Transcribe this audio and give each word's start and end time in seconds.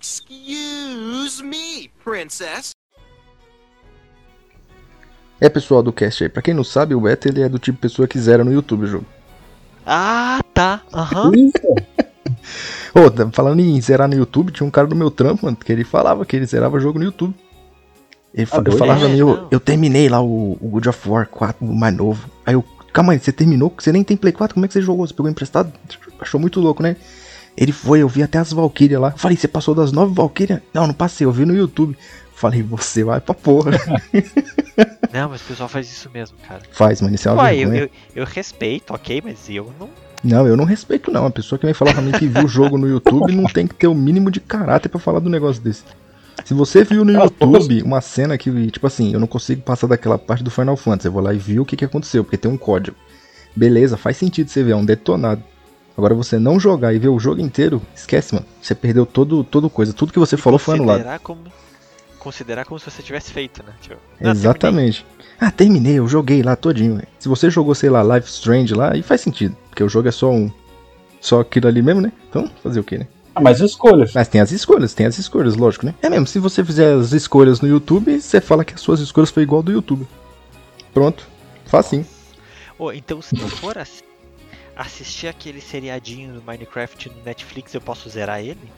Excuse 0.00 1.42
me, 1.42 1.90
princess. 2.02 2.70
É 5.40 5.48
pessoal 5.48 5.82
do 5.82 5.92
cast 5.92 6.22
aí, 6.24 6.28
pra 6.28 6.40
quem 6.42 6.54
não 6.54 6.64
sabe, 6.64 6.94
o 6.94 7.00
Beto 7.00 7.28
ele 7.28 7.42
é 7.42 7.48
do 7.48 7.58
tipo 7.58 7.76
de 7.76 7.82
pessoa 7.82 8.08
que 8.08 8.18
zera 8.18 8.44
no 8.44 8.52
YouTube 8.52 8.84
o 8.84 8.86
jogo. 8.86 9.06
Ah, 9.84 10.40
tá. 10.54 10.80
Aham. 10.92 11.30
Ô, 12.94 13.10
tá 13.10 13.28
falando 13.32 13.60
em 13.60 13.80
zerar 13.80 14.08
no 14.08 14.14
YouTube, 14.14 14.52
tinha 14.52 14.66
um 14.66 14.70
cara 14.70 14.86
do 14.86 14.94
meu 14.94 15.10
trampo, 15.10 15.44
mano, 15.44 15.56
que 15.56 15.72
ele 15.72 15.84
falava 15.84 16.24
que 16.24 16.36
ele 16.36 16.46
zerava 16.46 16.78
jogo 16.80 16.98
no 16.98 17.04
YouTube. 17.04 17.34
Ele, 18.32 18.48
Ah, 18.50 18.62
falava 18.78 19.00
pra 19.00 19.08
É, 19.08 19.12
mim, 19.12 19.18
eu, 19.18 19.48
eu 19.50 19.60
terminei 19.60 20.08
lá 20.08 20.22
o, 20.22 20.52
o 20.60 20.68
God 20.68 20.86
of 20.86 21.08
War 21.08 21.28
4, 21.28 21.64
o 21.66 21.74
mais 21.74 21.94
novo. 21.94 22.30
Aí 22.46 22.54
eu, 22.54 22.64
calma 22.92 23.12
aí, 23.12 23.18
você 23.18 23.32
terminou? 23.32 23.72
Você 23.76 23.92
nem 23.92 24.04
tem 24.04 24.16
Play 24.16 24.32
4? 24.32 24.54
Como 24.54 24.64
é 24.64 24.68
que 24.68 24.74
você 24.74 24.82
jogou? 24.82 25.06
Você 25.06 25.12
pegou 25.12 25.30
emprestado? 25.30 25.72
Achou 26.20 26.40
muito 26.40 26.60
louco, 26.60 26.82
né? 26.82 26.96
Ele 27.56 27.72
foi, 27.72 28.00
eu 28.02 28.08
vi 28.08 28.22
até 28.22 28.38
as 28.38 28.52
Valkyrias 28.52 29.00
lá. 29.00 29.12
Falei, 29.12 29.36
você 29.36 29.46
passou 29.46 29.74
das 29.74 29.92
nove 29.92 30.14
Valkyrias? 30.14 30.60
Não, 30.72 30.86
não 30.86 30.94
passei, 30.94 31.26
eu 31.26 31.32
vi 31.32 31.44
no 31.44 31.54
YouTube. 31.54 31.96
Falei, 32.34 32.62
você 32.62 33.04
vai 33.04 33.20
pra 33.20 33.34
porra. 33.34 33.72
Não, 35.12 35.28
mas 35.28 35.40
o 35.42 35.44
pessoal 35.44 35.68
faz 35.68 35.88
isso 35.88 36.10
mesmo, 36.12 36.36
cara. 36.48 36.62
Faz, 36.72 37.00
mano, 37.00 37.14
isso 37.14 37.28
é 37.28 37.32
uma 37.32 37.44
Ué, 37.44 37.56
eu, 37.56 37.72
eu, 37.72 37.90
eu 38.16 38.24
respeito, 38.24 38.92
ok, 38.92 39.22
mas 39.24 39.48
eu 39.48 39.72
não. 39.78 39.88
Não, 40.24 40.46
eu 40.48 40.56
não 40.56 40.64
respeito 40.64 41.12
não. 41.12 41.26
A 41.26 41.30
pessoa 41.30 41.56
que 41.56 41.64
vem 41.64 41.72
falar 41.72 41.92
pra 41.92 42.02
mim 42.02 42.10
que 42.10 42.26
viu 42.26 42.44
o 42.44 42.48
jogo 42.48 42.76
no 42.76 42.88
YouTube 42.88 43.30
não 43.32 43.44
tem 43.44 43.68
que 43.68 43.74
ter 43.74 43.86
o 43.86 43.94
mínimo 43.94 44.28
de 44.28 44.40
caráter 44.40 44.88
pra 44.88 44.98
falar 44.98 45.20
do 45.20 45.30
negócio 45.30 45.62
desse. 45.62 45.84
Se 46.44 46.52
você 46.52 46.82
viu 46.82 47.04
no 47.04 47.16
Ah, 47.20 47.24
YouTube 47.24 47.82
uma 47.82 48.00
cena 48.00 48.36
que, 48.36 48.70
tipo 48.72 48.86
assim, 48.86 49.12
eu 49.12 49.20
não 49.20 49.28
consigo 49.28 49.62
passar 49.62 49.86
daquela 49.86 50.18
parte 50.18 50.42
do 50.42 50.50
Final 50.50 50.76
Fantasy, 50.76 51.06
eu 51.06 51.12
vou 51.12 51.22
lá 51.22 51.32
e 51.32 51.38
vi 51.38 51.60
o 51.60 51.64
que, 51.64 51.76
que 51.76 51.84
aconteceu, 51.84 52.24
porque 52.24 52.36
tem 52.36 52.50
um 52.50 52.56
código. 52.56 52.96
Beleza, 53.54 53.96
faz 53.96 54.16
sentido 54.16 54.50
você 54.50 54.64
ver, 54.64 54.72
é 54.72 54.76
um 54.76 54.84
detonado. 54.84 55.42
Agora 55.96 56.14
você 56.14 56.38
não 56.38 56.58
jogar 56.58 56.92
e 56.92 56.98
ver 56.98 57.08
o 57.08 57.18
jogo 57.18 57.40
inteiro, 57.40 57.80
esquece, 57.94 58.34
mano. 58.34 58.46
Você 58.60 58.74
perdeu 58.74 59.06
todo, 59.06 59.44
todo 59.44 59.70
coisa. 59.70 59.92
Tudo 59.92 60.12
que 60.12 60.18
você 60.18 60.36
falou 60.36 60.58
foi 60.58 60.74
anulado. 60.74 60.96
Considerar 60.98 61.18
como, 61.20 61.40
considerar 62.18 62.64
como 62.64 62.80
se 62.80 62.90
você 62.90 63.02
tivesse 63.02 63.32
feito, 63.32 63.62
né? 63.62 63.72
Tipo, 63.80 63.96
não, 64.20 64.30
Exatamente. 64.32 65.06
Ah, 65.40 65.50
terminei, 65.50 65.94
eu 65.98 66.08
joguei 66.08 66.42
lá 66.42 66.56
todinho. 66.56 66.96
velho. 66.96 67.08
Se 67.18 67.28
você 67.28 67.48
jogou, 67.50 67.74
sei 67.74 67.90
lá, 67.90 68.02
Life 68.02 68.28
Strange 68.28 68.74
lá, 68.74 68.92
aí 68.92 69.02
faz 69.02 69.20
sentido. 69.20 69.56
Porque 69.68 69.84
o 69.84 69.88
jogo 69.88 70.08
é 70.08 70.12
só 70.12 70.30
um. 70.30 70.50
Só 71.20 71.40
aquilo 71.40 71.68
ali 71.68 71.80
mesmo, 71.82 72.00
né? 72.00 72.12
Então, 72.28 72.50
fazer 72.62 72.80
o 72.80 72.84
quê, 72.84 72.98
né? 72.98 73.06
Ah, 73.34 73.40
mas 73.40 73.60
escolhas. 73.60 74.12
Mas 74.14 74.28
tem 74.28 74.40
as 74.40 74.52
escolhas, 74.52 74.94
tem 74.94 75.06
as 75.06 75.18
escolhas, 75.18 75.56
lógico, 75.56 75.86
né? 75.86 75.94
É 76.02 76.08
mesmo, 76.10 76.26
se 76.26 76.38
você 76.38 76.64
fizer 76.64 76.94
as 76.94 77.12
escolhas 77.12 77.60
no 77.60 77.66
YouTube, 77.68 78.20
você 78.20 78.40
fala 78.40 78.64
que 78.64 78.74
as 78.74 78.80
suas 78.80 79.00
escolhas 79.00 79.30
foi 79.30 79.42
igual 79.42 79.62
do 79.62 79.72
YouTube. 79.72 80.06
Pronto. 80.92 81.26
Facinho. 81.66 82.06
Ô, 82.78 82.92
então 82.92 83.20
se 83.22 83.34
eu 83.40 83.48
for 83.48 83.76
ass- 83.78 84.02
assistir 84.76 85.28
aquele 85.28 85.60
seriadinho 85.60 86.34
do 86.34 86.42
Minecraft 86.42 87.10
no 87.10 87.22
Netflix, 87.24 87.74
eu 87.74 87.80
posso 87.80 88.08
zerar 88.08 88.40
ele? 88.40 88.70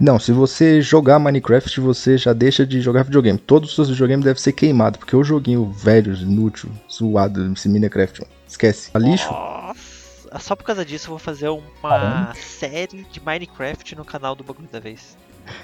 Não, 0.00 0.18
se 0.18 0.32
você 0.32 0.80
jogar 0.80 1.18
Minecraft, 1.18 1.80
você 1.80 2.18
já 2.18 2.32
deixa 2.32 2.66
de 2.66 2.80
jogar 2.80 3.04
videogame. 3.04 3.38
Todos 3.38 3.70
os 3.70 3.74
seus 3.74 3.88
videogames 3.88 4.24
devem 4.24 4.42
ser 4.42 4.52
queimados, 4.52 4.98
porque 4.98 5.14
o 5.14 5.22
joguinho 5.22 5.70
velho, 5.70 6.12
inútil, 6.14 6.70
zoado, 6.90 7.52
esse 7.52 7.68
Minecraft, 7.68 8.24
esquece. 8.48 8.90
A 8.94 8.98
lixo? 8.98 9.30
Nossa, 9.30 10.38
só 10.40 10.56
por 10.56 10.64
causa 10.64 10.84
disso 10.84 11.06
eu 11.06 11.10
vou 11.10 11.18
fazer 11.18 11.48
uma 11.48 11.62
Caramba. 11.80 12.34
série 12.34 13.06
de 13.10 13.20
Minecraft 13.24 13.94
no 13.94 14.04
canal 14.04 14.34
do 14.34 14.42
Bagulho 14.42 14.68
da 14.72 14.80
Vez. 14.80 15.16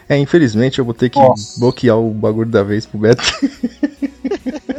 É, 0.09 0.17
infelizmente 0.17 0.79
eu 0.79 0.85
vou 0.85 0.95
ter 0.95 1.09
que 1.11 1.19
Nossa. 1.19 1.59
bloquear 1.59 1.99
o 1.99 2.11
bagulho 2.11 2.51
da 2.51 2.63
vez 2.63 2.85
pro 2.87 2.99
Beto. 2.99 3.23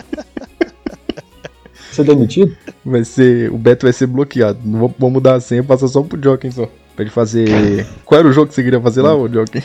Ser 2.00 2.16
demitido? 2.16 2.56
Vai 2.86 3.04
ser. 3.04 3.52
O 3.52 3.58
Beto 3.58 3.86
vai 3.86 3.94
ser 3.94 4.08
bloqueado. 4.08 4.60
Não 4.64 4.80
vou, 4.80 4.96
vou 4.98 5.10
mudar 5.10 5.36
a 5.36 5.42
senha, 5.42 5.64
passar 5.64 5.88
só 5.88 6.02
pro 6.02 6.22
Joking 6.22 6.52
só. 6.52 6.66
Pra 6.96 7.04
ele 7.04 7.10
fazer. 7.10 7.86
Qual 8.06 8.20
era 8.20 8.28
o 8.28 8.32
jogo 8.32 8.48
que 8.48 8.54
você 8.54 8.64
queria 8.64 8.80
fazer 8.80 9.02
lá, 9.02 9.16
ô 9.16 9.28
Joking? 9.28 9.64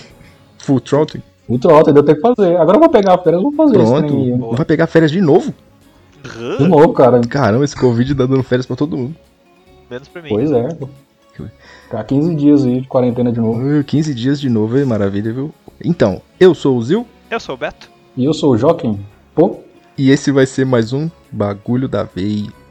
Full 0.59 0.81
Throttle? 0.81 1.23
Muito 1.49 1.69
alto, 1.69 1.91
ainda 1.91 2.03
tem 2.03 2.15
que 2.15 2.21
fazer. 2.21 2.57
Agora 2.57 2.77
eu 2.77 2.81
vou 2.81 2.89
pegar 2.89 3.15
a 3.15 3.19
férias 3.19 3.41
e 3.41 3.43
vou 3.43 3.53
fazer 3.53 3.81
isso. 3.81 3.93
Pronto. 3.93 4.37
Boa. 4.37 4.57
Vai 4.57 4.67
pegar 4.67 4.87
férias 4.87 5.11
de 5.11 5.21
novo? 5.21 5.55
De 6.59 6.67
novo, 6.67 6.93
cara. 6.93 7.21
Caramba, 7.21 7.65
esse 7.65 7.77
Covid 7.77 8.15
tá 8.15 8.27
dando 8.27 8.43
férias 8.43 8.67
pra 8.67 8.77
todo 8.77 8.97
mundo. 8.97 9.15
Menos 9.91 10.09
pra 10.09 10.23
mim. 10.23 10.31
Pois 10.31 10.51
é. 10.51 10.69
Ficar 11.85 12.05
15 12.05 12.35
dias 12.35 12.65
aí 12.65 12.81
de 12.81 12.89
quarentena 12.89 13.31
de 13.31 13.41
novo. 13.41 13.61
Uh, 13.61 13.85
15 13.85 14.15
dias 14.15 14.41
de 14.41 14.49
novo, 14.49 14.79
é 14.79 14.85
maravilha, 14.85 15.33
viu? 15.33 15.53
Então, 15.85 16.23
eu 16.41 16.55
sou 16.55 16.79
o 16.79 16.83
Zil 16.83 17.07
Eu 17.31 17.41
sou 17.41 17.55
o 17.55 17.59
Beto. 17.59 17.91
E 18.17 18.25
eu 18.25 18.33
sou 18.33 18.53
o 18.53 18.57
Joaquim. 18.57 19.01
Pô, 19.35 19.59
e 19.97 20.11
esse 20.11 20.31
vai 20.33 20.47
ser 20.47 20.67
mais 20.67 20.93
um 20.93 21.09
Bagulho 21.31 21.89
da 21.89 22.03
Vez. 22.03 22.64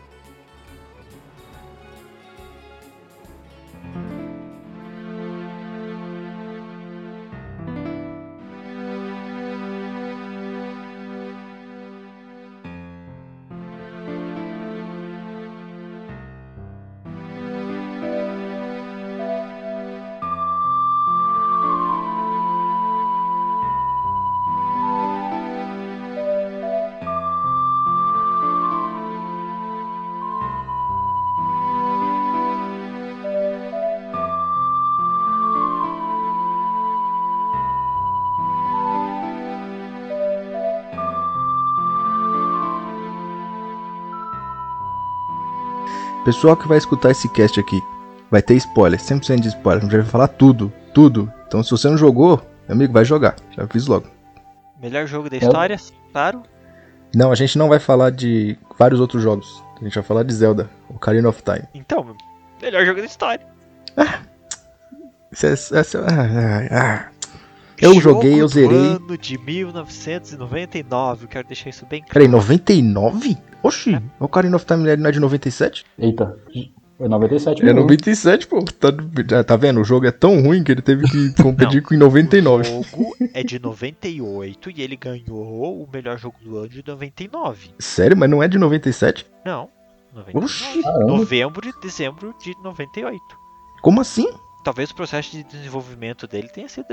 Pessoal 46.26 46.56
que 46.56 46.68
vai 46.68 46.78
escutar 46.78 47.12
esse 47.12 47.28
cast 47.30 47.60
aqui, 47.60 47.82
vai 48.32 48.42
ter 48.42 48.56
spoiler, 48.56 49.00
100% 49.00 49.40
de 49.42 49.50
spoiler. 49.50 49.82
A 49.84 49.86
gente 49.86 49.98
vai 49.98 50.06
falar 50.06 50.28
tudo, 50.30 50.72
tudo. 50.94 51.32
Então, 51.48 51.62
se 51.64 51.72
você 51.72 51.90
não 51.90 51.98
jogou, 51.98 52.38
meu 52.68 52.76
amigo, 52.76 52.94
vai 52.94 53.04
jogar. 53.04 53.36
Já 53.52 53.68
fiz 53.68 53.88
logo. 53.88 54.08
Melhor 54.82 55.06
jogo 55.06 55.30
da 55.30 55.38
história, 55.38 55.78
claro. 56.12 56.44
Não, 57.14 57.32
a 57.32 57.36
gente 57.36 57.58
não 57.58 57.70
vai 57.70 57.80
falar 57.80 58.10
de 58.10 58.58
vários 58.80 59.00
outros 59.00 59.22
jogos. 59.22 59.64
A 59.80 59.84
gente 59.84 59.94
vai 59.96 60.04
falar 60.04 60.24
de 60.24 60.34
Zelda, 60.34 60.70
Ocarina 60.90 61.28
of 61.30 61.42
Time. 61.44 61.64
Então, 61.74 62.16
melhor 62.62 62.86
jogo 62.86 63.00
da 63.02 63.06
história. 63.06 63.46
Esse 65.32 65.48
é- 65.48 65.54
esse 65.54 65.98
é- 65.98 66.00
ah, 66.00 66.68
ah, 66.72 66.80
ah. 66.80 67.06
Eu 67.82 67.96
Jogo 67.96 68.02
joguei, 68.02 68.40
eu 68.42 68.48
zerei. 68.48 68.78
ano 68.78 69.18
de 69.18 69.38
1999, 69.38 71.26
eu 71.26 71.28
quero 71.28 71.48
deixar 71.48 71.70
isso 71.70 71.86
bem 71.86 72.00
claro. 72.02 72.14
Peraí, 72.14 72.28
99? 72.30 73.38
Oxi, 73.64 73.98
Ocarina 74.20 74.56
of 74.58 74.66
Time 74.66 74.96
não 74.98 75.10
é 75.10 75.12
de 75.12 75.20
97? 75.20 75.86
eita. 75.98 76.38
É 77.00 77.08
97 77.08 77.62
É 77.62 77.66
mesmo. 77.66 77.82
97, 77.82 78.48
pô. 78.48 78.64
Tá, 78.64 78.90
já 79.30 79.44
tá 79.44 79.56
vendo? 79.58 79.82
O 79.82 79.84
jogo 79.84 80.06
é 80.06 80.12
tão 80.12 80.42
ruim 80.42 80.64
que 80.64 80.72
ele 80.72 80.82
teve 80.82 81.04
que 81.10 81.34
competir 81.42 81.82
com 81.82 81.94
em 81.94 81.98
99. 81.98 82.62
O 82.70 82.84
jogo 82.84 83.16
é 83.34 83.44
de 83.44 83.60
98 83.60 84.70
e 84.70 84.82
ele 84.82 84.96
ganhou 84.96 85.84
o 85.84 85.90
melhor 85.92 86.18
jogo 86.18 86.38
do 86.44 86.58
ano 86.58 86.70
de 86.70 86.84
99. 86.86 87.72
Sério, 87.80 88.16
mas 88.16 88.30
não 88.30 88.44
é 88.44 88.48
de 88.48 88.58
97? 88.58 89.26
Não, 89.44 89.70
99. 90.14 90.46
Oxi. 90.46 90.82
Novembro 91.06 91.68
e 91.68 91.82
dezembro 91.82 92.34
de 92.42 92.54
98. 92.64 93.20
como 93.82 94.00
assim? 94.00 94.30
Talvez 94.64 94.92
o 94.92 94.96
processo 94.96 95.32
de 95.32 95.44
desenvolvimento 95.44 96.26
dele 96.26 96.48
tenha 96.48 96.70
sido 96.70 96.86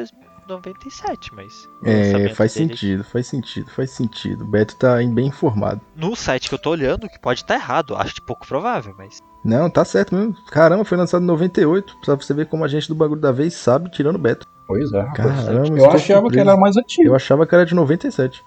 97, 0.50 1.34
mas. 1.34 1.68
É, 1.84 2.28
faz 2.34 2.54
dele- 2.54 2.68
sentido, 2.68 3.04
faz 3.04 3.26
sentido, 3.26 3.70
faz 3.70 3.90
sentido. 3.90 4.44
O 4.44 4.46
Beto 4.46 4.76
tá 4.76 4.96
bem 4.96 5.26
informado. 5.28 5.80
No 5.96 6.14
site 6.14 6.48
que 6.48 6.54
eu 6.54 6.58
tô 6.58 6.70
olhando, 6.70 7.08
que 7.08 7.18
pode 7.18 7.40
estar 7.40 7.54
errado, 7.54 7.96
acho 7.96 8.14
de 8.16 8.20
pouco 8.22 8.46
provável, 8.46 8.94
mas. 8.98 9.18
Não, 9.44 9.70
tá 9.70 9.84
certo 9.84 10.14
mesmo. 10.14 10.34
Caramba, 10.50 10.84
foi 10.84 10.98
lançado 10.98 11.22
em 11.22 11.26
98. 11.26 11.96
Pra 12.04 12.14
você 12.14 12.34
ver 12.34 12.46
como 12.46 12.64
a 12.64 12.68
gente 12.68 12.88
do 12.88 12.94
bagulho 12.94 13.20
da 13.20 13.32
vez 13.32 13.54
sabe, 13.54 13.90
tirando 13.90 14.16
o 14.16 14.18
Beto. 14.18 14.46
Pois 14.66 14.92
é. 14.92 15.00
rapaz. 15.00 15.16
Caramba, 15.44 15.78
eu 15.78 15.90
achava 15.90 15.98
que 15.98 16.06
surpreso. 16.06 16.34
ele 16.40 16.40
era 16.50 16.56
mais 16.56 16.76
antigo. 16.76 17.08
Eu 17.08 17.14
achava 17.14 17.46
que 17.46 17.54
era 17.54 17.64
de 17.64 17.74
97. 17.74 18.42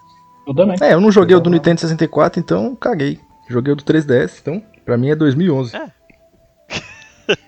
Eu 0.48 0.54
também. 0.54 0.78
É, 0.82 0.94
eu 0.94 1.02
não 1.02 1.12
joguei 1.12 1.36
o 1.36 1.40
do 1.40 1.50
Nintendo 1.50 1.82
64, 1.82 2.40
então 2.40 2.76
caguei. 2.76 3.20
Joguei 3.50 3.74
o 3.74 3.76
do 3.76 3.84
3DS, 3.84 4.40
então 4.42 4.62
pra 4.86 4.98
mim 4.98 5.10
é 5.10 5.16
2011. 5.16 5.76
É. 5.76 5.92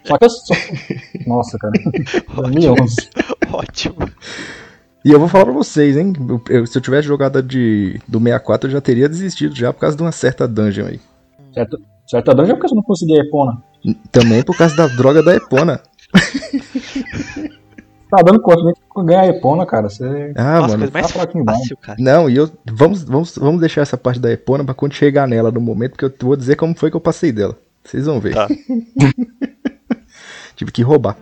Só 0.06 0.18
que 0.18 0.26
eu 0.26 0.30
só... 0.30 0.54
Nossa, 1.28 1.58
cara. 1.58 1.74
2011. 2.36 2.96
Ótimo. 3.52 3.96
E 5.04 5.12
eu 5.12 5.20
vou 5.20 5.28
falar 5.28 5.46
pra 5.46 5.54
vocês, 5.54 5.96
hein? 5.98 6.14
eu- 6.28 6.42
eu- 6.50 6.66
se 6.66 6.78
eu 6.78 6.82
tivesse 6.82 7.08
jogado 7.08 7.38
a 7.38 7.42
de, 7.42 8.00
do 8.08 8.20
64, 8.20 8.68
eu 8.68 8.72
já 8.74 8.82
teria 8.82 9.08
desistido 9.10 9.56
já 9.56 9.72
por 9.72 9.80
causa 9.82 9.96
de 9.96 10.02
uma 10.02 10.12
certa 10.12 10.48
dungeon 10.48 10.88
aí. 10.88 11.00
Certo, 11.54 11.80
certo 12.08 12.34
dungeon 12.34 12.52
é 12.52 12.56
porque 12.56 12.68
você 12.70 12.76
não 12.76 12.84
conseguia 12.84 13.22
Epona. 13.22 13.62
Também 14.12 14.42
por 14.44 14.58
causa 14.58 14.76
da 14.76 14.88
droga 14.88 15.22
da 15.22 15.36
Epona. 15.36 15.80
Tá 18.08 18.22
dando 18.24 18.40
conta 18.40 18.64
nem 18.64 18.74
de 18.74 19.06
ganhar 19.08 19.28
Epona, 19.28 19.66
cara. 19.66 19.90
Você 19.90 20.32
Ah, 20.36 20.60
Nossa, 20.62 20.78
mano. 20.78 20.92
mais 20.94 21.12
tá 21.12 21.28
fácil, 21.46 21.76
cara. 21.78 21.98
Não, 22.00 22.30
e 22.30 22.36
eu. 22.38 22.50
Vamos, 22.72 23.04
vamos, 23.04 23.36
vamos 23.36 23.60
deixar 23.60 23.82
essa 23.82 23.98
parte 23.98 24.20
da 24.20 24.32
Epona 24.32 24.64
pra 24.64 24.76
quando 24.76 24.94
chegar 24.94 25.28
nela 25.28 25.52
no 25.52 25.60
momento, 25.60 25.92
porque 25.98 26.06
eu 26.06 26.14
vou 26.28 26.36
dizer 26.36 26.56
como 26.56 26.76
foi 26.78 26.92
que 26.92 26.96
eu 26.96 27.02
passei 27.02 27.32
dela. 27.32 27.58
Vocês 27.84 28.06
vão 28.06 28.20
ver. 28.20 28.36
Tá 28.36 28.48
tive 30.56 30.72
que 30.72 30.82
roubar. 30.82 31.18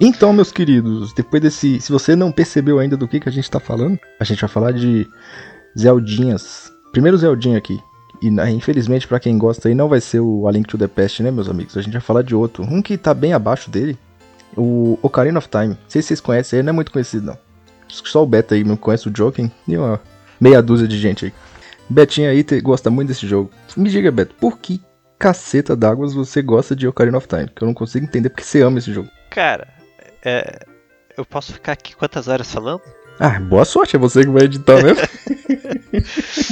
Então, 0.00 0.32
meus 0.32 0.52
queridos, 0.52 1.12
depois 1.12 1.42
desse. 1.42 1.80
Se 1.80 1.90
você 1.90 2.14
não 2.14 2.30
percebeu 2.30 2.78
ainda 2.78 2.96
do 2.96 3.08
que, 3.08 3.18
que 3.18 3.28
a 3.28 3.32
gente 3.32 3.44
está 3.44 3.58
falando, 3.58 3.98
a 4.20 4.24
gente 4.24 4.40
vai 4.40 4.48
falar 4.48 4.72
de 4.72 5.08
Zeldinhas. 5.76 6.72
Primeiro 6.92 7.18
Zeldinha 7.18 7.58
aqui. 7.58 7.80
E 8.22 8.30
né, 8.30 8.50
infelizmente, 8.50 9.08
para 9.08 9.18
quem 9.18 9.36
gosta 9.36 9.68
aí, 9.68 9.74
não 9.74 9.88
vai 9.88 10.00
ser 10.00 10.20
o 10.20 10.46
A 10.46 10.52
Link 10.52 10.68
to 10.68 10.78
the 10.78 10.86
Past, 10.86 11.22
né, 11.22 11.30
meus 11.30 11.48
amigos? 11.48 11.76
A 11.76 11.82
gente 11.82 11.92
vai 11.92 12.00
falar 12.00 12.22
de 12.22 12.34
outro. 12.34 12.62
Um 12.62 12.80
que 12.80 12.96
tá 12.96 13.12
bem 13.12 13.32
abaixo 13.32 13.70
dele, 13.70 13.98
o 14.56 14.98
Ocarina 15.02 15.38
of 15.38 15.48
Time. 15.48 15.68
Não 15.68 15.78
sei 15.88 16.02
se 16.02 16.08
vocês 16.08 16.20
conhecem, 16.20 16.58
ele 16.58 16.66
não 16.66 16.70
é 16.70 16.74
muito 16.74 16.90
conhecido, 16.92 17.26
não. 17.26 17.38
Acho 17.88 18.02
que 18.02 18.08
Só 18.08 18.22
o 18.22 18.26
Beta 18.26 18.54
aí 18.54 18.64
não 18.64 18.76
conhece 18.76 19.08
o 19.08 19.12
Joking. 19.16 19.50
E 19.66 19.76
uma 19.76 20.00
meia 20.40 20.60
dúzia 20.62 20.86
de 20.88 20.98
gente 20.98 21.26
aí. 21.26 21.32
Betinho 21.88 22.28
aí 22.30 22.42
te- 22.44 22.60
gosta 22.60 22.90
muito 22.90 23.08
desse 23.08 23.26
jogo. 23.26 23.50
Me 23.76 23.88
diga, 23.88 24.10
Beto, 24.12 24.34
por 24.34 24.58
que 24.58 24.80
caceta 25.18 25.74
d'águas 25.74 26.12
você 26.12 26.42
gosta 26.42 26.76
de 26.76 26.86
Ocarina 26.86 27.16
of 27.18 27.26
Time? 27.26 27.48
Que 27.48 27.62
eu 27.62 27.66
não 27.66 27.74
consigo 27.74 28.04
entender 28.06 28.28
porque 28.30 28.44
você 28.44 28.60
ama 28.62 28.78
esse 28.78 28.92
jogo. 28.92 29.08
Cara, 29.30 29.68
é, 30.24 30.60
eu 31.16 31.24
posso 31.24 31.52
ficar 31.52 31.72
aqui 31.72 31.94
quantas 31.96 32.28
horas 32.28 32.50
falando? 32.52 32.82
Ah, 33.20 33.40
boa 33.40 33.64
sorte, 33.64 33.96
é 33.96 33.98
você 33.98 34.20
que 34.22 34.28
vai 34.30 34.44
editar 34.44 34.82
mesmo. 34.82 35.00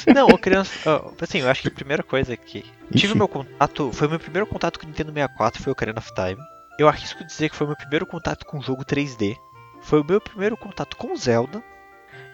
Não, 0.15 0.29
eu 0.29 0.39
queria. 0.39 0.63
ó, 0.87 1.11
Assim, 1.21 1.39
eu 1.41 1.49
acho 1.49 1.63
que 1.63 1.69
a 1.69 1.73
primeira 1.73 2.03
coisa 2.03 2.37
que. 2.37 2.65
Tive 2.93 3.07
Ixi. 3.09 3.17
meu 3.17 3.29
contato. 3.29 3.91
Foi 3.93 4.07
o 4.07 4.11
meu 4.11 4.19
primeiro 4.19 4.47
contato 4.47 4.79
com 4.79 4.85
o 4.87 4.89
Nintendo 4.89 5.13
64, 5.13 5.63
foi 5.63 5.71
o 5.71 5.73
Ocarina 5.75 5.99
of 5.99 6.13
Time. 6.15 6.39
Eu 6.79 6.89
arrisco 6.89 7.25
dizer 7.25 7.49
que 7.49 7.57
foi 7.57 7.67
o 7.67 7.71
meu 7.71 7.77
primeiro 7.77 8.07
contato 8.07 8.45
com 8.45 8.59
um 8.59 8.63
jogo 8.63 8.85
3D. 8.85 9.37
Foi 9.81 10.01
o 10.01 10.05
meu 10.05 10.21
primeiro 10.21 10.57
contato 10.57 10.97
com 10.97 11.17
Zelda. 11.17 11.63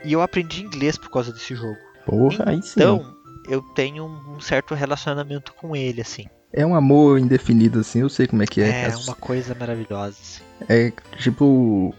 E 0.05 0.13
eu 0.13 0.21
aprendi 0.21 0.65
inglês 0.65 0.99
por 0.99 1.11
causa 1.11 1.33
desse 1.33 1.55
jogo. 1.55 1.79
Porra. 2.05 2.53
Então, 2.53 3.15
eu 3.49 3.63
tenho 3.63 4.05
um 4.05 4.41
certo 4.41 4.75
relacionamento 4.75 5.53
com 5.55 5.77
ele, 5.77 6.01
assim. 6.01 6.27
É 6.53 6.67
um 6.67 6.75
amor 6.75 7.19
indefinido, 7.19 7.81
assim, 7.81 8.01
eu 8.01 8.09
sei 8.09 8.27
como 8.27 8.43
é 8.43 8.47
que 8.47 8.61
é. 8.61 8.85
É, 8.85 8.97
uma 8.97 9.15
coisa 9.15 9.55
maravilhosa, 9.55 10.17
assim. 10.21 10.43
É 10.69 10.93
tipo. 11.17 11.95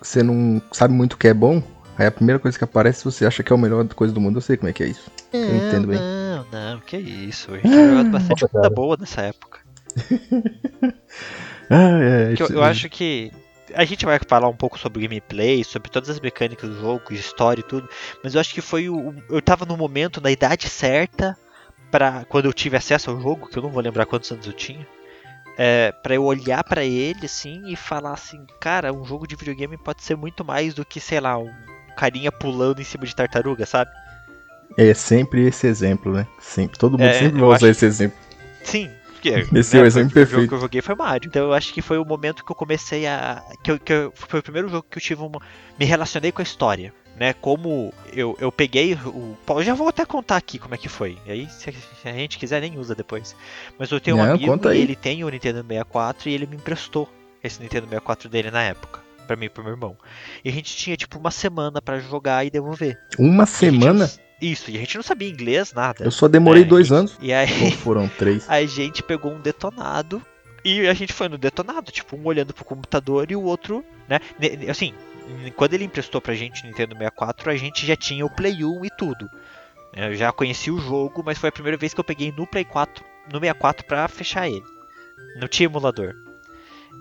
Você 0.00 0.22
não 0.22 0.60
sabe 0.72 0.92
muito 0.92 1.14
o 1.14 1.16
que 1.16 1.28
é 1.28 1.34
bom, 1.34 1.62
aí 1.96 2.06
a 2.06 2.10
primeira 2.10 2.38
coisa 2.38 2.56
que 2.56 2.64
aparece 2.64 3.04
você 3.04 3.24
acha 3.24 3.42
que 3.42 3.52
é 3.52 3.56
a 3.56 3.58
melhor 3.58 3.86
coisa 3.88 4.12
do 4.12 4.20
mundo, 4.20 4.36
eu 4.36 4.42
sei 4.42 4.56
como 4.56 4.68
é 4.68 4.72
que 4.72 4.82
é 4.82 4.88
isso. 4.88 5.10
Eu 5.32 5.56
entendo 5.56 5.88
bem. 5.88 5.98
Não, 5.98 6.46
não, 6.52 6.80
que 6.80 6.96
isso. 6.96 7.52
A 7.52 7.56
gente 7.56 7.68
tinha 7.68 7.88
jogado 7.88 8.10
bastante 8.10 8.48
coisa 8.48 8.70
boa 8.70 8.96
nessa 8.98 9.22
época. 9.22 9.60
Ah, 11.70 12.30
é, 12.30 12.34
Que 12.34 12.42
eu, 12.42 12.48
eu 12.48 12.62
acho 12.62 12.88
que 12.88 13.32
a 13.74 13.84
gente 13.84 14.04
vai 14.04 14.18
falar 14.26 14.48
um 14.48 14.56
pouco 14.56 14.78
sobre 14.78 15.02
gameplay, 15.02 15.64
sobre 15.64 15.90
todas 15.90 16.08
as 16.08 16.20
mecânicas 16.20 16.70
do 16.70 16.80
jogo, 16.80 17.12
história 17.12 17.60
e 17.60 17.64
tudo, 17.64 17.88
mas 18.22 18.34
eu 18.34 18.40
acho 18.40 18.54
que 18.54 18.60
foi 18.60 18.88
o 18.88 19.14
eu 19.28 19.42
tava 19.42 19.64
no 19.64 19.76
momento, 19.76 20.20
na 20.20 20.30
idade 20.30 20.68
certa 20.68 21.36
para 21.90 22.24
quando 22.26 22.46
eu 22.46 22.52
tive 22.52 22.76
acesso 22.76 23.10
ao 23.10 23.20
jogo, 23.20 23.48
que 23.48 23.58
eu 23.58 23.62
não 23.62 23.70
vou 23.70 23.82
lembrar 23.82 24.06
quantos 24.06 24.30
anos 24.30 24.46
eu 24.46 24.52
tinha. 24.52 24.86
É, 25.58 25.90
para 25.90 26.14
eu 26.14 26.24
olhar 26.24 26.62
pra 26.62 26.84
ele 26.84 27.24
assim 27.24 27.62
e 27.66 27.74
falar 27.76 28.12
assim, 28.12 28.44
cara, 28.60 28.92
um 28.92 29.04
jogo 29.04 29.26
de 29.26 29.34
videogame 29.36 29.78
pode 29.78 30.02
ser 30.02 30.14
muito 30.16 30.44
mais 30.44 30.74
do 30.74 30.84
que, 30.84 31.00
sei 31.00 31.18
lá, 31.18 31.38
um 31.38 31.50
carinha 31.96 32.30
pulando 32.30 32.80
em 32.80 32.84
cima 32.84 33.06
de 33.06 33.16
tartaruga, 33.16 33.64
sabe? 33.64 33.90
É 34.76 34.92
sempre 34.92 35.46
esse 35.46 35.66
exemplo, 35.66 36.12
né? 36.12 36.26
Sempre. 36.38 36.78
Todo 36.78 36.98
mundo 36.98 37.08
É, 37.08 37.18
sempre 37.18 37.40
vai 37.40 37.56
usar 37.56 37.68
esse 37.70 37.86
exemplo. 37.86 38.18
Sim, 38.62 38.90
porque 39.16 39.58
Esse 39.58 39.78
é 39.78 39.82
o 39.82 39.84
exemplo 39.86 40.10
foi- 40.12 40.22
O 40.22 40.24
jogo 40.24 40.30
perfeito. 40.32 40.48
que 40.48 40.54
eu 40.54 40.60
joguei 40.60 40.80
foi 40.82 40.94
Mario. 40.94 41.28
Então 41.28 41.42
eu 41.46 41.52
acho 41.52 41.72
que 41.74 41.82
foi 41.82 41.98
o 41.98 42.04
momento 42.04 42.44
que 42.44 42.50
eu 42.52 42.56
comecei 42.56 43.06
a. 43.06 43.42
Que, 43.62 43.70
eu, 43.72 43.78
que 43.80 43.92
eu- 43.92 44.12
foi 44.14 44.40
o 44.40 44.42
primeiro 44.42 44.68
jogo 44.68 44.86
que 44.90 44.98
eu 44.98 45.02
tive 45.02 45.22
uma. 45.22 45.40
Me 45.78 45.84
relacionei 45.84 46.30
com 46.32 46.40
a 46.40 46.44
história. 46.44 46.92
Né, 47.18 47.32
como 47.32 47.94
eu, 48.12 48.36
eu 48.38 48.52
peguei 48.52 48.92
o. 48.92 49.34
Eu 49.48 49.62
já 49.62 49.72
vou 49.72 49.88
até 49.88 50.04
contar 50.04 50.36
aqui 50.36 50.58
como 50.58 50.74
é 50.74 50.78
que 50.78 50.86
foi. 50.86 51.16
E 51.24 51.32
aí, 51.32 51.48
se 51.48 51.72
a 52.04 52.12
gente 52.12 52.36
quiser, 52.36 52.60
nem 52.60 52.78
usa 52.78 52.94
depois. 52.94 53.34
Mas 53.78 53.90
eu 53.90 53.98
tenho 53.98 54.18
um 54.18 54.22
Não, 54.22 54.34
amigo 54.34 54.60
e 54.66 54.68
aí. 54.68 54.82
ele 54.82 54.94
tem 54.94 55.24
o 55.24 55.28
Nintendo 55.30 55.62
64 55.62 56.28
e 56.28 56.34
ele 56.34 56.46
me 56.46 56.56
emprestou 56.56 57.08
esse 57.42 57.58
Nintendo 57.62 57.86
64 57.86 58.28
dele 58.28 58.50
na 58.50 58.62
época. 58.64 59.00
Pra 59.26 59.34
mim 59.34 59.46
e 59.46 59.48
pro 59.48 59.64
meu 59.64 59.72
irmão. 59.72 59.96
E 60.44 60.50
a 60.50 60.52
gente 60.52 60.76
tinha 60.76 60.94
tipo 60.94 61.18
uma 61.18 61.30
semana 61.30 61.80
pra 61.80 61.98
jogar 61.98 62.44
e 62.44 62.50
devolver. 62.50 62.98
Uma 63.18 63.46
gente 63.46 63.56
semana? 63.56 64.06
não- 64.06 64.25
Isso, 64.40 64.70
e 64.70 64.76
a 64.76 64.80
gente 64.80 64.96
não 64.96 65.02
sabia 65.02 65.28
inglês, 65.28 65.72
nada. 65.72 66.04
Eu 66.04 66.10
só 66.10 66.28
demorei 66.28 66.62
É, 66.62 66.66
dois 66.66 66.88
e- 66.90 66.94
anos. 66.94 67.16
E 67.20 67.32
aí. 67.32 67.64
Ou 67.64 67.72
foram 67.72 68.06
três? 68.08 68.44
a 68.50 68.64
gente 68.66 69.02
pegou 69.02 69.32
um 69.32 69.40
detonado 69.40 70.22
e 70.64 70.86
a 70.86 70.92
gente 70.94 71.12
foi 71.12 71.28
no 71.28 71.38
detonado, 71.38 71.90
tipo, 71.90 72.16
um 72.16 72.24
olhando 72.26 72.52
pro 72.52 72.64
computador 72.64 73.30
e 73.30 73.36
o 73.36 73.42
outro, 73.42 73.84
né? 74.08 74.18
Assim, 74.68 74.92
quando 75.54 75.74
ele 75.74 75.84
emprestou 75.84 76.20
pra 76.20 76.34
gente 76.34 76.62
o 76.62 76.66
Nintendo 76.66 76.94
64, 76.94 77.50
a 77.50 77.56
gente 77.56 77.86
já 77.86 77.96
tinha 77.96 78.26
o 78.26 78.30
Play 78.30 78.64
1 78.64 78.84
e 78.84 78.90
tudo. 78.98 79.28
Eu 79.94 80.14
já 80.14 80.30
conhecia 80.30 80.74
o 80.74 80.78
jogo, 80.80 81.22
mas 81.24 81.38
foi 81.38 81.48
a 81.48 81.52
primeira 81.52 81.78
vez 81.78 81.94
que 81.94 82.00
eu 82.00 82.04
peguei 82.04 82.30
no 82.36 82.46
Play 82.46 82.64
4, 82.64 83.02
no 83.32 83.40
64 83.40 83.86
pra 83.86 84.06
fechar 84.08 84.48
ele. 84.48 84.62
Não 85.40 85.48
tinha 85.48 85.66
emulador. 85.66 86.14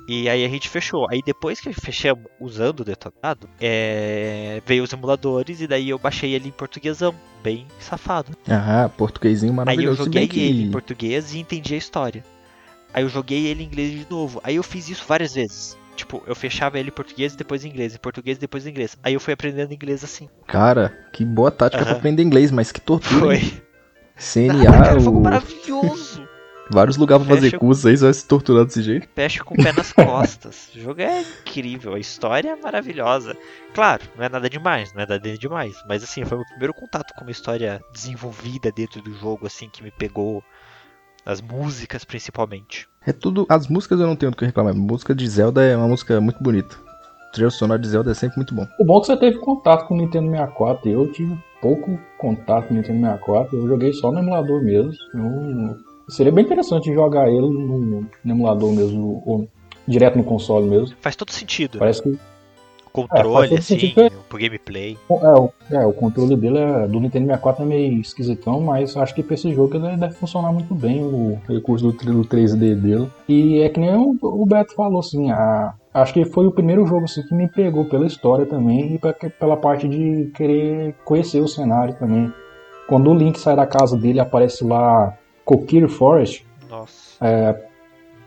E 0.07 0.29
aí 0.29 0.45
a 0.45 0.49
gente 0.49 0.69
fechou. 0.69 1.07
Aí 1.09 1.21
depois 1.25 1.59
que 1.59 1.73
fechamos 1.73 2.25
usando 2.39 2.81
o 2.81 2.85
detonado, 2.85 3.49
é, 3.59 4.61
veio 4.65 4.83
os 4.83 4.93
emuladores 4.93 5.61
e 5.61 5.67
daí 5.67 5.89
eu 5.89 5.97
baixei 5.97 6.33
ele 6.33 6.49
em 6.49 6.51
portuguesão, 6.51 7.15
bem 7.43 7.65
safado. 7.79 8.31
Ah, 8.47 8.89
portuguesinho 8.95 9.51
Aí 9.51 9.55
eu 9.55 9.65
maravilhoso. 9.65 10.03
Joguei 10.03 10.27
bem 10.27 10.43
ele 10.43 10.61
em 10.63 10.65
que. 10.67 10.71
português 10.71 11.33
e 11.33 11.39
entendi 11.39 11.73
a 11.73 11.77
história. 11.77 12.23
Aí 12.93 13.03
eu 13.03 13.09
joguei 13.09 13.47
ele 13.47 13.63
em 13.63 13.65
inglês 13.65 13.91
de 13.91 14.07
novo. 14.09 14.39
Aí 14.43 14.55
eu 14.55 14.63
fiz 14.63 14.87
isso 14.89 15.03
várias 15.07 15.33
vezes. 15.33 15.77
Tipo, 15.95 16.21
eu 16.27 16.35
fechava 16.35 16.77
ele 16.77 16.89
em 16.89 16.93
português 16.93 17.33
e 17.33 17.37
depois 17.37 17.63
em 17.63 17.69
inglês, 17.69 17.95
em 17.95 17.97
português 17.97 18.37
e 18.37 18.41
depois 18.41 18.67
em 18.67 18.69
inglês. 18.69 18.97
Aí 19.01 19.13
eu 19.13 19.19
fui 19.19 19.33
aprendendo 19.33 19.73
inglês 19.73 20.03
assim. 20.03 20.29
Cara, 20.45 20.93
que 21.11 21.23
boa 21.23 21.49
tática 21.49 21.81
pra 21.83 21.91
Aham. 21.91 21.99
aprender 21.99 22.21
inglês, 22.21 22.51
mas 22.51 22.71
que 22.71 22.81
tortura. 22.81 23.19
Foi. 23.19 23.53
CNA, 24.17 24.65
cara, 24.71 24.99
foi 24.99 25.13
o... 25.13 25.19
maravilhoso. 25.19 26.24
Vários 26.71 26.97
lugares 26.97 27.25
pra 27.25 27.35
fazer 27.35 27.47
Fecha- 27.51 27.59
curso 27.59 27.87
aí, 27.87 27.97
você 27.97 28.03
vai 28.05 28.13
se 28.13 28.27
torturar 28.27 28.65
desse 28.65 28.81
jeito. 28.81 29.07
Peixe 29.09 29.39
com 29.43 29.53
o 29.53 29.57
pé 29.57 29.71
nas 29.73 29.91
costas. 29.93 30.69
O 30.75 30.79
jogo 30.79 31.01
é 31.01 31.21
incrível, 31.21 31.93
a 31.93 31.99
história 31.99 32.49
é 32.49 32.55
maravilhosa. 32.55 33.35
Claro, 33.73 34.03
não 34.17 34.23
é 34.25 34.29
nada 34.29 34.49
demais, 34.49 34.93
não 34.93 35.01
é 35.03 35.05
nada 35.07 35.37
demais. 35.37 35.75
Mas 35.87 36.03
assim, 36.03 36.23
foi 36.25 36.37
o 36.37 36.41
meu 36.41 36.47
primeiro 36.49 36.73
contato 36.73 37.13
com 37.15 37.21
uma 37.23 37.31
história 37.31 37.81
desenvolvida 37.93 38.71
dentro 38.71 39.01
do 39.01 39.13
jogo, 39.13 39.45
assim, 39.47 39.69
que 39.69 39.83
me 39.83 39.91
pegou. 39.91 40.43
As 41.25 41.41
músicas, 41.41 42.03
principalmente. 42.05 42.87
É 43.05 43.11
tudo. 43.11 43.47
As 43.49 43.67
músicas 43.67 43.99
eu 43.99 44.05
não 44.05 44.15
tenho 44.15 44.31
do 44.31 44.37
que 44.37 44.45
reclamar. 44.45 44.73
A 44.73 44.77
música 44.77 45.13
de 45.15 45.27
Zelda 45.27 45.63
é 45.63 45.75
uma 45.75 45.87
música 45.87 46.21
muito 46.21 46.41
bonita. 46.41 46.75
O 46.75 47.31
trilha 47.33 47.49
sonora 47.49 47.79
de 47.81 47.87
Zelda 47.87 48.11
é 48.11 48.13
sempre 48.13 48.37
muito 48.37 48.53
bom. 48.53 48.67
O 48.79 48.85
bom 48.85 48.97
é 48.97 49.01
que 49.01 49.05
você 49.07 49.17
teve 49.17 49.39
contato 49.39 49.87
com 49.87 49.95
o 49.95 49.97
Nintendo 49.97 50.29
64. 50.29 50.87
Eu 50.87 51.11
tive 51.11 51.35
pouco 51.61 51.99
contato 52.19 52.67
com 52.67 52.75
o 52.75 52.77
Nintendo 52.77 52.99
64. 53.01 53.57
Eu 53.57 53.67
joguei 53.67 53.91
só 53.93 54.11
no 54.11 54.19
emulador 54.19 54.63
mesmo. 54.63 54.93
Eu- 55.15 55.77
Seria 56.09 56.31
bem 56.31 56.45
interessante 56.45 56.93
jogar 56.93 57.27
ele 57.29 57.41
no, 57.49 57.77
no 57.79 58.07
emulador 58.25 58.71
mesmo, 58.71 59.21
ou 59.25 59.47
direto 59.87 60.17
no 60.17 60.23
console 60.23 60.67
mesmo. 60.67 60.95
Faz 61.01 61.15
todo 61.15 61.31
sentido. 61.31 61.79
Parece 61.79 62.01
que 62.03 62.17
Controle, 62.91 63.49
todo 63.49 63.57
assim, 63.59 63.77
sentido. 63.77 64.11
pro 64.29 64.37
gameplay. 64.39 64.97
é, 65.09 65.13
o, 65.33 65.49
é, 65.69 65.85
o 65.85 65.91
controle 65.91 66.37
dele 66.37 66.59
é, 66.59 66.87
do 66.87 66.97
Nintendo 67.01 67.25
64 67.25 67.63
é 67.63 67.65
meio 67.65 67.99
esquisitão, 67.99 68.61
mas 68.61 68.95
acho 68.95 69.13
que 69.13 69.21
pra 69.21 69.33
esse 69.33 69.53
jogo 69.53 69.75
ele 69.75 69.97
deve 69.97 70.13
funcionar 70.13 70.53
muito 70.53 70.73
bem 70.73 71.03
o 71.03 71.37
recurso 71.45 71.91
do, 71.91 71.91
do 71.91 72.21
3D 72.23 72.73
dele. 72.73 73.09
E 73.27 73.59
é 73.59 73.67
que 73.67 73.81
nem 73.81 73.93
o, 73.97 74.17
o 74.21 74.45
Beto 74.45 74.73
falou, 74.75 74.99
assim, 75.01 75.29
a, 75.29 75.73
acho 75.93 76.13
que 76.13 76.23
foi 76.23 76.47
o 76.47 76.51
primeiro 76.53 76.85
jogo 76.87 77.03
assim, 77.03 77.21
que 77.23 77.35
me 77.35 77.49
pegou 77.49 77.83
pela 77.83 78.05
história 78.07 78.45
também 78.45 78.93
e 78.95 78.97
pra- 78.97 79.11
pela 79.13 79.57
parte 79.57 79.89
de 79.89 80.31
querer 80.33 80.95
conhecer 81.03 81.41
o 81.41 81.49
cenário 81.49 81.95
também. 81.95 82.31
Quando 82.87 83.11
o 83.11 83.13
Link 83.13 83.37
sai 83.37 83.57
da 83.57 83.65
casa 83.67 83.97
dele 83.97 84.21
aparece 84.21 84.63
lá 84.63 85.13
Kokiri 85.45 85.87
Forest, 85.87 86.45
Nossa. 86.69 87.23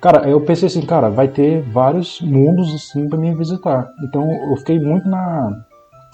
Cara, 0.00 0.28
eu 0.28 0.40
pensei 0.40 0.68
assim, 0.68 0.82
cara, 0.82 1.10
vai 1.10 1.26
ter 1.26 1.60
vários 1.60 2.20
mundos 2.20 2.72
assim 2.72 3.08
pra 3.08 3.18
mim 3.18 3.34
visitar. 3.34 3.92
Então 4.04 4.30
eu 4.48 4.56
fiquei 4.58 4.78
muito 4.78 5.08
na, 5.08 5.50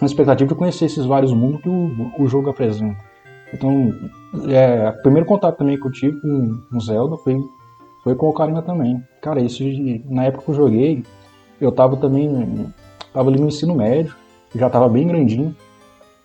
na 0.01 0.07
expectativa 0.07 0.49
de 0.49 0.55
conhecer 0.55 0.87
esses 0.87 1.05
vários 1.05 1.35
mundos 1.35 1.61
que 1.61 1.69
o, 1.69 2.11
o 2.19 2.27
jogo 2.27 2.49
apresenta. 2.49 2.97
Então, 3.53 3.95
é, 4.49 4.89
o 4.89 5.03
primeiro 5.03 5.27
contato 5.27 5.59
também 5.59 5.79
que 5.79 5.87
eu 5.87 5.93
tive 5.93 6.19
com, 6.19 6.63
com 6.71 6.81
Zelda 6.81 7.17
foi, 7.19 7.39
foi 8.03 8.15
com 8.15 8.27
o 8.27 8.31
Ocarina 8.31 8.63
também. 8.63 9.03
Cara, 9.21 9.41
isso 9.41 9.63
na 10.07 10.25
época 10.25 10.45
que 10.45 10.51
eu 10.51 10.55
joguei, 10.55 11.05
eu 11.61 11.71
tava 11.71 11.97
também, 11.99 12.73
tava 13.13 13.29
ali 13.29 13.39
no 13.39 13.49
ensino 13.49 13.75
médio, 13.75 14.17
já 14.55 14.71
tava 14.71 14.89
bem 14.89 15.07
grandinho. 15.07 15.55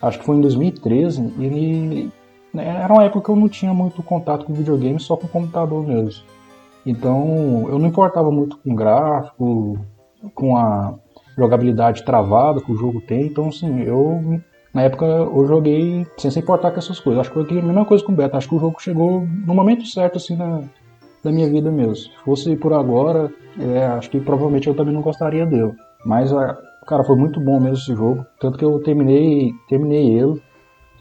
Acho 0.00 0.18
que 0.18 0.24
foi 0.24 0.36
em 0.36 0.40
2013 0.40 1.20
e 1.38 2.10
era 2.54 2.92
uma 2.92 3.04
época 3.04 3.24
que 3.24 3.30
eu 3.30 3.36
não 3.36 3.48
tinha 3.48 3.72
muito 3.72 4.02
contato 4.02 4.44
com 4.44 4.52
videogame, 4.52 4.98
só 4.98 5.16
com 5.16 5.28
computador 5.28 5.86
mesmo. 5.86 6.24
Então, 6.84 7.66
eu 7.68 7.78
não 7.78 7.88
importava 7.88 8.30
muito 8.30 8.56
com 8.58 8.74
gráfico, 8.74 9.78
com 10.34 10.56
a 10.56 10.94
jogabilidade 11.36 12.04
travada 12.04 12.60
que 12.60 12.72
o 12.72 12.76
jogo 12.76 13.00
tem. 13.00 13.26
Então, 13.26 13.48
assim, 13.48 13.82
eu 13.82 14.40
na 14.72 14.82
época 14.82 15.04
eu 15.04 15.46
joguei 15.46 16.06
sem 16.16 16.30
se 16.30 16.38
importar 16.38 16.70
com 16.70 16.78
essas 16.78 17.00
coisas. 17.00 17.20
Acho 17.20 17.30
que 17.30 17.44
foi 17.44 17.58
a 17.58 17.62
mesma 17.62 17.84
coisa 17.84 18.04
com 18.04 18.12
o 18.12 18.14
Beta. 18.14 18.36
Acho 18.36 18.48
que 18.48 18.54
o 18.54 18.60
jogo 18.60 18.80
chegou 18.80 19.26
no 19.46 19.54
momento 19.54 19.86
certo, 19.86 20.16
assim, 20.16 20.36
na, 20.36 20.62
da 21.22 21.32
minha 21.32 21.48
vida 21.48 21.70
mesmo. 21.70 21.96
Se 21.96 22.10
fosse 22.24 22.56
por 22.56 22.72
agora, 22.72 23.32
é, 23.58 23.86
acho 23.86 24.10
que 24.10 24.20
provavelmente 24.20 24.68
eu 24.68 24.74
também 24.74 24.94
não 24.94 25.02
gostaria 25.02 25.44
dele. 25.44 25.74
Mas, 26.04 26.30
cara, 26.86 27.04
foi 27.04 27.16
muito 27.16 27.40
bom 27.40 27.60
mesmo 27.60 27.76
esse 27.76 27.94
jogo. 27.94 28.24
Tanto 28.38 28.56
que 28.56 28.64
eu 28.64 28.78
terminei, 28.80 29.52
terminei 29.68 30.18
ele. 30.18 30.40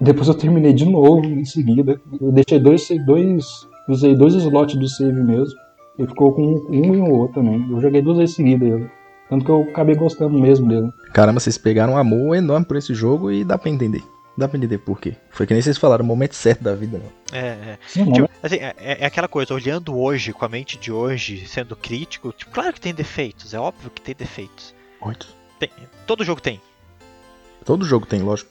Depois 0.02 0.28
eu 0.28 0.34
terminei 0.34 0.74
de 0.74 0.86
novo 0.86 1.26
em 1.26 1.46
seguida. 1.46 2.00
Eu 2.22 2.32
deixei 2.32 2.60
dois, 2.60 2.88
dois 3.06 3.68
usei 3.88 4.16
dois 4.16 4.34
slots 4.36 4.76
do 4.76 4.88
save 4.88 5.22
mesmo. 5.24 5.58
E 5.98 6.08
ficou 6.08 6.34
com 6.34 6.42
um 6.70 6.96
e 6.96 7.02
um 7.02 7.12
outro 7.12 7.42
também. 7.42 7.66
Eu 7.70 7.82
joguei 7.82 8.02
duas 8.02 8.18
vezes 8.18 8.36
seguidas 8.36 8.68
ele. 8.70 8.90
Tanto 9.30 9.44
que 9.46 9.52
eu 9.52 9.62
acabei 9.64 9.96
gostando 9.96 10.40
mesmo 10.40 10.68
dele. 10.68 10.90
Caramba, 11.14 11.40
vocês 11.40 11.58
pegaram 11.58 11.94
um 11.94 11.98
amor 11.98 12.36
enorme 12.36 12.66
por 12.66 12.78
esse 12.78 12.94
jogo 12.94 13.30
e 13.32 13.44
dá 13.44 13.58
pra 13.58 13.70
entender. 13.70 14.02
Dá 14.38 14.48
pra 14.48 14.58
entender 14.58 14.78
por 14.78 15.00
quê. 15.02 15.16
Foi 15.30 15.46
que 15.46 15.54
nem 15.54 15.62
vocês 15.62 15.78
falaram, 15.78 16.06
o 16.06 16.08
momento 16.08 16.34
certo 16.34 16.64
da 16.64 16.74
vida, 16.74 16.98
não. 16.98 17.38
É, 17.38 17.48
é. 17.48 17.78
Sim, 17.86 18.06
Tipo, 18.06 18.20
não, 18.22 18.30
assim, 18.42 18.56
é, 18.56 18.74
é 19.02 19.06
aquela 19.06 19.28
coisa, 19.28 19.54
olhando 19.54 19.96
hoje, 19.98 20.32
com 20.32 20.46
a 20.46 20.50
mente 20.50 20.78
de 20.80 20.92
hoje, 20.92 21.46
sendo 21.46 21.76
crítico, 21.76 22.32
tipo, 22.32 22.50
claro 22.50 22.72
que 22.74 22.80
tem 22.80 22.94
defeitos, 22.94 23.54
é 23.54 23.60
óbvio 23.60 23.92
que 23.92 24.02
tem 24.02 24.16
defeitos. 24.18 24.74
Muito. 25.04 25.28
Tem- 25.60 25.70
todo 26.08 26.24
jogo 26.24 26.40
tem. 26.42 26.62
Todo 27.66 27.86
jogo 27.86 28.06
tem, 28.06 28.22
lógico. 28.22 28.50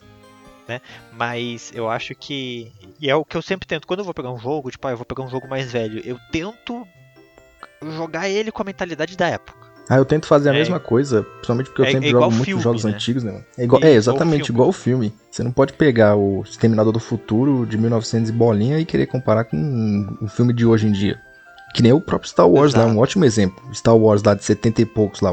Mas 1.12 1.72
eu 1.74 1.88
acho 1.88 2.14
que. 2.14 2.72
E 3.00 3.08
é 3.10 3.14
o 3.16 3.24
que 3.24 3.36
eu 3.36 3.42
sempre 3.42 3.66
tento. 3.66 3.86
Quando 3.86 4.00
eu 4.00 4.04
vou 4.04 4.14
pegar 4.14 4.30
um 4.32 4.38
jogo, 4.38 4.70
tipo, 4.70 4.86
ah, 4.86 4.90
eu 4.90 4.96
vou 4.96 5.06
pegar 5.06 5.22
um 5.22 5.28
jogo 5.30 5.48
mais 5.48 5.70
velho, 5.72 6.00
eu 6.04 6.18
tento 6.30 6.86
jogar 7.96 8.28
ele 8.28 8.50
com 8.50 8.62
a 8.62 8.64
mentalidade 8.64 9.16
da 9.16 9.28
época. 9.28 9.58
Ah, 9.90 9.96
eu 9.96 10.04
tento 10.04 10.26
fazer 10.26 10.50
a 10.50 10.54
É- 10.54 10.58
mesma 10.58 10.78
coisa, 10.78 11.22
principalmente 11.22 11.66
porque 11.68 11.80
eu 11.80 11.86
é- 11.86 11.90
sempre 11.92 12.08
é 12.08 12.10
jogo 12.10 12.26
muitos 12.26 12.44
filme, 12.44 12.62
jogos 12.62 12.84
né? 12.84 12.90
antigos, 12.92 13.24
né? 13.24 13.32
mano? 13.32 13.44
É, 13.56 13.64
igual, 13.64 13.82
é 13.82 13.90
exatamente 13.92 14.50
igual 14.50 14.68
o 14.68 14.72
filme. 14.72 15.14
Você 15.30 15.42
não 15.42 15.50
pode 15.50 15.72
pegar 15.72 16.14
o 16.14 16.42
Exterminador 16.42 16.92
do 16.92 17.00
Futuro 17.00 17.64
de 17.64 17.78
1900 17.78 18.28
e 18.28 18.32
bolinha 18.32 18.78
e 18.78 18.84
querer 18.84 19.06
comparar 19.06 19.44
com 19.44 19.56
um, 19.56 20.18
um 20.20 20.28
filme 20.28 20.52
de 20.52 20.66
hoje 20.66 20.86
em 20.86 20.92
dia. 20.92 21.18
Que 21.74 21.82
nem 21.82 21.92
o 21.92 22.00
próprio 22.02 22.28
Star 22.28 22.46
Wars 22.48 22.74
lá, 22.74 22.82
é 22.82 22.84
um 22.84 22.88
Exato. 22.88 23.00
ótimo 23.02 23.24
exemplo. 23.24 23.74
Star 23.74 23.96
Wars 23.96 24.22
lá 24.22 24.34
de 24.34 24.44
70 24.44 24.82
e 24.82 24.86
poucos 24.86 25.22
lá. 25.22 25.32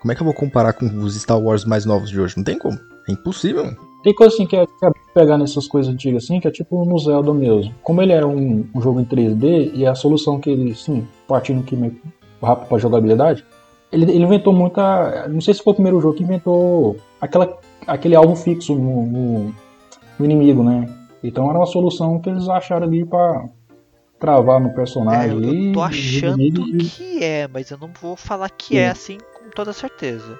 Como 0.00 0.12
é 0.12 0.14
que 0.14 0.20
eu 0.20 0.24
vou 0.26 0.34
comparar 0.34 0.74
com 0.74 0.86
os 1.02 1.14
Star 1.18 1.38
Wars 1.38 1.64
mais 1.64 1.86
novos 1.86 2.10
de 2.10 2.20
hoje? 2.20 2.36
Não 2.36 2.44
tem 2.44 2.58
como. 2.58 2.78
É 3.08 3.12
impossível. 3.12 3.74
Tem 4.06 4.14
coisa 4.14 4.32
assim 4.32 4.46
que 4.46 4.54
é, 4.54 4.64
que 4.64 4.86
é 4.86 4.90
pegar 5.12 5.36
nessas 5.36 5.66
coisas 5.66 5.92
antigas 5.92 6.22
assim, 6.22 6.38
que 6.38 6.46
é 6.46 6.50
tipo 6.52 6.84
no 6.84 6.96
Zelda 6.96 7.34
mesmo. 7.34 7.74
Como 7.82 8.00
ele 8.00 8.12
era 8.12 8.24
um, 8.24 8.64
um 8.72 8.80
jogo 8.80 9.00
em 9.00 9.04
3D 9.04 9.72
e 9.74 9.84
a 9.84 9.96
solução 9.96 10.38
que 10.38 10.48
ele, 10.48 10.76
sim, 10.76 11.04
partindo 11.26 11.64
que 11.64 11.74
meio 11.74 11.96
rápido 12.40 12.68
pra 12.68 12.78
jogabilidade, 12.78 13.44
ele, 13.90 14.04
ele 14.04 14.22
inventou 14.22 14.52
muita. 14.52 15.26
Não 15.26 15.40
sei 15.40 15.54
se 15.54 15.60
foi 15.64 15.72
o 15.72 15.74
primeiro 15.74 16.00
jogo 16.00 16.14
que 16.16 16.22
inventou 16.22 16.96
aquela, 17.20 17.58
aquele 17.84 18.14
alvo 18.14 18.36
fixo 18.36 18.76
no, 18.76 19.06
no- 19.06 19.54
no 20.20 20.24
inimigo, 20.24 20.62
né? 20.62 20.88
Então 21.20 21.50
era 21.50 21.58
uma 21.58 21.66
solução 21.66 22.20
que 22.20 22.30
eles 22.30 22.48
acharam 22.48 22.86
ali 22.86 23.04
pra 23.04 23.44
travar 24.20 24.60
no 24.60 24.68
É, 24.68 24.72
personagem. 24.72 25.30
eu, 25.32 25.36
ali, 25.38 25.66
eu 25.66 25.72
tô 25.72 25.82
achando 25.82 26.40
e- 26.40 26.84
que 26.84 27.24
é, 27.24 27.48
mas 27.48 27.72
eu 27.72 27.78
não 27.78 27.90
vou 28.00 28.14
falar 28.14 28.50
que 28.50 28.78
é 28.78 28.88
assim 28.88 29.18
com 29.36 29.50
toda 29.50 29.72
certeza. 29.72 30.38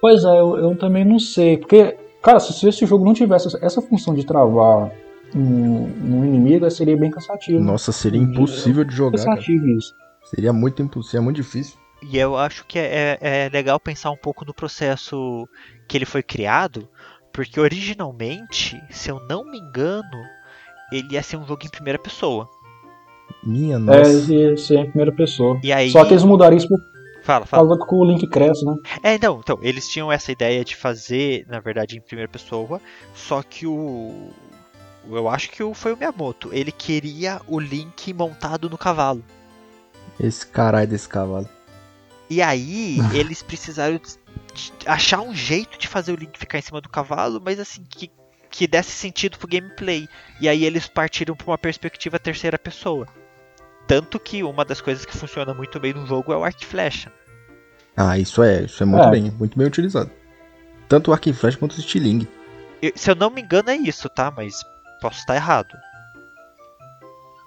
Pois 0.00 0.24
é, 0.24 0.40
eu, 0.40 0.56
eu 0.58 0.76
também 0.76 1.04
não 1.04 1.20
sei. 1.20 1.56
Porque, 1.58 1.96
cara, 2.22 2.40
se, 2.40 2.52
se 2.52 2.68
esse 2.68 2.86
jogo 2.86 3.04
não 3.04 3.12
tivesse 3.14 3.48
essa, 3.60 3.82
função 3.82 4.14
de 4.14 4.24
travar 4.24 4.90
no, 5.34 5.88
no 5.88 6.24
inimigo, 6.24 6.70
seria 6.70 6.96
bem 6.96 7.10
cansativo. 7.10 7.60
Nossa, 7.60 7.90
seria 7.92 8.20
Uhum. 8.20 8.32
impossível 8.32 8.84
de 8.84 8.94
jogar, 8.94 9.18
cara. 9.18 9.30
cansativo 9.36 9.66
isso. 9.68 9.94
Seria 10.24 10.52
muito 10.52 10.80
impossível, 10.82 11.20
é 11.20 11.24
muito 11.24 11.36
difícil. 11.36 11.76
E 12.02 12.18
eu 12.18 12.36
acho 12.36 12.64
que 12.66 12.78
é, 12.78 13.18
é- 13.20 13.46
é 13.46 13.48
legal 13.48 13.78
pensar 13.78 14.10
um 14.10 14.16
pouco 14.16 14.44
no 14.44 14.52
processo 14.54 15.46
que 15.88 15.96
ele 15.96 16.04
foi 16.04 16.22
criado, 16.22 16.88
porque 17.32 17.58
originalmente, 17.60 18.76
se 18.90 19.08
eu 19.10 19.20
não 19.28 19.44
me 19.44 19.58
engano, 19.58 20.02
ele 20.92 21.14
ia 21.14 21.22
ser 21.22 21.36
um 21.36 21.46
jogo 21.46 21.64
em 21.64 21.70
primeira 21.70 21.98
pessoa. 21.98 22.48
Minha 23.44 23.76
É, 23.76 23.78
nossa. 23.78 24.00
esse, 24.10 24.34
esse 24.34 24.76
é 24.76 24.80
em 24.80 24.86
primeira 24.86 25.12
pessoa. 25.12 25.58
E 25.62 25.72
aí. 25.72 25.90
Só 25.90 26.04
que 26.04 26.12
eles 26.12 26.24
mudaram 26.24 26.56
isso 26.56 26.68
por 26.68 26.78
Fala, 27.22 27.46
fala. 27.46 27.66
causa 27.66 27.86
que 27.86 27.94
o 27.94 28.04
Link 28.04 28.26
cresce, 28.26 28.64
né? 28.64 28.74
É, 29.02 29.14
então, 29.14 29.40
então, 29.42 29.58
eles 29.62 29.88
tinham 29.88 30.10
essa 30.10 30.32
ideia 30.32 30.64
de 30.64 30.74
fazer, 30.76 31.46
na 31.48 31.60
verdade, 31.60 31.96
em 31.96 32.00
primeira 32.00 32.30
pessoa, 32.30 32.80
só 33.14 33.42
que 33.42 33.66
o. 33.66 34.30
Eu 35.10 35.28
acho 35.28 35.50
que 35.50 35.62
o- 35.62 35.74
foi 35.74 35.92
o 35.92 35.96
Miyamoto. 35.96 36.50
Ele 36.52 36.70
queria 36.70 37.40
o 37.48 37.58
Link 37.58 38.12
montado 38.12 38.68
no 38.70 38.78
cavalo. 38.78 39.24
Esse 40.20 40.46
caralho 40.46 40.88
desse 40.88 41.08
cavalo. 41.08 41.48
E 42.30 42.40
aí, 42.40 42.98
eles 43.14 43.42
precisaram 43.42 44.00
achar 44.86 45.20
um 45.20 45.34
jeito 45.34 45.78
de 45.78 45.88
fazer 45.88 46.12
o 46.12 46.16
Link 46.16 46.38
ficar 46.38 46.58
em 46.58 46.62
cima 46.62 46.80
do 46.80 46.88
cavalo, 46.88 47.40
mas 47.44 47.58
assim, 47.58 47.82
que, 47.88 48.10
que 48.50 48.66
desse 48.66 48.90
sentido 48.92 49.38
pro 49.38 49.48
gameplay. 49.48 50.08
E 50.40 50.48
aí 50.48 50.64
eles 50.64 50.86
partiram 50.86 51.34
pra 51.34 51.48
uma 51.50 51.58
perspectiva 51.58 52.18
terceira 52.18 52.58
pessoa. 52.58 53.06
Tanto 53.86 54.18
que 54.18 54.42
uma 54.42 54.64
das 54.64 54.80
coisas 54.80 55.04
que 55.04 55.16
funciona 55.16 55.52
muito 55.52 55.78
bem 55.80 55.92
no 55.92 56.06
jogo 56.06 56.32
é 56.32 56.36
o 56.36 56.44
arco 56.44 56.62
e 56.62 56.66
flecha. 56.66 57.12
Ah, 57.96 58.18
isso 58.18 58.42
é, 58.42 58.62
isso 58.62 58.82
é 58.82 58.86
muito 58.86 59.06
É. 59.06 59.10
bem, 59.10 59.30
muito 59.30 59.58
bem 59.58 59.66
utilizado. 59.66 60.10
Tanto 60.88 61.10
o 61.10 61.12
arco 61.14 61.28
e 61.28 61.32
flecha 61.32 61.58
quanto 61.58 61.72
o 61.76 61.78
estilingue. 61.80 62.28
Eu- 62.80 62.92
se 62.94 63.10
eu 63.10 63.14
não 63.14 63.30
me 63.30 63.42
engano 63.42 63.70
é 63.70 63.76
isso, 63.76 64.08
tá? 64.08 64.32
Mas 64.34 64.54
posso 65.00 65.18
estar 65.18 65.34
errado. 65.34 65.74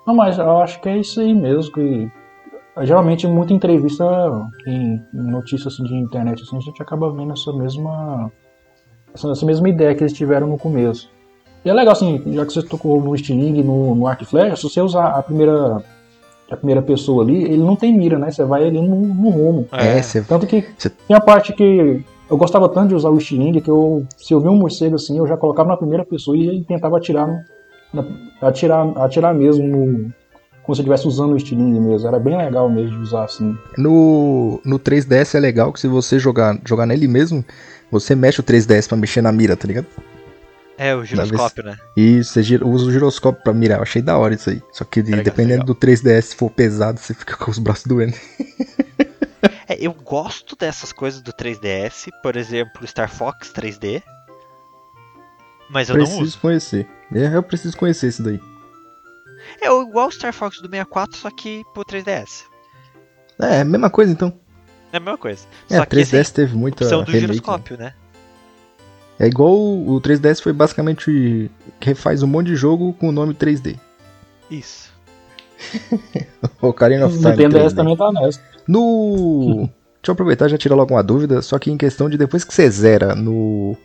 Não, 0.05 0.13
mas 0.15 0.37
eu 0.37 0.61
acho 0.61 0.79
que 0.81 0.89
é 0.89 0.97
isso 0.97 1.19
aí 1.19 1.33
mesmo. 1.33 1.71
Que, 1.73 2.11
geralmente, 2.83 3.25
muita 3.27 3.53
entrevista 3.53 4.03
em, 4.67 5.03
notícias 5.13 5.73
assim, 5.73 5.83
de 5.83 5.95
internet, 5.95 6.43
assim, 6.43 6.57
a 6.57 6.61
gente 6.61 6.81
acaba 6.81 7.11
vendo 7.11 7.33
essa 7.33 7.51
mesma, 7.53 8.31
essa, 9.13 9.31
essa 9.31 9.45
mesma 9.45 9.67
ideia 9.67 9.95
que 9.95 10.03
eles 10.03 10.13
tiveram 10.13 10.47
no 10.47 10.57
começo. 10.57 11.09
E 11.63 11.69
é 11.69 11.73
legal, 11.73 11.93
assim, 11.93 12.21
já 12.33 12.45
que 12.45 12.53
você 12.53 12.61
tocou 12.61 13.01
no 13.01 13.17
Stiling 13.17 13.63
no, 13.63 13.95
no 13.95 14.05
Arc 14.07 14.21
e 14.21 14.25
Flash, 14.25 14.59
se 14.59 14.69
você 14.69 14.79
usar 14.79 15.07
a 15.07 15.23
primeira, 15.23 15.83
a 16.49 16.55
primeira 16.55 16.81
pessoa 16.81 17.23
ali, 17.23 17.43
ele 17.43 17.57
não 17.63 17.75
tem 17.75 17.95
mira, 17.97 18.17
né? 18.19 18.29
Você 18.31 18.43
vai 18.43 18.65
ali 18.67 18.79
no, 18.81 18.95
no 18.95 19.29
rumo. 19.29 19.67
É, 19.71 20.01
você 20.01 20.21
Tanto 20.21 20.45
que 20.45 20.63
Você- 20.77 20.89
tem 20.89 21.15
a 21.15 21.19
parte 21.21 21.53
que 21.53 22.03
eu 22.29 22.37
gostava 22.37 22.67
tanto 22.69 22.89
de 22.89 22.95
usar 22.95 23.09
o 23.09 23.19
Stiling 23.19 23.59
que 23.59 23.69
eu, 23.69 24.05
se 24.17 24.33
eu 24.33 24.39
vi 24.39 24.47
um 24.47 24.55
morcego 24.55 24.95
assim, 24.95 25.17
eu 25.17 25.27
já 25.27 25.35
colocava 25.37 25.69
na 25.69 25.77
primeira 25.77 26.05
pessoa 26.05 26.35
e 26.37 26.63
tentava 26.63 26.97
atirar, 26.97 27.27
na- 27.93 28.05
atirar, 28.41 28.87
atirar 28.97 29.33
mesmo 29.33 29.65
no, 29.67 30.13
como 30.63 30.75
se 30.75 30.81
eu 30.81 30.83
estivesse 30.83 31.07
usando 31.07 31.33
o 31.33 31.39
Stiling 31.39 31.79
mesmo. 31.79 32.07
Era 32.07 32.19
bem 32.19 32.37
legal 32.37 32.69
mesmo 32.69 32.91
de 32.97 33.03
usar 33.03 33.23
assim. 33.25 33.55
No, 33.77 34.59
no 34.65 34.77
3DS 34.79 35.35
é 35.35 35.39
legal 35.39 35.71
que 35.73 35.79
se 35.79 35.87
você 35.87 36.19
jogar, 36.19 36.57
jogar 36.65 36.85
nele 36.85 37.07
mesmo, 37.07 37.43
você 37.91 38.15
mexe 38.15 38.39
o 38.39 38.43
3DS 38.43 38.87
pra 38.87 38.97
mexer 38.97 39.21
na 39.21 39.31
mira, 39.31 39.55
tá 39.55 39.67
ligado? 39.67 39.87
É, 40.77 40.93
o 40.93 41.05
giroscópio, 41.05 41.63
né? 41.63 41.77
E 41.95 42.23
você 42.23 42.43
gira- 42.43 42.65
usa 42.67 42.85
o 42.85 42.91
giroscópio 42.91 43.41
pra 43.43 43.53
mirar. 43.53 43.77
Eu 43.77 43.83
achei 43.83 44.01
da 44.01 44.17
hora 44.17 44.33
isso 44.33 44.49
aí. 44.49 44.61
Só 44.71 44.83
que 44.83 45.01
dependendo 45.01 45.61
legal. 45.61 45.65
do 45.67 45.75
3DS, 45.75 46.21
se 46.21 46.35
for 46.35 46.49
pesado, 46.49 46.99
você 46.99 47.13
fica 47.13 47.37
com 47.37 47.49
os 47.49 47.59
braços 47.59 47.85
doendo. 47.85 48.15
É, 49.67 49.77
eu 49.79 49.91
gosto 49.93 50.55
dessas 50.55 50.91
coisas 50.91 51.21
do 51.21 51.33
3DS, 51.33 52.09
por 52.21 52.35
exemplo, 52.35 52.85
Star 52.85 53.09
Fox 53.09 53.51
3D. 53.51 54.01
Mas 55.69 55.89
eu 55.89 55.95
preciso 55.95 56.17
não 56.17 56.23
uso. 56.23 56.39
conhecer. 56.39 56.87
É, 57.13 57.35
eu 57.35 57.41
preciso 57.41 57.75
conhecer 57.75 58.07
isso 58.07 58.21
daí. 58.21 58.39
É 59.59 59.65
igual 59.65 60.07
o 60.07 60.11
Star 60.11 60.31
Fox 60.33 60.57
do 60.57 60.69
64, 60.69 61.17
só 61.17 61.31
que 61.31 61.63
pro 61.73 61.83
3DS. 61.83 62.43
É, 63.39 63.63
mesma 63.63 63.89
coisa 63.89 64.11
então. 64.11 64.33
É 64.93 64.97
a 64.97 64.99
mesma 64.99 65.17
coisa. 65.17 65.45
É, 65.69 65.77
só 65.77 65.81
o 65.83 65.87
que 65.87 65.95
3DS 65.95 66.19
assim, 66.21 66.33
teve 66.33 66.55
muita 66.55 66.83
opção 66.83 66.99
do 67.03 67.11
remake. 67.11 67.27
né? 67.27 67.33
giroscópio, 67.33 67.77
né? 67.77 67.93
É 69.19 69.27
igual 69.27 69.53
o 69.53 69.95
o 69.95 70.01
3DS 70.01 70.41
foi 70.41 70.53
basicamente 70.53 71.49
refaz 71.79 72.21
um 72.21 72.27
monte 72.27 72.47
de 72.47 72.55
jogo 72.55 72.93
com 72.93 73.09
o 73.09 73.11
nome 73.11 73.33
3D. 73.33 73.77
Isso. 74.49 74.93
Ocarina 76.61 77.05
of 77.05 77.15
O 77.15 77.17
Time 77.17 77.31
Nintendo 77.31 77.57
3D. 77.57 77.67
DS 77.67 77.73
também 77.73 77.97
tá 77.97 78.11
nessa. 78.11 78.41
No. 78.67 79.69
Deixa 80.05 80.11
eu 80.11 80.13
aproveitar 80.13 80.45
e 80.47 80.49
já 80.49 80.57
tirar 80.57 80.75
logo 80.75 80.93
uma 80.93 81.03
dúvida, 81.03 81.41
só 81.41 81.57
que 81.57 81.71
em 81.71 81.77
questão 81.77 82.09
de 82.09 82.17
depois 82.17 82.43
que 82.43 82.53
você 82.53 82.69
zera 82.69 83.15
no. 83.15 83.75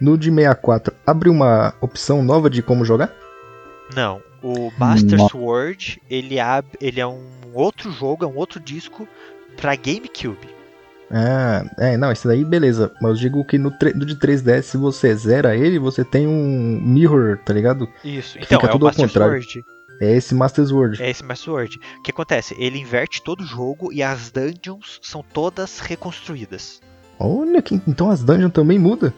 No 0.00 0.18
de 0.18 0.30
64, 0.30 0.92
abre 1.06 1.28
uma 1.28 1.74
opção 1.80 2.24
nova 2.24 2.50
de 2.50 2.60
como 2.60 2.84
jogar? 2.84 3.14
Não, 3.94 4.20
o 4.42 4.72
Master 4.76 5.16
Não. 5.16 5.28
Sword, 5.28 6.02
ele, 6.10 6.40
ab... 6.40 6.66
ele 6.80 7.00
é 7.00 7.06
um 7.06 7.22
outro 7.54 7.92
jogo, 7.92 8.24
é 8.24 8.26
um 8.26 8.36
outro 8.36 8.58
disco 8.58 9.06
pra 9.56 9.76
GameCube. 9.76 10.48
Ah, 11.12 11.64
é, 11.78 11.96
não, 11.96 12.10
isso 12.10 12.26
daí 12.26 12.42
beleza. 12.44 12.90
Mas 13.00 13.10
eu 13.12 13.16
digo 13.18 13.44
que 13.44 13.58
no, 13.58 13.70
no 13.94 14.06
de 14.06 14.16
3DS, 14.16 14.62
se 14.62 14.76
você 14.78 15.14
zera 15.14 15.54
ele, 15.54 15.78
você 15.78 16.04
tem 16.04 16.26
um 16.26 16.80
mirror, 16.82 17.38
tá 17.44 17.52
ligado? 17.52 17.86
Isso. 18.02 18.38
Que 18.38 18.44
Então, 18.44 18.58
fica 18.60 18.66
é 18.66 18.70
o 18.70 18.72
tudo 18.72 18.86
ao 18.86 18.88
Master 18.88 19.06
contrário. 19.06 19.42
Sword. 19.42 19.64
É 20.00 20.16
esse 20.16 20.34
Master 20.34 20.66
Sword. 20.66 21.02
É 21.02 21.10
esse 21.10 21.22
Master 21.22 21.44
Sword. 21.44 21.80
O 21.98 22.02
que 22.02 22.10
acontece? 22.10 22.56
Ele 22.58 22.78
inverte 22.78 23.22
todo 23.22 23.42
o 23.42 23.46
jogo 23.46 23.92
e 23.92 24.02
as 24.02 24.30
dungeons 24.30 24.98
são 25.02 25.22
todas 25.22 25.78
reconstruídas. 25.80 26.80
Olha, 27.18 27.60
que, 27.60 27.80
então 27.86 28.10
as 28.10 28.24
dungeons 28.24 28.52
também 28.52 28.78
mudam. 28.78 29.12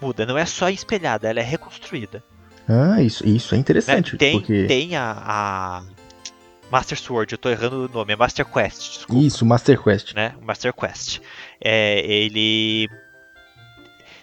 Muda, 0.00 0.24
não 0.24 0.38
é 0.38 0.46
só 0.46 0.68
espelhada, 0.70 1.28
ela 1.28 1.40
é 1.40 1.42
reconstruída. 1.42 2.22
Ah, 2.68 3.02
isso, 3.02 3.26
isso 3.26 3.54
é 3.54 3.56
né? 3.56 3.60
interessante. 3.60 4.16
Tem, 4.16 4.32
porque... 4.38 4.64
tem 4.66 4.94
a, 4.94 5.16
a 5.18 5.82
Master 6.70 6.98
Sword, 6.98 7.32
eu 7.32 7.38
tô 7.38 7.48
errando 7.48 7.86
o 7.86 7.88
nome, 7.88 8.12
é 8.12 8.16
Master 8.16 8.46
Quest, 8.46 8.92
desculpa. 8.92 9.22
Isso, 9.22 9.44
Master 9.44 9.82
Quest. 9.82 10.14
né? 10.14 10.34
Master 10.40 10.72
Quest. 10.72 11.20
É, 11.60 12.00
ele. 12.00 12.88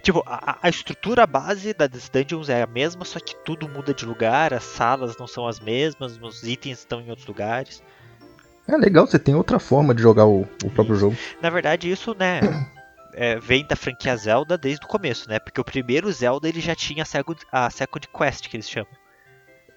Tipo, 0.02 0.24
a, 0.26 0.58
a 0.62 0.70
estrutura 0.70 1.28
base 1.28 1.74
das 1.74 2.08
dungeons 2.08 2.48
é 2.48 2.62
a 2.62 2.68
mesma, 2.68 3.04
só 3.04 3.20
que 3.20 3.36
tudo 3.44 3.68
muda 3.68 3.94
de 3.94 4.06
lugar, 4.06 4.54
as 4.54 4.64
salas 4.64 5.18
não 5.18 5.28
são 5.28 5.46
as 5.46 5.60
mesmas, 5.60 6.18
os 6.22 6.44
itens 6.44 6.80
estão 6.80 7.02
em 7.02 7.10
outros 7.10 7.28
lugares. 7.28 7.84
É 8.66 8.78
legal, 8.78 9.06
você 9.06 9.20
tem 9.20 9.36
outra 9.36 9.60
forma 9.60 9.94
de 9.94 10.02
jogar 10.02 10.26
o, 10.26 10.42
o 10.64 10.70
próprio 10.70 10.96
jogo. 10.96 11.18
Na 11.42 11.50
verdade, 11.50 11.90
isso, 11.90 12.16
né, 12.18 12.40
é, 13.14 13.38
vem 13.40 13.66
da 13.66 13.76
franquia 13.76 14.16
Zelda 14.16 14.58
desde 14.58 14.86
o 14.86 14.90
começo, 14.90 15.28
né? 15.30 15.40
Porque 15.40 15.60
o 15.60 15.66
primeiro 15.66 16.10
Zelda 16.12 16.48
ele 16.48 16.62
já 16.62 16.76
tinha 16.76 17.04
a 17.04 17.06
Second, 17.06 17.42
a 17.52 17.70
Second 17.70 18.08
Quest, 18.08 18.48
que 18.48 18.56
eles 18.56 18.70
chamam. 18.70 18.92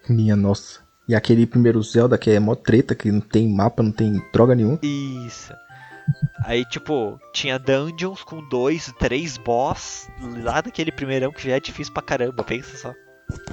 Minha 0.09 0.37
nossa. 0.37 0.80
E 1.11 1.15
aquele 1.17 1.45
primeiro 1.45 1.83
Zelda 1.83 2.17
que 2.17 2.31
é 2.31 2.39
mó 2.39 2.55
treta, 2.55 2.95
que 2.95 3.11
não 3.11 3.21
tem 3.21 3.49
mapa, 3.53 3.83
não 3.83 3.91
tem 3.91 4.23
droga 4.33 4.55
nenhuma. 4.55 4.79
Isso. 4.81 5.53
Aí, 6.45 6.65
tipo, 6.65 7.19
tinha 7.33 7.59
dungeons 7.59 8.23
com 8.23 8.41
dois, 8.49 8.95
três 8.97 9.37
boss 9.37 10.09
lá 10.45 10.61
daquele 10.61 10.93
primeirão 10.93 11.33
que 11.33 11.49
já 11.49 11.57
é 11.57 11.61
difícil 11.61 11.93
pra 11.93 12.01
caramba, 12.01 12.45
pensa 12.45 12.77
só. 12.77 12.95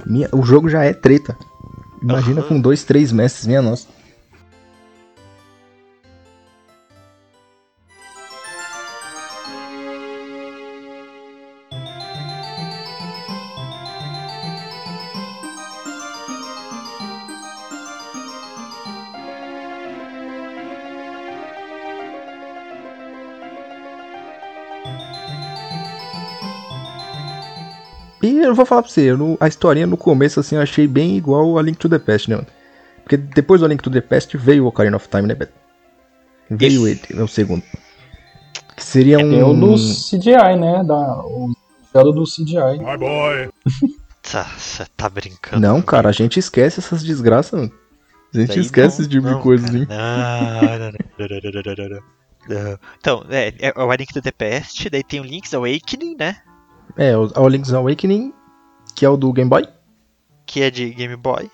Minha- 0.06 0.28
o 0.32 0.40
jogo 0.44 0.68
já 0.68 0.84
é 0.84 0.92
treta. 0.92 1.36
Imagina 2.00 2.42
Aham. 2.42 2.48
com 2.48 2.60
dois, 2.60 2.84
três 2.84 3.10
mestres, 3.10 3.44
minha 3.48 3.60
nossa. 3.60 3.88
E 28.22 28.38
eu 28.38 28.54
vou 28.54 28.66
falar 28.66 28.82
pra 28.82 28.90
você, 28.90 29.12
no, 29.14 29.36
a 29.40 29.46
historinha 29.46 29.86
no 29.86 29.96
começo, 29.96 30.40
assim, 30.40 30.56
eu 30.56 30.62
achei 30.62 30.86
bem 30.86 31.16
igual 31.16 31.58
a 31.58 31.62
Link 31.62 31.78
to 31.78 31.88
the 31.88 31.98
Past, 31.98 32.28
né? 32.28 32.40
Porque 33.02 33.16
depois 33.16 33.60
do 33.60 33.66
Link 33.66 33.82
to 33.82 33.90
the 33.90 34.00
Past 34.00 34.36
veio 34.36 34.64
o 34.64 34.66
Ocarina 34.66 34.96
of 34.96 35.08
Time, 35.08 35.28
né, 35.28 35.34
Beto? 35.34 35.52
Veio 36.50 36.88
ele, 36.88 37.00
é 37.10 37.22
o 37.22 37.28
segundo. 37.28 37.62
Que 38.76 38.82
seria 38.82 39.18
um. 39.18 39.38
É 39.38 39.44
o 39.44 39.54
do 39.54 39.74
CGI, 39.74 40.56
né? 40.58 40.82
Da, 40.84 41.22
o 41.24 41.52
Zelda 41.92 42.12
do 42.12 42.24
CGI. 42.24 42.78
Bye 42.82 42.98
boy! 42.98 43.48
tá, 44.22 44.44
você 44.56 44.84
tá 44.96 45.08
brincando. 45.08 45.60
Não, 45.60 45.82
cara, 45.82 46.08
a 46.08 46.12
gente 46.12 46.38
esquece 46.38 46.80
essas 46.80 47.02
desgraças, 47.02 47.58
mano. 47.58 47.72
A 48.34 48.38
gente 48.38 48.48
Daí 48.48 48.60
esquece 48.60 49.02
não, 49.02 49.08
tipo 49.08 49.20
de 49.20 49.26
mil 49.26 49.40
coisas, 49.40 49.74
hein? 49.74 49.86
Então, 52.98 53.24
é, 53.30 53.52
é 53.58 53.72
o 53.76 53.92
Link 53.92 54.12
to 54.12 54.22
the 54.22 54.32
Past, 54.32 54.88
daí 54.88 55.02
tem 55.02 55.20
o 55.20 55.24
Link's 55.24 55.52
Awakening, 55.52 56.16
né? 56.18 56.36
É, 56.98 57.16
o 57.16 57.48
Link's 57.48 57.72
Awakening, 57.72 58.34
que 58.94 59.04
é 59.04 59.08
o 59.08 59.16
do 59.16 59.32
Game 59.32 59.48
Boy. 59.48 59.66
Que 60.44 60.62
é 60.62 60.70
de 60.70 60.90
Game 60.90 61.14
Boy. 61.16 61.50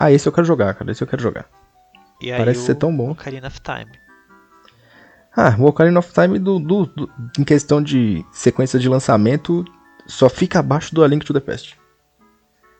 Ah, 0.00 0.10
esse 0.10 0.26
eu 0.28 0.32
quero 0.32 0.46
jogar, 0.46 0.74
cara, 0.74 0.90
esse 0.90 1.02
eu 1.02 1.06
quero 1.06 1.22
jogar. 1.22 1.46
E 2.20 2.30
Parece 2.34 2.60
ser 2.64 2.74
tão 2.76 2.96
bom. 2.96 3.10
Ocarina 3.10 3.48
of 3.48 3.60
Time. 3.60 3.92
Ah, 5.36 5.54
o 5.58 5.66
Ocarina 5.66 5.98
of 5.98 6.10
Time, 6.12 6.38
do, 6.38 6.58
do- 6.58 6.86
do- 6.86 7.10
em 7.38 7.44
questão 7.44 7.82
de 7.82 8.24
sequência 8.32 8.78
de 8.78 8.88
lançamento, 8.88 9.64
só 10.06 10.30
fica 10.30 10.60
abaixo 10.60 10.94
do 10.94 11.04
A 11.04 11.08
Link 11.08 11.26
to 11.26 11.34
the 11.34 11.40
Past. 11.40 11.78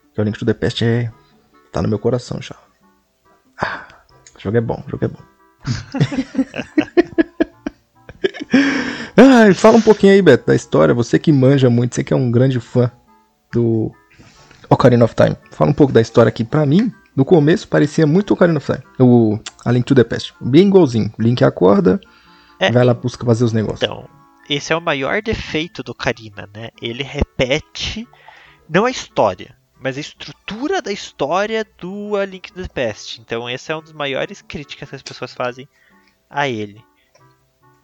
Porque 0.07 0.21
o 0.23 0.25
Link 0.25 0.39
to 0.39 0.47
the 0.47 0.55
Past 0.55 0.83
é... 0.83 1.13
tá 1.71 1.83
no 1.83 1.89
meu 1.89 1.99
coração 1.99 2.41
já. 2.41 2.57
Ah, 3.61 3.87
o 4.35 4.41
jogo 4.41 4.57
é 4.57 4.61
bom, 4.63 4.83
o 4.87 4.91
jogo 4.91 5.05
é 5.05 5.09
bom. 5.09 5.21
ah, 9.17 9.55
fala 9.55 9.77
um 9.77 9.83
pouquinho 9.83 10.13
aí, 10.13 10.23
Beto, 10.23 10.47
da 10.47 10.55
história. 10.55 10.95
Você 10.95 11.19
que 11.19 11.33
manja 11.33 11.71
muito, 11.71 11.95
você 11.95 12.05
que 12.05 12.13
é 12.13 12.17
um 12.17 12.31
grande 12.31 12.61
fã 12.61 12.91
do 13.53 13.93
Ocarina 14.69 15.05
of 15.05 15.15
Time. 15.15 15.37
Fala 15.51 15.71
um 15.71 15.75
pouco 15.75 15.93
da 15.93 16.01
história 16.01 16.29
aqui. 16.29 16.45
Pra 16.45 16.67
mim, 16.67 16.93
no 17.15 17.25
começo, 17.25 17.67
parecia 17.69 18.07
muito 18.07 18.35
Ocarina 18.35 18.59
of 18.59 18.67
Time. 18.73 18.85
O 18.99 19.39
A 19.65 19.73
Link 19.73 19.85
to 19.85 19.95
the 19.95 20.05
Past. 20.05 20.35
Bem 20.41 20.69
igualzinho. 20.69 21.13
Link 21.19 21.43
acorda, 21.45 22.01
É. 22.61 22.71
vai 22.71 22.85
lá 22.85 22.93
busca 22.95 23.25
fazer 23.25 23.45
os 23.45 23.53
negócios. 23.53 23.83
Então, 23.83 24.09
esse 24.51 24.73
é 24.73 24.77
o 24.77 24.81
maior 24.81 25.23
defeito 25.23 25.83
do 25.83 25.93
Ocarina, 25.93 26.49
né? 26.55 26.71
Ele 26.81 27.03
repete, 27.03 28.07
não 28.69 28.85
a 28.85 28.91
história, 28.91 29.57
mas 29.81 29.97
a 29.97 30.01
estrutura 30.01 30.83
da 30.83 30.93
história 30.93 31.67
do 31.81 32.17
A 32.17 32.25
Link 32.25 32.53
to 32.53 32.63
the 32.63 32.69
Past. 32.69 33.21
Então, 33.21 33.49
esse 33.49 33.73
é 33.73 33.77
um 33.77 33.83
dos 33.83 33.93
maiores 33.93 34.43
críticas 34.43 34.89
que 34.89 34.95
as 34.97 35.03
pessoas 35.03 35.33
fazem 35.33 35.69
a 36.29 36.49
ele. 36.49 36.83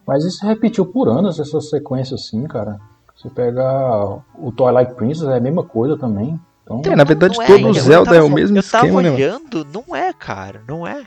Mas 0.07 0.23
isso 0.25 0.45
repetiu 0.45 0.85
por 0.85 1.07
anos, 1.09 1.39
essa 1.39 1.59
sequência 1.61 2.15
assim, 2.15 2.43
cara. 2.45 2.77
Você 3.15 3.29
pega 3.29 4.19
o 4.37 4.51
Twilight 4.51 4.95
Princess, 4.95 5.27
é 5.27 5.37
a 5.37 5.39
mesma 5.39 5.63
coisa 5.63 5.97
também. 5.97 6.39
Então, 6.63 6.81
É, 6.85 6.95
na 6.95 7.03
verdade, 7.03 7.37
Não 7.37 7.45
todo 7.45 7.67
eu 7.67 7.73
Zelda 7.73 8.05
tava- 8.05 8.17
é 8.17 8.21
o 8.21 8.29
mesmo 8.29 8.57
Eu 8.57 8.63
tava 8.63 8.85
esquema, 8.85 9.01
né? 9.01 9.09
mano? 9.09 9.15
olhando, 9.23 9.65
não 9.65 9.95
é, 9.95 10.11
cara, 10.13 10.61
não 10.67 10.85
é. 10.87 11.03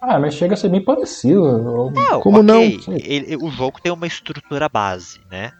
Ah, 0.00 0.18
mas 0.18 0.34
chega 0.34 0.52
a 0.52 0.56
ser 0.56 0.68
bem 0.68 0.84
parecido. 0.84 1.46
Eu- 1.46 1.90
Não, 1.90 2.20
Como 2.20 2.42
não? 2.42 2.58
ok, 2.58 2.80
Sim. 2.82 2.96
ele- 3.02 3.36
o 3.36 3.50
jogo 3.50 3.80
tem 3.82 3.90
uma 3.92 4.06
estrutura 4.06 4.68
base, 4.68 5.20
né? 5.30 5.50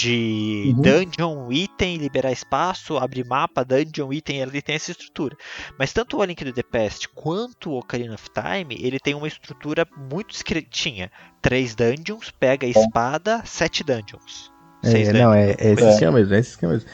De 0.00 0.72
Uhum. 0.76 0.82
dungeon, 0.82 1.50
item, 1.52 1.96
liberar 1.96 2.30
espaço, 2.30 2.96
abrir 2.96 3.24
mapa, 3.26 3.64
dungeon, 3.64 4.12
item, 4.12 4.40
ele 4.42 4.62
tem 4.62 4.76
essa 4.76 4.92
estrutura. 4.92 5.36
Mas 5.76 5.92
tanto 5.92 6.16
o 6.16 6.22
A 6.22 6.26
Link 6.26 6.44
to 6.44 6.52
the 6.52 6.62
Past 6.62 7.08
quanto 7.08 7.70
o 7.70 7.78
Ocarina 7.78 8.14
of 8.14 8.26
Time, 8.30 8.76
ele 8.80 9.00
tem 9.00 9.14
uma 9.16 9.26
estrutura 9.26 9.84
muito 10.10 10.28
discretinha. 10.30 11.10
Três 11.42 11.74
dungeons, 11.74 12.30
pega 12.30 12.64
a 12.64 12.70
espada, 12.70 13.42
sete 13.44 13.82
dungeons. 13.82 14.52
Seis 14.84 15.08
É, 15.08 15.12
dungeons. 15.12 15.24
não, 15.24 15.34
é, 15.34 15.50
é 15.58 15.72
esse 15.72 15.82
É. 15.84 15.90
esquema 15.90 16.12
mesmo, 16.18 16.34
é 16.34 16.38
esse 16.38 16.50
esquema 16.50 16.72
mesmo. 16.74 16.88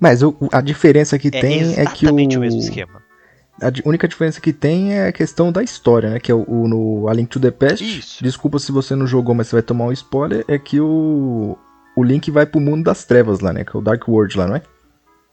Mas 0.00 0.22
o- 0.22 0.34
a 0.50 0.62
diferença 0.62 1.18
que 1.18 1.28
É 1.28 1.30
tem 1.32 1.60
é 1.76 1.84
que 1.84 2.06
o. 2.06 2.08
exatamente 2.08 2.38
o 2.38 2.40
mesmo 2.40 2.60
esquema. 2.60 3.02
A 3.60 3.70
única 3.86 4.08
diferença 4.08 4.40
que 4.40 4.52
tem 4.54 4.94
é 4.94 5.08
a 5.08 5.12
questão 5.12 5.50
da 5.52 5.62
história, 5.62 6.08
né? 6.10 6.20
Que 6.20 6.30
é 6.32 6.34
o, 6.34 6.44
o- 6.48 6.66
no 6.68 7.08
A 7.08 7.12
Link 7.12 7.28
to 7.28 7.40
the 7.40 7.50
Past. 7.50 7.84
Isso. 7.84 8.22
Desculpa 8.24 8.58
se 8.60 8.70
você 8.72 8.94
não 8.94 9.06
jogou, 9.06 9.34
mas 9.34 9.48
você 9.48 9.56
vai 9.56 9.62
tomar 9.62 9.84
um 9.86 9.92
spoiler. 9.92 10.44
É 10.48 10.58
que 10.58 10.80
o. 10.80 11.58
O 11.98 12.04
Link 12.04 12.30
vai 12.30 12.46
pro 12.46 12.60
mundo 12.60 12.84
das 12.84 13.04
trevas 13.04 13.40
lá, 13.40 13.52
né? 13.52 13.64
Que 13.64 13.76
é 13.76 13.78
o 13.78 13.82
Dark 13.82 14.06
World 14.08 14.38
lá, 14.38 14.46
não 14.46 14.56
é? 14.56 14.62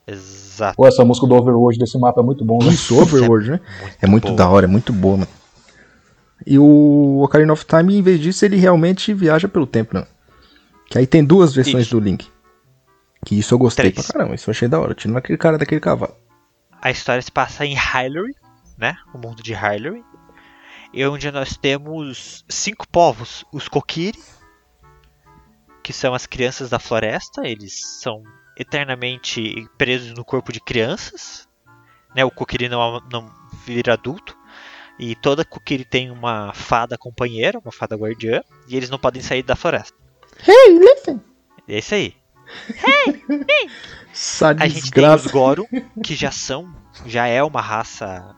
Exato. 0.06 0.76
Pô, 0.76 0.86
essa 0.86 1.04
música 1.04 1.26
do 1.26 1.34
Overworld 1.34 1.78
desse 1.78 1.96
mapa 1.96 2.20
é 2.20 2.24
muito 2.24 2.44
bom, 2.44 2.58
né? 2.58 2.70
Isso, 2.70 3.00
Overworld, 3.00 3.50
né? 3.52 3.60
É 4.02 4.06
muito 4.06 4.24
boa. 4.26 4.36
da 4.36 4.48
hora, 4.48 4.66
é 4.66 4.68
muito 4.68 4.92
boa, 4.92 5.18
mano. 5.18 5.30
E 6.44 6.58
o 6.58 7.22
Ocarina 7.22 7.52
of 7.52 7.64
Time, 7.64 7.96
em 7.96 8.02
vez 8.02 8.20
disso, 8.20 8.44
ele 8.44 8.56
realmente 8.56 9.14
viaja 9.14 9.48
pelo 9.48 9.66
tempo, 9.66 9.96
né? 9.96 10.06
Que 10.90 10.98
aí 10.98 11.06
tem 11.06 11.24
duas 11.24 11.54
versões 11.54 11.86
Isso. 11.86 11.98
do 11.98 12.04
Link. 12.04 12.28
Que 13.24 13.38
isso 13.38 13.54
eu 13.54 13.58
gostei 13.58 13.90
Três. 13.90 14.06
pra 14.06 14.14
caramba, 14.14 14.34
isso 14.34 14.48
eu 14.48 14.52
achei 14.52 14.68
da 14.68 14.78
hora. 14.80 14.94
Tirando 14.94 15.16
aquele 15.16 15.38
cara 15.38 15.58
daquele 15.58 15.80
cavalo. 15.80 16.14
A 16.82 16.90
história 16.90 17.22
se 17.22 17.32
passa 17.32 17.64
em 17.64 17.74
Hyleri, 17.74 18.34
né? 18.78 18.96
O 19.14 19.18
mundo 19.18 19.42
de 19.42 19.52
Hyleri. 19.52 20.04
E 20.92 21.04
onde 21.06 21.30
nós 21.30 21.56
temos 21.56 22.44
cinco 22.48 22.86
povos. 22.88 23.44
Os 23.52 23.66
Kokiri, 23.68 24.18
que 25.86 25.92
são 25.92 26.14
as 26.14 26.26
crianças 26.26 26.68
da 26.68 26.80
floresta. 26.80 27.46
Eles 27.46 27.80
são 28.02 28.24
eternamente 28.58 29.68
presos 29.78 30.12
no 30.14 30.24
corpo 30.24 30.52
de 30.52 30.58
crianças. 30.58 31.46
Né? 32.12 32.24
O 32.24 32.30
Kokiri 32.32 32.68
não, 32.68 33.00
não 33.08 33.32
vira 33.64 33.92
adulto. 33.92 34.36
E 34.98 35.14
toda 35.14 35.44
Kokiri 35.44 35.84
tem 35.84 36.10
uma 36.10 36.52
fada 36.52 36.98
companheira, 36.98 37.60
uma 37.60 37.70
fada 37.70 37.94
guardiã. 37.94 38.42
E 38.66 38.76
eles 38.76 38.90
não 38.90 38.98
podem 38.98 39.22
sair 39.22 39.44
da 39.44 39.54
floresta. 39.54 39.96
Hey, 40.44 40.76
listen! 40.76 41.20
É 41.68 41.78
isso 41.78 41.94
aí. 41.94 42.16
Essa 44.12 44.48
A 44.58 44.66
gente 44.66 44.90
tem 44.90 45.08
os. 45.08 45.26
Goron, 45.28 45.68
que 46.02 46.16
já 46.16 46.32
são, 46.32 46.74
já 47.06 47.28
é 47.28 47.44
uma 47.44 47.60
raça 47.60 48.34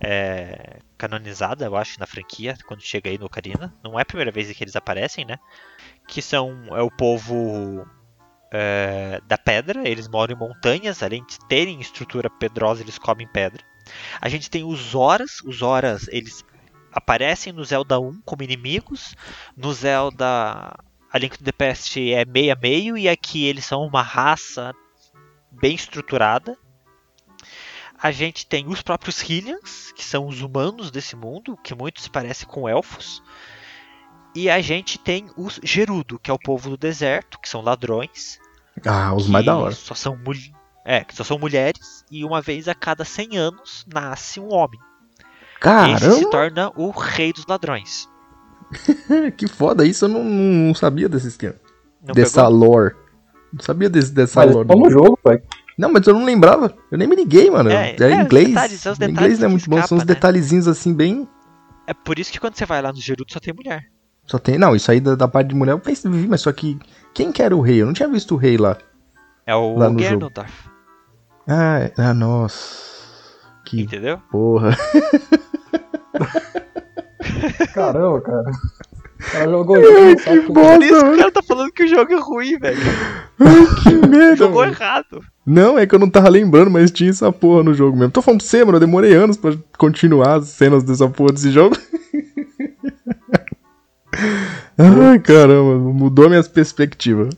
é, 0.00 0.80
canonizada, 0.98 1.66
eu 1.66 1.76
acho, 1.76 2.00
na 2.00 2.06
franquia, 2.06 2.56
quando 2.66 2.82
chega 2.82 3.10
aí 3.10 3.16
no 3.16 3.26
Ocarina. 3.26 3.72
Não 3.80 3.96
é 3.96 4.02
a 4.02 4.04
primeira 4.06 4.32
vez 4.32 4.50
que 4.50 4.64
eles 4.64 4.74
aparecem, 4.74 5.24
né? 5.24 5.38
Que 6.06 6.20
são 6.20 6.66
é 6.70 6.82
o 6.82 6.90
povo 6.90 7.86
é, 8.52 9.20
da 9.26 9.36
pedra, 9.36 9.88
eles 9.88 10.06
moram 10.06 10.34
em 10.34 10.38
montanhas, 10.38 11.02
além 11.02 11.24
de 11.24 11.38
terem 11.48 11.80
estrutura 11.80 12.30
pedrosa, 12.30 12.82
eles 12.82 12.98
comem 12.98 13.26
pedra. 13.26 13.64
A 14.20 14.28
gente 14.28 14.48
tem 14.48 14.62
os 14.64 14.78
Zoras, 14.78 15.40
os 15.44 15.56
Zoras, 15.56 16.06
eles 16.08 16.44
aparecem 16.92 17.52
no 17.52 17.64
Zelda 17.64 17.98
1 17.98 18.22
como 18.24 18.44
inimigos, 18.44 19.16
no 19.56 19.72
Zelda 19.72 20.76
A 21.12 21.18
Link 21.18 21.36
to 21.36 21.44
the 21.44 21.52
Past 21.52 22.00
é 22.12 22.24
meio 22.24 22.52
a 22.52 22.56
meio, 22.56 22.96
e 22.96 23.08
aqui 23.08 23.44
eles 23.44 23.64
são 23.64 23.84
uma 23.84 24.02
raça 24.02 24.72
bem 25.50 25.74
estruturada. 25.74 26.56
A 28.00 28.12
gente 28.12 28.46
tem 28.46 28.68
os 28.68 28.82
próprios 28.82 29.20
Hylians, 29.20 29.90
que 29.92 30.04
são 30.04 30.26
os 30.28 30.42
humanos 30.42 30.90
desse 30.90 31.16
mundo, 31.16 31.56
que 31.56 31.74
muito 31.74 32.00
se 32.00 32.46
com 32.46 32.68
elfos. 32.68 33.22
E 34.34 34.50
a 34.50 34.60
gente 34.60 34.98
tem 34.98 35.26
os 35.36 35.60
Gerudo, 35.62 36.18
que 36.18 36.30
é 36.30 36.34
o 36.34 36.38
povo 36.38 36.70
do 36.70 36.76
deserto, 36.76 37.38
que 37.38 37.48
são 37.48 37.60
ladrões. 37.60 38.38
Ah, 38.84 39.14
os 39.14 39.26
que 39.26 39.30
mais 39.30 39.46
da 39.46 39.56
hora. 39.56 39.74
Só 39.74 39.94
são, 39.94 40.18
é, 40.84 41.04
que 41.04 41.14
só 41.14 41.22
são 41.22 41.38
mulheres, 41.38 42.04
e 42.10 42.24
uma 42.24 42.40
vez 42.42 42.68
a 42.68 42.74
cada 42.74 43.04
100 43.04 43.36
anos 43.36 43.86
nasce 43.92 44.40
um 44.40 44.52
homem. 44.52 44.80
Esse 45.94 46.04
se 46.04 46.20
Caramba, 46.20 46.30
torna 46.30 46.72
o 46.76 46.90
rei 46.90 47.32
dos 47.32 47.46
ladrões. 47.46 48.08
que 49.36 49.46
foda 49.46 49.86
isso, 49.86 50.04
eu 50.04 50.08
não, 50.08 50.24
não 50.24 50.74
sabia 50.74 51.08
desse 51.08 51.28
esquema. 51.28 51.54
Não 52.04 52.12
dessa 52.12 52.44
pegou? 52.44 52.58
lore. 52.58 52.94
Não 53.52 53.60
sabia 53.60 53.88
desse, 53.88 54.12
dessa 54.12 54.44
Mas 54.44 54.54
lore. 54.54 54.68
no 54.68 54.90
jogo, 54.90 55.18
pai. 55.22 55.40
Não, 55.78 55.90
mas 55.90 56.06
eu 56.06 56.14
não 56.14 56.24
lembrava. 56.24 56.76
Eu 56.90 56.98
nem 56.98 57.08
me 57.08 57.16
liguei, 57.16 57.50
mano. 57.50 57.70
É, 57.70 57.96
É, 57.98 58.02
é, 58.02 58.22
inglês. 58.22 58.48
detalhes, 58.48 58.80
são 58.80 58.92
os 58.92 59.00
inglês 59.00 59.38
não 59.38 59.46
é 59.46 59.48
muito 59.48 59.70
bom, 59.70 59.76
são 59.76 59.84
escapa, 59.84 59.94
uns 59.94 60.06
né? 60.06 60.14
detalhezinhos 60.14 60.68
assim, 60.68 60.92
bem. 60.92 61.28
É 61.86 61.94
por 61.94 62.18
isso 62.18 62.30
que 62.30 62.38
quando 62.38 62.56
você 62.56 62.66
vai 62.66 62.82
lá 62.82 62.92
no 62.92 63.00
Gerudo 63.00 63.32
só 63.32 63.40
tem 63.40 63.54
mulher. 63.54 63.93
Só 64.26 64.38
tem. 64.38 64.56
Não, 64.58 64.74
isso 64.74 64.90
aí 64.90 65.00
da, 65.00 65.14
da 65.14 65.28
parte 65.28 65.48
de 65.48 65.54
mulher 65.54 65.72
eu 65.72 65.78
pensei, 65.78 66.10
vi, 66.10 66.26
mas 66.28 66.40
só 66.40 66.50
que. 66.52 66.78
Quem 67.12 67.30
que 67.30 67.42
era 67.42 67.54
o 67.56 67.60
rei? 67.60 67.80
Eu 67.82 67.86
não 67.86 67.92
tinha 67.92 68.08
visto 68.08 68.34
o 68.34 68.38
rei 68.38 68.56
lá. 68.56 68.76
É 69.46 69.54
o 69.54 69.76
Lá 69.76 69.90
no 69.90 69.96
Ganondorf, 69.98 70.50
Ah, 71.46 71.78
é- 71.80 71.92
ah 71.98 72.14
nossa. 72.14 72.94
Que 73.64 73.82
entendeu? 73.82 74.18
porra. 74.30 74.76
Caramba, 77.74 78.20
cara. 78.20 78.50
Ela 79.34 79.52
jogou 79.52 79.76
sabe 80.18 80.40
que 80.40 80.46
que- 80.46 80.52
bosta. 80.52 80.74
Por 80.76 80.82
isso 80.84 80.94
que 80.94 81.02
mano. 81.02 81.14
o 81.14 81.18
cara 81.18 81.30
tá 81.32 81.42
falando 81.42 81.72
que 81.72 81.84
o 81.84 81.88
jogo 81.88 82.12
é 82.12 82.18
ruim, 82.20 82.58
velho. 82.58 82.80
Que 83.82 83.94
merda, 84.06 84.36
Jogou 84.36 84.60
mano. 84.62 84.72
errado. 84.72 85.20
Não, 85.46 85.78
é 85.78 85.86
que 85.86 85.94
eu 85.94 85.98
não 85.98 86.08
tava 86.10 86.28
lembrando, 86.28 86.70
mas 86.70 86.90
tinha 86.90 87.10
essa 87.10 87.30
porra 87.32 87.62
no 87.62 87.74
jogo 87.74 87.96
mesmo. 87.96 88.12
Tô 88.12 88.22
falando 88.22 88.40
pra 88.40 88.48
você, 88.48 88.64
mano, 88.64 88.76
eu 88.76 88.80
demorei 88.80 89.14
anos 89.14 89.36
pra 89.36 89.54
continuar 89.78 90.36
as 90.38 90.48
cenas 90.48 90.82
dessa 90.82 91.08
porra 91.08 91.32
desse 91.32 91.50
jogo. 91.50 91.76
Ai, 94.78 95.18
caramba, 95.20 95.78
mudou 95.78 96.28
minhas 96.28 96.48
perspectivas. 96.48 97.34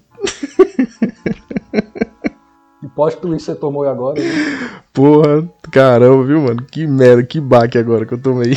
Que 2.80 2.88
twist 3.20 3.44
você 3.44 3.54
tomou 3.54 3.84
agora? 3.88 4.20
hein? 4.20 4.30
Porra, 4.92 5.46
caramba, 5.70 6.24
viu, 6.24 6.40
mano? 6.40 6.64
Que 6.64 6.86
merda, 6.86 7.22
que 7.22 7.40
baque 7.40 7.76
agora 7.78 8.06
que 8.06 8.14
eu 8.14 8.18
tomei. 8.18 8.56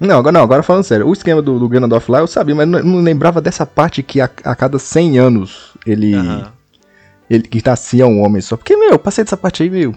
Não, 0.00 0.18
agora, 0.18 0.32
não, 0.32 0.42
agora 0.42 0.62
falando 0.62 0.82
sério, 0.84 1.06
o 1.06 1.12
esquema 1.12 1.42
do, 1.42 1.58
do 1.58 1.68
Ganondorf 1.68 2.10
lá 2.10 2.20
eu 2.20 2.26
sabia, 2.26 2.54
mas 2.54 2.66
não, 2.66 2.82
não 2.82 3.00
lembrava 3.02 3.40
dessa 3.40 3.66
parte 3.66 4.02
que 4.02 4.20
a, 4.20 4.30
a 4.44 4.56
cada 4.56 4.78
100 4.78 5.18
anos 5.18 5.74
ele, 5.86 6.14
Aham. 6.14 6.50
ele 7.28 7.42
que 7.42 7.62
nascia 7.64 8.06
um 8.06 8.22
homem 8.22 8.40
só. 8.40 8.56
Porque, 8.56 8.76
meu, 8.76 8.90
eu 8.92 8.98
passei 8.98 9.22
dessa 9.24 9.36
parte 9.36 9.62
aí, 9.62 9.68
meu. 9.68 9.94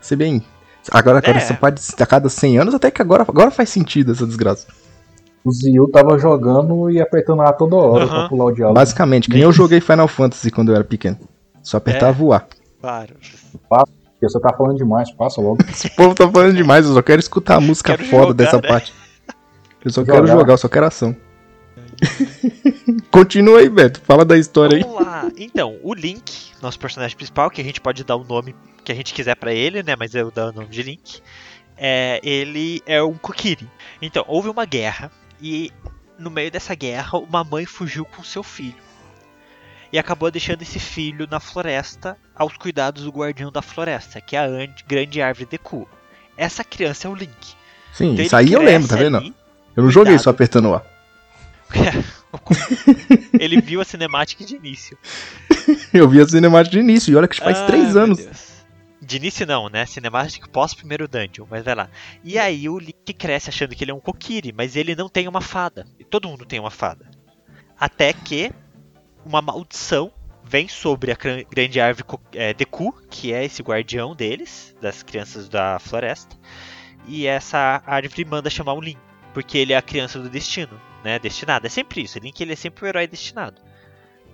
Ser 0.00 0.16
bem. 0.16 0.42
Agora, 0.90 1.18
agora 1.18 1.34
É. 1.34 1.36
essa 1.36 1.54
parte 1.54 1.82
a 2.02 2.06
cada 2.06 2.28
100 2.30 2.58
anos, 2.58 2.74
até 2.74 2.90
que 2.90 3.02
agora, 3.02 3.24
agora 3.28 3.50
faz 3.50 3.68
sentido 3.68 4.12
essa 4.12 4.26
desgraça. 4.26 4.66
O 5.44 5.52
Zio 5.52 5.86
tava 5.88 6.18
jogando 6.18 6.90
e 6.90 6.98
apertando 7.00 7.42
A 7.42 7.52
toda 7.52 7.76
hora 7.76 8.04
Aham. 8.04 8.14
pra 8.20 8.28
pular 8.30 8.44
o 8.46 8.52
diálogo. 8.52 8.74
Basicamente, 8.78 9.28
que 9.28 9.34
nem 9.34 9.42
eu 9.42 9.52
joguei 9.52 9.80
Final 9.82 10.08
Fantasy 10.08 10.50
quando 10.50 10.70
eu 10.70 10.74
era 10.74 10.84
pequeno. 10.84 11.18
Só 11.62 11.76
apertava 11.76 12.10
É. 12.10 12.14
voar. 12.14 12.46
Claro. 12.80 13.14
Porque 14.14 14.28
Você 14.28 14.40
tá 14.40 14.52
falando 14.56 14.76
demais, 14.76 15.10
passa 15.12 15.40
logo. 15.40 15.58
Esse 15.68 15.90
povo 15.94 16.14
tá 16.14 16.30
falando 16.30 16.56
demais, 16.56 16.86
eu 16.86 16.94
só 16.94 17.02
quero 17.02 17.20
escutar 17.20 17.56
a 17.56 17.60
música 17.60 17.96
Quero 17.96 18.08
foda 18.08 18.26
jogar, 18.28 18.34
dessa 18.34 18.56
né? 18.60 18.68
parte. 18.68 18.94
Eu 19.84 19.90
só 19.90 20.00
Jogar. 20.00 20.14
quero 20.14 20.26
jogar, 20.26 20.52
eu 20.54 20.58
só 20.58 20.68
quero 20.68 20.86
ação. 20.86 21.14
Continua 23.10 23.60
aí, 23.60 23.68
Beto. 23.68 24.00
Fala 24.00 24.24
da 24.24 24.36
história 24.36 24.76
aí. 24.78 24.82
Vamos 24.82 25.02
lá. 25.04 25.30
Então, 25.36 25.76
o 25.82 25.92
Link, 25.92 26.52
nosso 26.62 26.78
personagem 26.78 27.16
principal, 27.16 27.50
que 27.50 27.60
a 27.60 27.64
gente 27.64 27.80
pode 27.80 28.02
dar 28.02 28.16
o 28.16 28.24
nome 28.24 28.54
que 28.82 28.90
a 28.90 28.94
gente 28.94 29.12
quiser 29.12 29.36
pra 29.36 29.52
ele, 29.52 29.82
né? 29.82 29.94
Mas 29.96 30.14
eu 30.14 30.30
dar 30.30 30.48
o 30.48 30.52
nome 30.52 30.68
de 30.68 30.82
Link. 30.82 31.20
É, 31.76 32.18
ele 32.22 32.82
é 32.86 33.02
um 33.02 33.14
Kokiri. 33.14 33.68
Então, 34.00 34.24
houve 34.26 34.48
uma 34.48 34.64
guerra 34.64 35.10
e 35.40 35.70
no 36.18 36.30
meio 36.30 36.50
dessa 36.50 36.74
guerra, 36.74 37.18
uma 37.18 37.44
mãe 37.44 37.66
fugiu 37.66 38.04
com 38.04 38.22
seu 38.22 38.42
filho. 38.42 38.82
E 39.92 39.98
acabou 39.98 40.30
deixando 40.30 40.62
esse 40.62 40.78
filho 40.78 41.26
na 41.30 41.40
floresta 41.40 42.16
aos 42.34 42.56
cuidados 42.56 43.04
do 43.04 43.10
guardião 43.10 43.50
da 43.52 43.62
floresta, 43.62 44.20
que 44.20 44.36
é 44.36 44.40
a 44.40 44.44
an- 44.46 44.68
grande 44.86 45.20
árvore 45.22 45.46
Deku. 45.50 45.88
Essa 46.36 46.64
criança 46.64 47.06
é 47.06 47.10
o 47.10 47.14
Link. 47.14 47.54
Sim, 47.92 48.12
Então 48.12 48.24
isso 48.24 48.34
aí 48.36 48.52
eu 48.52 48.62
lembro, 48.62 48.88
tá 48.88 48.96
vendo? 48.96 49.16
ali, 49.18 49.34
Eu 49.76 49.84
não 49.84 49.90
joguei 49.90 50.12
cuidado. 50.12 50.24
só 50.24 50.30
apertando 50.30 50.70
o 50.70 50.74
A. 50.74 50.82
ele 53.38 53.60
viu 53.60 53.80
a 53.80 53.84
cinemática 53.84 54.44
de 54.44 54.56
início. 54.56 54.98
Eu 55.92 56.08
vi 56.08 56.20
a 56.20 56.26
cinemática 56.28 56.72
de 56.76 56.80
início, 56.80 57.12
e 57.12 57.16
olha 57.16 57.28
que 57.28 57.36
faz 57.38 57.58
Ah, 57.58 57.66
três 57.66 57.96
anos. 57.96 58.18
Deus. 58.18 58.54
De 59.00 59.16
início 59.16 59.46
não, 59.46 59.68
né? 59.68 59.86
Cinemática 59.86 60.48
pós 60.48 60.74
primeiro 60.74 61.06
dungeon, 61.06 61.46
mas 61.48 61.64
vai 61.64 61.74
lá. 61.74 61.88
E 62.22 62.38
aí 62.38 62.68
o 62.68 62.78
Link 62.78 63.12
cresce 63.14 63.50
achando 63.50 63.74
que 63.74 63.84
ele 63.84 63.90
é 63.90 63.94
um 63.94 64.00
Kokiri, 64.00 64.52
mas 64.52 64.76
ele 64.76 64.94
não 64.96 65.08
tem 65.08 65.28
uma 65.28 65.40
fada. 65.40 65.86
E 65.98 66.04
todo 66.04 66.28
mundo 66.28 66.44
tem 66.44 66.58
uma 66.58 66.70
fada. 66.70 67.06
Até 67.78 68.12
que 68.12 68.50
uma 69.24 69.40
maldição 69.42 70.10
vem 70.44 70.68
sobre 70.68 71.10
a 71.10 71.16
grande 71.50 71.80
árvore 71.80 72.06
é, 72.32 72.52
Deku, 72.52 72.92
que 73.10 73.32
é 73.32 73.44
esse 73.44 73.62
guardião 73.62 74.14
deles, 74.14 74.76
das 74.80 75.02
crianças 75.02 75.48
da 75.48 75.78
floresta. 75.78 76.36
E 77.06 77.26
essa 77.26 77.82
árvore 77.86 78.24
manda 78.24 78.50
chamar 78.50 78.74
o 78.74 78.80
Link, 78.80 78.98
porque 79.32 79.58
ele 79.58 79.72
é 79.72 79.76
a 79.76 79.82
criança 79.82 80.18
do 80.18 80.28
destino, 80.28 80.80
né? 81.02 81.18
Destinado. 81.18 81.66
É 81.66 81.70
sempre 81.70 82.02
isso. 82.02 82.18
O 82.18 82.22
Link 82.22 82.40
ele 82.40 82.52
é 82.52 82.56
sempre 82.56 82.84
o 82.84 82.88
herói 82.88 83.06
destinado. 83.06 83.60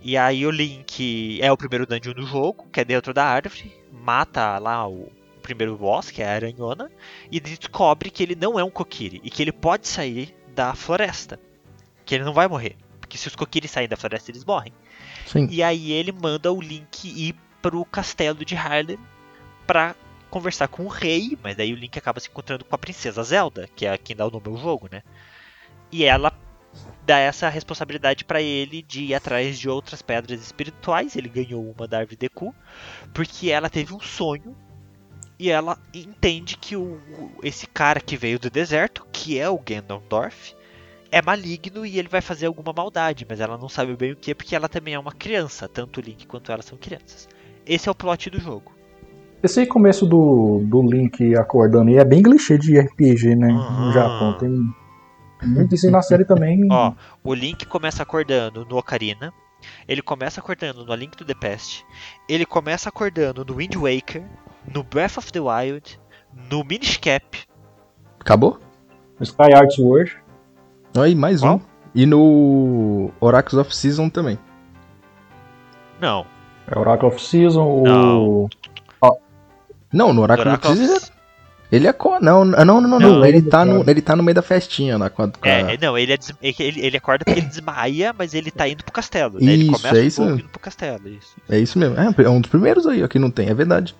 E 0.02 0.16
aí 0.16 0.46
o 0.46 0.50
Link 0.50 1.38
é 1.42 1.50
o 1.52 1.56
primeiro 1.56 1.86
dungeon 1.86 2.14
do 2.14 2.26
jogo, 2.26 2.68
que 2.72 2.80
é 2.80 2.84
dentro 2.84 3.12
da 3.12 3.24
árvore, 3.24 3.72
mata 3.92 4.58
lá 4.58 4.88
o 4.88 5.12
primeiro 5.42 5.76
boss, 5.76 6.10
que 6.10 6.22
é 6.22 6.28
a 6.28 6.32
aranhona, 6.32 6.90
e 7.30 7.40
descobre 7.40 8.10
que 8.10 8.22
ele 8.22 8.34
não 8.34 8.58
é 8.58 8.64
um 8.64 8.70
Kokiri 8.70 9.20
e 9.22 9.30
que 9.30 9.42
ele 9.42 9.52
pode 9.52 9.88
sair 9.88 10.34
da 10.54 10.74
floresta. 10.74 11.38
Que 12.04 12.14
ele 12.14 12.24
não 12.24 12.32
vai 12.32 12.48
morrer. 12.48 12.76
Porque 13.00 13.18
se 13.18 13.28
os 13.28 13.36
Kokiri 13.36 13.68
saírem 13.68 13.88
da 13.88 13.96
floresta, 13.96 14.30
eles 14.30 14.44
morrem. 14.44 14.72
Sim. 15.32 15.46
E 15.50 15.62
aí 15.62 15.92
ele 15.92 16.12
manda 16.12 16.52
o 16.52 16.60
Link 16.60 17.06
ir 17.08 17.34
pro 17.62 17.84
castelo 17.84 18.44
de 18.44 18.54
Harlem 18.56 18.98
pra 19.66 19.94
conversar 20.30 20.68
com 20.68 20.84
o 20.84 20.88
rei, 20.88 21.36
mas 21.42 21.56
daí 21.56 21.72
o 21.72 21.76
Link 21.76 21.96
acaba 21.98 22.20
se 22.20 22.28
encontrando 22.28 22.64
com 22.64 22.74
a 22.74 22.78
princesa 22.78 23.22
Zelda, 23.22 23.68
que 23.74 23.86
é 23.86 23.96
quem 23.98 24.16
dá 24.16 24.26
o 24.26 24.30
nome 24.30 24.48
ao 24.48 24.56
jogo, 24.56 24.88
né? 24.90 25.02
E 25.90 26.04
ela 26.04 26.32
dá 27.04 27.18
essa 27.18 27.48
responsabilidade 27.48 28.24
pra 28.24 28.40
ele 28.40 28.82
de 28.82 29.04
ir 29.06 29.14
atrás 29.14 29.58
de 29.58 29.68
outras 29.68 30.02
pedras 30.02 30.40
espirituais. 30.40 31.16
Ele 31.16 31.28
ganhou 31.28 31.74
uma 31.76 31.86
da 31.88 31.98
árvore 31.98 32.16
Deku, 32.16 32.54
porque 33.12 33.50
ela 33.50 33.68
teve 33.68 33.92
um 33.94 34.00
sonho 34.00 34.56
e 35.38 35.50
ela 35.50 35.78
entende 35.94 36.56
que 36.56 36.76
o- 36.76 37.00
esse 37.42 37.66
cara 37.66 38.00
que 38.00 38.16
veio 38.16 38.38
do 38.38 38.50
deserto, 38.50 39.06
que 39.12 39.38
é 39.38 39.48
o 39.48 39.58
Ganondorf, 39.58 40.54
é 41.10 41.20
maligno 41.22 41.84
e 41.84 41.98
ele 41.98 42.08
vai 42.08 42.20
fazer 42.20 42.46
alguma 42.46 42.72
maldade, 42.72 43.26
mas 43.28 43.40
ela 43.40 43.58
não 43.58 43.68
sabe 43.68 43.96
bem 43.96 44.12
o 44.12 44.16
que, 44.16 44.34
porque 44.34 44.54
ela 44.54 44.68
também 44.68 44.94
é 44.94 44.98
uma 44.98 45.12
criança, 45.12 45.68
tanto 45.68 45.98
o 45.98 46.00
Link 46.00 46.26
quanto 46.26 46.52
ela 46.52 46.62
são 46.62 46.78
crianças. 46.78 47.28
Esse 47.66 47.88
é 47.88 47.92
o 47.92 47.94
plot 47.94 48.30
do 48.30 48.40
jogo. 48.40 48.72
Esse 49.42 49.64
começo 49.66 50.06
do, 50.06 50.60
do 50.64 50.82
Link 50.82 51.34
acordando 51.36 51.90
aí 51.90 51.96
é 51.96 52.04
bem 52.04 52.22
clichê 52.22 52.58
de 52.58 52.78
RPG, 52.78 53.36
né? 53.36 53.50
Aham. 53.50 53.86
No 53.86 53.92
Japão. 53.92 54.38
Tem 54.38 54.50
muito 55.48 55.74
isso 55.74 55.86
aí 55.86 55.92
na 55.92 56.02
série 56.02 56.24
também. 56.24 56.66
Ó, 56.70 56.92
o 57.24 57.34
Link 57.34 57.66
começa 57.66 58.02
acordando 58.02 58.64
no 58.64 58.76
Ocarina, 58.76 59.32
ele 59.88 60.02
começa 60.02 60.40
acordando 60.40 60.84
no 60.84 60.92
A 60.92 60.96
Link 60.96 61.16
to 61.16 61.24
the 61.24 61.34
Past, 61.34 61.84
ele 62.28 62.44
começa 62.44 62.88
acordando 62.88 63.44
no 63.44 63.56
Wind 63.56 63.76
Waker, 63.76 64.22
no 64.72 64.82
Breath 64.82 65.18
of 65.18 65.32
the 65.32 65.40
Wild, 65.40 65.98
no 66.50 66.62
Minish 66.64 66.98
Cap, 66.98 67.38
Acabou? 68.20 68.58
Sky 69.20 69.52
Arts 69.54 69.78
World. 69.78 70.16
Aí, 70.96 71.14
mais 71.14 71.40
Qual? 71.40 71.56
um. 71.56 71.60
E 71.94 72.06
no 72.06 73.10
Oracles 73.20 73.54
of 73.60 73.74
Season 73.74 74.08
também. 74.08 74.38
não, 76.00 76.24
É 76.70 76.78
Oracle 76.78 77.08
of 77.08 77.20
Season. 77.20 77.62
O... 77.64 77.82
Não. 77.84 78.48
Não, 79.92 80.12
no 80.12 80.22
Oracle 80.22 80.42
of 80.42 80.48
Oracle 80.50 80.70
of- 80.70 80.78
Season 80.86 81.10
ele 81.72 81.86
é 81.86 81.92
co... 81.92 82.18
não, 82.20 82.44
não, 82.44 82.64
não, 82.64 82.80
não, 82.80 82.98
não. 82.98 83.24
Ele, 83.24 83.42
tá 83.42 83.64
no, 83.64 83.88
ele 83.88 84.02
tá 84.02 84.16
no 84.16 84.24
meio 84.24 84.34
da 84.34 84.42
festinha 84.42 84.98
lá 84.98 85.08
com 85.08 85.22
a... 85.22 85.28
com 85.28 85.38
a- 85.44 85.48
É, 85.48 85.78
não, 85.80 85.96
ele, 85.96 86.12
é 86.12 86.16
des- 86.16 86.34
ele, 86.42 86.80
ele 86.80 86.96
acorda 86.96 87.24
porque 87.24 87.38
ele 87.38 87.46
desmaia, 87.46 88.12
mas 88.16 88.34
ele 88.34 88.50
tá 88.50 88.68
indo 88.68 88.82
pro 88.82 88.92
castelo. 88.92 89.34
né? 89.40 89.52
Ele 89.52 89.62
Isso, 89.64 89.72
começa 89.72 89.98
é 89.98 90.02
isso 90.02 90.22
indo 90.24 90.48
pro 90.48 90.58
castelo, 90.60 91.08
isso. 91.08 91.36
É 91.48 91.58
isso 91.60 91.78
mesmo. 91.78 91.96
É, 91.96 92.06
é 92.24 92.28
um 92.28 92.40
dos 92.40 92.50
primeiros 92.50 92.88
aí, 92.88 93.04
ó, 93.04 93.08
que 93.08 93.20
não 93.20 93.30
tem, 93.30 93.48
é 93.48 93.54
verdade. 93.54 93.94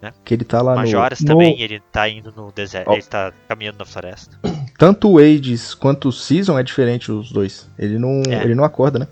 Né? 0.00 0.12
Que 0.24 0.32
ele 0.32 0.44
tá 0.44 0.62
lá 0.62 0.74
Majoras 0.74 1.20
no- 1.20 1.26
também, 1.26 1.60
ele 1.60 1.80
tá 1.92 2.08
indo 2.08 2.32
no 2.34 2.50
deserto, 2.52 2.88
Ó. 2.88 2.94
ele 2.94 3.02
tá 3.02 3.32
caminhando 3.46 3.78
na 3.80 3.84
floresta. 3.84 4.38
Tanto 4.80 5.10
o 5.10 5.18
Ages 5.18 5.74
quanto 5.74 6.08
o 6.08 6.12
Season 6.12 6.58
é 6.58 6.62
diferente 6.62 7.12
os 7.12 7.30
dois. 7.30 7.68
Ele 7.78 7.98
não, 7.98 8.22
É. 8.28 8.42
ele 8.42 8.54
não 8.54 8.64
acorda, 8.64 8.98
né? 8.98 9.06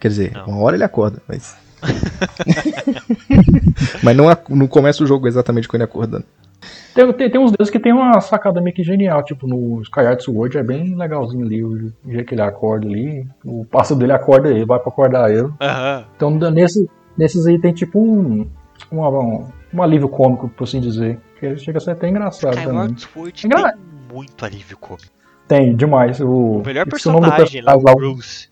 Quer 0.00 0.08
dizer, 0.08 0.32
Não. 0.32 0.46
uma 0.46 0.58
hora 0.62 0.76
ele 0.76 0.82
acorda, 0.84 1.22
mas... 1.28 1.56
mas 4.02 4.16
não, 4.16 4.26
não 4.50 4.66
começa 4.66 5.02
o 5.02 5.06
jogo 5.06 5.26
exatamente 5.28 5.68
com 5.68 5.76
ele 5.76 5.84
acordando. 5.84 6.24
Tem, 6.94 7.10
tem, 7.14 7.30
tem 7.30 7.40
uns 7.40 7.50
deles 7.52 7.70
que 7.70 7.80
tem 7.80 7.92
uma 7.92 8.20
sacada 8.20 8.60
meio 8.60 8.74
que 8.74 8.82
genial. 8.82 9.24
Tipo, 9.24 9.46
no 9.46 9.80
Sky 9.82 10.00
Arts 10.00 10.28
World 10.28 10.58
é 10.58 10.62
bem 10.62 10.94
legalzinho 10.94 11.44
ali. 11.46 11.62
O 11.64 11.92
jeito 12.06 12.26
que 12.26 12.34
ele 12.34 12.42
acorda 12.42 12.86
ali. 12.86 13.26
O 13.44 13.64
passo 13.64 13.96
dele 13.96 14.12
acorda 14.12 14.48
ele, 14.50 14.64
vai 14.66 14.78
pra 14.78 14.88
acordar 14.90 15.30
ele. 15.30 15.48
Aham. 15.60 16.04
Então 16.16 16.30
nesse, 16.50 16.88
nesses 17.16 17.46
aí 17.46 17.58
tem 17.58 17.72
tipo 17.72 17.98
um. 17.98 18.46
Uma, 18.90 19.08
um, 19.08 19.46
um 19.72 19.82
alívio 19.82 20.08
cômico, 20.08 20.48
por 20.50 20.64
assim 20.64 20.80
dizer. 20.80 21.18
Que 21.40 21.56
chega 21.56 21.78
a 21.78 21.80
ser 21.80 21.92
até 21.92 22.08
engraçado 22.08 22.54
também. 22.54 22.92
Skyward 22.94 23.00
Sword 23.00 23.46
Engra- 23.46 23.72
tem 23.72 23.80
muito 24.12 24.44
alívio 24.44 24.76
cômico. 24.76 25.08
Tem, 25.48 25.74
demais. 25.74 26.20
O, 26.20 26.26
O 26.26 26.62
melhor 26.64 26.86
esqueci 26.86 27.08
o 27.08 27.12
personagem 27.12 27.62
lá, 27.62 27.74
o 27.74 27.82
personagem 27.82 28.14
Bruce. 28.14 28.48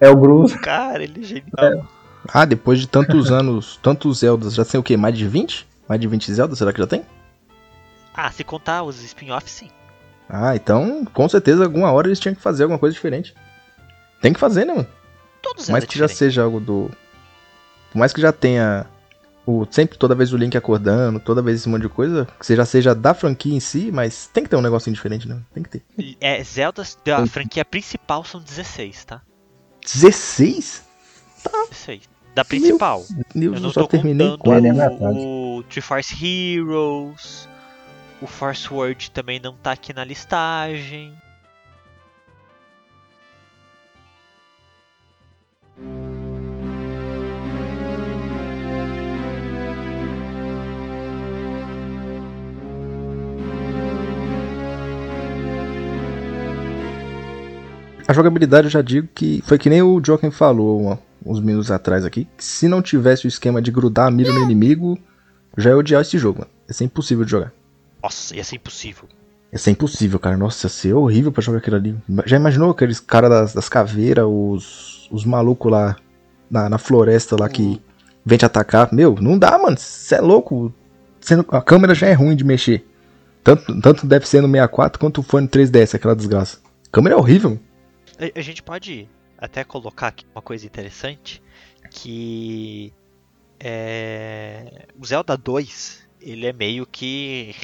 É 0.00 0.08
o 0.08 0.16
Bruce. 0.16 0.58
Cara, 0.58 1.02
ele 1.02 1.20
é 1.20 1.22
genial. 1.22 1.86
Ah, 2.28 2.44
depois 2.44 2.80
de 2.80 2.88
tantos 2.88 3.30
anos, 3.32 3.78
tantos 3.82 4.18
Zeldas, 4.18 4.54
já 4.54 4.64
tem 4.64 4.80
o 4.80 4.82
quê? 4.82 4.96
Mais 4.96 5.16
de 5.16 5.26
20? 5.26 5.66
Mais 5.88 6.00
de 6.00 6.06
20 6.08 6.32
Zeldas, 6.32 6.58
será 6.58 6.72
que 6.72 6.80
já 6.80 6.86
tem? 6.86 7.04
Ah, 8.14 8.30
se 8.30 8.44
contar 8.44 8.82
os 8.82 9.02
spin-offs, 9.02 9.50
sim. 9.50 9.68
Ah, 10.28 10.56
então, 10.56 11.04
com 11.12 11.28
certeza, 11.28 11.64
alguma 11.64 11.92
hora 11.92 12.08
eles 12.08 12.18
tinham 12.18 12.34
que 12.34 12.40
fazer 12.40 12.62
alguma 12.62 12.78
coisa 12.78 12.94
diferente. 12.94 13.34
Tem 14.20 14.32
que 14.32 14.40
fazer, 14.40 14.64
né, 14.64 14.72
mano? 14.72 14.88
Todos 15.42 15.66
Por 15.66 15.72
mais 15.72 15.84
que 15.84 15.98
já 15.98 16.08
seja 16.08 16.42
algo 16.42 16.58
do. 16.60 16.90
Por 17.92 17.98
mais 17.98 18.12
que 18.12 18.20
já 18.20 18.32
tenha 18.32 18.86
o, 19.46 19.66
sempre, 19.70 19.98
toda 19.98 20.14
vez 20.14 20.32
o 20.32 20.36
Link 20.36 20.56
acordando, 20.56 21.20
toda 21.20 21.42
vez 21.42 21.60
esse 21.60 21.68
monte 21.68 21.82
de 21.82 21.88
coisa, 21.88 22.26
que 22.38 22.46
seja 22.46 22.64
seja 22.64 22.94
da 22.94 23.12
franquia 23.12 23.54
em 23.54 23.60
si, 23.60 23.90
mas 23.92 24.26
tem 24.32 24.42
que 24.42 24.50
ter 24.50 24.56
um 24.56 24.62
negocinho 24.62 24.94
diferente, 24.94 25.28
né? 25.28 25.40
Tem 25.52 25.62
que 25.62 25.68
ter. 25.68 25.82
É, 26.20 26.42
Zelda 26.42 26.82
da 27.04 27.26
franquia 27.26 27.64
principal 27.64 28.24
são 28.24 28.40
16, 28.40 29.04
tá? 29.04 29.22
16? 29.84 30.82
16. 31.70 32.14
Da 32.34 32.44
principal. 32.44 33.04
Deus, 33.34 33.34
Eu 33.34 33.54
eu 33.54 33.60
não 33.60 33.70
só 33.70 33.82
tô 33.82 33.88
terminei 33.88 34.36
contando 34.36 34.80
o, 35.00 35.58
o 35.58 35.62
Triforce 35.64 36.14
Heroes. 36.14 37.48
O 38.20 38.26
Force 38.26 38.72
Word 38.72 39.10
também 39.10 39.38
não 39.38 39.54
tá 39.54 39.72
aqui 39.72 39.92
na 39.92 40.04
listagem. 40.04 41.14
A 58.06 58.12
jogabilidade 58.12 58.66
eu 58.66 58.70
já 58.70 58.82
digo 58.82 59.08
que 59.14 59.42
foi 59.46 59.58
que 59.58 59.70
nem 59.70 59.82
o 59.82 60.00
Joaquim 60.04 60.30
falou 60.30 60.80
uma- 60.80 60.98
uns 61.24 61.40
minutos 61.40 61.70
atrás 61.70 62.04
aqui, 62.04 62.28
que 62.36 62.44
se 62.44 62.68
não 62.68 62.82
tivesse 62.82 63.26
o 63.26 63.28
esquema 63.28 63.62
de 63.62 63.70
grudar 63.70 64.06
a 64.08 64.10
mira 64.10 64.32
no 64.32 64.40
inimigo, 64.42 64.98
já 65.56 65.70
ia 65.70 65.76
odiar 65.76 66.02
esse 66.02 66.18
jogo, 66.18 66.40
mano. 66.40 66.50
Ia 66.68 66.74
ser 66.74 66.84
impossível 66.84 67.24
de 67.24 67.30
jogar. 67.30 67.52
Nossa, 68.02 68.36
ia 68.36 68.44
ser 68.44 68.56
impossível. 68.56 69.04
Ia 69.52 69.58
ser 69.58 69.70
impossível, 69.70 70.18
cara. 70.18 70.36
Nossa, 70.36 70.66
ia 70.66 70.70
ser 70.70 70.92
horrível 70.92 71.32
pra 71.32 71.42
jogar 71.42 71.58
aquilo 71.58 71.76
ali. 71.76 71.96
Já 72.26 72.36
imaginou 72.36 72.70
aqueles 72.70 73.00
caras 73.00 73.30
das, 73.30 73.54
das 73.54 73.68
caveiras, 73.70 74.26
os, 74.28 75.08
os 75.10 75.24
malucos 75.24 75.72
lá 75.72 75.96
na, 76.50 76.68
na 76.68 76.76
floresta 76.78 77.36
lá 77.40 77.48
que 77.48 77.80
vem 78.26 78.36
te 78.36 78.44
atacar? 78.44 78.92
Meu, 78.92 79.14
não 79.18 79.38
dá, 79.38 79.56
mano. 79.58 79.78
Você 79.78 80.16
é 80.16 80.20
louco. 80.20 80.70
Sendo- 81.20 81.46
a 81.48 81.62
câmera 81.62 81.94
já 81.94 82.06
é 82.06 82.12
ruim 82.12 82.36
de 82.36 82.44
mexer. 82.44 82.86
Tanto, 83.42 83.80
tanto 83.80 84.06
deve 84.06 84.28
ser 84.28 84.42
no 84.42 84.48
64 84.48 84.98
quanto 85.00 85.22
foi 85.22 85.40
no 85.40 85.48
3DS, 85.48 85.94
aquela 85.94 86.14
desgraça. 86.16 86.58
A 86.86 86.90
câmera 86.92 87.14
é 87.14 87.18
horrível. 87.18 87.58
A, 88.34 88.38
a 88.38 88.42
gente 88.42 88.62
pode 88.62 89.08
até 89.38 89.64
colocar 89.64 90.08
aqui 90.08 90.24
uma 90.34 90.42
coisa 90.42 90.64
interessante, 90.66 91.42
que 91.90 92.92
é, 93.60 94.86
o 94.98 95.04
Zelda 95.06 95.36
2, 95.36 96.06
ele 96.20 96.46
é 96.46 96.52
meio 96.52 96.86
que 96.86 97.54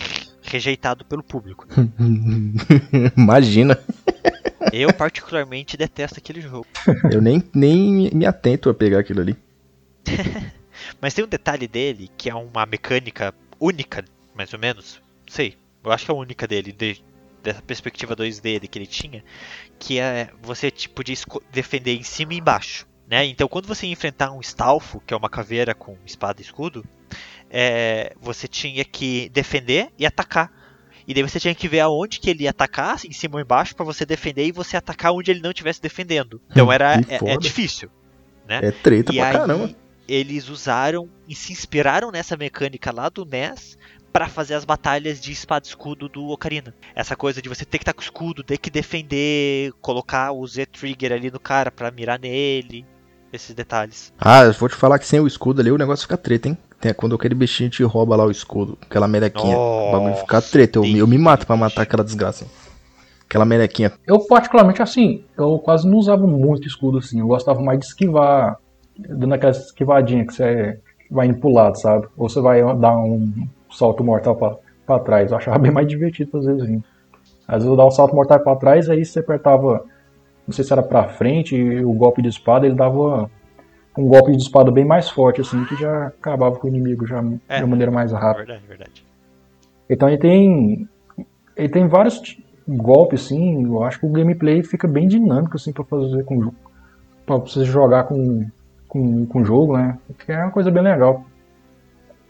rejeitado 0.43 1.05
pelo 1.05 1.23
público. 1.23 1.67
Imagina. 3.17 3.79
Eu 4.73 4.93
particularmente 4.93 5.77
detesto 5.77 6.19
aquele 6.19 6.41
jogo. 6.41 6.67
Eu 7.11 7.21
nem, 7.21 7.43
nem 7.55 7.93
me- 7.93 8.11
me 8.11 8.27
atento 8.27 8.69
a 8.69 8.75
pegar 8.75 9.01
aquilo 9.01 9.21
ali. 9.21 9.37
Mas 11.01 11.15
tem 11.15 11.25
um 11.25 11.29
detalhe 11.29 11.67
dele 11.69 12.09
que 12.17 12.29
é 12.31 12.35
uma 12.35 12.65
mecânica 12.67 13.35
única, 13.59 14.05
mais 14.35 14.53
ou 14.53 14.59
menos. 14.59 15.01
Não 15.27 15.33
sei, 15.35 15.57
eu 15.85 15.93
acho 15.93 16.05
que 16.07 16.11
é 16.11 16.15
a 16.15 16.17
única 16.19 16.47
dele, 16.47 16.73
de- 16.73 17.03
dessa 17.43 17.63
perspectiva 17.63 18.15
2D 18.17 18.67
que 18.69 18.79
ele 18.79 18.87
tinha, 18.87 19.25
que 19.79 19.99
é 19.99 20.31
você 20.43 20.71
tipo 20.71 20.95
podia 20.97 21.15
esco- 21.15 21.43
defender 21.51 21.95
em 21.97 22.03
cima 22.03 22.35
e 22.35 22.39
embaixo. 22.39 22.87
Né? 23.09 23.25
Então 23.27 23.49
quando 23.49 23.67
você 23.67 23.87
ia 23.87 23.93
enfrentar 23.93 24.31
um 24.33 24.41
Stalfo, 24.41 25.01
que 25.07 25.13
é 25.13 25.17
uma 25.17 25.29
caveira 25.29 25.75
com 25.75 25.97
espada 26.07 26.41
e 26.41 26.45
escudo, 26.45 26.85
é, 27.51 28.13
você 28.21 28.47
tinha 28.47 28.85
que 28.85 29.29
defender 29.31 29.89
e 29.99 30.07
atacar. 30.07 30.53
E 31.09 31.15
daí 31.15 31.23
você 31.23 31.41
tinha 31.41 31.55
que 31.55 31.67
ver 31.67 31.81
aonde 31.81 32.21
que 32.21 32.31
ele 32.31 32.45
ia 32.45 32.51
atacar, 32.51 32.97
em 33.05 33.11
cima 33.13 33.35
ou 33.37 33.41
embaixo, 33.41 33.75
pra 33.75 33.85
você 33.85 34.07
defender 34.07 34.47
e 34.47 34.53
você 34.53 34.77
atacar 34.77 35.13
onde 35.13 35.31
ele 35.31 35.41
não 35.41 35.51
estivesse 35.51 35.83
defendendo. 35.83 36.41
Então 36.51 36.69
Hum, 36.69 36.73
era 36.73 36.95
é- 37.09 37.33
é 37.33 37.37
difícil. 37.37 37.91
Né? 38.47 38.61
É 38.63 38.71
treta 38.71 39.13
E 39.13 39.17
pra 39.17 39.27
aí, 39.27 39.33
caramba. 39.33 39.75
eles 40.07 40.49
usaram 40.49 41.09
e 41.27 41.35
se 41.35 41.53
inspiraram 41.53 42.13
nessa 42.13 42.37
mecânica 42.37 42.93
lá 42.93 43.09
do 43.09 43.25
NES 43.25 43.77
pra 44.13 44.29
fazer 44.29 44.55
as 44.55 44.65
batalhas 44.65 45.21
de 45.21 45.33
espada 45.33 45.67
e 45.67 45.69
escudo 45.69 46.09
do 46.09 46.29
Ocarina. 46.29 46.75
Essa 46.95 47.15
coisa 47.17 47.41
de 47.41 47.49
você 47.49 47.65
ter 47.65 47.79
que 47.79 47.83
estar 47.83 47.93
com 47.93 48.01
o 48.01 48.05
escudo, 48.05 48.43
ter 48.43 48.59
que 48.59 48.71
defender, 48.71 49.73
colocar 49.81 50.33
o 50.33 50.47
Z-Trigger 50.47 51.13
ali 51.13 51.31
no 51.31 51.39
cara 51.41 51.71
pra 51.71 51.91
mirar 51.91 52.19
nele, 52.19 52.85
esses 53.33 53.55
detalhes. 53.55 54.13
Ah, 54.19 54.43
eu 54.43 54.53
vou 54.53 54.69
te 54.69 54.75
falar 54.75 54.99
que 54.99 55.07
sem 55.07 55.21
o 55.21 55.27
escudo 55.27 55.61
ali 55.61 55.71
o 55.71 55.79
negócio 55.79 56.03
fica 56.03 56.17
treta, 56.17 56.49
hein? 56.49 56.59
Tem, 56.81 56.93
quando 56.95 57.15
aquele 57.15 57.35
bichinho 57.35 57.71
te 57.71 57.83
rouba 57.83 58.17
lá 58.17 58.25
o 58.25 58.31
escudo, 58.31 58.77
aquela 58.81 59.07
melequinha. 59.07 59.57
o 59.57 59.93
bagulho 59.93 60.17
fica 60.17 60.37
Nossa, 60.37 60.51
treta. 60.51 60.79
Eu, 60.79 60.83
me- 60.83 60.99
eu 60.99 61.07
me 61.07 61.19
mato 61.19 61.47
pra 61.47 61.55
Deus. 61.55 61.69
matar 61.69 61.83
aquela 61.83 62.03
desgraça. 62.03 62.47
Aquela 63.27 63.45
melequinha. 63.45 63.93
Eu, 64.07 64.19
particularmente, 64.27 64.83
assim, 64.83 65.25
eu 65.39 65.59
quase 65.61 65.87
não 65.89 65.99
usava 65.99 66.27
muito 66.27 66.67
escudo, 66.67 66.99
assim. 66.99 67.21
Eu 67.21 67.29
gostava 67.29 67.61
mais 67.61 67.79
de 67.79 67.85
esquivar, 67.85 68.57
dando 68.99 69.35
aquela 69.35 69.53
esquivadinha 69.53 70.27
que 70.27 70.33
você 70.35 70.81
vai 71.11 71.27
indo 71.29 71.39
pro 71.39 71.53
lado, 71.53 71.79
sabe? 71.79 72.09
Ou 72.17 72.29
você 72.29 72.41
vai 72.41 72.61
dar 72.79 72.97
um 72.97 73.47
salto 73.71 74.05
mortal 74.05 74.37
pra, 74.37 74.57
pra 74.87 74.99
trás. 74.99 75.31
Eu 75.31 75.37
achava 75.37 75.59
bem 75.61 75.71
mais 75.73 75.87
divertido 75.87 76.39
às 76.39 76.45
vezes. 76.47 76.63
Assim. 76.63 76.83
Às 77.47 77.55
vezes 77.57 77.69
eu 77.69 77.77
dava 77.77 77.89
um 77.89 77.93
salto 77.93 78.15
mortal 78.15 78.41
pra 78.41 78.57
trás, 78.57 78.89
aí 78.89 79.05
você 79.05 79.19
apertava, 79.21 79.85
não 80.47 80.55
sei 80.55 80.65
se 80.65 80.73
era 80.73 80.83
pra 80.83 81.09
frente, 81.09 81.57
e 81.57 81.85
o 81.85 81.93
golpe 81.93 82.23
de 82.23 82.29
espada, 82.29 82.65
ele 82.67 82.77
dava 82.77 83.29
um 83.99 84.07
golpe 84.07 84.31
de 84.33 84.43
espada 84.43 84.71
bem 84.71 84.85
mais 84.85 85.11
forte, 85.11 85.41
assim, 85.41 85.65
que 85.65 85.75
já 85.77 86.07
acabava 86.07 86.57
com 86.57 86.67
o 86.67 86.71
inimigo 86.71 87.07
já 87.07 87.23
É. 87.49 87.57
de 87.59 87.65
uma 87.65 87.71
maneira 87.71 87.91
mais 87.91 88.13
rápida. 88.13 88.47
Verdade, 88.47 88.63
verdade. 88.69 89.05
Então 89.89 90.09
ele 90.09 90.19
tem. 90.19 90.89
Ele 91.57 91.69
tem 91.69 91.89
vários 91.89 92.39
golpes, 92.69 93.25
assim. 93.27 93.65
Eu 93.65 93.83
acho 93.83 93.99
que 93.99 94.07
o 94.07 94.11
gameplay 94.11 94.63
fica 94.63 94.87
bem 94.87 95.09
dinâmico, 95.09 95.57
assim, 95.57 95.73
pra 95.73 95.83
fazer 95.85 96.25
com 96.25 96.39
o 96.39 96.43
jogo. 96.45 96.57
Pra 97.27 97.37
você 97.37 97.65
jogar 97.65 98.05
com, 98.05 98.47
com, 98.89 99.27
com 99.27 99.41
o 99.41 99.45
jogo, 99.45 99.77
né? 99.77 99.99
Que 100.25 100.31
é 100.33 100.39
uma 100.39 100.53
coisa 100.53 100.71
bem 100.71 100.83
legal. 100.83 101.25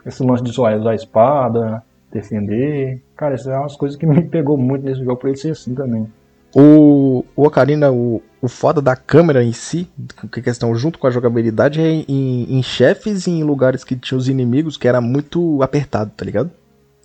Esse 0.05 0.23
lance 0.23 0.43
de 0.43 0.51
usar 0.51 0.77
usar 0.79 0.91
a 0.91 0.95
espada, 0.95 1.83
defender. 2.13 3.03
Cara, 3.17 3.35
isso 3.35 3.51
é 3.51 3.59
umas 3.59 3.77
coisas 3.77 3.99
que 3.99 4.07
me 4.07 4.23
pegou 4.23 4.57
muito 4.57 4.85
nesse 4.85 5.05
jogo, 5.05 5.17
por 5.17 5.29
ele 5.29 5.37
ser 5.37 5.51
assim 5.53 5.75
também. 5.75 6.07
O, 6.55 7.25
o 7.37 7.47
Ocarina, 7.47 7.93
o, 7.93 8.21
o 8.43 8.49
foda 8.49 8.83
da 8.83 8.97
câmera 8.97 9.43
em 9.45 9.53
si, 9.53 9.89
que 10.33 10.43
questão 10.43 10.75
junto 10.75 10.99
com 10.99 11.07
a 11.07 11.11
jogabilidade, 11.11 11.81
é 11.81 11.89
em, 11.89 12.59
em 12.59 12.63
chefes 12.63 13.27
e 13.27 13.31
em 13.31 13.45
lugares 13.45 13.85
que 13.85 13.95
tinha 13.95 14.19
os 14.19 14.29
inimigos 14.29 14.77
que 14.77 14.89
era 14.89 15.01
muito 15.01 15.63
apertado, 15.63 16.11
tá 16.17 16.25
ligado? 16.25 16.51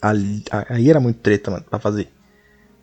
Ali, 0.02 0.44
aí 0.70 0.90
era 0.90 1.00
muito 1.00 1.20
treta, 1.20 1.52
mano, 1.52 1.64
pra 1.70 1.78
fazer. 1.80 2.08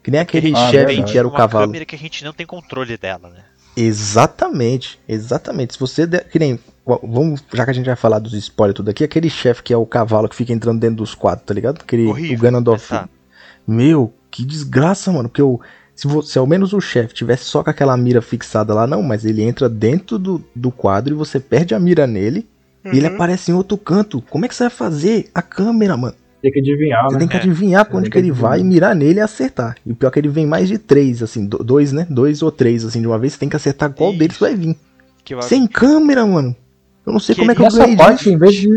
Que 0.03 0.11
nem 0.11 0.21
aquele 0.21 0.53
Ah, 0.55 0.71
chefe 0.71 1.03
que 1.05 1.19
era 1.19 1.27
o 1.27 1.33
cavalo. 1.33 1.67
câmera 1.67 1.85
que 1.85 1.95
a 1.95 1.99
gente 1.99 2.25
não 2.25 2.33
tem 2.33 2.47
controle 2.47 2.97
dela, 2.97 3.29
né? 3.29 3.45
Exatamente, 3.77 4.99
exatamente. 5.09 5.75
Se 5.75 5.81
você 5.81 6.07
der, 6.07 6.25
que 6.29 6.39
nem, 6.39 6.59
vamos, 7.03 7.43
já 7.53 7.65
que 7.65 7.71
a 7.71 7.75
gente 7.75 7.87
vai 7.87 7.97
falar 7.97 8.19
dos 8.19 8.33
spoilers 8.35 8.77
tudo 8.77 8.91
aqui, 8.91 9.05
aquele 9.05 9.31
chefe 9.31 9.63
que 9.63 9.73
é 9.73 9.77
o 9.77 9.87
cavalo 9.87 10.29
que 10.29 10.37
fica 10.37 10.53
entrando 10.53 10.81
dentro 10.81 10.97
dos 10.97 11.15
quadros, 11.15 11.47
tá 11.47 11.55
ligado? 11.55 11.81
Aquele 11.81 12.07
Horrível, 12.07 12.37
o 12.39 12.41
Ganondorf. 12.41 12.89
tá. 12.89 13.09
Meu, 13.67 14.13
que 14.31 14.45
desgraça, 14.45 15.13
mano, 15.13 15.29
porque 15.29 15.41
eu 15.43 15.61
se, 15.95 16.07
vo- 16.09 16.23
se 16.23 16.39
ao 16.39 16.47
menos 16.47 16.73
o 16.73 16.81
chefe 16.81 17.15
tivesse 17.15 17.45
só 17.45 17.63
com 17.63 17.71
aquela 17.71 17.97
mira 17.97 18.21
fixada 18.21 18.75
lá, 18.75 18.87
não, 18.87 19.03
mas 19.03 19.25
ele 19.25 19.43
entra 19.43 19.69
dentro 19.69 20.19
do, 20.19 20.45
do 20.55 20.71
quadro 20.71 21.15
e 21.15 21.17
você 21.17 21.39
perde 21.39 21.75
a 21.75 21.79
mira 21.81 22.07
nele 22.07 22.49
e 22.85 22.97
ele 22.97 23.07
aparece 23.07 23.51
em 23.51 23.55
outro 23.55 23.77
canto. 23.79 24.21
Como 24.29 24.45
é 24.45 24.49
que 24.49 24.55
você 24.55 24.65
vai 24.65 24.71
fazer? 24.71 25.31
A 25.35 25.41
câmera, 25.41 25.97
mano. 25.97 26.17
Tem 26.43 26.51
que 26.51 26.59
adivinhar, 26.59 27.05
Você 27.05 27.13
né? 27.15 27.19
tem 27.21 27.29
que 27.29 27.37
É. 27.37 27.41
adivinhar 27.41 27.85
pra 27.85 27.93
Você 27.95 27.99
onde 28.01 28.11
que 28.11 28.13
que 28.13 28.19
ele 28.19 28.33
vai, 28.33 28.63
mirar 28.65 28.97
nele 28.97 29.21
e 29.21 29.23
acertar. 29.23 29.77
E 29.87 29.93
o 29.93 29.95
pior 29.97 30.09
é 30.09 30.11
que 30.13 30.19
ele 30.19 30.29
vem 30.29 30.45
mais 30.47 30.69
de 30.69 30.77
três, 30.77 31.23
assim, 31.23 31.47
do- 31.47 31.63
dois, 31.63 31.93
né? 31.93 32.07
Dois 32.11 32.43
ou 32.43 32.51
três, 32.51 32.85
assim, 32.85 33.01
de 33.01 33.07
uma 33.07 33.19
vez. 33.19 33.33
Você 33.35 33.39
tem 33.39 33.49
que 33.49 33.55
acertar 33.57 33.91
qual 33.93 34.11
Isso. 34.11 34.19
deles 34.19 34.39
vai 34.39 34.55
vir. 34.57 34.77
Que 35.25 35.35
vai- 35.37 35.45
Sem 35.45 35.67
câmera, 35.69 36.27
mano. 36.27 36.57
Eu 37.07 37.13
não 37.13 37.19
sei 37.21 37.35
Que 37.35 37.41
como 37.41 37.51
é 37.51 37.55
que 37.55 37.63
eu 37.63 37.69
ganhei 37.69 37.97
parte, 37.97 38.19
disso. 38.25 38.31
em 38.31 38.39
vez, 38.39 38.55
de, 38.55 38.69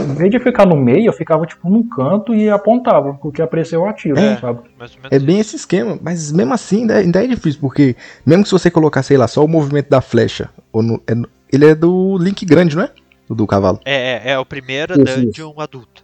em 0.00 0.14
vez 0.14 0.30
de 0.30 0.38
ficar 0.40 0.66
no 0.66 0.74
meio, 0.76 1.06
eu 1.06 1.12
ficava 1.12 1.44
tipo 1.46 1.68
num 1.68 1.86
canto 1.86 2.34
e 2.34 2.48
apontava. 2.48 3.14
Porque 3.14 3.42
apareceu 3.42 3.80
o 3.82 3.86
atiro, 3.86 4.18
É. 4.18 4.36
sabe? 4.38 4.60
menos 4.78 4.96
É 5.10 5.18
bem 5.18 5.38
isso. 5.40 5.48
esse 5.50 5.56
esquema, 5.56 5.98
mas 6.02 6.32
mesmo 6.32 6.52
assim 6.54 6.80
ainda, 6.82 6.96
ainda 6.96 7.24
é 7.24 7.26
difícil, 7.26 7.60
porque 7.60 7.94
mesmo 8.24 8.42
que 8.42 8.48
se 8.48 8.52
você 8.52 8.70
colocar, 8.70 9.02
sei 9.02 9.16
lá, 9.18 9.26
só 9.28 9.44
o 9.44 9.48
movimento 9.48 9.88
da 9.90 10.00
flecha, 10.00 10.48
ou 10.72 10.82
no- 10.82 11.02
é 11.06 11.14
ele 11.52 11.66
é 11.66 11.74
do 11.74 12.16
Link 12.18 12.44
grande, 12.46 12.74
não 12.76 12.84
é? 12.84 12.90
O 13.28 13.34
do 13.34 13.46
cavalo. 13.46 13.78
É, 13.84 14.30
é, 14.30 14.32
é 14.32 14.38
o 14.38 14.44
primeiro 14.46 14.94
Isso, 15.02 15.20
dungeon 15.20 15.54
adulto. 15.58 16.03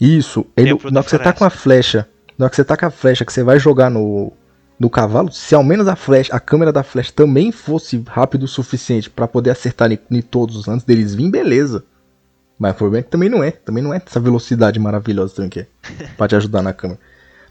Isso, 0.00 0.46
ele, 0.56 0.70
na 0.90 1.00
hora 1.00 1.04
que 1.04 1.10
você 1.10 1.18
tá 1.18 1.32
com 1.32 1.44
a 1.44 1.50
flecha, 1.50 2.06
na 2.38 2.44
hora 2.44 2.50
que 2.50 2.56
você 2.56 2.64
tá 2.64 2.76
com 2.76 2.86
a 2.86 2.90
flecha 2.90 3.24
que 3.24 3.32
você 3.32 3.42
vai 3.42 3.58
jogar 3.58 3.90
no, 3.90 4.32
no 4.78 4.90
cavalo, 4.90 5.32
se 5.32 5.54
ao 5.54 5.64
menos 5.64 5.88
a 5.88 5.96
flecha, 5.96 6.34
a 6.34 6.40
câmera 6.40 6.72
da 6.72 6.82
flecha 6.82 7.12
também 7.14 7.50
fosse 7.50 8.02
rápido 8.06 8.44
o 8.44 8.48
suficiente 8.48 9.08
pra 9.08 9.26
poder 9.26 9.50
acertar 9.50 9.90
em, 9.90 9.98
em 10.10 10.20
todos 10.20 10.68
antes 10.68 10.84
deles 10.84 11.14
virem, 11.14 11.30
beleza. 11.30 11.84
Mas 12.58 12.72
o 12.72 12.76
problema 12.76 13.00
é 13.00 13.02
que 13.02 13.10
também 13.10 13.28
não 13.28 13.42
é, 13.42 13.50
também 13.50 13.82
não 13.82 13.92
é 13.92 14.02
essa 14.04 14.20
velocidade 14.20 14.78
maravilhosa 14.78 15.34
também 15.34 15.50
que 15.50 15.60
é, 15.60 15.66
pra 16.16 16.28
te 16.28 16.36
ajudar 16.36 16.62
na 16.62 16.72
câmera. 16.72 17.00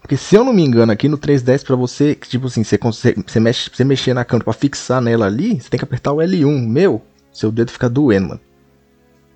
Porque 0.02 0.18
se 0.18 0.36
eu 0.36 0.44
não 0.44 0.54
me 0.54 0.64
engano, 0.64 0.92
aqui 0.92 1.10
no 1.10 1.18
3DS 1.18 1.64
pra 1.66 1.76
você, 1.76 2.14
tipo 2.14 2.46
assim, 2.46 2.64
você 2.64 2.78
consegue, 2.78 3.24
você 3.26 3.40
mexe, 3.40 3.72
você 3.74 3.84
mexer 3.84 4.14
na 4.14 4.24
câmera 4.24 4.44
pra 4.44 4.54
fixar 4.54 5.02
nela 5.02 5.26
ali, 5.26 5.60
você 5.60 5.68
tem 5.68 5.80
que 5.80 5.84
apertar 5.84 6.12
o 6.12 6.18
L1. 6.18 6.68
Meu, 6.68 7.02
seu 7.34 7.52
dedo 7.52 7.72
fica 7.72 7.90
doendo, 7.90 8.30
mano. 8.30 8.42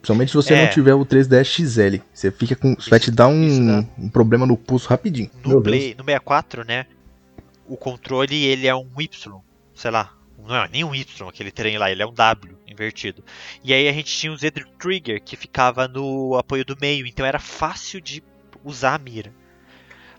Principalmente 0.02 0.30
se 0.30 0.36
você 0.36 0.54
É. 0.54 0.64
não 0.64 0.72
tiver 0.72 0.94
o 0.94 1.06
3DS 1.06 1.44
XL. 1.46 2.02
Você 2.14 2.32
fica 2.32 2.56
com. 2.56 2.74
Isso 2.74 2.90
vai 2.90 3.00
te 3.00 3.12
dar 3.12 3.28
um, 3.28 3.66
dá. 3.82 3.86
um 3.98 4.10
problema 4.10 4.46
no 4.46 4.56
pulso 4.58 4.88
rapidinho. 4.90 5.30
No, 5.44 5.62
Play, 5.62 5.96
no 5.98 6.04
64, 6.04 6.64
né? 6.66 6.86
O 7.68 7.76
controle 7.78 8.46
ele 8.46 8.66
é 8.68 8.74
um 8.76 8.88
Y, 8.98 9.42
sei 9.76 9.92
lá, 9.92 10.14
não 10.38 10.56
é 10.56 10.68
nem 10.70 10.84
um 10.84 10.96
Y 10.96 11.28
aquele 11.30 11.52
trem 11.52 11.78
lá, 11.78 11.92
ele 11.92 12.02
é 12.02 12.08
um 12.08 12.14
W 12.14 12.58
invertido. 12.68 13.24
E 13.64 13.74
aí 13.74 13.88
a 13.88 13.94
gente 13.94 14.12
tinha 14.16 14.32
o 14.32 14.38
Z 14.38 14.52
Trigger 14.80 15.22
que 15.22 15.36
ficava 15.36 15.88
no 15.88 16.36
apoio 16.38 16.64
do 16.66 16.78
meio, 16.80 17.06
então 17.06 17.26
era 17.26 17.38
fácil 17.40 18.00
de 18.02 18.24
usar 18.64 18.96
a 18.96 18.98
mira. 18.98 19.32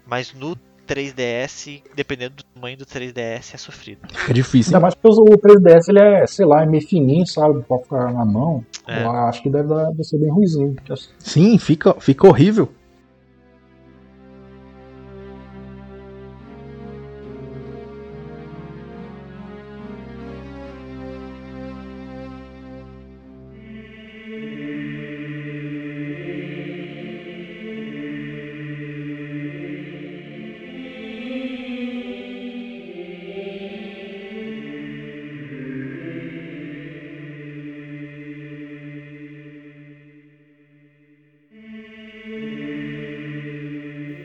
Mas 0.06 0.32
no 0.34 0.56
3DS, 0.94 1.82
dependendo 1.94 2.36
do 2.36 2.42
tamanho 2.42 2.76
do 2.76 2.84
3DS, 2.84 3.54
é 3.54 3.56
sofrido. 3.56 4.00
É 4.28 4.32
difícil. 4.32 4.70
Ainda 4.70 4.80
mais 4.80 4.94
porque 4.94 5.20
o 5.20 5.38
3DS 5.38 5.88
ele 5.88 6.00
é, 6.00 6.26
sei 6.26 6.44
lá, 6.44 6.62
é 6.62 6.66
meio 6.66 6.86
fininho, 6.86 7.26
sabe? 7.26 7.62
Pra 7.62 7.78
ficar 7.78 8.12
na 8.12 8.24
mão. 8.24 8.64
É. 8.88 9.04
Eu 9.04 9.10
acho 9.10 9.42
que 9.42 9.48
deve, 9.50 9.68
dar- 9.68 9.90
deve 9.90 10.04
ser 10.04 10.18
bem 10.18 10.30
assim, 10.42 10.76
Sim, 11.18 11.58
fica, 11.58 11.94
fica 12.00 12.26
horrível. 12.26 12.68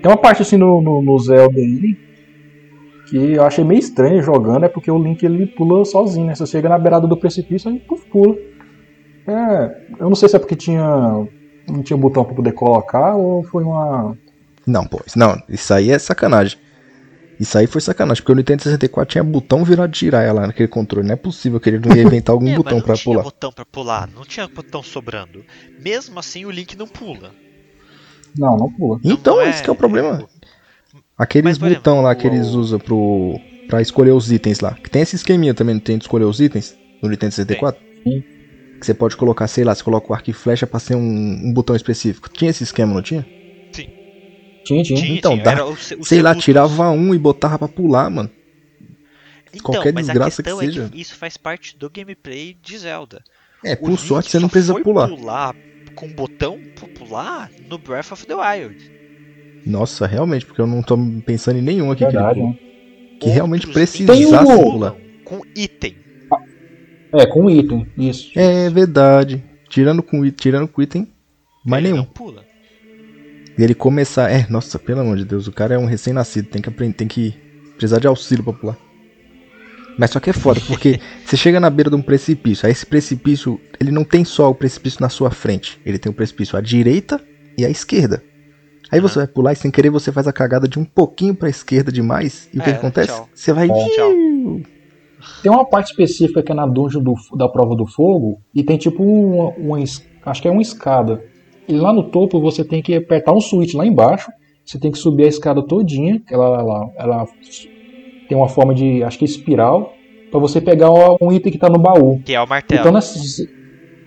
Tem 0.06 0.12
uma 0.12 0.18
parte 0.22 0.44
assim 0.44 0.56
no, 0.56 0.84
no, 0.84 1.02
no 1.02 1.18
Zelda 1.18 1.58
aí 1.60 1.98
que 3.10 3.34
eu 3.34 3.44
achei 3.44 3.64
meio 3.64 3.80
estranho 3.80 4.22
jogando, 4.22 4.64
é 4.64 4.70
porque 4.70 4.92
o 4.92 5.00
Link 5.02 5.24
ele 5.26 5.48
pula 5.48 5.84
sozinho, 5.84 6.28
né? 6.28 6.36
Você 6.36 6.46
chega 6.46 6.70
na 6.70 6.78
beirada 6.78 7.08
do 7.08 7.18
precipício 7.18 7.72
e 7.72 7.80
puf, 7.80 8.06
pula. 8.12 8.36
É, 9.28 9.82
eu 10.00 10.08
não 10.08 10.16
sei 10.16 10.30
se 10.30 10.36
é 10.36 10.40
porque 10.40 10.56
tinha 10.56 11.28
não 11.68 11.82
tinha 11.82 11.98
botão 11.98 12.24
pra 12.24 12.36
poder 12.36 12.52
colocar 12.52 13.16
ou 13.16 13.44
foi 13.46 13.64
uma. 13.64 14.16
Não, 14.68 14.86
pô, 14.86 15.02
isso- 15.08 15.18
não, 15.18 15.42
isso 15.50 15.74
aí 15.74 15.90
é 15.90 15.98
sacanagem. 15.98 16.60
Isso 17.40 17.58
aí 17.58 17.66
foi 17.66 17.82
sacanagem, 17.82 18.22
porque 18.22 18.32
o 18.32 18.36
Nintendo 18.36 18.62
64 18.62 19.12
tinha 19.12 19.24
botão 19.24 19.64
virado 19.64 19.90
de 19.92 20.02
giraia 20.02 20.32
lá 20.32 20.46
naquele 20.46 20.68
controle. 20.70 21.08
Não 21.08 21.14
é 21.14 21.18
possível 21.18 21.60
que 21.60 21.68
ele 21.68 21.80
não 21.84 21.96
ia 21.96 22.04
inventar 22.04 22.32
algum 22.36 22.48
É, 22.48 22.56
botão 22.58 22.74
mas 22.78 22.82
não 22.82 22.86
pra 22.86 22.96
tinha 22.96 23.12
pular. 23.16 23.24
botão 23.24 23.52
pra 23.52 23.66
pular, 23.66 24.08
não 24.16 24.22
tinha 24.24 24.48
botão 24.48 24.84
sobrando. 24.84 25.44
Mesmo 25.84 26.20
assim, 26.20 26.46
o 26.46 26.52
Link 26.52 26.78
não 26.78 26.88
pula. 26.88 27.32
Não, 28.38 28.58
não 28.58 28.72
pula. 28.72 29.00
Então, 29.04 29.38
Não 29.38 29.44
esse 29.44 29.64
que 29.64 29.70
é 29.70 29.74
o 29.74 29.76
problema. 29.76 30.28
Aqueles 31.18 31.58
Mas, 31.58 31.74
botão 31.74 32.02
lá 32.02 32.14
que 32.14 32.28
o- 32.28 32.34
eles 32.34 32.48
usam 32.48 32.78
pro, 32.80 33.40
pra 33.68 33.82
escolher 33.82 34.12
os 34.12 34.32
itens 34.32 34.60
lá. 34.60 34.74
Que 34.74 34.90
tem 34.90 35.02
esse 35.02 35.16
esqueminha 35.16 35.54
também, 35.54 35.76
não 35.76 35.82
tem 35.82 35.98
de 35.98 36.04
escolher 36.04 36.26
os 36.26 36.40
itens 36.42 36.76
no 37.02 37.10
Nintendo 37.10 37.34
64? 37.34 37.82
Sim. 38.04 38.22
Que 38.80 38.86
você 38.86 38.94
pode 38.94 39.16
colocar, 39.16 39.48
sei 39.48 39.64
lá, 39.64 39.74
você 39.74 39.84
coloca 39.84 40.12
o 40.12 40.14
arco 40.16 40.30
e 40.30 40.34
flecha 40.34 40.68
pra 40.68 40.80
ser 40.80 40.96
um, 40.96 41.00
um 41.02 41.54
botão 41.54 41.76
específico. 41.76 42.30
Tinha 42.30 42.52
esse 42.52 42.64
esquema, 42.64 42.94
não 42.94 43.02
tinha? 43.02 43.26
Tinha, 43.72 44.84
tinha. 44.84 44.84
Tinha, 44.84 45.18
Então, 45.18 45.34
tinha, 45.34 45.44
dá- 45.44 45.66
o 45.66 45.78
se- 45.78 45.96
o 45.96 46.04
sei 46.04 46.22
lá, 46.22 46.32
Sebutos. 46.32 46.44
tirava 46.46 46.90
um 46.92 47.14
e 47.16 47.18
botava 47.20 47.58
pra 47.60 47.68
pular, 47.68 48.10
mano. 48.10 48.30
Então, 49.54 49.72
qualquer 49.74 49.94
mas 49.94 50.08
desgraça 50.08 50.42
a 50.42 50.44
questão 50.44 50.60
que 50.60 50.66
é 50.66 50.68
seja. 50.68 50.90
que 50.90 51.00
isso 51.00 51.16
faz 51.16 51.38
parte 51.38 51.78
do 51.78 51.90
gameplay 51.90 52.58
de 52.62 52.78
Zelda. 52.78 53.24
É, 53.64 53.74
O 53.74 53.78
por 53.78 53.90
Link 53.92 54.02
sorte 54.02 54.30
você 54.30 54.40
não 54.40 54.50
precisa 54.50 54.74
pular. 54.82 55.08
pular 55.08 55.56
com 55.96 56.08
botão 56.10 56.60
pra 56.76 56.88
pular 56.90 57.50
no 57.70 57.78
Breath 57.78 58.12
of 58.12 58.26
the 58.28 58.36
Wild. 58.36 58.92
Nossa, 59.66 60.06
realmente, 60.06 60.46
porque 60.46 60.62
eu 60.62 60.68
não 60.68 60.84
tô 60.84 60.98
pensando 61.26 61.58
em 61.58 61.62
nenhum 61.62 61.90
aqui 61.92 62.04
Verdade, 62.04 62.40
que, 62.40 62.46
né? 62.46 62.58
que 63.20 63.30
realmente 63.30 63.68
precisasse 63.68 64.26
pular. 64.28 64.96
Com 65.24 65.42
item. 65.56 65.96
É, 67.14 67.26
com 67.26 67.50
item, 67.50 67.88
isso. 67.98 68.32
É 68.38 68.70
verdade. 68.70 69.44
Tirando 69.70 70.04
com, 70.04 70.30
tirando 70.30 70.68
com 70.68 70.82
item, 70.82 71.08
mais 71.66 71.84
ele 71.84 71.94
nenhum. 71.94 72.06
não 72.06 72.12
pula. 72.12 72.44
E 73.58 73.64
ele 73.64 73.74
começar. 73.74 74.30
É, 74.30 74.46
nossa, 74.50 74.78
pelo 74.78 75.00
amor 75.00 75.18
de 75.18 75.26
Deus, 75.26 75.48
o 75.48 75.52
cara 75.52 75.76
é 75.76 75.78
um 75.78 75.86
recém-nascido, 75.86 76.50
tem 76.50 76.62
que 76.62 76.70
aprender, 76.70 76.94
tem 76.94 77.08
que 77.08 77.34
precisar 77.78 78.00
de 78.00 78.08
auxílio 78.08 78.44
pra 78.44 78.54
pular. 78.54 78.78
Mas 79.98 80.12
só 80.12 80.20
que 80.20 80.30
é 80.30 80.34
foda, 80.34 80.60
porque 80.68 81.00
você 81.26 81.38
chega 81.38 81.60
na 81.60 81.70
beira 81.70 81.90
de 81.90 81.96
um 81.96 82.02
precipício, 82.02 82.66
aí 82.66 82.72
esse 82.72 82.86
precipício, 82.86 83.60
ele 83.80 83.92
não 83.92 84.04
tem 84.04 84.26
só 84.26 84.50
o 84.50 84.56
precipício 84.56 85.02
na 85.02 85.10
sua 85.10 85.32
frente, 85.32 85.80
ele 85.86 85.98
tem 85.98 86.12
o 86.12 86.16
precipício 86.16 86.58
à 86.58 86.62
direita 86.62 87.22
e 87.58 87.66
à 87.66 87.70
esquerda. 87.70 88.22
Aí 88.92 89.00
você 89.00 89.20
vai 89.20 89.28
pular 89.28 89.54
e 89.54 89.56
sem 89.56 89.72
querer 89.72 89.90
você 89.90 90.12
faz 90.12 90.28
a 90.28 90.34
cagada 90.34 90.68
de 90.68 90.78
um 90.78 90.86
pouquinho 90.86 91.34
pra 91.34 91.50
esquerda 91.50 91.92
demais, 91.92 92.50
e 92.54 92.60
o 92.60 92.62
que, 92.64 92.70
É, 92.70 92.74
que 92.74 92.80
acontece? 92.80 93.08
tchau. 93.08 93.30
Você 93.34 93.52
vai. 93.54 93.68
Tchau. 93.68 94.12
Tem 95.42 95.52
uma 95.52 95.66
parte 95.66 95.92
específica 95.92 96.44
que 96.44 96.52
é 96.52 96.56
na 96.56 96.68
dungeon 96.68 97.02
do- 97.02 97.16
da 97.38 97.48
prova 97.50 97.76
do 97.76 97.88
fogo 97.88 98.40
e 98.54 98.64
tem 98.64 98.78
tipo 98.78 99.02
uma, 99.04 99.50
uma 99.58 99.84
acho 100.26 100.42
que 100.42 100.48
é 100.48 100.52
uma 100.52 100.62
escada. 100.62 101.22
E 101.68 101.74
lá 101.74 101.92
no 101.92 102.04
topo 102.12 102.40
você 102.40 102.64
tem 102.64 102.82
que 102.82 102.94
apertar 102.96 103.34
um 103.34 103.42
switch 103.42 103.74
lá 103.74 103.86
embaixo. 103.86 104.30
Você 104.64 104.80
tem 104.80 104.92
que 104.92 104.98
subir 104.98 105.26
a 105.26 105.28
escada 105.30 105.66
todinha, 105.66 106.20
que 106.20 106.34
ela, 106.34 106.60
ela, 106.60 106.90
ela 106.98 107.26
tem 108.28 108.38
uma 108.38 108.50
forma 108.50 108.74
de, 108.74 109.04
acho 109.04 109.18
que 109.20 109.26
espiral, 109.26 109.94
pra 110.32 110.40
você 110.40 110.60
pegar 110.60 110.90
um 110.92 111.32
item 111.32 111.52
que 111.52 111.60
tá 111.60 111.70
no 111.70 111.80
baú. 111.80 112.22
Que 112.24 112.34
é 112.36 112.42
o 112.42 112.48
martelo. 112.48 112.80
Então, 112.80 112.92
nessa- 112.92 113.20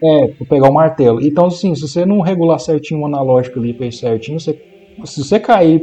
é, 0.03 0.27
pra 0.29 0.47
pegar 0.49 0.71
o 0.71 0.75
martelo. 0.75 1.21
Então, 1.23 1.47
assim, 1.47 1.75
se 1.75 1.83
você 1.83 2.07
não 2.07 2.21
regular 2.21 2.59
certinho 2.59 3.01
o 3.01 3.07
analógico 3.07 3.59
ali 3.59 3.75
pra 3.75 3.87
ir 3.87 3.93
certinho, 3.93 4.39
você- 4.39 4.57
se 5.05 5.25
você 5.25 5.39
cair 5.41 5.83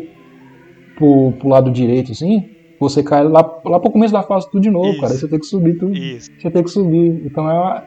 pro, 0.96 1.34
pro 1.34 1.50
lado 1.50 1.72
direito, 1.72 2.12
assim, 2.12 2.44
você 2.80 3.04
cai 3.04 3.24
lá, 3.24 3.42
lá 3.66 3.80
pro 3.80 3.92
começo 3.92 4.14
da 4.14 4.24
fase 4.24 4.50
tudo 4.52 4.62
de 4.62 4.70
novo, 4.70 4.90
Isso. 4.92 5.02
cara. 5.02 5.14
Aí 5.14 5.20
você 5.20 5.28
tem 5.28 5.40
que 5.40 5.46
subir 5.46 5.78
tudo. 5.78 5.94
Isso. 5.94 6.28
Você 6.40 6.52
tem 6.52 6.64
que 6.64 6.70
subir. 6.70 7.22
Então 7.26 7.50
é 7.50 7.54
uma, 7.54 7.84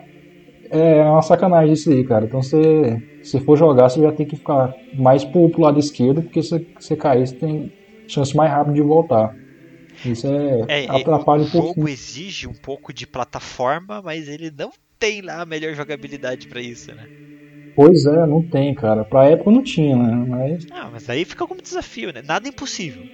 é 0.71 1.05
uma 1.05 1.23
sacanagem 1.23 1.73
isso 1.73 1.91
aí, 1.91 2.05
cara. 2.05 2.25
Então 2.25 2.43
você, 2.43 2.99
se 3.23 3.41
for 3.41 3.57
jogar, 3.57 3.89
você 3.89 4.01
já 4.01 4.13
tem 4.13 4.27
que 4.27 4.37
ficar 4.37 4.73
mais 4.95 5.25
pro, 5.25 5.49
pro 5.51 5.63
lado 5.63 5.79
esquerdo, 5.79 6.23
porque 6.23 6.43
se 6.43 6.59
você 6.79 6.97
cair, 6.97 7.27
você 7.27 7.37
tem 7.37 7.71
chance 8.09 8.35
mais 8.37 8.51
rápida 8.51 8.75
de 8.75 8.83
voltar. 8.83 9.31
Isso 10.05 10.27
é, 10.27 10.81
É, 10.81 10.85
é, 10.85 10.91
atrapalha 11.01 11.43
o 11.43 11.47
um 11.47 11.51
pouquinho. 11.51 11.75
jogo 11.75 11.89
exige 11.89 12.47
um 12.47 12.55
pouco 12.55 12.93
de 12.93 13.07
plataforma, 13.07 14.01
mas 14.03 14.29
ele 14.29 14.51
não 14.51 14.71
tem 14.99 15.21
lá 15.21 15.43
a 15.43 15.47
melhor 15.47 15.75
jogabilidade 15.75 16.47
pra 16.47 16.61
isso, 16.61 16.95
né? 16.95 17.07
Pois 17.75 18.05
é, 18.07 18.27
não 18.27 18.43
tem, 18.49 18.75
cara. 18.75 19.05
Pra 19.05 19.27
época 19.29 19.51
não 19.51 19.63
tinha, 19.63 19.97
né? 19.97 20.25
Mas, 20.29 20.65
Ah, 20.73 20.89
mas 20.93 21.09
aí 21.09 21.25
fica 21.25 21.47
como 21.47 21.63
desafio, 21.63 22.13
né? 22.13 22.23
Nada 22.23 22.49
impossível, 22.49 23.05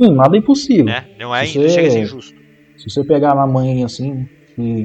sim, 0.00 0.14
nada 0.14 0.36
é 0.36 0.38
impossível. 0.40 0.84
né? 0.84 1.08
Não 1.18 1.34
é, 1.34 1.40
não 1.40 1.46
chega 1.46 1.66
a 1.66 1.70
ser 1.70 1.80
você- 1.90 2.00
injusto. 2.02 2.40
Se 2.76 2.90
você 2.90 3.04
pegar 3.04 3.34
na 3.34 3.46
mãe 3.46 3.82
assim, 3.82 4.28
e, 4.58 4.84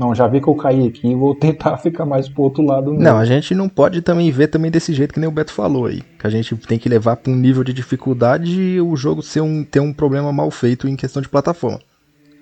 não, 0.00 0.14
já 0.14 0.26
vi 0.26 0.40
que 0.40 0.48
eu 0.48 0.54
caí 0.54 0.86
aqui, 0.86 1.14
vou 1.14 1.34
tentar 1.34 1.76
ficar 1.78 2.06
mais 2.06 2.28
pro 2.28 2.42
outro 2.44 2.64
lado. 2.64 2.94
Não, 2.94 3.18
a 3.18 3.24
gente 3.26 3.54
não 3.54 3.68
pode 3.68 4.00
também 4.00 4.30
ver 4.30 4.48
também 4.48 4.70
desse 4.70 4.92
jeito 4.94 5.12
que 5.12 5.20
nem 5.20 5.28
o 5.28 5.32
Beto 5.32 5.52
falou 5.52 5.84
aí. 5.86 6.02
Que 6.18 6.26
a 6.26 6.30
gente 6.30 6.56
tem 6.56 6.78
que 6.78 6.88
levar 6.88 7.16
pra 7.16 7.30
um 7.32 7.36
nível 7.36 7.62
de 7.62 7.72
dificuldade 7.72 8.50
e 8.58 8.80
o 8.80 8.96
jogo 8.96 9.22
ser 9.22 9.42
um, 9.42 9.62
ter 9.62 9.80
um 9.80 9.92
problema 9.92 10.32
mal 10.32 10.50
feito 10.50 10.88
em 10.88 10.96
questão 10.96 11.20
de 11.20 11.28
plataforma. 11.28 11.80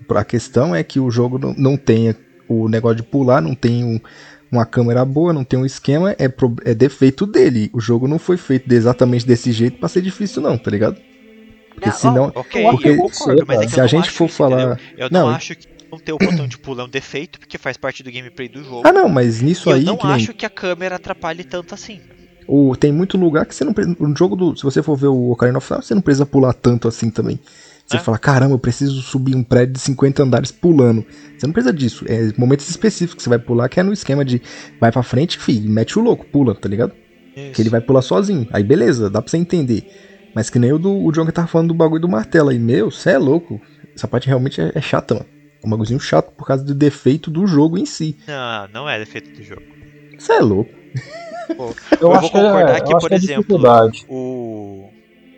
A 0.09 0.25
questão 0.25 0.75
é 0.75 0.83
que 0.83 0.99
o 1.01 1.11
jogo 1.11 1.38
não, 1.38 1.53
não 1.59 1.77
tenha 1.77 2.16
o 2.49 2.68
negócio 2.68 2.97
de 2.97 3.03
pular, 3.03 3.42
não 3.42 3.55
tem 3.55 3.85
um- 3.85 4.01
uma 4.51 4.64
câmera 4.64 5.05
boa, 5.05 5.33
não 5.35 5.44
tem 5.44 5.59
um 5.59 5.66
esquema, 5.66 6.14
é, 6.18 6.29
pro- 6.29 6.57
é 6.64 6.73
defeito 6.75 7.27
dele. 7.27 7.68
O 7.75 7.81
jogo 7.81 8.09
não 8.09 8.18
foi 8.18 8.37
feito 8.38 8.73
exatamente 8.73 9.27
desse 9.27 9.53
jeito 9.53 9.79
pra 9.79 9.88
ser 9.88 10.01
difícil 10.01 10.40
não, 10.40 10.57
tá 10.57 10.71
ligado? 10.71 10.97
Porque 11.75 11.90
senão... 11.92 12.33
ok, 12.35 12.62
porque 12.71 12.88
eu 12.88 12.97
concordo, 12.97 13.44
mas 13.47 13.61
é 13.61 13.66
que 13.66 13.73
se 13.73 13.79
eu 13.79 13.81
a 13.81 13.85
não 13.85 13.88
gente 13.88 14.11
for 14.11 14.25
isso, 14.27 14.42
entendeu? 14.42 14.59
falar... 14.66 14.81
Eu 14.97 15.09
não, 15.11 15.21
Não, 15.21 15.29
acho 15.29 15.55
que 15.55 15.66
não 15.90 15.98
ter 15.98 16.12
o 16.12 16.18
botão 16.18 16.46
de 16.46 16.59
pulo 16.59 16.81
é 16.81 16.85
um 16.85 16.88
defeito, 16.88 17.38
porque 17.38 17.57
faz 17.59 17.77
parte 17.77 18.03
do 18.03 18.11
gameplay 18.12 18.48
do 18.48 18.62
jogo. 18.62 18.83
Ah 18.85 18.92
não, 18.92 19.09
mas 19.09 19.40
nisso 19.40 19.68
e 19.68 19.72
eu 19.72 19.77
aí... 19.77 19.85
não 19.85 19.96
que 19.96 20.07
nem- 20.07 20.14
acho 20.16 20.35
que 20.35 20.44
a 20.46 20.51
câmera 20.51 20.96
atrapalhe 20.96 21.44
tanto 21.44 21.74
assim. 21.74 22.01
O, 22.46 22.74
tem 22.77 22.90
muito 22.90 23.18
lugar 23.18 23.44
que 23.44 23.55
você 23.55 23.62
não 23.64 23.74
precisa. 23.74 23.94
No 24.01 24.16
jogo 24.16 24.35
do. 24.35 24.57
Se 24.57 24.62
você 24.62 24.83
for 24.83 24.96
ver 24.96 25.09
o 25.09 25.31
Ocarina 25.31 25.59
of 25.59 25.66
Time, 25.66 25.83
você 25.83 25.94
não 25.94 26.01
precisa 26.01 26.24
pular 26.24 26.55
tanto 26.55 26.88
assim 26.88 27.11
também. 27.11 27.38
Você 27.87 27.97
É. 27.97 28.01
fala, 28.01 28.18
caramba, 28.18 28.55
eu 28.55 28.59
preciso 28.59 29.01
subir 29.03 29.34
um 29.34 29.43
prédio 29.43 29.74
de 29.74 29.80
50 29.80 30.22
andares 30.22 30.51
pulando. 30.51 31.05
Você 31.36 31.47
não 31.47 31.53
precisa 31.53 31.72
disso. 31.74 32.05
É 32.09 32.32
momentos 32.39 32.68
específicos 32.68 33.16
que 33.16 33.22
você 33.22 33.28
vai 33.28 33.39
pular, 33.39 33.68
que 33.68 33.78
é 33.80 33.82
no 33.82 33.93
esquema 33.93 34.24
de 34.24 34.41
vai 34.80 34.91
pra 34.91 35.03
frente, 35.03 35.39
fi, 35.39 35.61
mete 35.61 35.99
o 35.99 36.03
louco, 36.03 36.24
pula, 36.26 36.55
tá 36.55 36.68
ligado? 36.68 36.93
Que 37.55 37.62
ele 37.62 37.68
vai 37.70 37.80
pular 37.80 38.03
sozinho. 38.03 38.47
Aí 38.51 38.62
beleza, 38.64 39.09
dá 39.11 39.20
pra 39.22 39.30
você 39.30 39.36
entender. 39.36 39.86
Mas 40.34 40.49
que 40.51 40.59
nem 40.59 40.72
o 40.72 40.78
do 40.78 40.91
o 41.05 41.12
John 41.12 41.24
que 41.26 41.32
tava 41.32 41.49
falando 41.49 41.68
do 41.68 41.74
bagulho 41.74 42.01
do 42.03 42.09
martelo 42.09 42.49
aí. 42.49 42.59
Meu, 42.59 42.91
você 42.91 43.11
é 43.11 43.18
louco. 43.18 43.61
Essa 43.95 44.09
parte 44.09 44.26
realmente 44.26 44.61
é, 44.61 44.72
é 44.74 44.80
chata, 44.80 45.14
mano. 45.14 45.26
É 45.62 45.66
um 45.66 45.70
bagulhozinho 45.70 46.00
chato 46.00 46.30
por 46.32 46.46
causa 46.46 46.64
do 46.64 46.74
defeito 46.74 47.30
do 47.30 47.46
jogo 47.46 47.76
em 47.78 47.86
si. 47.86 48.16
Não, 48.26 48.68
não 48.68 48.88
é 48.88 48.98
defeito 48.98 49.30
do 49.32 49.42
jogo. 49.42 49.62
Você 50.18 50.32
é 50.34 50.40
louco. 50.40 50.70
Pô, 51.56 51.74
Eu, 51.92 51.98
Eu 52.00 52.12
acho 52.12 52.20
vou 52.22 52.30
que 52.30 52.36
é, 52.36 52.42
concordar 52.42 52.80
que, 52.80 52.92
acho 52.92 53.00
por 53.00 53.09
que 53.09 53.14
é 53.14 53.16
exemplo, 53.16 53.59
o, 54.09 54.90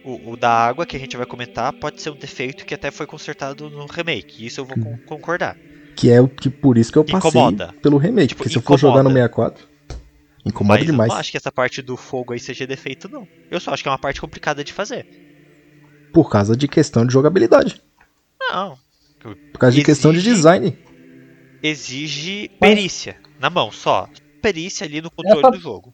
o, 0.04 0.32
o 0.32 0.36
da 0.36 0.50
água 0.50 0.84
que 0.84 0.96
a 0.96 1.00
gente 1.00 1.16
vai 1.16 1.24
comentar 1.26 1.72
pode 1.74 2.02
ser 2.02 2.10
um 2.10 2.16
defeito 2.16 2.66
que 2.66 2.74
até 2.74 2.90
foi 2.90 3.06
consertado 3.06 3.70
no 3.70 3.86
remake. 3.86 4.44
Isso 4.44 4.60
eu 4.60 4.64
vou 4.64 4.76
con- 4.78 4.98
concordar. 5.06 5.56
Que 5.96 6.10
é 6.10 6.20
o 6.20 6.28
que 6.28 6.50
por 6.50 6.76
isso 6.78 6.90
que 6.92 6.98
eu 6.98 7.04
passei 7.04 7.18
Incomoda. 7.30 7.74
pelo 7.82 7.96
remake. 7.98 8.28
Tipo, 8.28 8.38
porque 8.38 8.50
se 8.52 8.56
eu 8.58 8.62
for 8.62 8.78
jogar 8.78 9.02
no 9.02 9.10
incomoda. 9.10 9.28
64, 9.56 9.68
incomoda 10.44 10.78
Mas 10.78 10.86
demais. 10.86 11.08
eu 11.08 11.14
não 11.14 11.20
acho 11.20 11.30
que 11.30 11.36
essa 11.36 11.52
parte 11.52 11.80
do 11.82 11.96
fogo 11.96 12.32
aí 12.32 12.40
seja 12.40 12.66
defeito, 12.66 13.08
não. 13.08 13.26
Eu 13.50 13.60
só 13.60 13.72
acho 13.72 13.82
que 13.82 13.88
é 13.88 13.92
uma 13.92 13.98
parte 13.98 14.20
complicada 14.20 14.64
de 14.64 14.72
fazer. 14.72 15.06
Por 16.12 16.28
causa 16.30 16.56
de 16.56 16.66
questão 16.66 17.06
de 17.06 17.12
jogabilidade. 17.12 17.80
Não. 18.40 18.76
Por 19.22 19.58
causa 19.58 19.76
de 19.76 19.84
questão 19.84 20.12
de 20.12 20.18
Exige- 20.18 20.34
design. 20.34 20.78
Exige 21.62 22.50
perícia 22.58 23.16
na 23.38 23.50
mão 23.50 23.70
só. 23.70 24.08
Perícia 24.40 24.86
ali 24.86 25.00
no 25.02 25.10
controle 25.10 25.40
Essa- 25.40 25.50
do 25.50 25.58
jogo. 25.60 25.92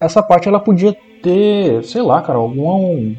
Essa 0.00 0.22
parte 0.22 0.48
ela 0.48 0.58
podia 0.58 0.92
ter, 1.22 1.84
sei 1.84 2.02
lá, 2.02 2.20
cara, 2.22 2.38
algum, 2.38 3.14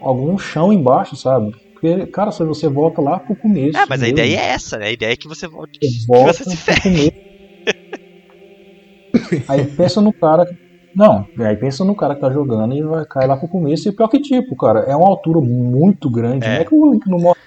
algum 0.00 0.36
chão 0.38 0.72
embaixo, 0.72 1.16
sabe? 1.16 1.52
Porque, 1.72 2.06
cara, 2.08 2.32
se 2.32 2.44
você 2.44 2.68
volta 2.68 3.00
lá 3.00 3.20
pro 3.20 3.36
começo. 3.36 3.76
É, 3.78 3.86
mas 3.88 4.02
a 4.02 4.04
mesmo, 4.06 4.18
ideia 4.18 4.36
é 4.40 4.44
essa, 4.50 4.76
né? 4.78 4.86
A 4.88 4.92
ideia 4.92 5.12
é 5.12 5.16
que 5.16 5.28
você 5.28 5.46
volte. 5.46 5.78
você 5.80 5.88
Que 6.00 6.06
volta 6.06 6.32
você 6.32 6.44
se 6.50 6.56
pro 6.56 6.74
ferre. 6.74 7.10
começo. 7.10 7.28
Aí 9.48 9.64
pensa 9.64 10.00
no 10.00 10.12
cara. 10.12 10.44
Que- 10.92 10.98
Não, 10.98 11.26
aí 11.38 11.56
pensa 11.56 11.84
no 11.84 11.94
cara 11.96 12.14
que 12.14 12.20
tá 12.20 12.30
jogando 12.30 12.74
e 12.74 12.82
vai 12.82 13.04
cair 13.06 13.26
lá 13.26 13.36
pro 13.36 13.48
começo. 13.48 13.88
E 13.88 13.92
pior 13.92 14.08
que 14.08 14.20
tipo, 14.20 14.56
cara, 14.56 14.80
é 14.80 14.94
uma 14.96 15.08
altura 15.08 15.40
muito 15.40 16.10
grande. 16.10 16.46
É. 16.46 16.54
Não 16.54 16.60
é 16.60 16.64
que 16.64 16.74
o 16.74 16.92
Link 16.92 17.06
não 17.08 17.18
mostra. 17.18 17.42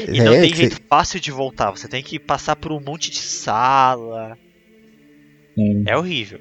E 0.00 0.18
não 0.22 0.34
É, 0.34 0.40
tem 0.40 0.50
que 0.50 0.56
jeito 0.56 0.80
fácil 0.88 1.20
de 1.20 1.30
voltar. 1.30 1.70
Você 1.70 1.88
tem 1.88 2.02
que 2.02 2.18
passar 2.18 2.56
por 2.56 2.72
um 2.72 2.80
monte 2.80 3.10
de 3.10 3.18
sala. 3.18 4.36
É 5.86 5.96
horrível. 5.96 6.40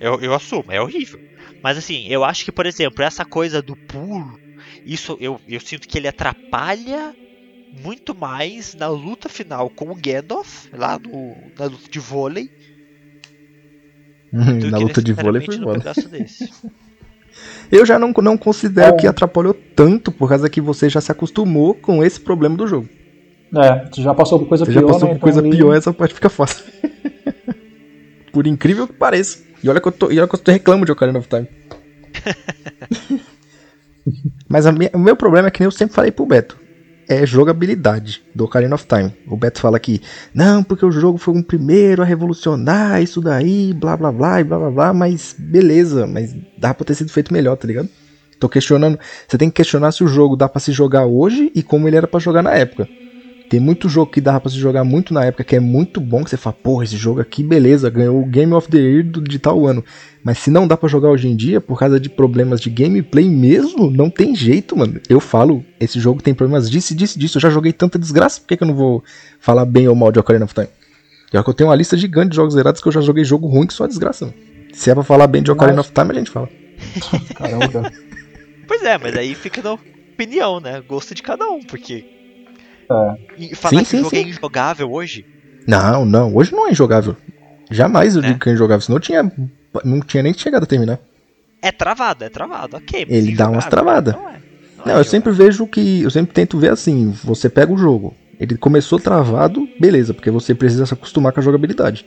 Eu, 0.00 0.20
eu 0.20 0.34
assumo, 0.34 0.70
é 0.72 0.80
horrível. 0.80 1.20
Mas 1.62 1.78
assim, 1.78 2.06
eu 2.08 2.24
acho 2.24 2.44
que, 2.44 2.52
por 2.52 2.66
exemplo, 2.66 3.02
essa 3.02 3.24
coisa 3.24 3.62
do 3.62 3.76
pulo, 3.76 4.38
isso 4.84 5.16
eu, 5.20 5.40
eu 5.48 5.60
sinto 5.60 5.86
que 5.88 5.96
ele 5.98 6.08
atrapalha 6.08 7.14
muito 7.82 8.14
mais 8.14 8.74
na 8.74 8.88
luta 8.88 9.28
final 9.28 9.68
com 9.70 9.90
o 9.90 9.94
Gandalf, 9.96 10.66
lá 10.72 10.98
no, 10.98 11.36
na 11.58 11.64
luta 11.66 11.88
de 11.90 11.98
vôlei, 11.98 12.50
Na 14.70 14.78
luta 14.78 15.00
de 15.02 15.12
vôlei 15.12 15.42
foi 15.44 15.58
desse. 16.10 16.50
Eu 17.70 17.84
já 17.86 17.98
não, 17.98 18.12
não 18.12 18.36
considero 18.36 18.94
É. 18.94 18.96
que 18.98 19.06
atrapalhou 19.06 19.54
tanto, 19.54 20.12
por 20.12 20.28
causa 20.28 20.48
que 20.50 20.60
você 20.60 20.88
já 20.88 21.00
se 21.00 21.10
acostumou 21.10 21.74
com 21.74 22.04
esse 22.04 22.20
problema 22.20 22.56
do 22.56 22.66
jogo. 22.66 22.88
É, 23.56 23.86
você 23.90 24.02
já 24.02 24.12
passou 24.14 24.38
por 24.38 24.48
coisa 24.48 24.64
Você 24.64 24.72
pior, 24.72 24.80
já 24.82 24.86
passou 24.92 25.08
né? 25.08 25.14
por 25.14 25.20
coisa 25.20 25.38
Então 25.40 25.50
ali- 25.50 25.58
pior, 25.58 25.74
essa 25.74 25.92
parte 25.92 26.14
fica 26.14 26.28
fácil. 26.28 26.64
por 28.32 28.46
incrível 28.46 28.86
que 28.86 28.92
pareça. 28.92 29.38
E 29.62 29.68
olha 29.68 29.80
que 29.80 29.88
eu, 29.88 29.92
tô, 29.92 30.10
e 30.10 30.18
olha 30.18 30.28
que 30.28 30.34
eu 30.34 30.38
tô 30.38 30.50
reclamo 30.52 30.84
de 30.84 30.92
Ocarina 30.92 31.18
of 31.18 31.28
Time. 31.28 31.48
Mas 34.48 34.66
a 34.66 34.72
minha- 34.72 34.90
o 34.92 34.98
meu 34.98 35.16
problema 35.16 35.48
é 35.48 35.50
que 35.50 35.60
nem 35.60 35.66
eu 35.66 35.70
sempre 35.70 35.94
falei 35.94 36.10
pro 36.10 36.26
Beto. 36.26 36.56
É 37.08 37.26
jogabilidade 37.26 38.22
do 38.34 38.44
Ocarina 38.44 38.74
of 38.74 38.86
Time. 38.86 39.12
O 39.26 39.36
Beto 39.36 39.60
fala 39.60 39.78
que, 39.78 40.00
não, 40.32 40.62
porque 40.62 40.86
o 40.86 40.90
jogo 40.90 41.18
foi 41.18 41.34
o 41.38 41.44
primeiro 41.44 42.02
a 42.02 42.04
revolucionar 42.04 43.02
isso 43.02 43.20
daí, 43.20 43.72
blá 43.74 43.96
blá 43.96 44.10
blá 44.10 44.40
e 44.40 44.44
blá 44.44 44.58
blá 44.58 44.70
blá, 44.70 44.92
mas 44.94 45.34
beleza, 45.38 46.06
mas 46.06 46.34
dá 46.56 46.72
pra 46.72 46.84
ter 46.84 46.94
sido 46.94 47.10
feito 47.10 47.32
melhor, 47.32 47.56
tá 47.56 47.66
ligado? 47.66 47.88
Tô 48.40 48.48
questionando. 48.48 48.98
Você 49.28 49.38
tem 49.38 49.48
que 49.48 49.56
questionar 49.56 49.92
se 49.92 50.02
o 50.02 50.08
jogo 50.08 50.36
dá 50.36 50.48
pra 50.48 50.60
se 50.60 50.72
jogar 50.72 51.06
hoje 51.06 51.52
e 51.54 51.62
como 51.62 51.88
ele 51.88 51.96
era 51.96 52.06
pra 52.06 52.20
jogar 52.20 52.42
na 52.42 52.52
época. 52.52 52.88
Tem 53.48 53.60
muito 53.60 53.88
jogo 53.88 54.10
que 54.10 54.20
dava 54.20 54.40
pra 54.40 54.50
se 54.50 54.56
jogar 54.56 54.82
muito 54.84 55.12
na 55.12 55.24
época, 55.24 55.44
que 55.44 55.54
é 55.54 55.60
muito 55.60 56.00
bom, 56.00 56.24
que 56.24 56.30
você 56.30 56.36
fala, 56.36 56.56
porra, 56.60 56.84
esse 56.84 56.96
jogo 56.96 57.20
aqui, 57.20 57.42
beleza, 57.42 57.90
ganhou 57.90 58.20
o 58.20 58.24
Game 58.26 58.52
of 58.52 58.68
the 58.68 58.78
Year 58.78 59.04
do- 59.04 59.20
de 59.20 59.38
tal 59.38 59.66
ano. 59.66 59.84
Mas 60.24 60.38
se 60.38 60.50
não 60.50 60.66
dá 60.66 60.76
pra 60.76 60.88
jogar 60.88 61.10
hoje 61.10 61.28
em 61.28 61.36
dia, 61.36 61.60
por 61.60 61.78
causa 61.78 62.00
de 62.00 62.08
problemas 62.08 62.60
de 62.60 62.70
gameplay 62.70 63.28
mesmo, 63.28 63.90
não 63.90 64.08
tem 64.08 64.34
jeito, 64.34 64.76
mano. 64.76 64.98
Eu 65.08 65.20
falo, 65.20 65.62
esse 65.78 66.00
jogo 66.00 66.22
tem 66.22 66.32
problemas 66.34 66.70
disso, 66.70 66.94
disso, 66.94 67.18
disso. 67.18 67.36
Eu 67.36 67.42
já 67.42 67.50
joguei 67.50 67.72
tanta 67.72 67.98
desgraça, 67.98 68.40
por 68.40 68.48
que, 68.48 68.56
que 68.56 68.62
eu 68.64 68.68
não 68.68 68.74
vou 68.74 69.04
falar 69.38 69.66
bem 69.66 69.86
ou 69.86 69.94
mal 69.94 70.10
de 70.10 70.18
Ocarina 70.18 70.46
of 70.46 70.54
Time? 70.54 70.68
Pior 71.30 71.44
que 71.44 71.50
eu 71.50 71.54
tenho 71.54 71.68
uma 71.68 71.76
lista 71.76 71.96
gigante 71.96 72.30
de 72.30 72.36
jogos 72.36 72.54
zerados 72.54 72.80
que 72.80 72.88
eu 72.88 72.92
já 72.92 73.00
joguei 73.02 73.24
jogo 73.24 73.46
ruim 73.46 73.66
que 73.66 73.74
só 73.74 73.86
desgraça. 73.86 74.24
mano. 74.26 74.36
Se 74.72 74.90
é 74.90 74.94
pra 74.94 75.04
falar 75.04 75.26
bem 75.26 75.42
de 75.42 75.50
Ocarina 75.52 75.76
Mas- 75.76 75.86
of 75.86 75.92
Time, 75.94 76.10
a 76.10 76.14
gente 76.14 76.30
fala. 76.30 76.48
Caramba, 77.36 77.68
cara. 77.68 77.92
Pois 78.66 78.82
é, 78.82 78.96
mas 78.98 79.14
aí 79.16 79.34
fica 79.34 79.62
na 79.62 79.74
opinião, 79.74 80.58
né? 80.60 80.82
Gosto 80.88 81.14
de 81.14 81.22
cada 81.22 81.46
um, 81.46 81.60
porque. 81.62 82.04
É. 82.90 83.14
E 83.38 83.54
falar 83.54 83.78
Sim, 83.78 83.84
que 83.84 83.90
sim, 83.90 83.96
o 83.96 84.00
jogo 84.00 84.10
sim. 84.10 84.16
é 84.16 84.22
injogável 84.28 84.92
hoje. 84.92 85.24
Não, 85.66 86.04
não, 86.04 86.34
hoje 86.34 86.52
não 86.52 86.66
é 86.68 86.70
injogável. 86.70 87.16
Jamais 87.70 88.14
eu 88.16 88.22
Né? 88.22 88.28
digo 88.28 88.40
que 88.40 88.50
é 88.50 88.52
injogável, 88.52 88.80
senão 88.82 88.96
eu 88.96 89.00
tinha, 89.00 89.32
não 89.84 90.00
tinha 90.00 90.22
nem 90.22 90.34
chegado 90.34 90.64
a 90.64 90.66
terminar. 90.66 90.98
É 91.62 91.72
travado, 91.72 92.24
é 92.24 92.28
travado, 92.28 92.76
ok. 92.76 93.06
Ele 93.08 93.34
dá 93.34 93.48
umas 93.48 93.64
travadas. 93.66 94.14
Não, 94.14 94.28
é. 94.28 94.32
Não, 94.76 94.84
Não, 94.86 94.96
é 94.96 95.00
eu 95.00 95.04
sempre 95.04 95.32
vejo 95.32 95.66
que. 95.66 96.02
Eu 96.02 96.10
sempre 96.10 96.34
tento 96.34 96.58
ver 96.58 96.70
assim: 96.72 97.10
você 97.24 97.48
pega 97.48 97.72
o 97.72 97.78
jogo, 97.78 98.14
ele 98.38 98.56
começou 98.58 98.98
travado, 99.00 99.66
beleza, 99.80 100.12
porque 100.12 100.30
você 100.30 100.54
precisa 100.54 100.84
se 100.84 100.92
acostumar 100.92 101.32
com 101.32 101.40
a 101.40 101.42
jogabilidade. 101.42 102.04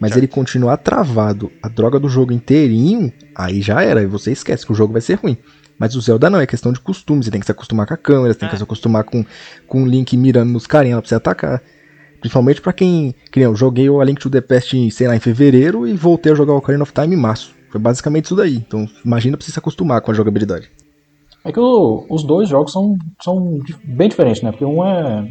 Mas 0.00 0.10
Certo. 0.10 0.18
ele 0.20 0.28
continuar 0.28 0.76
travado, 0.78 1.50
a 1.62 1.68
droga 1.68 1.98
do 1.98 2.08
jogo 2.08 2.32
inteirinho, 2.32 3.12
aí 3.34 3.60
já 3.62 3.82
era, 3.82 4.00
aí 4.00 4.06
você 4.06 4.30
esquece 4.32 4.64
que 4.66 4.72
o 4.72 4.74
jogo 4.74 4.92
vai 4.92 5.02
ser 5.02 5.14
ruim. 5.14 5.36
Mas 5.78 5.94
o 5.94 6.00
Zelda 6.00 6.28
não, 6.28 6.40
é 6.40 6.46
questão 6.46 6.72
de 6.72 6.80
costume, 6.80 7.22
você 7.22 7.30
tem 7.30 7.38
que 7.40 7.46
se 7.46 7.52
acostumar 7.52 7.86
com 7.86 7.94
a 7.94 7.96
câmera, 7.96 8.32
você 8.32 8.38
tem 8.40 8.48
que 8.48 8.54
É. 8.54 8.58
se 8.58 8.64
acostumar 8.64 9.04
com, 9.04 9.24
com 9.66 9.82
o 9.82 9.86
Link 9.86 10.16
mirando 10.16 10.50
nos 10.52 10.66
carinha 10.66 10.98
pra 11.00 11.08
você 11.08 11.14
atacar. 11.14 11.62
Principalmente 12.20 12.60
pra 12.60 12.72
quem. 12.72 13.14
Que 13.30 13.38
nem 13.38 13.44
eu 13.44 13.54
joguei 13.54 13.88
o 13.88 14.00
A 14.00 14.04
Link 14.04 14.18
to 14.20 14.28
the 14.28 14.40
Past, 14.40 14.90
sei 14.90 15.06
lá, 15.06 15.14
em 15.14 15.20
fevereiro 15.20 15.86
e 15.86 15.94
voltei 15.94 16.32
a 16.32 16.34
jogar 16.34 16.52
o 16.52 16.56
Ocarina 16.56 16.82
of 16.82 16.92
Time 16.92 17.14
em 17.14 17.18
março. 17.18 17.54
Foi 17.70 17.80
basicamente 17.80 18.24
isso 18.24 18.34
daí. 18.34 18.56
Então 18.56 18.86
imagina 19.04 19.36
pra 19.36 19.46
você 19.46 19.52
se 19.52 19.58
acostumar 19.58 20.00
com 20.00 20.10
a 20.10 20.14
jogabilidade. 20.14 20.68
É 21.44 21.52
que 21.52 21.60
o- 21.60 22.04
os 22.10 22.24
dois 22.24 22.48
jogos 22.48 22.72
são, 22.72 22.96
são 23.22 23.58
bem 23.84 24.08
diferentes, 24.08 24.42
né? 24.42 24.50
Porque 24.50 24.64
um 24.64 24.84
é 24.84 25.28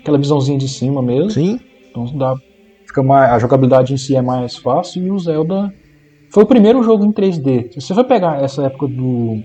aquela 0.00 0.18
visãozinha 0.18 0.58
de 0.58 0.68
cima 0.68 1.00
mesmo. 1.00 1.30
Sim, 1.30 1.60
Então 1.90 2.04
dá, 2.18 2.34
fica 2.86 3.02
mais, 3.02 3.30
a 3.30 3.38
jogabilidade 3.38 3.92
em 3.94 3.96
si 3.96 4.16
é 4.16 4.22
mais 4.22 4.56
fácil 4.56 5.06
e 5.06 5.10
o 5.10 5.18
Zelda 5.20 5.72
foi 6.30 6.42
o 6.42 6.46
primeiro 6.46 6.82
jogo 6.82 7.04
em 7.04 7.12
3D. 7.12 7.70
Se 7.74 7.80
você 7.80 7.94
for 7.94 8.04
pegar 8.04 8.42
essa 8.42 8.64
época 8.64 8.88
do 8.88 9.36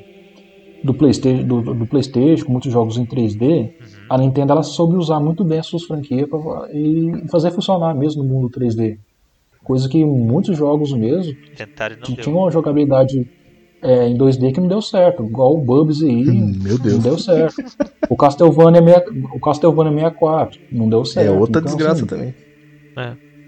do 0.83 0.93
PlayStation, 0.93 1.45
do, 1.45 1.61
do 1.61 1.87
PlayStation 1.87 2.45
com 2.45 2.51
muitos 2.51 2.71
jogos 2.71 2.97
em 2.97 3.05
3D, 3.05 3.71
a 4.09 4.17
Nintendo 4.17 4.53
ela 4.53 4.63
soube 4.63 4.95
usar 4.95 5.19
muito 5.19 5.43
bem 5.43 5.59
as 5.59 5.67
suas 5.67 5.83
franquias 5.83 6.29
pra, 6.29 6.39
e 6.71 7.11
fazer 7.29 7.51
funcionar 7.51 7.93
mesmo 7.95 8.23
no 8.23 8.29
mundo 8.29 8.49
3D. 8.49 8.97
Coisa 9.63 9.89
que 9.89 10.03
muitos 10.05 10.55
jogos 10.55 10.93
mesmo 10.93 11.33
Tentaram 11.55 11.97
que 12.03 12.15
tinham 12.15 12.37
uma 12.39 12.51
jogabilidade 12.51 13.27
é, 13.81 14.07
em 14.07 14.15
2D 14.15 14.51
que 14.53 14.59
não 14.61 14.67
deu 14.67 14.81
certo, 14.81 15.23
igual 15.25 15.55
o 15.55 15.61
Bubsy 15.61 16.05
aí, 16.05 16.29
Hum, 16.29 16.53
meu 16.63 16.77
Deus. 16.77 16.95
não 16.95 17.01
deu 17.03 17.17
certo. 17.17 17.55
O 18.09 18.15
Castlevania, 18.15 18.81
meia- 18.81 19.03
o 19.33 19.39
Castlevania 19.39 19.91
64 19.93 20.57
não 20.71 20.87
deu 20.87 21.03
certo. 21.03 21.27
é 21.27 21.31
outra 21.31 21.59
Então, 21.59 21.63
desgraça 21.75 22.05
assim, 22.05 22.07
também. 22.07 22.33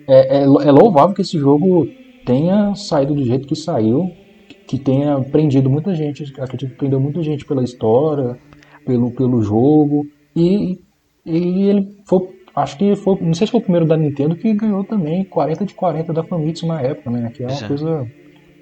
é, 0.08 0.40
é, 0.40 0.44
é 0.44 0.72
louvável 0.72 1.14
que 1.16 1.22
esse 1.22 1.38
jogo 1.38 1.88
tenha 2.26 2.74
saído 2.76 3.14
do 3.16 3.24
jeito 3.24 3.48
que 3.48 3.56
saiu, 3.56 4.12
que 4.70 4.80
tenha 4.84 5.20
prendido 5.32 5.70
muita 5.70 5.96
gente, 5.96 6.24
acredito 6.40 6.72
que 6.72 6.78
prendeu 6.78 7.02
muita 7.02 7.24
gente 7.24 7.46
pela 7.46 7.64
história, 7.64 8.38
pelo, 8.86 9.14
pelo 9.14 9.42
jogo, 9.42 10.08
e, 10.36 10.76
e 11.26 11.64
ele 11.70 11.88
foi, 12.08 12.20
acho 12.56 12.78
que 12.78 12.96
foi, 12.98 13.18
não 13.22 13.34
sei 13.34 13.48
se 13.48 13.52
foi 13.52 13.62
o 13.62 13.64
primeiro 13.64 13.88
da 13.88 13.98
Nintendo 13.98 14.38
que 14.38 14.54
ganhou 14.56 14.86
também 14.86 15.28
40 15.28 15.66
de 15.66 15.76
40 15.76 16.14
da 16.14 16.24
Famitsu 16.26 16.68
na 16.68 16.82
época, 16.82 17.12
né, 17.12 17.32
que 17.34 17.44
é 17.44 17.48
uma 17.48 17.56
Exato. 17.56 17.68
coisa... 17.68 18.06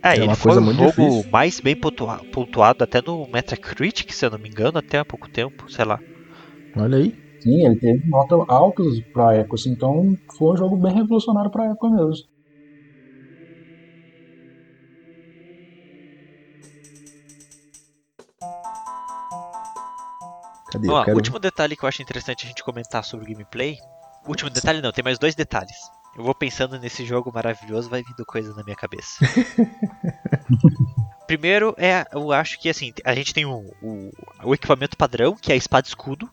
É, 0.03 0.17
É 0.17 0.23
ele 0.23 0.29
uma 0.29 0.35
foi 0.35 0.53
coisa 0.53 0.61
o 0.61 0.63
muito 0.63 0.77
jogo 0.77 0.87
difícil. 0.87 1.31
mais 1.31 1.59
bem 1.59 1.75
pontua- 1.75 2.21
pontuado 2.31 2.83
até 2.83 3.01
no 3.05 3.27
Metacritic, 3.33 4.11
se 4.13 4.25
eu 4.25 4.31
não 4.31 4.39
me 4.39 4.49
engano, 4.49 4.77
até 4.77 4.99
há 4.99 5.05
pouco 5.05 5.29
tempo, 5.29 5.65
sei 5.69 5.85
lá. 5.85 5.99
Olha 6.77 6.97
aí. 6.97 7.11
Sim, 7.39 7.65
ele 7.65 7.77
teve 7.79 8.01
notas 8.05 8.39
altas 8.49 8.85
pra 9.13 9.33
época, 9.35 9.55
assim, 9.55 9.71
então 9.71 10.15
foi 10.37 10.53
um 10.53 10.57
jogo 10.57 10.77
bem 10.77 10.93
revolucionário 10.93 11.51
pra 11.51 11.65
época 11.65 11.89
mesmo. 11.89 12.25
Cadê? 20.77 20.89
Ó, 20.89 21.03
quero... 21.03 21.17
último 21.17 21.39
detalhe 21.39 21.75
que 21.75 21.83
eu 21.83 21.89
acho 21.89 22.01
interessante 22.01 22.45
a 22.45 22.49
gente 22.49 22.63
comentar 22.63 23.03
sobre 23.03 23.25
o 23.25 23.29
gameplay. 23.29 23.77
Último 24.25 24.49
detalhe 24.49 24.81
não, 24.81 24.91
tem 24.91 25.03
mais 25.03 25.17
dois 25.17 25.35
detalhes. 25.35 25.75
Eu 26.15 26.23
vou 26.23 26.33
pensando 26.33 26.79
nesse 26.79 27.05
jogo 27.05 27.31
maravilhoso, 27.33 27.89
vai 27.89 28.03
vindo 28.03 28.25
coisa 28.25 28.53
na 28.55 28.63
minha 28.63 28.75
cabeça. 28.75 29.19
Primeiro 31.27 31.75
é, 31.77 32.05
eu 32.11 32.31
acho 32.31 32.59
que 32.59 32.69
assim, 32.69 32.93
a 33.03 33.13
gente 33.13 33.33
tem 33.33 33.45
o, 33.45 33.59
o, 33.81 34.11
o 34.43 34.53
equipamento 34.53 34.97
padrão, 34.97 35.35
que 35.35 35.51
é 35.51 35.55
a 35.55 35.57
espada 35.57 35.87
escudo. 35.87 36.29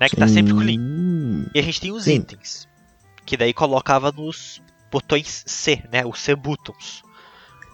Né, 0.00 0.08
que 0.08 0.16
tá 0.16 0.26
sempre 0.26 0.52
com 0.52 0.58
o 0.58 0.62
Link. 0.62 0.80
Sim. 0.80 1.50
E 1.54 1.58
a 1.58 1.62
gente 1.62 1.80
tem 1.80 1.92
os 1.92 2.04
Sim. 2.04 2.16
itens. 2.16 2.68
Que 3.24 3.36
daí 3.36 3.52
colocava 3.52 4.10
nos 4.10 4.60
botões 4.90 5.44
C, 5.46 5.84
né? 5.92 6.04
Os 6.04 6.18
C 6.18 6.34
buttons. 6.34 7.04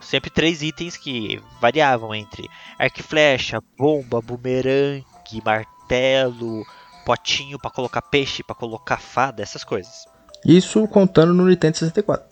Sempre 0.01 0.31
três 0.31 0.63
itens 0.63 0.97
que 0.97 1.41
variavam 1.61 2.15
entre 2.15 2.49
arco 2.79 3.01
e 3.01 3.03
flecha, 3.03 3.63
bomba, 3.77 4.21
bumerangue, 4.21 5.05
martelo, 5.45 6.65
potinho 7.05 7.59
pra 7.59 7.71
colocar 7.71 8.03
peixe, 8.03 8.43
pra 8.43 8.55
colocar 8.55 8.99
fada, 8.99 9.43
essas 9.43 9.65
coisas. 9.65 10.07
Isso 10.45 10.87
contando 10.89 11.35
no 11.35 11.47
Nintendo 11.47 11.77
64. 11.79 12.27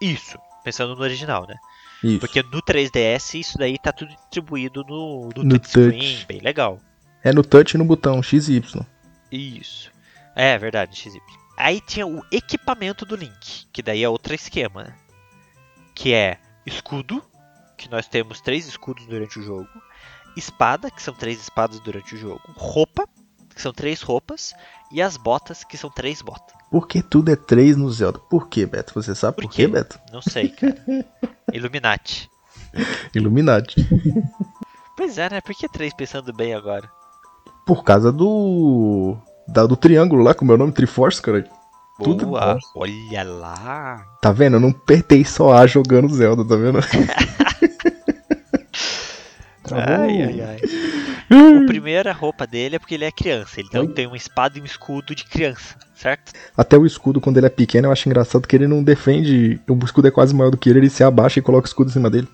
Isso, 0.00 0.38
pensando 0.64 0.94
no 0.94 1.02
original, 1.02 1.46
né? 1.46 1.56
Isso. 2.02 2.20
Porque 2.20 2.42
no 2.42 2.62
3DS 2.62 3.38
isso 3.40 3.56
daí 3.58 3.78
tá 3.78 3.92
tudo 3.92 4.14
distribuído 4.14 4.84
no, 4.84 5.30
no, 5.34 5.42
No 5.42 5.58
touchscreen, 5.58 5.98
touch. 6.14 6.26
bem 6.26 6.40
legal. 6.40 6.78
É 7.24 7.32
no 7.32 7.42
touch 7.42 7.74
e 7.74 7.78
no 7.78 7.84
botão 7.84 8.22
XY. 8.22 8.62
Isso. 9.32 9.90
É 10.34 10.58
verdade, 10.58 10.96
XY. 10.96 11.20
Aí 11.56 11.80
tinha 11.80 12.06
o 12.06 12.22
equipamento 12.30 13.06
do 13.06 13.16
Link, 13.16 13.66
que 13.72 13.82
daí 13.82 14.02
é 14.04 14.08
outro 14.08 14.34
esquema, 14.34 14.84
né? 14.84 14.94
Que 15.94 16.12
é 16.12 16.38
escudo, 16.66 17.24
que 17.78 17.90
nós 17.90 18.06
temos 18.06 18.40
três 18.42 18.66
escudos 18.66 19.06
durante 19.06 19.38
o 19.38 19.42
jogo. 19.42 19.68
Espada, 20.36 20.90
que 20.90 21.02
são 21.02 21.14
três 21.14 21.40
espadas 21.40 21.80
durante 21.80 22.14
o 22.14 22.18
jogo. 22.18 22.40
Roupa, 22.56 23.08
que 23.54 23.62
são 23.62 23.72
três 23.72 24.02
roupas, 24.02 24.52
e 24.92 25.00
as 25.00 25.16
botas, 25.16 25.64
que 25.64 25.76
são 25.76 25.90
três 25.90 26.20
botas. 26.22 26.54
Por 26.70 26.86
que 26.86 27.02
tudo 27.02 27.30
é 27.30 27.36
três 27.36 27.76
no 27.76 27.90
Zelda? 27.90 28.18
Por 28.18 28.48
que, 28.48 28.66
Beto? 28.66 28.92
Você 28.94 29.14
sabe 29.14 29.36
por, 29.36 29.42
Por 29.44 29.52
quê? 29.52 29.66
Beto? 29.66 29.98
Não 30.12 30.20
sei, 30.20 30.48
cara. 30.48 30.76
Illuminati. 31.52 32.28
Illuminati. 33.14 33.86
Pois 34.96 35.16
é, 35.18 35.30
né? 35.30 35.40
Por 35.40 35.54
que 35.54 35.68
três 35.68 35.94
pensando 35.94 36.32
bem 36.32 36.54
agora? 36.54 36.90
Por 37.66 37.82
causa 37.84 38.12
do. 38.12 39.16
Da, 39.48 39.64
do 39.64 39.76
triângulo 39.76 40.22
lá, 40.22 40.34
como 40.34 40.52
é 40.52 40.54
o 40.54 40.58
nome? 40.58 40.72
Triforce, 40.72 41.22
cara. 41.22 41.48
Tudo 42.02 42.26
Boa. 42.26 42.54
bom. 42.54 42.82
Olha 42.82 43.24
lá. 43.24 44.04
Tá 44.20 44.30
vendo? 44.32 44.56
Eu 44.56 44.60
não 44.60 44.70
apertei 44.70 45.24
só 45.24 45.52
A 45.52 45.66
jogando 45.66 46.12
Zelda, 46.14 46.44
tá 46.44 46.56
vendo? 46.56 46.78
Ai, 49.74 50.22
ai, 50.22 50.40
ai. 50.40 50.60
A 51.62 51.66
primeira 51.66 52.12
roupa 52.12 52.46
dele 52.46 52.76
é 52.76 52.78
porque 52.78 52.94
ele 52.94 53.04
é 53.04 53.10
criança. 53.10 53.58
Ele 53.60 53.68
Oi? 53.74 53.88
tem 53.88 54.06
uma 54.06 54.16
espada 54.16 54.58
e 54.58 54.62
um 54.62 54.64
escudo 54.64 55.14
de 55.14 55.24
criança, 55.24 55.76
certo? 55.94 56.32
Até 56.56 56.76
o 56.78 56.86
escudo, 56.86 57.20
quando 57.20 57.36
ele 57.38 57.46
é 57.46 57.50
pequeno, 57.50 57.88
eu 57.88 57.92
acho 57.92 58.08
engraçado 58.08 58.46
que 58.46 58.54
ele 58.54 58.66
não 58.68 58.82
defende. 58.82 59.60
O 59.68 59.84
escudo 59.84 60.06
é 60.08 60.10
quase 60.10 60.34
maior 60.34 60.50
do 60.50 60.56
que 60.56 60.68
ele, 60.70 60.78
ele 60.80 60.90
se 60.90 61.02
abaixa 61.02 61.38
e 61.38 61.42
coloca 61.42 61.66
o 61.66 61.68
escudo 61.68 61.90
em 61.90 61.92
cima 61.92 62.08
dele. 62.08 62.28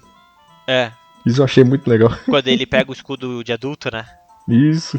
É. 0.68 0.93
Isso 1.24 1.41
eu 1.41 1.45
achei 1.45 1.64
muito 1.64 1.89
legal. 1.89 2.11
Quando 2.28 2.49
ele 2.49 2.66
pega 2.66 2.91
o 2.91 2.95
escudo 2.95 3.43
de 3.43 3.53
adulto, 3.53 3.89
né? 3.91 4.05
Isso. 4.49 4.99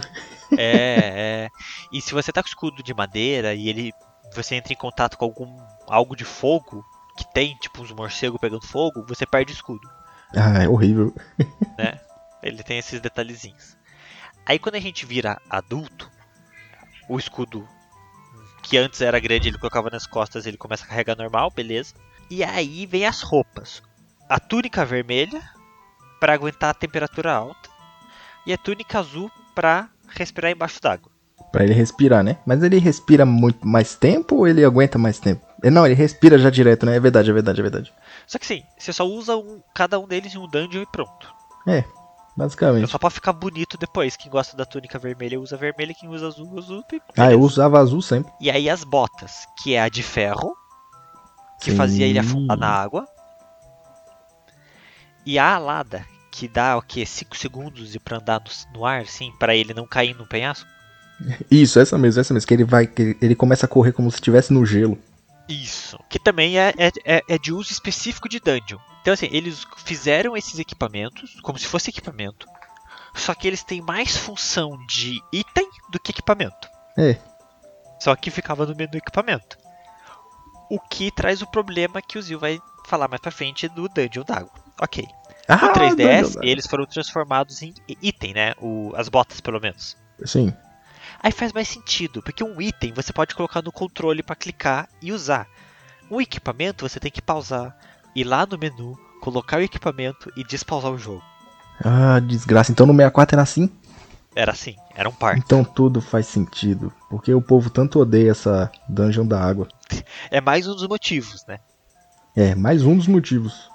É, 0.57 1.47
é. 1.47 1.49
E 1.91 2.01
se 2.01 2.13
você 2.13 2.31
tá 2.31 2.41
com 2.41 2.47
escudo 2.49 2.81
de 2.81 2.93
madeira 2.93 3.53
e 3.53 3.67
ele 3.69 3.91
você 4.35 4.55
entra 4.55 4.73
em 4.73 4.77
contato 4.77 5.17
com 5.17 5.25
algum 5.25 5.57
algo 5.87 6.15
de 6.15 6.23
fogo 6.23 6.83
que 7.17 7.31
tem, 7.33 7.55
tipo 7.61 7.83
uns 7.83 7.91
morcegos 7.91 8.39
pegando 8.39 8.65
fogo, 8.65 9.05
você 9.07 9.25
perde 9.25 9.51
o 9.51 9.53
escudo, 9.53 9.87
Ah, 10.35 10.63
é 10.63 10.67
horrível. 10.67 11.13
né? 11.77 11.99
Ele 12.43 12.61
tem 12.63 12.77
esses 12.77 12.99
detalhezinhos. 13.01 13.75
Aí 14.45 14.59
quando 14.59 14.75
a 14.75 14.79
gente 14.79 15.05
vira 15.05 15.41
adulto, 15.49 16.11
o 17.07 17.17
escudo 17.17 17.67
que 18.61 18.77
antes 18.77 19.01
era 19.01 19.19
grande, 19.19 19.49
ele 19.49 19.57
colocava 19.57 19.89
nas 19.89 20.05
costas, 20.07 20.45
ele 20.45 20.57
começa 20.57 20.85
a 20.85 20.87
carregar 20.87 21.17
normal, 21.17 21.51
beleza? 21.51 21.93
E 22.29 22.43
aí 22.43 22.85
vem 22.85 23.05
as 23.05 23.21
roupas. 23.21 23.81
A 24.29 24.39
túnica 24.39 24.85
vermelha 24.85 25.41
para 26.19 26.33
aguentar 26.33 26.69
a 26.69 26.73
temperatura 26.73 27.33
alta 27.33 27.69
e 28.45 28.53
a 28.53 28.57
túnica 28.57 28.99
azul 28.99 29.29
para 29.53 29.89
respirar 30.09 30.51
embaixo 30.51 30.81
d'água. 30.81 31.11
Pra 31.51 31.63
ele 31.63 31.73
respirar, 31.73 32.23
né? 32.23 32.37
Mas 32.45 32.63
ele 32.63 32.79
respira 32.79 33.25
muito 33.25 33.67
mais 33.67 33.95
tempo 33.95 34.37
ou 34.37 34.47
ele 34.47 34.63
aguenta 34.65 34.97
mais 34.97 35.19
tempo? 35.19 35.45
Eh, 35.61 35.69
Não, 35.69 35.85
ele 35.85 35.93
respira 35.95 36.37
já 36.37 36.49
direto, 36.49 36.85
né? 36.85 36.95
É 36.95 36.99
verdade, 36.99 37.29
é 37.29 37.33
verdade, 37.33 37.59
é 37.59 37.61
verdade. 37.63 37.93
Só 38.25 38.39
que 38.39 38.45
sim, 38.45 38.63
você 38.77 38.91
só 38.93 39.05
usa 39.05 39.35
um- 39.37 39.61
cada 39.75 39.99
um 39.99 40.07
deles 40.07 40.33
em 40.33 40.37
um 40.37 40.47
dungeon 40.47 40.81
e 40.81 40.85
pronto. 40.91 41.33
É, 41.67 41.83
É 42.35 42.39
basicamente. 42.39 42.89
só 42.89 42.97
pra 42.97 43.09
ficar 43.09 43.31
bonito 43.33 43.77
depois. 43.77 44.15
Quem 44.17 44.31
gosta 44.31 44.57
da 44.57 44.65
túnica 44.65 44.97
vermelha 44.97 45.39
usa 45.39 45.55
vermelha, 45.55 45.93
quem 45.93 46.09
usa 46.09 46.27
azul, 46.27 46.57
azul. 46.57 46.83
e 46.91 46.95
Ah, 47.15 47.25
eu 47.25 47.37
beleza. 47.37 47.37
usava 47.37 47.79
azul 47.79 48.01
sempre. 48.01 48.31
E 48.41 48.49
aí 48.49 48.69
as 48.69 48.83
botas, 48.83 49.45
que 49.61 49.75
é 49.75 49.81
a 49.81 49.87
de 49.89 50.01
ferro, 50.01 50.55
que 51.61 51.71
Sim. 51.71 51.77
fazia 51.77 52.05
ele 52.07 52.17
afundar 52.19 52.57
na 52.57 52.67
água. 52.69 53.07
E 55.25 55.37
a 55.39 55.55
alada, 55.55 56.05
que 56.31 56.47
dá 56.47 56.75
o 56.75 56.81
que? 56.81 57.05
5 57.05 57.37
segundos 57.37 57.91
de 57.91 57.99
pra 57.99 58.17
andar 58.17 58.41
no, 58.41 58.79
no 58.79 58.85
ar, 58.85 59.01
assim, 59.01 59.31
pra 59.39 59.55
ele 59.55 59.73
não 59.73 59.85
cair 59.87 60.15
no 60.15 60.25
penhasco. 60.27 60.67
Isso, 61.49 61.79
essa 61.79 61.97
mesmo, 61.97 62.19
essa 62.19 62.33
mesmo. 62.33 62.47
Que 62.47 62.53
ele 62.55 62.63
vai. 62.65 62.87
Que 62.87 63.01
ele- 63.01 63.17
ele 63.21 63.35
começa 63.35 63.65
a 63.65 63.69
correr 63.69 63.93
como 63.93 64.09
se 64.09 64.15
estivesse 64.15 64.51
no 64.51 64.65
gelo. 64.65 64.97
Isso. 65.47 65.97
Que 66.09 66.17
também 66.19 66.57
é, 66.57 66.73
é, 66.77 66.91
é, 67.05 67.21
é 67.29 67.37
de 67.37 67.53
uso 67.53 67.71
específico 67.71 68.27
de 68.27 68.39
dungeon. 68.39 68.79
Então, 69.03 69.13
assim, 69.13 69.27
eles 69.31 69.67
fizeram 69.83 70.37
esses 70.37 70.57
equipamentos 70.59 71.37
como 71.41 71.59
se 71.59 71.67
fosse 71.67 71.89
equipamento. 71.89 72.47
Só 73.13 73.35
que 73.35 73.45
eles 73.45 73.61
têm 73.61 73.81
mais 73.81 74.15
função 74.15 74.77
de 74.87 75.21
item 75.29 75.69
do 75.91 75.99
que 75.99 76.11
equipamento. 76.11 76.69
É. 76.97 77.17
Só 77.99 78.15
que 78.15 78.31
ficava 78.31 78.65
no 78.65 78.73
menu 78.73 78.95
equipamento. 78.95 79.57
O 80.69 80.79
que 80.79 81.11
traz 81.11 81.41
o 81.41 81.47
problema 81.51 82.01
que 82.01 82.17
o 82.17 82.21
Zil 82.21 82.39
vai 82.39 82.61
falar 82.87 83.09
mais 83.09 83.21
pra 83.21 83.29
frente 83.29 83.67
do 83.67 83.89
Dungeon 83.89 84.23
d'água. 84.23 84.53
Ok. 84.79 85.05
Ah, 85.49 85.57
No 85.57 85.73
3DS, 85.73 86.35
não, 86.35 86.43
eles 86.43 86.65
foram 86.65 86.85
transformados 86.85 87.61
em 87.61 87.73
item, 88.01 88.33
né? 88.33 88.53
O, 88.61 88.93
as 88.95 89.09
botas, 89.09 89.41
pelo 89.41 89.59
menos. 89.59 89.97
Sim. 90.25 90.53
Aí 91.21 91.31
faz 91.33 91.51
mais 91.51 91.67
sentido, 91.67 92.23
porque 92.23 92.43
um 92.43 92.61
item 92.61 92.93
você 92.93 93.11
pode 93.11 93.35
colocar 93.35 93.61
no 93.61 93.71
controle 93.71 94.23
para 94.23 94.35
clicar 94.35 94.87
e 95.01 95.11
usar. 95.11 95.45
Um 96.09 96.21
equipamento 96.21 96.87
você 96.87 96.99
tem 96.99 97.11
que 97.11 97.21
pausar, 97.21 97.77
ir 98.15 98.23
lá 98.23 98.45
no 98.45 98.57
menu, 98.57 98.97
colocar 99.21 99.57
o 99.57 99.61
equipamento 99.63 100.31
e 100.35 100.43
despausar 100.43 100.91
o 100.91 100.97
jogo. 100.97 101.23
Ah, 101.83 102.19
desgraça. 102.19 102.71
Então 102.71 102.85
no 102.85 102.93
64 102.93 103.35
era 103.35 103.41
assim? 103.43 103.69
Era 104.35 104.51
assim, 104.51 104.75
era 104.95 105.07
um 105.07 105.13
par. 105.13 105.37
Então 105.37 105.63
tudo 105.63 106.01
faz 106.01 106.25
sentido. 106.27 106.91
Porque 107.09 107.33
o 107.33 107.41
povo 107.41 107.69
tanto 107.69 107.99
odeia 107.99 108.31
essa 108.31 108.71
dungeon 108.87 109.25
da 109.25 109.39
água. 109.43 109.67
É 110.31 110.41
mais 110.41 110.67
um 110.67 110.73
dos 110.73 110.87
motivos, 110.87 111.45
né? 111.47 111.59
É, 112.35 112.55
mais 112.55 112.83
um 112.83 112.97
dos 112.97 113.07
motivos. 113.07 113.69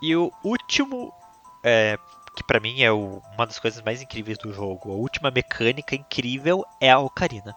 E 0.00 0.14
o 0.14 0.30
último, 0.44 1.12
é, 1.64 1.98
que 2.36 2.44
pra 2.44 2.60
mim 2.60 2.82
é 2.82 2.92
o- 2.92 3.20
uma 3.34 3.46
das 3.46 3.58
coisas 3.58 3.82
mais 3.82 4.00
incríveis 4.00 4.38
do 4.38 4.52
jogo, 4.52 4.92
a 4.92 4.94
última 4.94 5.30
mecânica 5.30 5.96
incrível 5.96 6.64
é 6.80 6.90
a 6.90 6.98
Ocarina. 7.00 7.54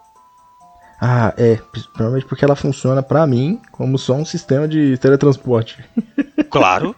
Ah, 1.01 1.33
é. 1.37 1.57
Provavelmente 1.93 2.25
porque 2.27 2.43
ela 2.43 2.55
funciona 2.55 3.01
pra 3.01 3.25
mim 3.25 3.61
como 3.71 3.97
só 3.97 4.13
um 4.15 4.25
sistema 4.25 4.67
de 4.67 4.97
teletransporte. 4.97 5.83
Claro, 6.49 6.95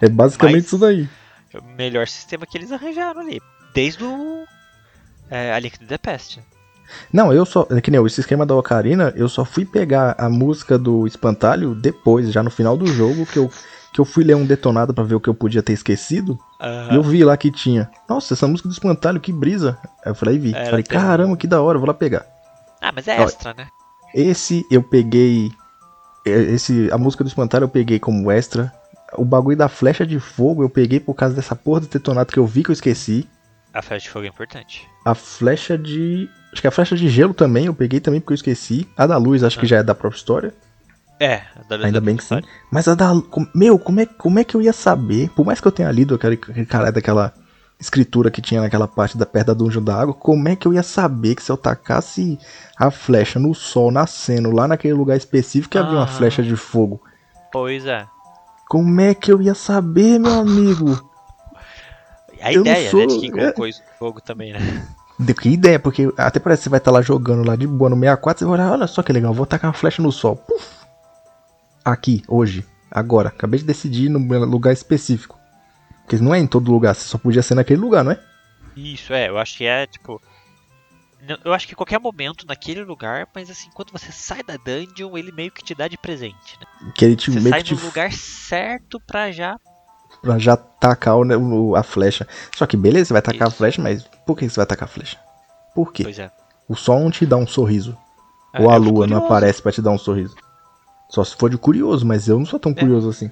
É 0.00 0.08
basicamente 0.08 0.56
Mas- 0.56 0.64
isso 0.66 0.76
daí. 0.78 1.08
é 1.54 1.58
o 1.58 1.62
melhor 1.76 2.08
sistema 2.08 2.44
que 2.44 2.58
eles 2.58 2.72
arranjaram 2.72 3.20
ali. 3.20 3.40
Desde 3.72 4.02
o 4.02 4.44
é, 5.30 5.52
A 5.52 5.58
Link 5.60 5.78
to 5.78 5.86
the 5.86 5.96
Past. 5.98 6.40
Não, 7.12 7.32
eu 7.32 7.46
só. 7.46 7.64
é 7.70 7.80
Que 7.80 7.92
nem 7.92 8.04
esse 8.04 8.20
esquema 8.20 8.44
da 8.44 8.56
Ocarina, 8.56 9.12
eu 9.14 9.28
só 9.28 9.44
fui 9.44 9.64
pegar 9.64 10.16
a 10.18 10.28
música 10.28 10.76
do 10.76 11.06
Espantalho 11.06 11.76
depois, 11.76 12.32
já 12.32 12.42
no 12.42 12.50
final 12.50 12.76
do 12.76 12.88
jogo, 12.88 13.24
que 13.24 13.36
eu, 13.38 13.48
que 13.94 14.00
eu 14.00 14.04
fui 14.04 14.24
ler 14.24 14.34
um 14.34 14.44
detonado 14.44 14.92
pra 14.92 15.04
ver 15.04 15.14
o 15.14 15.20
que 15.20 15.28
eu 15.28 15.34
podia 15.34 15.62
ter 15.62 15.72
esquecido. 15.72 16.36
E 16.90 16.96
eu 16.96 17.02
vi 17.04 17.22
lá 17.22 17.36
que 17.36 17.52
tinha. 17.52 17.88
Nossa, 18.08 18.34
essa 18.34 18.48
música 18.48 18.68
do 18.68 18.72
Espantalho, 18.72 19.20
que 19.20 19.32
brisa. 19.32 19.78
Aí 20.04 20.10
eu 20.10 20.14
falei, 20.16 20.40
vi. 20.40 20.52
Falei, 20.52 20.82
caramba, 20.82 21.36
que 21.36 21.46
da 21.46 21.62
hora, 21.62 21.78
vou 21.78 21.86
lá 21.86 21.94
pegar. 21.94 22.26
Ah, 22.80 22.92
mas 22.94 23.06
é 23.08 23.20
Ó, 23.20 23.24
extra, 23.24 23.54
né? 23.54 23.68
Esse 24.14 24.66
eu 24.70 24.82
peguei. 24.82 25.52
é, 26.26 26.30
Esse, 26.30 26.90
a 26.92 26.98
música 26.98 27.22
do 27.22 27.28
Espantalho 27.28 27.64
eu 27.64 27.68
peguei 27.68 27.98
como 27.98 28.30
extra. 28.30 28.72
O 29.14 29.24
bagulho 29.24 29.56
da 29.56 29.68
flecha 29.68 30.06
de 30.06 30.20
fogo 30.20 30.62
eu 30.62 30.70
peguei 30.70 31.00
por 31.00 31.14
causa 31.14 31.34
dessa 31.34 31.56
porra 31.56 31.80
do 31.80 31.88
detonado 31.88 32.32
que 32.32 32.38
eu 32.38 32.46
vi 32.46 32.62
que 32.62 32.70
eu 32.70 32.74
esqueci. 32.74 33.28
A 33.72 33.82
flecha 33.82 34.04
de 34.04 34.10
fogo 34.10 34.24
é 34.24 34.28
importante. 34.28 34.88
A 35.04 35.14
flecha 35.14 35.76
de. 35.76 36.28
Acho 36.52 36.60
que 36.60 36.68
a 36.68 36.72
flecha 36.72 36.96
de 36.96 37.08
gelo 37.08 37.34
também 37.34 37.66
eu 37.66 37.74
peguei 37.74 38.00
também 38.00 38.20
porque 38.20 38.32
eu 38.32 38.36
esqueci. 38.36 38.88
A 38.96 39.06
da 39.06 39.16
luz 39.16 39.44
acho 39.44 39.58
que 39.58 39.66
já 39.66 39.78
é 39.78 39.82
da 39.82 39.94
própria 39.94 40.18
história. 40.18 40.54
É, 41.20 41.42
da 41.68 41.76
Ainda 41.76 42.00
bem 42.00 42.16
que 42.16 42.24
sim. 42.24 42.40
Mas 42.72 42.88
a 42.88 42.94
da. 42.94 43.12
Meu, 43.54 43.78
como 43.78 44.00
é, 44.00 44.06
como 44.06 44.38
é 44.38 44.44
que 44.44 44.56
eu 44.56 44.62
ia 44.62 44.72
saber? 44.72 45.28
Por 45.30 45.44
mais 45.44 45.60
que 45.60 45.68
eu 45.68 45.72
tenha 45.72 45.90
lido 45.92 46.14
aquele, 46.14 46.34
aquele 46.34 46.66
cara 46.66 46.90
daquela 46.90 47.34
escritura 47.80 48.30
que 48.30 48.42
tinha 48.42 48.60
naquela 48.60 48.86
parte 48.86 49.16
da 49.16 49.24
perto 49.24 49.48
da 49.48 49.54
dungeon 49.54 49.82
da 49.82 49.96
água, 50.00 50.12
como 50.14 50.48
é 50.48 50.54
que 50.54 50.68
eu 50.68 50.74
ia 50.74 50.82
saber 50.82 51.34
que 51.34 51.42
se 51.42 51.50
eu 51.50 51.56
tacasse 51.56 52.38
a 52.76 52.90
flecha 52.90 53.38
no 53.38 53.54
sol 53.54 53.90
nascendo 53.90 54.50
lá 54.50 54.68
naquele 54.68 54.94
lugar 54.94 55.16
específico 55.16 55.76
ia 55.76 55.82
vir 55.82 55.94
uma 55.94 56.04
Ah. 56.04 56.06
flecha 56.06 56.42
de 56.42 56.54
fogo? 56.56 57.00
Pois 57.52 57.86
é. 57.86 58.06
Como 58.68 59.00
é 59.00 59.14
que 59.14 59.32
eu 59.32 59.40
ia 59.42 59.54
saber, 59.54 60.18
meu 60.20 60.40
amigo? 60.40 61.08
A 62.42 62.52
Eu 62.52 62.60
ideia, 62.62 62.84
né, 62.84 62.90
sou- 62.90 63.06
de 63.06 63.18
quem 63.20 63.30
colocou 63.30 63.66
isso 63.66 63.80
no 63.82 64.06
jogo 64.06 64.20
também, 64.20 64.52
né? 64.52 64.86
De 65.18 65.34
que 65.34 65.48
ideia, 65.50 65.78
porque 65.78 66.10
até 66.16 66.38
parece 66.40 66.60
que 66.60 66.64
você 66.64 66.70
vai 66.70 66.78
estar 66.78 66.90
lá 66.90 67.02
jogando 67.02 67.46
lá 67.46 67.54
de 67.56 67.66
boa 67.66 67.90
no 67.90 67.96
64, 67.96 68.38
você 68.38 68.44
vai 68.46 68.54
olhar, 68.54 68.72
olha 68.72 68.86
só 68.86 69.02
que 69.02 69.12
legal, 69.12 69.34
vou 69.34 69.44
tacar 69.44 69.68
uma 69.68 69.74
flecha 69.76 70.00
no 70.02 70.10
sol. 70.12 70.36
Puf! 70.36 70.66
Aqui, 71.84 72.22
hoje, 72.28 72.64
agora. 72.90 73.28
Acabei 73.28 73.58
de 73.60 73.66
decidir 73.66 74.08
no 74.08 74.18
lugar 74.44 74.72
específico. 74.72 75.38
Porque 76.10 76.24
não 76.24 76.34
é 76.34 76.40
em 76.40 76.46
todo 76.46 76.72
lugar, 76.72 76.92
você 76.92 77.06
só 77.06 77.16
podia 77.16 77.40
ser 77.40 77.54
naquele 77.54 77.80
lugar, 77.80 78.02
não 78.02 78.10
é? 78.10 78.18
Isso, 78.74 79.12
é, 79.12 79.28
eu 79.28 79.38
acho 79.38 79.56
que 79.56 79.64
é, 79.64 79.86
tipo... 79.86 80.20
Eu 81.44 81.52
acho 81.52 81.68
que 81.68 81.74
qualquer 81.76 82.00
momento 82.00 82.44
naquele 82.48 82.82
lugar, 82.82 83.28
mas 83.32 83.48
assim, 83.48 83.70
quando 83.72 83.92
você 83.92 84.10
sai 84.10 84.42
da 84.42 84.56
dungeon, 84.56 85.16
ele 85.16 85.30
meio 85.30 85.52
que 85.52 85.62
te 85.62 85.72
dá 85.72 85.86
de 85.86 85.96
presente, 85.96 86.58
né? 86.60 86.92
Que 86.96 87.04
ele 87.04 87.14
te, 87.14 87.30
Você 87.30 87.38
meio 87.38 87.50
sai 87.50 87.62
que 87.62 87.68
te 87.68 87.74
no 87.76 87.86
lugar 87.86 88.10
certo 88.12 88.98
pra 88.98 89.30
já... 89.30 89.56
pra 90.20 90.36
já 90.36 90.56
tacar 90.56 91.16
o, 91.16 91.76
a 91.76 91.82
flecha. 91.84 92.26
Só 92.56 92.66
que 92.66 92.76
beleza, 92.76 93.04
você 93.04 93.12
vai 93.12 93.22
tacar 93.22 93.46
a 93.46 93.48
Isso. 93.48 93.58
flecha, 93.58 93.80
mas 93.80 94.02
por 94.26 94.36
que 94.36 94.48
você 94.48 94.56
vai 94.56 94.66
tacar 94.66 94.88
a 94.88 94.90
flecha? 94.92 95.16
Por 95.76 95.92
quê? 95.92 96.02
Pois 96.02 96.18
é. 96.18 96.28
O 96.68 96.74
sol 96.74 96.98
não 96.98 97.10
te 97.12 97.24
dá 97.24 97.36
um 97.36 97.46
sorriso. 97.46 97.96
É, 98.52 98.60
Ou 98.60 98.68
a 98.68 98.76
lua 98.76 99.06
não 99.06 99.18
aparece 99.18 99.62
pra 99.62 99.70
te 99.70 99.80
dar 99.80 99.92
um 99.92 99.98
sorriso. 99.98 100.34
Só 101.08 101.22
se 101.22 101.36
for 101.36 101.48
de 101.48 101.56
curioso, 101.58 102.04
mas 102.04 102.26
eu 102.26 102.36
não 102.36 102.46
sou 102.46 102.58
tão 102.58 102.72
É. 102.72 102.74
curioso 102.74 103.08
assim. 103.10 103.30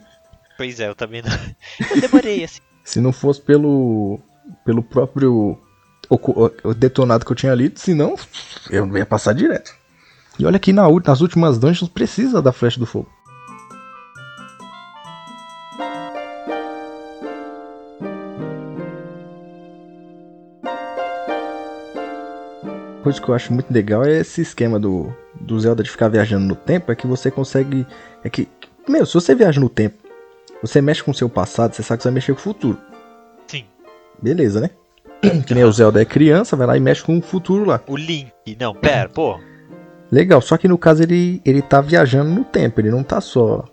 Pois 0.56 0.78
é, 0.80 0.88
eu 0.88 0.94
também 0.94 1.22
não... 1.22 1.30
Eu 1.94 2.00
demorei, 2.00 2.44
assim. 2.44 2.60
Se 2.88 3.02
não 3.02 3.12
fosse 3.12 3.38
pelo 3.38 4.18
pelo 4.64 4.82
próprio 4.82 5.58
o 6.08 6.72
detonado 6.72 7.22
que 7.22 7.30
eu 7.30 7.36
tinha 7.36 7.54
lido, 7.54 7.78
senão 7.78 8.16
eu 8.70 8.96
ia 8.96 9.04
passar 9.04 9.34
direto. 9.34 9.74
E 10.38 10.46
olha 10.46 10.58
que 10.58 10.72
nas 10.72 11.20
últimas 11.20 11.58
dungeons 11.58 11.90
precisa 11.90 12.40
da 12.40 12.50
flecha 12.50 12.80
do 12.80 12.86
fogo. 12.86 13.06
coisa 23.02 23.22
que 23.22 23.28
eu 23.28 23.34
acho 23.34 23.52
muito 23.54 23.72
legal 23.72 24.04
é 24.04 24.18
esse 24.18 24.42
esquema 24.42 24.78
do, 24.78 25.14
do 25.40 25.58
Zelda 25.58 25.82
de 25.82 25.90
ficar 25.90 26.08
viajando 26.08 26.46
no 26.46 26.54
tempo, 26.56 26.90
é 26.90 26.94
que 26.94 27.06
você 27.06 27.30
consegue. 27.30 27.86
É 28.24 28.30
que. 28.30 28.48
Meu, 28.88 29.04
se 29.06 29.14
você 29.14 29.34
viaja 29.34 29.60
no 29.60 29.68
tempo, 29.68 30.07
você 30.62 30.80
mexe 30.80 31.02
com 31.02 31.10
o 31.10 31.14
seu 31.14 31.28
passado, 31.28 31.74
você 31.74 31.82
sabe 31.82 31.98
que 31.98 32.02
você 32.02 32.08
vai 32.08 32.14
mexer 32.14 32.32
com 32.32 32.40
o 32.40 32.42
futuro. 32.42 32.78
Sim. 33.46 33.64
Beleza, 34.20 34.60
né? 34.60 34.70
Que 35.46 35.54
nem 35.54 35.64
o 35.64 35.72
Zelda 35.72 36.00
é 36.00 36.04
criança, 36.04 36.56
vai 36.56 36.66
lá 36.66 36.76
e 36.76 36.80
mexe 36.80 37.02
com 37.02 37.18
o 37.18 37.22
futuro 37.22 37.64
lá. 37.64 37.80
O 37.86 37.96
Link. 37.96 38.30
Não, 38.58 38.74
pera, 38.74 39.08
pô. 39.08 39.38
Legal, 40.10 40.40
só 40.40 40.56
que 40.56 40.68
no 40.68 40.78
caso 40.78 41.02
ele, 41.02 41.42
ele 41.44 41.60
tá 41.60 41.80
viajando 41.80 42.30
no 42.30 42.44
tempo, 42.44 42.80
ele 42.80 42.90
não 42.90 43.02
tá 43.02 43.20
só. 43.20 43.64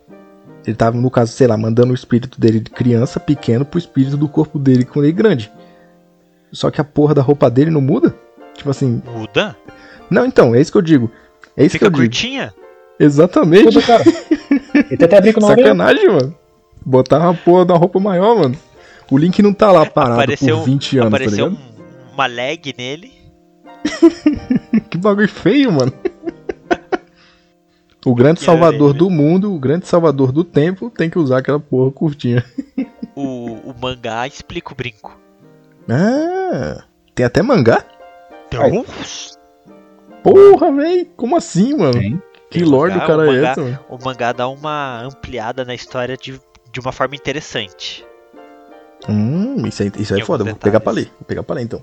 Ele 0.66 0.76
tá, 0.76 0.90
no 0.90 1.10
caso, 1.10 1.32
sei 1.32 1.46
lá, 1.46 1.56
mandando 1.56 1.92
o 1.92 1.94
espírito 1.94 2.40
dele 2.40 2.58
de 2.60 2.70
criança 2.70 3.20
pequeno 3.20 3.64
pro 3.64 3.78
espírito 3.78 4.16
do 4.16 4.28
corpo 4.28 4.58
dele 4.58 4.84
quando 4.84 5.04
ele 5.04 5.12
é 5.12 5.16
grande. 5.16 5.52
Só 6.52 6.70
que 6.70 6.80
a 6.80 6.84
porra 6.84 7.14
da 7.14 7.22
roupa 7.22 7.48
dele 7.48 7.70
não 7.70 7.80
muda? 7.80 8.14
Tipo 8.54 8.70
assim. 8.70 9.00
Muda? 9.06 9.56
Não, 10.10 10.26
então, 10.26 10.54
é 10.54 10.60
isso 10.60 10.72
que 10.72 10.78
eu 10.78 10.82
digo. 10.82 11.10
É 11.56 11.64
isso 11.64 11.72
Fica 11.72 11.86
que 11.86 11.86
eu 11.86 12.02
digo. 12.02 12.12
curtinha? 12.12 12.52
Exatamente. 12.98 13.72
Tudo, 13.72 13.82
cara. 13.82 14.02
Ele 14.74 14.96
tem 14.96 15.04
até 15.06 15.20
brinco 15.20 15.40
na. 15.40 15.48
Sacanagem, 15.48 16.08
mano. 16.08 16.34
Botar 16.88 17.18
uma 17.18 17.34
porra 17.34 17.64
da 17.64 17.74
roupa 17.74 17.98
maior, 17.98 18.36
mano. 18.38 18.56
O 19.10 19.18
Link 19.18 19.42
não 19.42 19.52
tá 19.52 19.72
lá 19.72 19.84
parado 19.84 20.14
Apareceu, 20.20 20.58
por 20.58 20.64
20 20.66 20.98
anos, 20.98 21.10
tá 21.10 21.16
apareceu 21.16 21.48
ligado? 21.48 21.60
um- 21.62 22.12
uma 22.14 22.26
lag 22.28 22.74
nele. 22.78 23.12
Que 24.88 24.96
bagulho 24.96 25.28
feio, 25.28 25.72
mano. 25.72 25.92
O 28.04 28.14
grande 28.14 28.40
salvador 28.40 28.92
do 28.94 29.10
mundo, 29.10 29.52
o 29.52 29.58
grande 29.58 29.88
salvador 29.88 30.30
do 30.30 30.44
tempo, 30.44 30.88
tem 30.90 31.10
que 31.10 31.18
usar 31.18 31.38
aquela 31.38 31.58
porra 31.58 31.90
curtinha. 31.90 32.44
O, 33.16 33.70
o 33.70 33.74
mangá 33.80 34.26
explica 34.28 34.72
o 34.72 34.76
brinco. 34.76 35.18
Ah, 35.90 36.84
tem 37.14 37.26
até 37.26 37.42
mangá? 37.42 37.84
Então, 38.46 38.84
Porra, 40.22 40.72
véi, 40.72 41.04
como 41.16 41.36
assim, 41.36 41.74
mano? 41.76 41.98
Tem. 41.98 42.22
Que 42.50 42.60
Tem 42.60 42.68
lore 42.68 42.92
do 42.92 43.00
cara 43.00 43.18
o 43.18 43.22
é 43.22 43.26
mangá- 43.26 43.50
essa, 43.50 43.60
mano? 43.60 43.78
o 43.88 43.98
mangá 44.04 44.32
dá 44.32 44.48
uma 44.48 45.02
ampliada 45.02 45.64
na 45.64 45.74
história 45.74 46.16
de, 46.16 46.40
de 46.76 46.80
uma 46.80 46.92
forma 46.92 47.16
interessante. 47.16 48.06
Hum, 49.08 49.66
isso, 49.66 49.82
é, 49.82 49.86
isso 49.96 50.14
é 50.14 50.20
foda, 50.22 50.42
alguns 50.42 50.52
vou 50.52 50.60
pegar 50.60 50.80
pra 50.80 50.92
detalhes. 50.92 51.10
ler, 51.10 51.18
vou 51.18 51.26
pegar 51.26 51.42
pra 51.42 51.56
ler 51.56 51.62
então. 51.62 51.82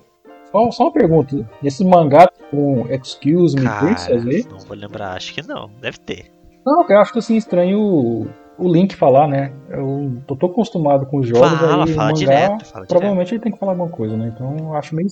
Só, 0.51 0.71
só 0.71 0.83
uma 0.83 0.93
pergunta. 0.93 1.49
Esse 1.63 1.83
mangá 1.83 2.29
com 2.51 2.85
Excuse 2.91 3.55
Me 3.55 3.63
Cara, 3.63 3.85
Princess 3.85 4.27
aí? 4.27 4.45
não 4.47 4.59
vou 4.59 4.77
lembrar, 4.77 5.13
acho 5.13 5.33
que 5.33 5.41
não, 5.41 5.71
deve 5.81 5.97
ter. 5.97 6.31
Não, 6.63 6.85
eu 6.87 6.99
acho 6.99 7.11
que 7.11 7.17
assim, 7.17 7.35
estranho 7.35 7.79
o, 7.79 8.27
o 8.55 8.71
Link 8.71 8.95
falar, 8.95 9.27
né? 9.27 9.51
Eu 9.67 10.21
tô 10.27 10.35
tão 10.35 10.49
acostumado 10.49 11.07
com 11.07 11.17
os 11.17 11.27
jogos 11.27 11.49
Fala, 11.59 11.85
aí, 11.85 11.91
o 11.91 11.95
fala 11.95 12.07
mangá, 12.09 12.13
direto, 12.13 12.65
fala 12.65 12.85
provavelmente 12.85 13.33
ele 13.33 13.41
tem 13.41 13.51
que 13.51 13.57
falar 13.57 13.71
alguma 13.71 13.89
coisa, 13.89 14.15
né? 14.15 14.31
Então 14.35 14.55
eu 14.59 14.75
acho 14.75 14.95
meio, 14.95 15.07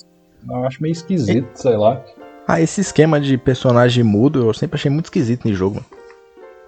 eu 0.47 0.63
acho 0.63 0.79
meio 0.79 0.91
esquisito, 0.91 1.49
sei 1.55 1.75
lá. 1.75 1.99
Ah, 2.47 2.61
esse 2.61 2.81
esquema 2.81 3.19
de 3.19 3.35
personagem 3.35 4.03
mudo 4.03 4.47
eu 4.47 4.53
sempre 4.53 4.75
achei 4.75 4.91
muito 4.91 5.05
esquisito 5.05 5.47
no 5.47 5.55
jogo, 5.55 5.75
mano. 5.77 5.87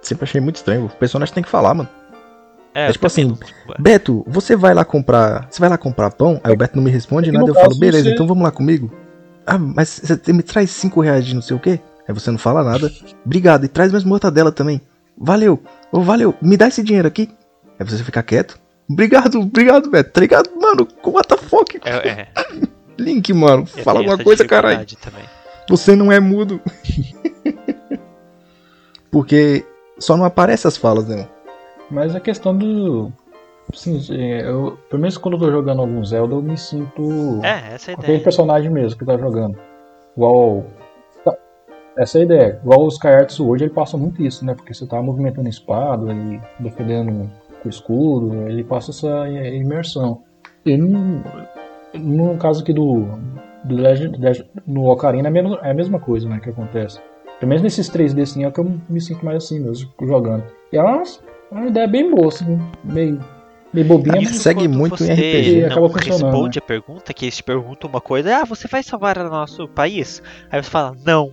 Sempre 0.02 0.24
achei 0.24 0.40
muito 0.40 0.56
estranho. 0.56 0.86
O 0.86 0.90
personagem 0.90 1.32
tem 1.32 1.44
que 1.44 1.48
falar, 1.48 1.74
mano. 1.74 1.88
É, 2.74 2.88
É 2.88 2.92
tipo 2.92 3.06
assim, 3.06 3.24
não- 3.24 3.38
Beto, 3.78 4.24
você 4.26 4.56
vai 4.56 4.74
lá 4.74 4.84
comprar. 4.84 5.46
Você 5.50 5.60
vai 5.60 5.68
lá 5.68 5.78
comprar 5.78 6.10
pão? 6.10 6.40
Aí 6.42 6.52
o 6.52 6.56
Beto 6.56 6.76
não 6.76 6.82
me 6.82 6.90
responde 6.90 7.30
É 7.30 7.32
nada, 7.32 7.48
eu 7.48 7.54
falo, 7.54 7.78
beleza, 7.78 8.04
você- 8.08 8.14
então 8.14 8.26
vamos 8.26 8.42
lá 8.42 8.50
comigo. 8.50 8.92
Ah, 9.46 9.58
mas 9.58 10.00
você 10.02 10.32
me 10.32 10.42
traz 10.42 10.70
5 10.70 11.00
reais 11.00 11.24
de 11.24 11.34
não 11.34 11.42
sei 11.42 11.56
o 11.56 11.60
quê? 11.60 11.78
Aí 12.08 12.14
você 12.14 12.30
não 12.30 12.38
fala 12.38 12.64
nada. 12.64 12.90
Obrigado, 13.24 13.64
e 13.64 13.68
traz 13.68 13.92
mais 13.92 14.02
mortadela 14.04 14.50
também. 14.50 14.80
Valeu, 15.16 15.62
ô 15.92 16.00
valeu, 16.00 16.34
me 16.42 16.56
dá 16.56 16.66
esse 16.66 16.82
dinheiro 16.82 17.06
aqui. 17.06 17.30
Aí 17.78 17.86
você 17.86 18.02
fica 18.02 18.22
quieto. 18.22 18.58
Obrigado, 18.90 19.40
obrigado, 19.40 19.90
Beto. 19.90 20.10
Tá 20.10 20.20
ligado, 20.20 20.50
mano? 20.60 20.86
What 21.06 21.28
the 21.28 21.36
fuck? 21.36 21.80
É, 21.84 22.08
é, 22.08 22.28
Link, 22.98 23.32
mano. 23.32 23.66
eu 23.76 23.84
Fala 23.84 24.00
alguma 24.00 24.18
coisa, 24.18 24.44
caralho. 24.44 24.84
Também. 25.00 25.24
Você 25.68 25.94
não 25.96 26.10
é 26.12 26.18
mudo. 26.20 26.60
Porque 29.10 29.64
só 29.98 30.16
não 30.16 30.24
aparece 30.24 30.66
as 30.66 30.76
falas, 30.76 31.06
né? 31.06 31.28
Mas 31.90 32.14
a 32.14 32.20
questão 32.20 32.56
do. 32.56 33.12
Sim, 33.72 33.98
eu, 34.16 34.76
pelo 34.90 35.00
menos 35.00 35.16
quando 35.16 35.34
eu 35.34 35.40
tô 35.40 35.50
jogando 35.50 35.80
algum 35.80 36.04
Zelda, 36.04 36.34
eu 36.34 36.42
me 36.42 36.56
sinto 36.56 37.40
É, 37.42 37.74
essa 37.74 37.90
é 37.90 37.94
a 37.94 37.96
com 37.96 38.02
aquele 38.02 38.16
ideia. 38.18 38.20
personagem 38.24 38.70
mesmo 38.70 38.98
que 38.98 39.04
tá 39.04 39.16
jogando. 39.16 39.58
Igual. 40.16 40.64
tá, 41.24 41.34
Essa 41.98 42.18
é 42.18 42.20
a 42.20 42.24
ideia. 42.24 42.60
Igual 42.62 42.86
os 42.86 42.94
Skyarts 42.94 43.40
hoje, 43.40 43.64
ele 43.64 43.72
passa 43.72 43.96
muito 43.96 44.22
isso, 44.22 44.44
né? 44.44 44.54
Porque 44.54 44.72
você 44.74 44.86
tá 44.86 45.00
movimentando 45.02 45.46
a 45.46 45.50
espada 45.50 46.12
e 46.12 46.40
defendendo 46.60 47.30
com 47.62 47.68
o 47.68 47.70
escudo, 47.70 48.34
ele 48.48 48.62
passa 48.64 48.90
essa 48.90 49.28
imersão. 49.28 50.22
E 50.64 50.76
no, 50.76 51.22
no 51.94 52.36
caso 52.36 52.62
aqui 52.62 52.72
do, 52.72 53.06
do 53.64 53.74
Legend, 53.76 54.18
Legend- 54.20 54.48
no 54.66 54.88
Ocarina 54.90 55.28
é 55.28 55.30
a 55.30 55.32
mesma, 55.32 55.58
é 55.62 55.70
a 55.70 55.74
mesma 55.74 55.98
coisa, 55.98 56.28
né? 56.28 56.38
Que 56.38 56.50
acontece. 56.50 57.00
Pelo 57.40 57.48
menos 57.48 57.62
nesses 57.62 57.90
3D 57.90 58.22
assim 58.22 58.44
é 58.44 58.50
que 58.50 58.60
eu 58.60 58.70
me 58.88 59.00
sinto 59.00 59.24
mais 59.24 59.38
assim 59.42 59.58
mesmo, 59.60 59.90
jogando. 60.02 60.44
E 60.72 60.76
é 60.76 60.82
uma, 60.82 61.02
é 61.50 61.54
uma 61.54 61.66
ideia 61.68 61.86
bem 61.86 62.10
boa, 62.10 62.28
assim, 62.28 62.60
meio, 62.82 63.24
meio 63.72 63.86
bobinha, 63.86 64.20
Isso 64.22 64.32
mas 64.34 64.42
segue 64.42 64.68
muito 64.68 64.94
em 65.02 65.06
você 65.06 65.12
RPG. 65.12 65.60
Não 65.60 65.66
Acaba 65.68 65.88
funcionando, 65.88 66.22
responde 66.24 66.58
a 66.58 66.62
pergunta, 66.62 67.14
que 67.14 67.24
eles 67.26 67.36
te 67.36 67.42
perguntam 67.42 67.88
uma 67.90 68.00
coisa, 68.00 68.38
ah, 68.38 68.44
você 68.44 68.66
vai 68.68 68.82
salvar 68.82 69.18
o 69.18 69.28
nosso 69.28 69.68
país? 69.68 70.22
Aí 70.50 70.62
você 70.62 70.70
fala, 70.70 70.96
não. 71.04 71.32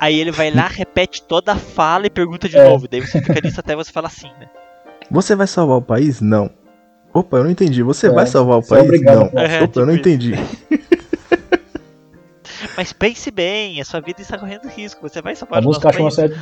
Aí 0.00 0.18
ele 0.18 0.30
vai 0.30 0.50
lá, 0.50 0.66
repete 0.68 1.22
toda 1.22 1.52
a 1.52 1.56
fala 1.56 2.06
e 2.06 2.10
pergunta 2.10 2.48
de 2.48 2.56
É. 2.58 2.64
novo. 2.68 2.88
Daí 2.88 3.00
você 3.00 3.20
fica 3.20 3.40
nisso 3.40 3.60
até 3.60 3.74
você 3.76 3.92
falar 3.92 4.08
assim, 4.08 4.28
né? 4.40 4.48
Você 5.10 5.36
vai 5.36 5.46
salvar 5.46 5.76
o 5.78 5.82
país? 5.82 6.20
Não. 6.20 6.50
Opa, 7.12 7.36
eu 7.36 7.44
não 7.44 7.50
entendi. 7.50 7.82
Você 7.82 8.08
É, 8.08 8.10
vai 8.10 8.26
salvar 8.26 8.58
o 8.58 8.62
é 8.62 8.66
país? 8.66 8.82
obrigado 8.84 9.30
não. 9.32 9.40
É, 9.40 9.62
Opa, 9.62 9.80
eu 9.80 9.86
não 9.86 9.94
tipo 9.96 10.08
entendi. 10.08 10.32
Mas 12.76 12.92
pense 12.92 13.30
bem, 13.30 13.80
a 13.80 13.84
sua 13.84 14.00
vida 14.00 14.20
está 14.20 14.36
correndo 14.38 14.66
risco. 14.68 15.00
Você 15.08 15.22
vai 15.22 15.36
salvar 15.36 15.60
a 15.60 15.62
o 15.62 15.66
nosso 15.66 15.80
país. 15.80 16.14
sério. 16.14 16.36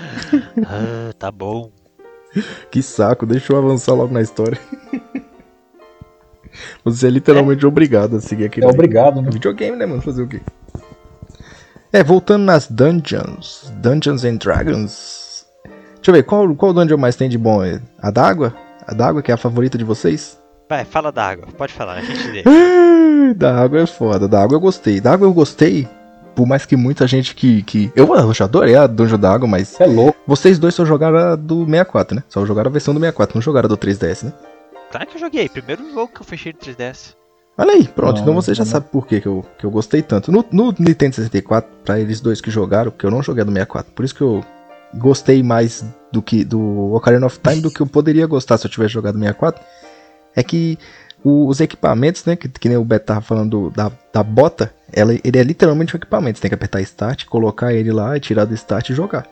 Ah, 0.66 1.12
tá 1.18 1.30
bom. 1.30 1.70
Que 2.70 2.82
saco, 2.82 3.26
deixa 3.26 3.52
eu 3.52 3.58
avançar 3.58 3.94
logo 3.94 4.12
na 4.12 4.20
história. 4.20 4.58
Você 6.84 7.06
é 7.06 7.10
literalmente 7.10 7.64
obrigado 7.64 8.16
a 8.16 8.20
seguir 8.20 8.44
aquele 8.44 8.66
É 8.66 8.68
obrigado, 8.68 9.22
né? 9.22 9.30
videogame, 9.30 9.76
né, 9.76 9.86
mano? 9.86 10.02
Fazer 10.02 10.22
o 10.22 10.28
quê? 10.28 10.40
É, 11.92 12.02
voltando 12.02 12.44
nas 12.44 12.66
dungeons. 12.68 13.72
Dungeons 13.76 14.24
and 14.24 14.36
Dragons. 14.36 15.46
Deixa 15.96 16.10
eu 16.10 16.14
ver, 16.14 16.22
qual, 16.24 16.54
qual 16.54 16.72
dungeon 16.72 16.98
mais 16.98 17.16
tem 17.16 17.28
de 17.28 17.38
bom? 17.38 17.62
É 17.62 17.80
A 18.00 18.10
d'água? 18.10 18.54
A 18.86 18.92
d'água, 18.94 19.22
que 19.22 19.30
é 19.30 19.34
a 19.34 19.38
favorita 19.38 19.78
de 19.78 19.84
vocês? 19.84 20.38
Vai, 20.68 20.84
fala 20.84 21.12
da 21.12 21.26
água. 21.26 21.46
Pode 21.56 21.72
falar, 21.72 21.94
a 21.98 22.00
gente 22.02 22.28
vê. 22.30 22.42
Ah, 22.46 23.32
Da 23.36 23.56
água 23.62 23.80
é 23.80 23.86
foda, 23.86 24.26
da 24.28 24.42
água 24.42 24.56
eu 24.56 24.60
gostei. 24.60 25.00
Da 25.00 25.12
água 25.12 25.26
eu 25.26 25.32
gostei, 25.32 25.88
por 26.34 26.46
mais 26.46 26.64
que 26.66 26.76
muita 26.76 27.06
gente 27.06 27.34
que. 27.34 27.62
que... 27.62 27.92
Eu, 27.94 28.14
eu 28.14 28.32
já 28.34 28.44
adorei 28.44 28.74
a 28.76 28.86
Dungeon 28.86 29.18
da 29.18 29.32
Água, 29.32 29.46
mas 29.48 29.80
é 29.80 29.86
louco. 29.86 30.18
vocês 30.26 30.58
dois 30.58 30.74
só 30.74 30.84
jogaram 30.84 31.16
a 31.18 31.36
do 31.36 31.64
64, 31.64 32.16
né? 32.16 32.24
Só 32.28 32.44
jogaram 32.46 32.68
a 32.68 32.72
versão 32.72 32.92
do 32.94 33.00
64, 33.00 33.36
não 33.36 33.42
jogaram 33.42 33.66
a 33.66 33.68
do 33.68 33.76
3DS, 33.78 34.24
né? 34.24 34.32
Claro 34.90 35.06
que 35.06 35.16
eu 35.16 35.20
joguei. 35.20 35.48
Primeiro 35.48 35.82
jogo 35.92 36.08
que 36.12 36.20
eu 36.20 36.24
fechei 36.26 36.52
no 36.52 36.58
3DS. 36.58 37.14
Olha 37.58 37.72
aí, 37.72 37.86
pronto, 37.86 38.16
Não, 38.16 38.22
então 38.22 38.34
você 38.34 38.54
já 38.54 38.64
não. 38.64 38.70
sabe 38.70 38.86
por 38.90 39.06
que, 39.06 39.20
que, 39.20 39.26
eu, 39.28 39.44
que 39.58 39.64
eu 39.66 39.70
gostei 39.70 40.00
tanto. 40.00 40.32
No, 40.32 40.44
no 40.50 40.74
Nintendo 40.78 41.14
64, 41.16 41.70
pra 41.84 42.00
eles 42.00 42.18
dois 42.20 42.40
que 42.40 42.50
jogaram, 42.50 42.90
porque 42.90 43.04
eu 43.04 43.10
não 43.10 43.22
joguei 43.22 43.42
a 43.42 43.44
do 43.44 43.52
64, 43.52 43.92
por 43.92 44.04
isso 44.04 44.14
que 44.14 44.22
eu 44.22 44.42
gostei 44.94 45.42
mais 45.42 45.84
do 46.10 46.22
que 46.22 46.44
do 46.44 46.94
Ocarina 46.94 47.26
of 47.26 47.38
Time 47.38 47.60
do 47.60 47.70
que 47.70 47.80
eu 47.80 47.86
poderia 47.86 48.26
gostar 48.26 48.56
se 48.58 48.66
eu 48.66 48.70
tivesse 48.70 48.92
jogado 48.94 49.18
64, 49.18 49.62
é 50.34 50.42
que 50.42 50.78
o- 51.24 51.46
os 51.46 51.60
equipamentos, 51.60 52.24
né, 52.24 52.36
que, 52.36 52.48
que 52.48 52.68
nem 52.68 52.76
o 52.78 52.84
Beto 52.84 53.06
tava 53.06 53.20
falando 53.20 53.68
do- 53.68 53.70
da, 53.70 53.90
da 54.12 54.22
bota, 54.22 54.72
ela, 54.92 55.12
ele 55.24 55.38
é 55.38 55.42
literalmente 55.42 55.94
um 55.94 55.98
equipamento, 55.98 56.38
você 56.38 56.42
tem 56.42 56.48
que 56.50 56.54
apertar 56.54 56.80
Start, 56.82 57.24
colocar 57.26 57.72
ele 57.72 57.90
lá 57.92 58.16
e 58.16 58.20
tirar 58.20 58.44
do 58.44 58.54
Start 58.54 58.90
e 58.90 58.94
jogar. 58.94 59.26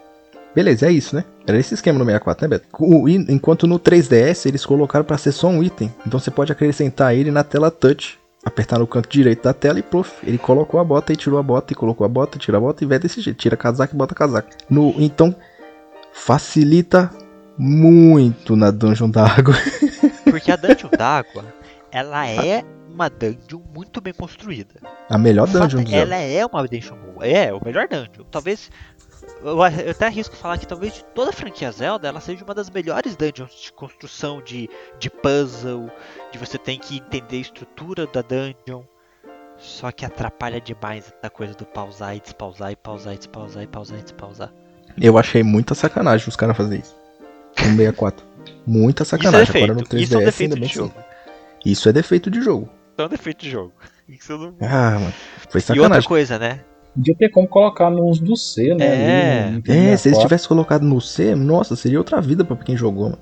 Beleza, 0.54 0.86
é 0.88 0.90
isso, 0.92 1.14
né? 1.14 1.24
Era 1.46 1.58
esse 1.58 1.74
esquema 1.74 1.98
no 1.98 2.04
64, 2.04 2.42
né, 2.44 2.48
Beto? 2.48 2.66
O- 2.78 3.08
enquanto 3.08 3.66
no 3.68 3.78
3DS 3.78 4.46
eles 4.46 4.66
colocaram 4.66 5.04
pra 5.04 5.16
ser 5.16 5.30
só 5.32 5.46
um 5.48 5.62
item. 5.62 5.94
Então 6.06 6.18
você 6.18 6.30
pode 6.30 6.50
acrescentar 6.50 7.14
ele 7.14 7.30
na 7.30 7.44
tela 7.44 7.70
touch. 7.70 8.18
Apertar 8.42 8.78
no 8.78 8.86
canto 8.86 9.06
direito 9.08 9.42
da 9.44 9.52
tela 9.52 9.78
e 9.78 9.82
prof. 9.82 10.10
Ele 10.26 10.38
colocou 10.38 10.80
a 10.80 10.84
bota 10.84 11.12
e 11.12 11.16
tirou 11.16 11.38
a 11.38 11.42
bota 11.42 11.72
e 11.72 11.76
colocou 11.76 12.06
a 12.06 12.08
bota, 12.08 12.38
tira 12.38 12.56
a 12.56 12.60
bota 12.60 12.82
e 12.82 12.86
vai 12.86 12.98
desse 12.98 13.20
jeito. 13.20 13.36
Tira 13.36 13.54
casaco 13.54 13.94
e 13.94 13.98
bota 13.98 14.14
casaco. 14.14 14.48
No, 14.68 14.94
então, 14.96 15.32
facilita 16.12 17.10
muito 17.58 18.56
na 18.56 18.70
dungeon 18.70 19.10
da 19.10 19.26
água. 19.26 19.54
Porque 20.24 20.50
a 20.50 20.56
Dungeon 20.56 20.90
d'Água, 20.96 21.44
ela 21.92 22.26
é 22.28 22.64
uma 22.92 23.08
dungeon 23.08 23.60
muito 23.74 24.00
bem 24.00 24.12
construída. 24.12 24.74
A 25.08 25.18
melhor 25.18 25.46
dungeon 25.46 25.82
do 25.82 25.90
Zelda. 25.90 25.96
ela 25.96 26.16
é 26.16 26.44
uma 26.44 26.66
dungeon 26.66 26.96
boa. 26.96 27.26
É, 27.26 27.52
o 27.52 27.64
melhor 27.64 27.88
dungeon. 27.88 28.24
Talvez. 28.30 28.70
Eu, 29.42 29.62
até 29.62 30.06
arrisco 30.06 30.34
falar 30.34 30.58
que 30.58 30.66
talvez 30.66 30.94
de 30.94 31.04
toda 31.04 31.30
a 31.30 31.32
franquia 31.32 31.70
Zelda 31.70 32.08
ela 32.08 32.20
seja 32.20 32.44
uma 32.44 32.54
das 32.54 32.70
melhores 32.70 33.16
dungeons 33.16 33.52
de 33.54 33.72
construção, 33.72 34.42
de, 34.42 34.68
de 34.98 35.10
puzzle, 35.10 35.90
de 36.32 36.38
você 36.38 36.58
tem 36.58 36.78
que 36.78 36.96
entender 36.96 37.36
a 37.36 37.40
estrutura 37.40 38.06
da 38.06 38.22
dungeon. 38.22 38.82
Só 39.58 39.92
que 39.92 40.06
atrapalha 40.06 40.58
demais 40.58 41.12
a 41.22 41.28
coisa 41.28 41.52
do 41.54 41.66
pausar 41.66 42.16
e 42.16 42.20
despausar 42.20 42.72
e 42.72 42.76
pausar 42.76 43.14
e 43.14 43.18
despausar 43.18 43.62
e 43.62 43.66
pausar 43.66 43.98
e 43.98 44.02
despausar. 44.02 44.52
Eu 44.98 45.18
achei 45.18 45.42
muita 45.42 45.74
sacanagem 45.74 46.26
os 46.28 46.36
caras 46.36 46.56
fazerem 46.56 46.80
isso. 46.80 46.96
No 47.58 47.76
64. 47.76 48.26
Muita 48.66 49.02
Isso 49.02 49.14
é 49.14 49.18
sacanagem. 49.18 49.62
Agora 49.64 49.74
no 49.74 49.82
defeito. 49.82 49.96
3DS 49.96 50.02
Isso 50.02 50.14
é 50.14 50.16
um 50.16 50.20
ainda 50.20 50.30
defeito 50.30 50.54
bem 50.54 50.62
de 50.62 50.68
que 50.68 50.74
jogo. 50.74 50.94
Isso 51.64 51.88
é 51.88 51.92
defeito 51.92 52.30
de 52.30 52.40
jogo. 52.40 52.70
É 53.02 53.06
um 53.06 53.08
defeito 53.08 53.42
de 53.42 53.50
jogo. 53.50 53.72
Isso 54.08 54.36
não... 54.36 54.54
Ah, 54.60 54.98
mano. 54.98 55.12
Foi 55.48 55.60
E 55.60 55.62
outra 55.62 55.74
sacanagem. 55.74 56.08
coisa, 56.08 56.38
né? 56.38 56.60
Podia 56.94 57.14
ter 57.16 57.28
como 57.28 57.46
colocar 57.46 57.88
no 57.90 58.04
uso 58.04 58.24
do 58.24 58.36
C, 58.36 58.74
né? 58.74 58.84
É. 58.84 59.42
ali, 59.44 59.50
no- 59.52 59.58
no 59.58 59.58
É, 59.58 59.62
se 59.62 59.70
eles 59.72 60.00
64. 60.00 60.20
tivessem 60.22 60.48
colocado 60.48 60.82
no 60.82 61.00
C, 61.00 61.34
nossa, 61.36 61.76
seria 61.76 61.98
outra 61.98 62.20
vida 62.20 62.44
pra 62.44 62.56
quem 62.56 62.76
jogou, 62.76 63.04
mano. 63.04 63.18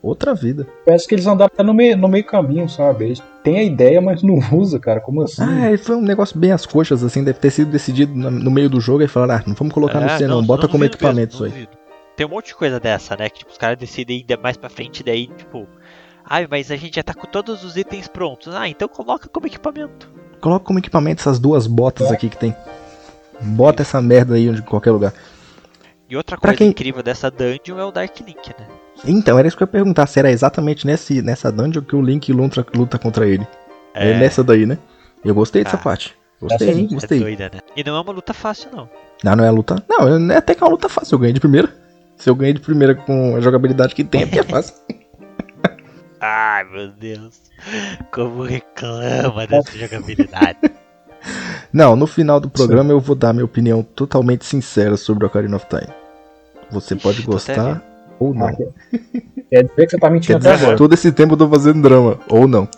Outra 0.00 0.32
vida. 0.32 0.64
Parece 0.86 1.08
que 1.08 1.16
eles 1.16 1.26
andaram 1.26 1.50
até 1.52 1.60
no 1.64 1.74
meio, 1.74 1.96
no 1.96 2.06
meio 2.06 2.22
caminho, 2.24 2.68
sabe? 2.68 3.06
Eles 3.06 3.22
têm 3.42 3.58
a 3.58 3.62
ideia, 3.64 4.00
mas 4.00 4.22
não 4.22 4.38
usa, 4.56 4.78
cara. 4.78 5.00
Como 5.00 5.22
assim? 5.22 5.42
Ah, 5.42 5.76
foi 5.76 5.96
um 5.96 6.00
negócio 6.00 6.38
bem 6.38 6.52
às 6.52 6.64
coxas, 6.64 7.02
assim, 7.02 7.24
deve 7.24 7.40
ter 7.40 7.50
sido 7.50 7.72
decidido 7.72 8.14
no 8.14 8.50
meio 8.50 8.70
do 8.70 8.80
jogo 8.80 9.02
e 9.02 9.08
falaram, 9.08 9.34
ah, 9.34 9.48
não 9.48 9.54
vamos 9.56 9.74
colocar 9.74 9.98
no 9.98 10.06
É, 10.06 10.16
C 10.18 10.26
não, 10.28 10.40
bota 10.44 10.68
como 10.68 10.84
duvido 10.84 10.94
equipamento 10.94 11.40
mesmo, 11.42 11.46
isso 11.58 11.68
aí. 11.72 11.78
Tem 12.16 12.24
um 12.26 12.30
monte 12.30 12.46
de 12.48 12.54
coisa 12.54 12.78
dessa, 12.78 13.16
né? 13.16 13.28
Que 13.28 13.40
tipo, 13.40 13.50
os 13.50 13.58
caras 13.58 13.76
decidem 13.78 14.20
ainda 14.20 14.36
mais 14.40 14.56
pra 14.56 14.68
frente, 14.68 15.02
daí, 15.02 15.26
tipo. 15.36 15.66
Ai, 16.28 16.46
mas 16.50 16.70
a 16.70 16.76
gente 16.76 16.96
já 16.96 17.02
tá 17.02 17.14
com 17.14 17.26
todos 17.26 17.64
os 17.64 17.76
itens 17.76 18.06
prontos. 18.08 18.54
Ah, 18.54 18.68
então 18.68 18.86
coloca 18.88 19.28
como 19.28 19.46
equipamento. 19.46 20.08
Coloca 20.40 20.64
como 20.64 20.78
equipamento 20.78 21.20
essas 21.22 21.38
duas 21.38 21.66
botas 21.66 22.12
aqui 22.12 22.28
que 22.28 22.36
tem. 22.36 22.54
Bota 23.40 23.82
essa 23.82 24.00
merda 24.02 24.34
aí 24.34 24.48
onde, 24.48 24.60
em 24.60 24.64
qualquer 24.64 24.90
lugar. 24.90 25.12
E 26.10 26.16
outra 26.16 26.36
Pra 26.36 26.50
coisa 26.50 26.58
quem- 26.58 26.68
incrível 26.68 27.02
dessa 27.02 27.30
dungeon 27.30 27.78
é 27.78 27.84
o 27.84 27.90
Dark 27.90 28.18
Link, 28.20 28.48
né? 28.58 28.66
Então, 29.04 29.38
era 29.38 29.46
isso 29.46 29.56
que 29.56 29.62
eu 29.62 29.66
ia 29.66 29.70
perguntar, 29.72 30.06
se 30.06 30.18
era 30.18 30.30
exatamente 30.30 30.86
nesse, 30.86 31.22
nessa 31.22 31.52
dungeon 31.52 31.82
que 31.82 31.94
o 31.94 32.02
Link 32.02 32.32
luta, 32.32 32.66
luta 32.74 32.98
contra 32.98 33.26
ele. 33.26 33.46
É. 33.94 34.18
nessa 34.18 34.44
daí, 34.44 34.64
né? 34.66 34.78
Eu 35.24 35.34
gostei 35.34 35.64
dessa 35.64 35.76
Ah. 35.76 35.80
parte. 35.80 36.14
Gostei, 36.40 36.68
Essa 36.68 36.78
hein? 36.78 36.86
sim. 36.88 36.94
É 36.94 37.00
Gostei. 37.00 37.20
doida, 37.20 37.50
né? 37.52 37.60
E 37.76 37.82
não 37.82 37.96
é 37.96 38.00
uma 38.00 38.12
luta 38.12 38.32
fácil, 38.32 38.70
não. 38.72 38.88
Não, 39.24 39.34
não 39.36 39.44
é 39.44 39.50
luta. 39.50 39.82
Não, 39.88 40.30
é 40.32 40.36
até 40.36 40.54
que 40.54 40.62
é 40.62 40.66
uma 40.66 40.70
luta 40.70 40.88
fácil. 40.88 41.16
Eu 41.16 41.18
ganhei 41.18 41.32
de 41.32 41.40
primeira. 41.40 41.68
Se 42.16 42.30
eu 42.30 42.34
ganhei 42.34 42.52
de 42.54 42.60
primeira 42.60 42.94
com 42.94 43.34
a 43.36 43.40
jogabilidade 43.40 43.94
que 43.94 44.04
tem, 44.04 44.22
é 44.22 44.26
porque 44.26 44.38
é 44.38 44.42
fácil. 44.44 44.74
Ai, 46.20 46.64
meu 46.64 46.88
Deus. 46.88 47.40
Como 48.12 48.42
reclama 48.42 49.46
dessa 49.46 49.76
jogabilidade. 49.76 50.58
Não, 51.72 51.94
no 51.96 52.06
final 52.06 52.40
do 52.40 52.48
programa 52.48 52.92
eu 52.92 53.00
vou 53.00 53.14
dar 53.16 53.32
minha 53.32 53.44
opinião 53.44 53.82
totalmente 53.82 54.44
sincera 54.44 54.96
sobre 54.96 55.24
o 55.24 55.26
Ocarina 55.26 55.56
of 55.56 55.66
Time. 55.68 55.88
Você 56.70 56.94
Ixi, 56.94 57.02
pode 57.02 57.18
até 57.22 57.26
gostar 57.30 57.82
ou 58.18 58.34
não. 58.34 58.54
Quer 59.50 59.62
dizer 59.64 59.86
que 59.86 59.90
você 59.90 59.98
tá 59.98 60.10
mentindo 60.10 60.38
Quer 60.40 60.48
até 60.48 60.52
dizer, 60.52 60.64
agora. 60.64 60.78
todo 60.78 60.92
esse 60.94 61.12
tempo 61.12 61.34
eu 61.34 61.38
tô 61.38 61.48
fazendo 61.48 61.82
drama, 61.82 62.18
ou 62.28 62.46
não. 62.48 62.68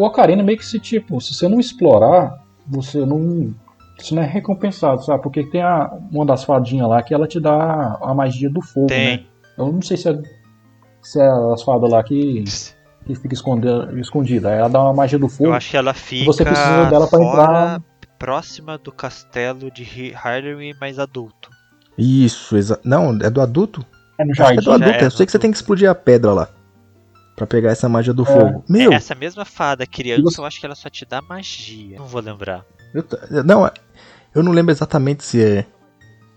O 0.00 0.06
Ocarina 0.06 0.42
meio 0.42 0.56
que 0.56 0.64
se 0.64 0.80
tipo, 0.80 1.20
se 1.20 1.34
você 1.34 1.46
não 1.46 1.60
explorar, 1.60 2.42
você 2.66 3.04
não. 3.04 3.54
Isso 3.98 4.14
não 4.14 4.22
é 4.22 4.26
recompensado, 4.26 5.04
sabe? 5.04 5.22
Porque 5.22 5.44
tem 5.44 5.60
a, 5.60 5.92
uma 6.10 6.24
das 6.24 6.42
fadinhas 6.42 6.88
lá 6.88 7.02
que 7.02 7.12
ela 7.12 7.26
te 7.26 7.38
dá 7.38 7.98
a 8.00 8.14
magia 8.14 8.48
do 8.48 8.62
fogo, 8.62 8.86
né? 8.88 9.18
Tem. 9.18 9.26
Eu 9.58 9.70
não 9.70 9.82
sei 9.82 9.98
se 9.98 10.08
é, 10.08 10.18
se 11.02 11.20
é 11.20 11.28
as 11.52 11.62
fadas 11.62 11.90
lá 11.90 12.02
que, 12.02 12.44
que 13.04 13.14
fica 13.14 13.34
escondida, 13.34 13.92
escondida. 14.00 14.50
Ela 14.50 14.68
dá 14.68 14.80
uma 14.80 14.94
magia 14.94 15.18
do 15.18 15.28
fogo. 15.28 15.50
Eu 15.50 15.52
acho 15.52 15.70
que 15.70 15.76
ela 15.76 15.92
fica 15.92 16.24
Você 16.24 16.44
precisa 16.46 16.86
dela 16.86 17.06
pra 17.06 17.18
fora, 17.18 17.42
entrar- 17.42 17.82
próxima 18.18 18.78
do 18.78 18.90
castelo 18.90 19.70
de 19.70 19.82
Hyrule, 19.84 20.74
mais 20.80 20.98
adulto. 20.98 21.50
Isso, 21.98 22.56
exa... 22.56 22.80
Não, 22.82 23.18
é 23.20 23.28
do 23.28 23.42
adulto? 23.42 23.84
É 24.18 24.24
no 24.24 24.30
Acho 24.32 24.42
que 24.44 24.48
é 24.52 24.54
do 24.56 24.62
jardim. 24.62 24.82
adulto. 24.84 25.04
é 25.04 25.06
eu 25.06 25.10
sei 25.10 25.26
que 25.26 25.32
você 25.32 25.38
tem 25.38 25.50
que 25.50 25.58
explodir 25.58 25.90
a 25.90 25.94
pedra 25.94 26.32
lá. 26.32 26.48
Pra 27.36 27.46
pegar 27.46 27.70
essa 27.70 27.88
magia 27.88 28.12
do 28.12 28.24
fogo. 28.24 28.62
Meu, 28.68 28.92
É, 28.92 28.96
Essa 28.96 29.14
mesma 29.14 29.44
fada 29.44 29.86
criança, 29.86 30.22
você- 30.22 30.40
eu 30.40 30.44
acho 30.44 30.60
que 30.60 30.66
ela 30.66 30.74
só 30.74 30.90
te 30.90 31.04
dá 31.06 31.22
magia. 31.22 31.96
Não 31.98 32.06
vou 32.06 32.20
lembrar. 32.20 32.64
eu 32.94 33.02
t- 33.02 33.16
não, 33.44 33.66
é- 33.66 33.72
eu 34.34 34.42
não 34.42 34.52
lembro 34.52 34.72
exatamente 34.72 35.24
se 35.24 35.42
é. 35.42 35.64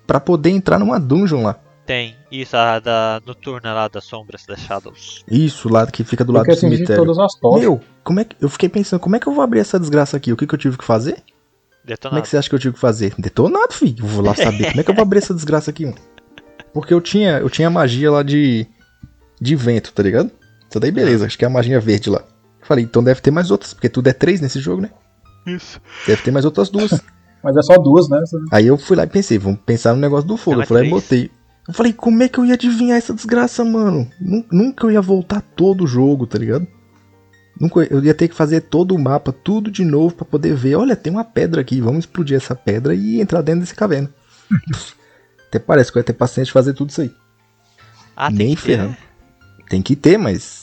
Pra 0.07 0.19
poder 0.19 0.49
entrar 0.51 0.77
numa 0.79 0.99
dungeon 0.99 1.43
lá. 1.43 1.55
Tem. 1.85 2.15
Isso, 2.31 2.55
a 2.55 2.79
da 2.79 3.21
noturna 3.25 3.73
lá 3.73 3.87
das 3.89 4.05
sombras, 4.05 4.45
das 4.45 4.59
Shadows. 4.61 5.23
Isso, 5.29 5.67
lá 5.67 5.85
que 5.85 6.03
fica 6.03 6.23
do 6.23 6.31
Eu 6.31 6.35
lado 6.37 6.45
do 6.45 6.51
atingir 6.53 6.75
cemitério. 6.77 7.03
todas 7.03 7.19
as 7.19 7.35
tochas. 7.35 7.61
Meu, 7.61 7.81
como 8.03 8.19
é 8.21 8.23
que. 8.25 8.35
Eu 8.39 8.47
fiquei 8.49 8.69
pensando, 8.69 8.99
como 9.01 9.15
é 9.15 9.19
que 9.19 9.27
eu 9.27 9.33
vou 9.33 9.43
abrir 9.43 9.59
essa 9.59 9.77
desgraça 9.79 10.15
aqui? 10.15 10.31
O 10.31 10.37
que, 10.37 10.47
que 10.47 10.53
eu 10.55 10.59
tive 10.59 10.77
que 10.77 10.83
fazer? 10.85 11.15
Como 11.15 11.25
é 11.83 11.87
Detonado. 11.87 12.21
que 12.21 12.29
você 12.29 12.37
acha 12.37 12.47
que 12.47 12.55
eu 12.55 12.59
tive 12.59 12.75
que 12.75 12.79
fazer? 12.79 13.13
Detonado, 13.17 13.73
filho. 13.73 14.03
Eu 14.03 14.07
vou 14.07 14.23
lá 14.23 14.33
saber. 14.35 14.67
Como 14.69 14.79
é 14.79 14.83
que 14.83 14.89
eu 14.91 14.95
vou 14.95 15.01
abrir 15.01 15.17
essa 15.19 15.33
desgraça 15.33 15.69
aqui, 15.71 15.85
mano? 15.85 15.97
Porque 16.73 16.93
eu 16.93 17.01
tinha, 17.01 17.39
eu 17.39 17.49
tinha 17.49 17.69
magia 17.69 18.09
lá 18.11 18.23
de. 18.23 18.65
de 19.41 19.55
vento, 19.55 19.91
tá 19.91 20.01
ligado? 20.03 20.31
Isso 20.73 20.79
daí 20.79 20.89
beleza, 20.91 21.27
acho 21.27 21.37
que 21.37 21.45
é 21.45 21.47
a 21.47 21.51
magia 21.51 21.79
verde 21.79 22.09
lá. 22.09 22.23
Falei, 22.63 22.83
então 22.83 23.03
deve 23.03 23.21
ter 23.21 23.29
mais 23.29 23.51
outras, 23.51 23.73
porque 23.75 23.87
tudo 23.89 24.07
é 24.07 24.13
três 24.13 24.41
nesse 24.41 24.59
jogo, 24.59 24.81
né? 24.81 24.89
Isso. 25.45 25.79
Deve 26.07 26.21
ter 26.23 26.31
mais 26.31 26.45
outras 26.45 26.69
duas. 26.69 26.91
Mas 27.43 27.55
é 27.57 27.61
só 27.61 27.77
duas, 27.77 28.09
né? 28.09 28.19
Aí 28.51 28.65
eu 28.65 28.77
fui 28.77 28.95
lá 28.97 29.03
e 29.03 29.07
pensei, 29.07 29.37
vamos 29.37 29.59
pensar 29.65 29.93
no 29.93 29.99
negócio 29.99 30.25
do 30.27 30.35
fogo. 30.37 30.55
Não, 30.55 30.63
eu 30.63 30.67
fui 30.67 30.77
lá 30.77 30.83
e 30.85 30.89
botei. 30.89 31.29
Eu 31.67 31.73
falei, 31.75 31.93
como 31.93 32.23
é 32.23 32.27
que 32.29 32.39
eu 32.39 32.45
ia 32.45 32.55
adivinhar 32.55 32.97
essa 32.97 33.13
desgraça, 33.13 33.63
mano? 33.63 34.09
Nu- 34.19 34.45
Nunca 34.51 34.87
eu 34.87 34.91
ia 34.91 35.01
voltar 35.01 35.41
todo 35.41 35.83
o 35.83 35.87
jogo, 35.87 36.25
tá 36.25 36.37
ligado? 36.39 36.65
Nunca 37.59 37.81
eu 37.81 38.03
ia 38.03 38.13
ter 38.15 38.29
que 38.29 38.35
fazer 38.35 38.61
todo 38.61 38.95
o 38.95 38.99
mapa, 38.99 39.31
tudo 39.31 39.69
de 39.69 39.85
novo 39.85 40.15
pra 40.15 40.25
poder 40.25 40.55
ver. 40.55 40.75
Olha, 40.75 40.95
tem 40.95 41.11
uma 41.13 41.23
pedra 41.23 41.61
aqui, 41.61 41.79
vamos 41.81 41.99
explodir 42.05 42.35
essa 42.37 42.55
pedra 42.55 42.95
e 42.95 43.21
entrar 43.21 43.41
dentro 43.41 43.61
desse 43.61 43.75
caverna. 43.75 44.09
Até 45.49 45.59
parece 45.59 45.91
que 45.91 45.97
eu 45.97 45.99
ia 45.99 46.05
ter 46.05 46.13
paciência 46.13 46.45
de 46.45 46.51
fazer 46.53 46.73
tudo 46.73 46.89
isso 46.89 47.01
aí. 47.01 47.11
Ah, 48.15 48.27
tem 48.29 48.37
Nem 48.47 48.55
ferrando. 48.55 48.89
né? 48.91 48.97
Tem 49.69 49.81
que 49.81 49.95
ter, 49.95 50.17
mas. 50.17 50.62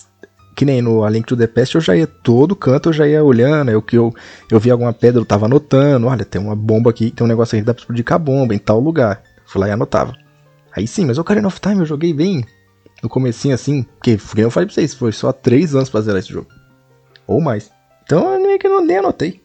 Que 0.54 0.64
nem 0.64 0.82
no 0.82 1.04
A 1.04 1.10
Link 1.10 1.26
to 1.26 1.36
the 1.36 1.46
Past 1.46 1.74
eu 1.76 1.80
já 1.80 1.96
ia 1.96 2.06
todo 2.06 2.54
canto, 2.56 2.88
eu 2.88 2.92
já 2.92 3.06
ia 3.06 3.22
olhando. 3.24 3.70
Eu 3.70 3.80
que 3.80 3.96
eu, 3.96 4.12
eu 4.50 4.58
vi 4.60 4.70
alguma 4.70 4.92
pedra, 4.92 5.20
eu 5.20 5.24
tava 5.24 5.46
anotando. 5.46 6.06
Olha, 6.06 6.24
tem 6.24 6.40
uma 6.40 6.54
bomba 6.56 6.90
aqui, 6.90 7.10
tem 7.10 7.24
um 7.24 7.28
negócio 7.28 7.54
aqui 7.56 7.62
que 7.62 7.66
dá 7.66 7.72
pra 7.74 7.80
explodir 7.80 8.04
com 8.04 8.14
a 8.14 8.18
bomba 8.18 8.54
em 8.54 8.58
tal 8.58 8.80
lugar. 8.80 9.22
Fui 9.46 9.60
lá 9.60 9.68
e 9.68 9.70
anotava. 9.70 10.14
Aí 10.76 10.86
sim, 10.86 11.06
mas 11.06 11.18
o 11.18 11.20
Ocarina 11.22 11.48
of 11.48 11.60
Time 11.60 11.78
eu 11.80 11.86
joguei 11.86 12.12
bem 12.12 12.44
no 13.02 13.08
comecinho 13.08 13.54
assim. 13.54 13.82
Porque, 13.82 14.18
eu 14.36 14.50
falei 14.50 14.66
pra 14.66 14.74
vocês, 14.74 14.92
foi 14.94 15.12
só 15.12 15.32
3 15.32 15.74
anos 15.74 15.88
pra 15.88 16.00
zerar 16.00 16.18
esse 16.20 16.32
jogo. 16.32 16.48
Ou 17.26 17.40
mais. 17.40 17.70
Então 18.04 18.34
eu 18.34 18.40
nem, 18.40 18.58
que 18.58 18.66
eu 18.66 18.70
não- 18.72 18.84
nem 18.84 18.98
anotei. 18.98 19.40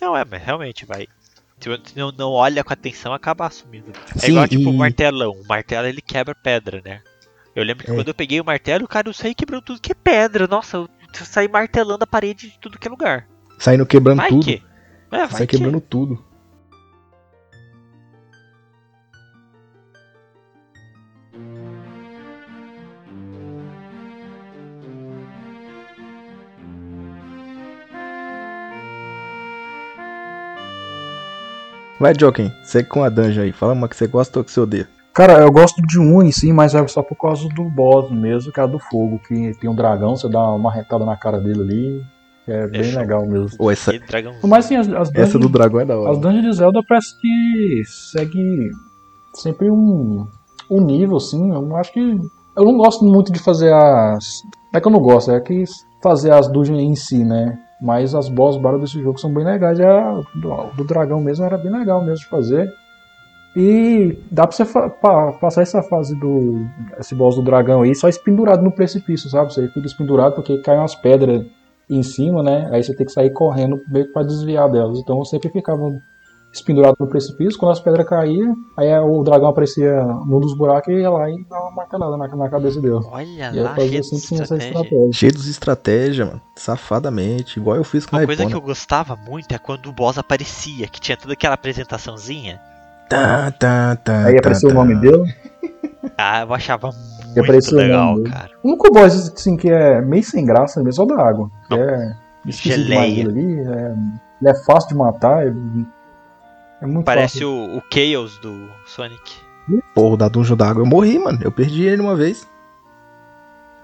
Não, 0.00 0.16
é, 0.16 0.24
mas 0.24 0.42
realmente 0.42 0.84
vai. 0.86 1.06
Se 1.60 1.68
você 1.68 1.80
não, 1.96 2.12
não 2.12 2.30
olha 2.30 2.62
com 2.64 2.72
atenção, 2.72 3.12
acaba 3.14 3.46
assumindo. 3.46 3.86
É 4.16 4.18
Sim, 4.18 4.32
igual 4.32 4.48
tipo 4.48 4.70
o 4.70 4.74
e- 4.74 4.76
martelão. 4.76 5.30
O 5.32 5.46
martelo 5.46 5.86
ele 5.86 6.00
quebra 6.02 6.34
pedra, 6.34 6.82
né? 6.84 7.00
Eu 7.54 7.64
lembro 7.64 7.84
que 7.84 7.90
É. 7.90 7.94
quando 7.94 8.08
eu 8.08 8.14
peguei 8.14 8.40
o 8.40 8.44
martelo, 8.44 8.88
cara, 8.88 9.08
eu 9.08 9.12
saí 9.12 9.34
quebrando 9.34 9.62
tudo 9.62 9.80
que 9.80 9.92
é 9.92 9.94
pedra. 9.94 10.46
Nossa, 10.46 10.78
eu 10.78 10.88
saí 11.12 11.46
martelando 11.48 12.02
a 12.02 12.06
parede 12.06 12.50
de 12.50 12.58
tudo 12.58 12.78
que 12.78 12.88
é 12.88 12.90
lugar. 12.90 13.28
Saindo 13.58 13.86
quebrando 13.86 14.18
Vai 14.18 14.28
tudo. 14.28 14.44
que. 14.44 14.62
É, 15.12 15.28
Sai 15.28 15.46
que. 15.46 15.56
quebrando 15.56 15.80
tudo. 15.80 16.22
Vai, 31.98 32.12
Joken, 32.18 32.52
segue 32.64 32.88
com 32.88 33.04
a 33.04 33.08
dungeon 33.08 33.44
aí. 33.44 33.52
Fala 33.52 33.72
uma 33.72 33.88
que 33.88 33.96
você 33.96 34.06
gosta 34.06 34.38
ou 34.38 34.44
que 34.44 34.50
você 34.50 34.60
odeia. 34.60 34.88
Cara, 35.14 35.40
eu 35.40 35.52
gosto 35.52 35.80
de 35.80 36.00
um 36.00 36.20
em 36.20 36.32
si, 36.32 36.52
mas 36.52 36.74
é 36.74 36.84
só 36.88 37.00
por 37.00 37.14
causa 37.14 37.48
do 37.50 37.64
boss 37.70 38.10
mesmo, 38.10 38.50
que 38.52 38.58
é 38.58 38.64
a 38.64 38.66
do 38.66 38.80
fogo, 38.80 39.20
que 39.20 39.52
tem 39.60 39.70
um 39.70 39.74
dragão, 39.74 40.16
você 40.16 40.28
dá 40.28 40.50
uma 40.50 40.72
retada 40.72 41.04
na 41.04 41.16
cara 41.16 41.38
dele 41.40 41.60
ali. 41.60 42.02
que 42.44 42.50
É 42.50 42.66
bem 42.66 42.82
show. 42.82 43.00
legal 43.00 43.24
mesmo. 43.24 43.56
Ou 43.60 43.70
essa. 43.70 43.92
Mas 44.42 44.64
sim, 44.64 44.74
as, 44.74 44.88
as 44.88 45.14
essa 45.14 45.38
do 45.38 45.48
dungeons, 45.48 45.52
dragão 45.52 45.80
é 45.80 45.84
da 45.84 45.96
hora. 45.96 46.10
as 46.10 46.18
dungeons 46.18 46.42
de 46.42 46.52
Zelda 46.52 46.80
parece 46.88 47.20
que 47.20 47.82
segue 47.86 48.70
sempre 49.34 49.70
um, 49.70 50.26
um 50.68 50.80
nível, 50.80 51.16
assim. 51.18 51.52
Eu 51.52 51.76
acho 51.76 51.92
que. 51.92 52.00
Eu 52.56 52.64
não 52.64 52.76
gosto 52.76 53.04
muito 53.04 53.32
de 53.32 53.38
fazer 53.38 53.72
as. 53.72 54.42
Não 54.72 54.78
é 54.78 54.80
que 54.80 54.88
eu 54.88 54.92
não 54.92 55.00
gosto, 55.00 55.30
é 55.30 55.40
que 55.40 55.62
fazer 56.02 56.32
as 56.32 56.48
dungeons 56.48 56.80
em 56.80 56.96
si, 56.96 57.24
né? 57.24 57.56
Mas 57.80 58.16
as 58.16 58.28
boss 58.28 58.56
battles 58.56 58.82
desse 58.90 59.00
jogo 59.00 59.18
são 59.20 59.32
bem 59.32 59.44
legais. 59.44 59.78
É 59.78 59.86
a 59.86 60.20
do, 60.34 60.76
do 60.76 60.84
dragão 60.84 61.20
mesmo 61.20 61.44
era 61.44 61.56
bem 61.56 61.70
legal 61.70 62.00
mesmo 62.00 62.16
de 62.16 62.26
fazer. 62.28 62.68
E 63.56 64.18
dá 64.30 64.46
pra 64.46 64.56
você 64.56 64.64
pa- 64.64 65.32
passar 65.32 65.62
essa 65.62 65.82
fase 65.82 66.14
do. 66.18 66.66
Esse 66.98 67.14
boss 67.14 67.36
do 67.36 67.42
dragão 67.42 67.82
aí 67.82 67.94
só 67.94 68.08
espendurado 68.08 68.62
no 68.62 68.72
precipício, 68.72 69.30
sabe? 69.30 69.52
Você 69.52 69.68
fica 69.68 69.86
espendurado 69.86 70.34
porque 70.34 70.58
caem 70.58 70.80
umas 70.80 70.94
pedras 70.94 71.44
em 71.88 72.02
cima, 72.02 72.42
né? 72.42 72.68
Aí 72.72 72.82
você 72.82 72.94
tem 72.96 73.06
que 73.06 73.12
sair 73.12 73.30
correndo 73.30 73.80
meio 73.88 74.06
que 74.06 74.12
pra 74.12 74.22
desviar 74.24 74.68
delas. 74.70 74.98
Então 74.98 75.18
eu 75.18 75.24
sempre 75.24 75.50
ficava 75.50 75.80
espendurado 76.52 76.96
no 77.00 77.08
precipício, 77.08 77.58
quando 77.58 77.72
as 77.72 77.80
pedras 77.80 78.06
caíam, 78.08 78.54
aí 78.76 78.88
o 79.00 79.22
dragão 79.24 79.48
aparecia 79.48 80.02
num 80.24 80.38
dos 80.38 80.56
buracos 80.56 80.94
e 80.94 80.98
ia 81.00 81.10
lá 81.10 81.28
e 81.28 81.44
dava 81.50 81.64
uma 81.64 81.70
martelada 81.72 82.16
na, 82.16 82.28
na 82.28 82.48
cabeça 82.48 82.80
dele. 82.80 83.00
Olha 83.10 83.50
E 83.52 83.60
lá, 83.60 83.74
fazia 83.74 83.88
cheio 83.90 84.02
de 84.02 84.06
sempre 84.20 84.42
essa 84.44 84.56
estratégia. 84.56 84.68
estratégia. 84.82 85.12
Cheio 85.12 85.32
dos 85.32 85.48
estratégia, 85.48 86.26
mano. 86.26 86.40
Safadamente. 86.56 87.58
Igual 87.58 87.76
eu 87.76 87.82
fiz 87.84 88.06
com 88.06 88.14
a 88.16 88.20
Uma 88.20 88.26
coisa 88.26 88.46
que 88.46 88.54
eu 88.54 88.60
gostava 88.60 89.16
muito 89.16 89.52
é 89.52 89.58
quando 89.58 89.86
o 89.88 89.92
boss 89.92 90.16
aparecia, 90.16 90.86
que 90.86 91.00
tinha 91.00 91.16
toda 91.16 91.32
aquela 91.34 91.54
apresentaçãozinha. 91.54 92.60
Tá, 93.08 93.50
tá, 93.52 93.96
tá, 93.96 94.24
Aí 94.26 94.34
tá, 94.34 94.38
apareceu 94.40 94.70
tá. 94.70 94.74
o 94.74 94.78
nome 94.78 94.94
dele. 95.00 95.34
Ah, 96.16 96.42
eu 96.42 96.54
achava 96.54 96.90
muito 97.26 97.40
apareceu 97.40 97.78
o 97.78 97.80
legal, 97.80 98.14
dele. 98.16 98.30
cara. 98.30 98.50
O 98.62 98.68
único 98.68 98.92
boss 98.92 99.32
assim, 99.34 99.56
que 99.56 99.68
é 99.70 100.00
meio 100.00 100.22
sem 100.22 100.44
graça 100.44 100.82
mesmo 100.82 101.02
é 101.02 101.04
o 101.04 101.16
da 101.16 101.22
água. 101.28 101.50
Que 101.68 101.74
é 101.74 102.16
Geleia. 102.46 103.26
ali. 103.28 103.60
É, 103.60 103.94
ele 104.40 104.50
é 104.50 104.54
fácil 104.64 104.90
de 104.90 104.94
matar. 104.96 105.46
É, 105.46 105.52
é 106.82 106.86
muito 106.86 107.04
Parece 107.04 107.34
fácil. 107.34 107.48
o, 107.50 107.78
o 107.78 107.82
Chaos 107.92 108.38
do 108.38 108.68
Sonic. 108.86 109.32
Porra, 109.94 110.14
o 110.14 110.16
da 110.16 110.28
Dungeon 110.28 110.56
d'Água 110.56 110.82
eu 110.82 110.86
morri, 110.86 111.18
mano. 111.18 111.38
Eu 111.42 111.50
perdi 111.50 111.84
ele 111.84 112.02
uma 112.02 112.14
vez. 112.14 112.46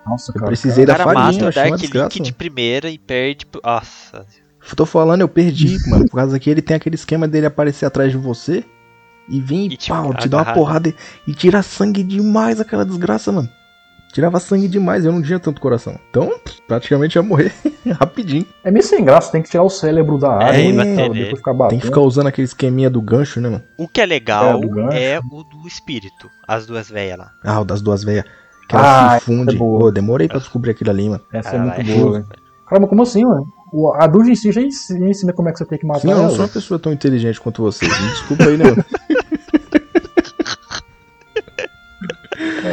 Nossa, 0.07 0.31
eu 0.31 0.35
cara. 0.35 0.47
precisei 0.47 0.85
O 0.85 0.87
da 0.87 0.93
cara 0.95 1.05
farinha, 1.05 1.25
mata 1.25 1.45
eu 1.45 1.49
o 1.49 1.53
Dark. 1.53 1.83
Link 1.83 2.21
de 2.21 2.33
primeira 2.33 2.91
e 2.91 2.99
perde. 2.99 3.47
Nossa. 3.65 4.27
Tô 4.77 4.85
falando, 4.85 5.23
eu 5.23 5.29
perdi, 5.29 5.79
mano. 5.89 6.07
Por 6.09 6.17
causa 6.17 6.39
que 6.39 6.51
ele 6.51 6.61
tem 6.61 6.77
aquele 6.77 6.97
esquema 6.97 7.27
dele 7.27 7.47
aparecer 7.47 7.87
atrás 7.87 8.11
de 8.13 8.19
você 8.19 8.65
e 9.31 9.41
vir 9.41 9.71
E 9.71 9.75
e 9.75 9.77
te 9.77 9.89
pau, 9.91 10.13
te 10.15 10.29
dá 10.29 10.39
uma 10.39 10.53
porrada 10.53 10.89
e, 10.89 10.95
e 11.27 11.35
tira 11.35 11.63
sangue 11.63 12.03
demais 12.03 12.61
aquela 12.61 12.85
desgraça, 12.85 13.31
mano. 13.33 13.49
Tirava 14.13 14.41
sangue 14.41 14.67
demais, 14.67 15.05
eu 15.05 15.13
não 15.13 15.23
tinha 15.23 15.39
tanto 15.39 15.61
coração. 15.61 15.97
Então, 16.11 16.33
praticamente 16.67 17.15
ia 17.17 17.23
morrer 17.23 17.53
rapidinho. 18.01 18.45
É 18.65 18.71
meio 18.71 18.83
sem 18.85 19.05
graça, 19.05 19.31
tem 19.31 19.41
que 19.41 19.49
tirar 19.49 19.63
o 19.63 19.71
cérebro 19.71 20.19
da 20.19 20.51
É, 20.53 20.69
e 20.69 20.73
bater 20.73 20.97
tal, 20.97 21.09
nele. 21.11 21.21
depois 21.23 21.39
ficar 21.39 21.53
batendo. 21.53 21.69
Tem 21.71 21.79
que 21.79 21.87
ficar 21.87 22.01
usando 22.01 22.27
aquele 22.27 22.45
esqueminha 22.45 22.91
do 22.91 23.01
gancho, 23.01 23.41
né, 23.41 23.49
mano? 23.49 23.63
O 23.79 23.87
que 23.87 24.01
é 24.01 24.07
legal 24.07 24.61
É, 24.91 25.13
é 25.13 25.19
o 25.21 25.45
do 25.45 25.65
espírito. 25.65 26.29
As 26.49 26.67
duas 26.67 26.91
velhas 26.91 27.19
lá. 27.19 27.31
Ah, 27.45 27.61
o 27.61 27.65
das 27.65 27.81
duas 27.81 28.03
veias. 28.03 28.25
Que 28.69 28.75
ela 28.75 29.15
Ah, 29.15 29.19
se 29.21 29.25
funde. 29.27 29.55
é. 29.55 29.59
Pô, 29.59 29.93
demorei 29.93 30.27
pra 30.27 30.39
descobrir 30.41 30.73
aquilo 30.73 30.91
ali, 30.91 31.09
mano. 31.09 31.23
Essa 31.33 31.51
é 31.51 31.53
Cara, 31.53 31.65
muito 31.65 31.81
é. 31.81 31.95
boa, 31.95 32.13
velho. 32.15 32.27
Caramba, 32.69 32.89
como 32.89 33.03
assim, 33.03 33.25
mano? 33.25 33.47
O- 33.73 33.93
A 33.95 34.09
Dungeon 34.09 34.33
em 34.33 34.35
si 34.35 34.51
já 34.51 34.61
ensina 34.61 35.09
ensina 35.09 35.33
como 35.33 35.49
é 35.49 35.53
que 35.53 35.59
você 35.59 35.65
tem 35.65 35.79
que 35.79 35.87
matar 35.87 36.01
Sim, 36.01 36.11
eu 36.11 36.17
não 36.17 36.25
ela. 36.25 36.31
sou 36.33 36.41
uma 36.45 36.49
pessoa 36.49 36.81
tão 36.81 36.93
inteligente 36.93 37.41
quanto 37.41 37.63
vocês. 37.63 38.01
Me 38.01 38.09
desculpa 38.09 38.45
aí, 38.49 38.57
né, 38.57 38.65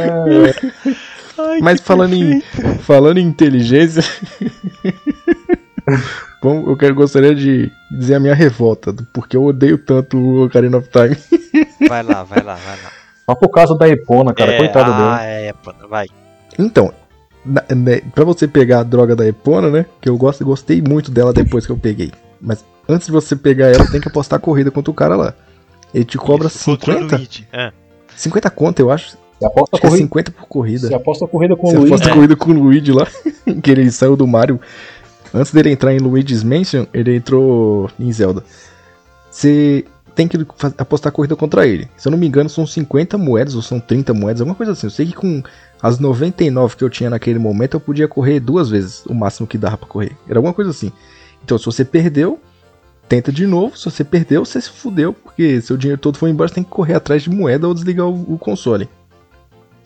mano? 0.06 1.62
Mas 1.62 1.80
falando 1.82 2.14
em, 2.14 2.42
falando 2.82 3.20
em 3.20 3.26
inteligência, 3.26 4.04
bom, 6.42 6.64
eu 6.68 6.76
quero, 6.76 6.96
gostaria 6.96 7.36
de 7.36 7.72
dizer 7.92 8.16
a 8.16 8.20
minha 8.20 8.34
revolta, 8.34 8.92
do 8.92 9.04
porque 9.14 9.38
eu 9.38 9.46
odeio 9.46 9.78
tanto 9.78 10.18
o 10.18 10.46
Ocarina 10.46 10.78
of 10.78 10.90
Time. 10.90 11.18
Vai 11.88 12.02
lá, 12.04 12.24
vai 12.24 12.42
lá, 12.44 12.56
vai 12.56 12.76
lá. 12.84 12.92
Só 13.26 13.36
por 13.36 13.50
causa 13.50 13.78
da 13.78 13.88
Epona, 13.88 14.34
cara. 14.34 14.54
é, 14.54 14.58
Coitado 14.58 14.92
ah, 14.92 14.98
dela. 14.98 15.24
é, 15.24 15.54
pô, 15.54 15.72
vai. 15.88 16.08
Então, 16.58 16.92
na, 17.46 17.64
né, 17.70 18.02
pra 18.14 18.26
você 18.26 18.48
pegar 18.48 18.80
a 18.80 18.84
droga 18.84 19.16
da 19.16 19.26
Epona, 19.28 19.70
né? 19.70 19.86
Que 20.02 20.10
eu 20.10 20.18
gosto, 20.18 20.44
gostei 20.44 20.82
muito 20.82 21.12
dela 21.12 21.32
depois 21.32 21.66
que 21.66 21.72
eu 21.72 21.78
peguei. 21.78 22.12
Mas 22.42 22.66
antes 22.90 23.08
de 23.08 23.12
você 23.12 23.36
pegar 23.36 23.68
ela, 23.68 23.90
tem 23.90 24.02
que 24.02 24.08
apostar 24.08 24.38
a 24.38 24.42
corrida 24.42 24.72
contra 24.72 24.92
o 24.92 24.94
cara 24.94 25.16
lá. 25.16 25.34
Ele 25.94 26.04
te 26.04 26.18
cobra 26.18 26.48
Isso, 26.48 26.66
contra 26.66 26.92
o 26.92 26.96
50? 26.96 27.16
Luigi. 27.16 27.48
Ah, 27.54 27.72
50 28.16 28.50
conto, 28.50 28.80
eu 28.80 28.92
acho. 28.92 29.18
Você 29.40 29.46
aposta 29.46 29.78
que 29.78 29.86
é 29.86 29.90
corrida, 29.90 30.04
50 30.04 30.32
por 30.32 30.48
corrida. 30.48 30.88
você 30.88 30.94
aposta 30.96 31.28
corrida 31.28 31.56
com 31.56 31.68
Você 31.68 31.76
o 31.76 31.80
Luigi. 31.80 31.94
aposta 31.94 32.10
É. 32.10 32.14
corrida 32.14 32.36
com 32.36 32.52
o 32.52 32.54
Luigi 32.54 32.92
lá, 32.92 33.08
que 33.64 33.72
ele 33.72 33.92
saiu 33.92 34.16
do 34.16 34.26
Mario. 34.28 34.60
Antes 35.34 35.52
dele 35.52 35.72
entrar 35.72 35.94
em 35.94 36.00
Luigi's 36.00 36.44
Mansion, 36.44 36.86
ele 36.94 37.16
entrou 37.16 37.90
em 38.00 38.12
Zelda. 38.12 38.44
Você 39.30 39.86
tem 40.16 40.28
que 40.28 40.38
apostar 40.78 41.12
corrida 41.12 41.36
contra 41.36 41.68
ele. 41.68 41.88
Se 41.96 42.08
eu 42.08 42.12
não 42.12 42.18
me 42.18 42.26
engano, 42.28 42.50
são 42.50 42.66
50 42.66 43.18
moedas 43.18 43.54
ou 43.54 43.62
são 43.62 43.80
30 43.80 44.14
moedas, 44.14 44.42
alguma 44.42 44.56
coisa 44.56 44.72
assim. 44.72 44.88
Eu 44.88 44.92
sei 44.92 45.06
que 45.06 45.14
com 45.14 45.44
as 45.82 46.00
99 46.00 46.76
que 46.76 46.84
eu 46.84 46.90
tinha 46.90 47.10
naquele 47.10 47.38
momento, 47.38 47.76
eu 47.76 47.80
podia 47.80 48.08
correr 48.08 48.40
duas 48.40 48.70
vezes, 48.70 49.06
o 49.06 49.14
máximo 49.14 49.46
que 49.46 49.58
dava 49.58 49.78
pra 49.78 49.88
correr. 49.88 50.14
Era 50.28 50.40
alguma 50.40 50.54
coisa 50.54 50.72
assim. 50.72 50.92
Então, 51.44 51.58
se 51.58 51.66
você 51.66 51.86
perdeu, 51.86 52.40
tenta 53.08 53.32
de 53.32 53.46
novo. 53.46 53.78
Se 53.78 53.86
você 53.86 54.04
perdeu, 54.04 54.44
você 54.44 54.60
se 54.60 54.70
fudeu, 54.72 55.14
porque 55.14 55.62
seu 55.62 55.78
dinheiro 55.78 56.02
todo 56.02 56.18
foi 56.18 56.32
embora, 56.32 56.48
você 56.48 56.56
tem 56.56 56.64
que 56.64 56.70
correr 56.72 56.96
atrás 56.96 57.22
de 57.22 57.30
moeda 57.30 57.68
ou 57.68 57.74
desligar 57.76 58.08
o, 58.08 58.34
o 58.34 58.38
console. 58.40 58.90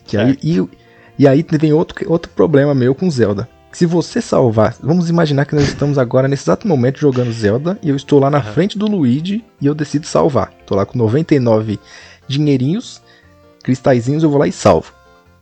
Que 0.06 0.18
aí, 0.18 0.38
e, 0.44 0.64
e 1.20 1.28
aí 1.28 1.44
tem 1.44 1.72
outro, 1.74 1.96
outro 2.12 2.32
problema 2.32 2.74
meu 2.76 2.94
com 2.96 3.10
Zelda. 3.10 3.48
Se 3.72 3.86
você 3.86 4.22
salvar, 4.22 4.76
vamos 4.84 5.10
imaginar 5.10 5.46
que 5.46 5.56
nós 5.56 5.64
estamos 5.70 5.98
agora 5.98 6.28
nesse 6.28 6.44
exato 6.44 6.68
momento 6.68 7.00
jogando 7.00 7.32
Zelda 7.32 7.80
e 7.82 7.88
eu 7.90 7.96
estou 7.96 8.20
lá 8.20 8.30
na 8.30 8.40
Aham. 8.40 8.52
frente 8.52 8.78
do 8.78 8.86
Luigi 8.86 9.46
e 9.62 9.66
eu 9.66 9.74
decido 9.74 10.06
salvar. 10.06 10.52
Tô 10.66 10.76
lá 10.76 10.86
com 10.86 10.98
99 10.98 11.80
dinheirinhos, 12.28 13.02
cristalzinhos, 13.64 14.24
eu 14.24 14.30
vou 14.30 14.40
lá 14.40 14.48
e 14.48 14.52
salvo. 14.52 14.92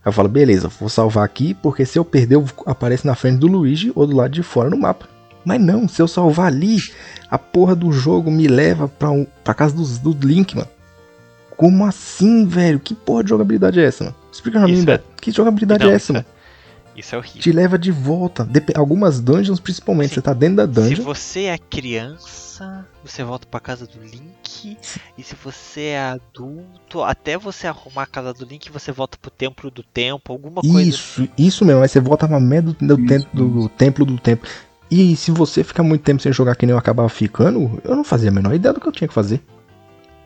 Aí 0.05 0.09
eu 0.09 0.13
falo, 0.13 0.29
beleza, 0.29 0.67
vou 0.79 0.89
salvar 0.89 1.25
aqui 1.25 1.53
porque 1.55 1.85
se 1.85 1.97
eu 1.97 2.05
perder, 2.05 2.35
eu 2.35 2.45
aparece 2.65 3.05
na 3.05 3.15
frente 3.15 3.39
do 3.39 3.47
Luigi 3.47 3.91
ou 3.95 4.05
do 4.05 4.15
lado 4.15 4.31
de 4.31 4.43
fora 4.43 4.69
no 4.69 4.77
mapa. 4.77 5.07
Mas 5.43 5.59
não, 5.59 5.87
se 5.87 6.01
eu 6.01 6.07
salvar 6.07 6.47
ali, 6.47 6.77
a 7.31 7.37
porra 7.37 7.75
do 7.75 7.91
jogo 7.91 8.29
me 8.29 8.47
leva 8.47 8.87
pra, 8.87 9.09
um, 9.09 9.25
pra 9.43 9.53
casa 9.53 9.73
dos- 9.75 9.97
do, 9.97 10.15
Link, 10.21 10.55
mano. 10.55 10.67
Como 11.59 11.85
assim, 11.85 12.45
velho? 12.45 12.79
Que 12.79 12.95
porra 12.95 13.21
de 13.21 13.29
jogabilidade 13.31 13.81
é 13.81 13.83
essa, 13.83 14.05
mano? 14.05 14.15
Explica 14.31 14.59
pra 14.59 14.67
mim, 14.67 14.75
Isso 14.75 14.85
velho. 14.85 15.03
Que 15.19 15.29
jogabilidade 15.29 15.83
Não, 15.83 15.91
é 15.91 15.95
isso 15.97 16.03
essa, 16.05 16.13
é- 16.13 16.15
mano? 16.23 16.25
Isso 16.95 17.15
é 17.15 17.17
horrível. 17.17 17.41
Te 17.41 17.51
leva 17.51 17.77
de 17.77 17.91
volta. 17.91 18.45
Dep- 18.45 18.77
algumas 18.77 19.19
dungeons, 19.19 19.59
principalmente. 19.59 20.09
Sim. 20.09 20.15
Você 20.15 20.21
tá 20.21 20.31
dentro 20.33 20.55
da 20.55 20.67
Se 20.67 20.89
dungeon. 20.89 21.03
você 21.03 21.43
é 21.45 21.57
criança, 21.57 22.85
você 23.03 23.23
volta 23.25 23.45
pra 23.45 23.59
casa 23.59 23.85
do 23.85 23.99
Link. 24.01 24.77
E 25.17 25.23
se 25.23 25.35
você 25.43 25.81
é 25.81 25.99
adulto, 25.99 27.03
até 27.03 27.37
você 27.37 27.67
arrumar 27.67 28.03
a 28.03 28.05
casa 28.05 28.33
do 28.33 28.45
Link, 28.45 28.69
você 28.71 28.91
volta 28.93 29.17
pro 29.21 29.29
templo 29.29 29.69
do 29.69 29.83
tempo, 29.83 30.31
alguma 30.31 30.61
coisa. 30.61 30.77
assim. 30.77 30.89
Isso, 30.89 31.29
isso 31.37 31.65
mesmo. 31.65 31.81
Aí 31.81 31.87
você 31.89 31.99
volta 31.99 32.25
pra 32.27 32.39
merda 32.39 32.73
do, 32.73 32.95
do, 32.95 32.99
Isso, 33.01 33.07
tem- 33.07 33.27
do 33.33 33.69
templo 33.69 34.05
do 34.05 34.17
tempo. 34.17 34.47
E 34.89 35.15
se 35.17 35.29
você 35.31 35.61
ficar 35.63 35.83
muito 35.83 36.01
tempo 36.03 36.21
sem 36.21 36.31
jogar 36.33 36.55
que 36.55 36.65
nem 36.65 36.71
eu 36.73 36.79
acabava 36.79 37.09
ficando, 37.09 37.81
eu 37.83 37.95
não 37.95 38.03
fazia 38.03 38.29
a 38.29 38.33
menor 38.33 38.53
ideia 38.53 38.73
do 38.73 38.79
que 38.81 38.87
eu 38.87 38.91
tinha 38.93 39.07
que 39.09 39.13
fazer. 39.13 39.41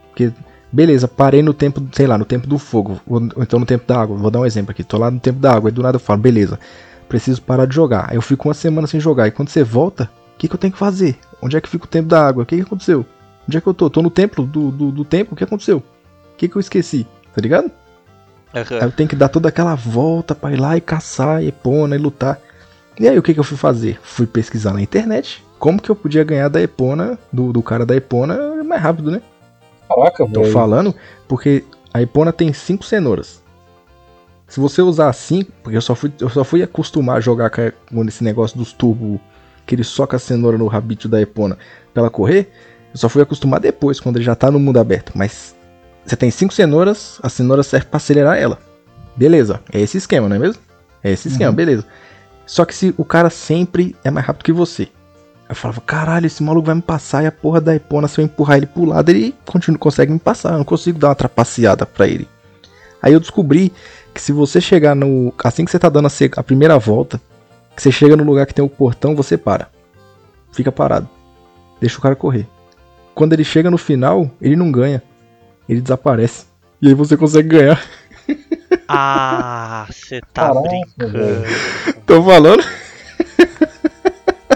Porque, 0.09 0.31
beleza, 0.73 1.07
parei 1.07 1.43
no 1.43 1.53
tempo, 1.53 1.81
sei 1.93 2.07
lá, 2.07 2.17
no 2.17 2.25
tempo 2.25 2.47
do 2.47 2.57
fogo, 2.57 2.99
ou 3.05 3.21
então 3.37 3.59
no 3.59 3.65
tempo 3.65 3.87
da 3.87 4.01
água. 4.01 4.17
Vou 4.17 4.31
dar 4.31 4.39
um 4.39 4.45
exemplo 4.45 4.71
aqui. 4.71 4.83
Tô 4.83 4.97
lá 4.97 5.11
no 5.11 5.19
tempo 5.19 5.39
da 5.39 5.53
água, 5.53 5.69
e 5.69 5.71
do 5.71 5.83
nada 5.83 5.97
eu 5.97 5.99
falo, 5.99 6.19
beleza, 6.19 6.59
preciso 7.07 7.41
parar 7.41 7.65
de 7.65 7.75
jogar. 7.75 8.07
Aí 8.09 8.17
eu 8.17 8.21
fico 8.21 8.47
uma 8.47 8.53
semana 8.53 8.87
sem 8.87 8.99
jogar. 8.99 9.27
E 9.27 9.31
quando 9.31 9.49
você 9.49 9.63
volta, 9.63 10.09
o 10.33 10.37
que, 10.37 10.47
que 10.47 10.55
eu 10.55 10.59
tenho 10.59 10.73
que 10.73 10.79
fazer? 10.79 11.15
Onde 11.41 11.55
é 11.55 11.61
que 11.61 11.69
fica 11.69 11.85
o 11.85 11.87
tempo 11.87 12.09
da 12.09 12.27
água? 12.27 12.43
O 12.43 12.45
que, 12.45 12.55
que 12.55 12.63
aconteceu? 12.63 13.05
Onde 13.47 13.57
é 13.57 13.61
que 13.61 13.67
eu 13.67 13.73
tô? 13.73 13.89
Tô 13.89 14.01
no 14.01 14.09
templo 14.09 14.45
do, 14.45 14.71
do, 14.71 14.91
do 14.91 15.05
tempo? 15.05 15.33
O 15.33 15.37
que 15.37 15.43
aconteceu? 15.43 15.77
O 15.77 16.37
que, 16.37 16.47
que 16.47 16.55
eu 16.55 16.59
esqueci? 16.59 17.05
Tá 17.35 17.41
ligado? 17.41 17.69
Aham. 18.55 18.77
Aí 18.77 18.83
eu 18.83 18.91
tenho 18.91 19.09
que 19.09 19.15
dar 19.15 19.29
toda 19.29 19.49
aquela 19.49 19.75
volta 19.75 20.33
pra 20.33 20.51
ir 20.51 20.59
lá 20.59 20.75
e 20.75 20.81
caçar, 20.81 21.43
e 21.43 21.49
Epona, 21.49 21.95
e 21.95 21.99
lutar. 21.99 22.39
E 22.99 23.07
aí 23.07 23.17
o 23.17 23.23
que, 23.23 23.33
que 23.33 23.39
eu 23.39 23.43
fui 23.43 23.57
fazer? 23.57 23.99
Fui 24.01 24.25
pesquisar 24.25 24.73
na 24.73 24.81
internet 24.81 25.43
como 25.63 25.81
que 25.81 25.89
eu 25.89 25.95
podia 25.95 26.25
ganhar 26.25 26.49
da 26.49 26.61
Epona, 26.61 27.17
do, 27.31 27.53
do 27.53 27.63
cara 27.63 27.85
da 27.85 27.95
Epona, 27.95 28.61
mais 28.65 28.81
rápido, 28.81 29.09
né? 29.09 29.21
Caraca, 29.95 30.27
Tô 30.27 30.43
falando 30.45 30.93
porque 31.27 31.63
a 31.93 32.01
Epona 32.01 32.31
tem 32.33 32.51
cinco 32.53 32.83
cenouras. 32.85 33.41
Se 34.47 34.59
você 34.59 34.81
usar 34.81 35.11
cinco, 35.13 35.51
porque 35.63 35.77
eu 35.77 35.81
só 35.81 35.95
fui, 35.95 36.11
eu 36.19 36.29
só 36.29 36.43
fui 36.43 36.61
acostumar 36.61 37.17
a 37.17 37.21
jogar 37.21 37.49
com 37.49 37.71
com 37.93 38.03
esse 38.05 38.23
negócio 38.23 38.57
dos 38.57 38.71
turbos, 38.71 39.19
que 39.65 39.73
ele 39.75 39.83
soca 39.83 40.17
a 40.17 40.19
cenoura 40.19 40.57
no 40.57 40.67
rabito 40.67 41.07
da 41.07 41.19
Epona 41.21 41.57
pra 41.93 42.01
ela 42.01 42.09
correr, 42.09 42.51
eu 42.93 42.97
só 42.99 43.09
fui 43.09 43.21
acostumar 43.21 43.59
depois, 43.59 43.99
quando 43.99 44.17
ele 44.17 44.25
já 44.25 44.35
tá 44.35 44.51
no 44.51 44.59
mundo 44.59 44.79
aberto. 44.79 45.11
Mas 45.15 45.55
você 46.05 46.15
tem 46.15 46.29
cinco 46.29 46.53
cenouras, 46.53 47.19
a 47.23 47.29
cenoura 47.29 47.63
serve 47.63 47.87
pra 47.87 47.97
acelerar 47.97 48.37
ela. 48.37 48.59
Beleza, 49.15 49.61
é 49.71 49.79
esse 49.79 49.97
esquema, 49.97 50.27
não 50.29 50.35
é 50.35 50.39
mesmo? 50.39 50.61
É 51.03 51.11
esse 51.11 51.27
esquema, 51.29 51.49
Uhum. 51.49 51.55
beleza. 51.55 51.85
Só 52.45 52.65
que 52.65 52.75
se 52.75 52.93
o 52.97 53.05
cara 53.05 53.29
sempre 53.29 53.95
é 54.03 54.11
mais 54.11 54.25
rápido 54.25 54.43
que 54.43 54.51
você. 54.51 54.89
Eu 55.53 55.55
falava, 55.55 55.81
caralho, 55.81 56.25
esse 56.25 56.41
maluco 56.41 56.65
vai 56.65 56.73
me 56.73 56.81
passar 56.81 57.23
e 57.23 57.27
a 57.27 57.31
porra 57.31 57.61
da 57.61 57.75
Epona, 57.75 58.07
se 58.07 58.19
eu 58.19 58.25
empurrar 58.25 58.57
ele 58.57 58.65
pro 58.65 58.85
lado, 58.85 59.09
ele 59.09 59.35
continua, 59.45 59.77
consegue 59.77 60.11
me 60.11 60.17
passar. 60.17 60.53
Eu 60.53 60.57
não 60.57 60.65
consigo 60.65 60.97
dar 60.97 61.09
uma 61.09 61.15
trapaceada 61.15 61.85
pra 61.85 62.07
ele. 62.07 62.27
Aí 62.99 63.13
eu 63.13 63.19
descobri 63.19 63.71
que 64.11 64.19
se 64.19 64.31
você 64.31 64.59
chegar 64.59 64.95
no. 64.95 65.31
Assim 65.43 65.63
que 65.63 65.69
você 65.69 65.77
tá 65.77 65.89
dando 65.89 66.07
a, 66.07 66.11
a 66.37 66.43
primeira 66.43 66.79
volta, 66.79 67.21
que 67.75 67.83
você 67.83 67.91
chega 67.91 68.17
no 68.17 68.23
lugar 68.23 68.47
que 68.47 68.53
tem 68.53 68.65
o 68.65 68.69
portão, 68.69 69.15
você 69.15 69.37
para. 69.37 69.67
Fica 70.51 70.71
parado. 70.71 71.07
Deixa 71.79 71.99
o 71.99 72.01
cara 72.01 72.15
correr. 72.15 72.47
Quando 73.13 73.33
ele 73.33 73.43
chega 73.43 73.69
no 73.69 73.77
final, 73.77 74.31
ele 74.41 74.55
não 74.55 74.71
ganha. 74.71 75.03
Ele 75.69 75.81
desaparece. 75.81 76.45
E 76.81 76.87
aí 76.87 76.95
você 76.95 77.15
consegue 77.15 77.49
ganhar. 77.49 77.83
Ah, 78.87 79.85
você 79.87 80.19
tá 80.33 80.47
Caraca, 80.47 80.61
brincando. 80.61 81.43
Tô 82.07 82.23
falando? 82.23 82.63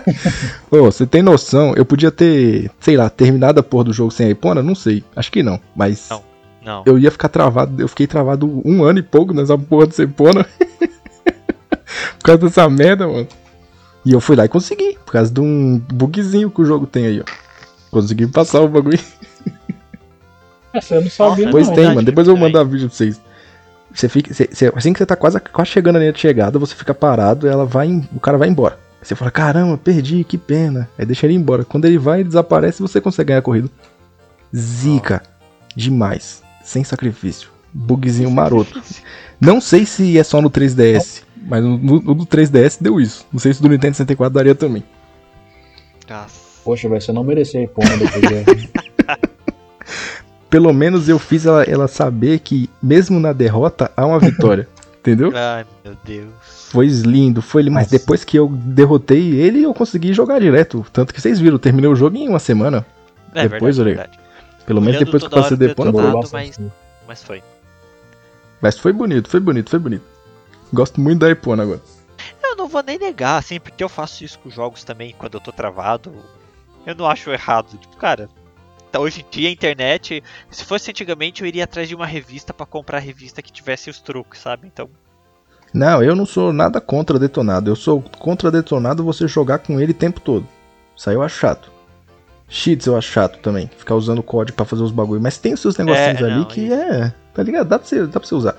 Ô, 0.71 0.83
você 0.83 1.05
tem 1.05 1.21
noção? 1.21 1.73
Eu 1.75 1.85
podia 1.85 2.11
ter, 2.11 2.71
sei 2.79 2.95
lá, 2.97 3.09
terminado 3.09 3.59
a 3.59 3.63
porra 3.63 3.85
do 3.85 3.93
jogo 3.93 4.11
sem 4.11 4.27
a 4.27 4.29
Epona? 4.29 4.61
Não 4.63 4.75
sei. 4.75 5.03
Acho 5.15 5.31
que 5.31 5.43
não. 5.43 5.59
Mas 5.75 6.07
Não. 6.09 6.23
Não. 6.63 6.83
eu 6.85 6.97
ia 6.99 7.11
ficar 7.11 7.29
travado. 7.29 7.81
Eu 7.81 7.87
fiquei 7.87 8.07
travado 8.07 8.61
um 8.65 8.83
ano 8.83 8.99
e 8.99 9.03
pouco 9.03 9.33
nessa 9.33 9.57
porra 9.57 9.87
de 9.87 10.01
Epona. 10.01 10.45
por 12.19 12.23
causa 12.23 12.41
dessa 12.41 12.69
merda, 12.69 13.07
mano. 13.07 13.27
E 14.05 14.11
eu 14.13 14.21
fui 14.21 14.35
lá 14.35 14.45
e 14.45 14.49
consegui. 14.49 14.97
Por 15.05 15.11
causa 15.13 15.31
de 15.31 15.39
um 15.41 15.77
bugzinho 15.91 16.49
que 16.49 16.61
o 16.61 16.65
jogo 16.65 16.85
tem 16.87 17.05
aí, 17.05 17.21
ó. 17.21 17.23
Consegui 17.91 18.27
passar 18.27 18.61
o 18.61 18.67
bagulho. 18.67 18.99
Essa 20.73 20.95
eu 20.95 21.01
não 21.01 21.09
sabia, 21.09 21.29
Nossa, 21.31 21.45
Depois 21.45 21.67
não. 21.67 21.75
tem, 21.75 21.85
mano. 21.87 22.03
Depois 22.03 22.27
eu 22.27 22.35
vou 22.35 22.43
mandar 22.47 22.63
vídeo 22.63 22.87
pra 22.87 22.95
vocês. 22.97 23.19
Você 23.93 24.07
fica, 24.09 24.33
você- 24.33 24.47
você- 24.51 24.71
assim 24.75 24.93
que 24.93 24.99
você 24.99 25.05
tá 25.05 25.15
quase, 25.15 25.39
quase 25.39 25.71
chegando 25.71 25.93
na 25.95 25.99
linha 26.01 26.13
de 26.13 26.19
chegada, 26.19 26.59
você 26.59 26.75
fica 26.75 26.93
parado, 26.93 27.47
ela 27.47 27.65
vai, 27.65 27.89
o 28.13 28.19
cara 28.19 28.37
vai 28.37 28.47
embora. 28.47 28.77
Aí 28.99 29.07
Você 29.07 29.15
fala, 29.15 29.31
caramba, 29.31 29.77
perdi, 29.77 30.23
que 30.23 30.37
pena. 30.37 30.89
Aí 30.97 31.05
deixa 31.05 31.25
ele 31.25 31.33
ir 31.33 31.37
embora. 31.37 31.63
Quando 31.63 31.85
ele 31.85 31.97
vai, 31.97 32.19
ele 32.19 32.29
desaparece 32.29 32.81
e 32.81 32.87
você 32.87 32.99
consegue 32.99 33.27
ganhar 33.29 33.39
a 33.39 33.43
corrida. 33.43 33.69
Zica. 34.55 35.21
Demais. 35.75 36.41
Sem 36.63 36.83
sacrifício. 36.83 37.49
Bugzinho 37.73 38.31
maroto. 38.31 38.81
Não 39.39 39.61
sei 39.61 39.85
se 39.85 40.17
é 40.17 40.23
só 40.23 40.41
no 40.41 40.49
3DS, 40.49 41.21
mas 41.43 41.63
no, 41.63 41.77
no- 41.77 42.01
no 42.01 42.15
do 42.15 42.25
3DS 42.25 42.77
deu 42.81 42.99
isso. 42.99 43.25
Não 43.31 43.39
sei 43.39 43.53
se 43.53 43.61
do 43.61 43.69
Nintendo 43.69 43.93
64 43.95 44.33
daria 44.33 44.55
também. 44.55 44.83
Nossa. 46.09 46.47
Poxa, 46.63 46.89
velho, 46.89 47.01
você 47.01 47.11
não 47.11 47.23
merecia 47.23 47.61
depois 47.61 47.87
dessa. 47.87 48.69
Pelo 50.49 50.73
menos 50.73 51.07
eu 51.09 51.19
fiz 51.19 51.45
ela, 51.45 51.63
ela 51.63 51.87
saber 51.87 52.39
que, 52.39 52.69
mesmo 52.81 53.19
na 53.19 53.33
derrota, 53.33 53.91
há 53.95 54.05
uma 54.05 54.19
vitória. 54.19 54.67
entendeu? 54.99 55.31
Ai, 55.35 55.65
meu 55.83 55.95
Deus. 56.05 56.33
Foi 56.69 56.87
lindo, 56.87 57.41
foi 57.41 57.61
lindo. 57.61 57.73
Mas 57.75 57.85
Nossa. 57.87 57.97
depois 57.99 58.23
que 58.23 58.37
eu 58.37 58.49
derrotei 58.49 59.35
ele, 59.35 59.63
eu 59.63 59.73
consegui 59.73 60.13
jogar 60.13 60.39
direto. 60.39 60.85
Tanto 60.91 61.13
que 61.13 61.21
vocês 61.21 61.39
viram, 61.39 61.55
eu 61.55 61.59
terminei 61.59 61.89
o 61.89 61.95
jogo 61.95 62.17
em 62.17 62.27
uma 62.27 62.39
semana. 62.39 62.85
É 63.33 63.47
Depois, 63.47 63.77
verdade, 63.77 63.81
olha. 63.81 64.07
verdade. 64.09 64.19
Pelo 64.65 64.81
menos 64.81 64.99
depois 64.99 65.23
que 65.23 65.27
eu 65.27 65.41
passei 65.41 65.55
depois. 65.57 65.91
mas-. 66.31 66.59
Mas 67.07 67.23
foi. 67.23 67.41
Mas 68.61 68.77
foi 68.77 68.91
bonito, 68.91 69.29
foi 69.29 69.39
bonito, 69.39 69.69
foi 69.69 69.79
bonito. 69.79 70.03
Gosto 70.73 70.99
muito 70.99 71.19
da 71.19 71.29
Epona 71.29 71.63
agora. 71.63 71.81
Eu 72.43 72.55
não 72.57 72.67
vou 72.67 72.83
nem 72.83 72.97
negar, 72.97 73.37
assim, 73.37 73.59
porque 73.59 73.83
eu 73.83 73.87
faço 73.87 74.23
isso 74.25 74.37
com 74.39 74.49
jogos 74.49 74.83
também, 74.83 75.15
quando 75.17 75.35
eu 75.35 75.39
tô 75.39 75.51
travado. 75.51 76.11
Eu 76.85 76.95
não 76.95 77.05
acho 77.07 77.29
errado. 77.31 77.77
Tipo, 77.77 77.95
cara, 77.95 78.29
tá- 78.91 78.99
hoje 78.99 79.21
em 79.21 79.25
dia 79.31 79.47
a 79.47 79.51
internet, 79.51 80.21
se 80.51 80.65
fosse 80.65 80.89
antigamente, 80.91 81.41
eu 81.41 81.47
iria 81.47 81.63
atrás 81.63 81.87
de 81.87 81.95
uma 81.95 82.05
revista 82.05 82.53
pra 82.53 82.65
comprar 82.65 82.97
a 82.97 83.01
revista 83.01 83.41
que 83.41 83.51
tivesse 83.51 83.89
os 83.89 84.01
truques, 84.01 84.41
sabe? 84.41 84.67
Então, 84.67 84.89
Não, 85.77 86.01
eu 86.01 86.15
não 86.15 86.25
sou 86.25 86.51
nada 86.51 86.81
contra 86.81 87.19
detonado. 87.19 87.69
Eu 87.69 87.75
sou 87.75 88.03
contra 88.17 88.49
detonado 88.49 89.03
você 89.03 89.27
jogar 89.27 89.59
com 89.59 89.79
ele 89.79 89.91
o 89.91 89.95
tempo 89.95 90.19
todo. 90.19 90.47
Isso 90.95 91.07
aí 91.07 91.15
eu 91.15 91.21
acho 91.21 91.37
chato. 91.37 91.71
Cheats 92.49 92.87
eu 92.87 92.97
acho 92.97 93.11
chato 93.11 93.37
também. 93.39 93.69
Ficar 93.77 93.93
usando 93.93 94.23
código 94.23 94.55
pra 94.55 94.65
fazer 94.65 94.81
os 94.81 94.91
bagulho. 94.91 95.21
Mas 95.21 95.37
tem 95.37 95.53
os 95.53 95.59
seus 95.59 95.77
negocinhos 95.77 96.19
É, 96.19 96.23
ali 96.25 96.39
não, 96.39 96.45
que 96.45 96.61
isso. 96.61 96.73
é. 96.73 97.13
Tá 97.31 97.43
ligado? 97.43 97.67
Dá 97.67 97.77
pra, 97.77 97.87
você, 97.87 98.07
dá 98.07 98.19
pra 98.19 98.27
você 98.27 98.33
usar. 98.33 98.55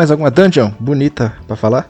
Mais 0.00 0.10
alguma 0.10 0.30
dungeon 0.30 0.70
bonita 0.80 1.36
pra 1.46 1.54
falar? 1.54 1.86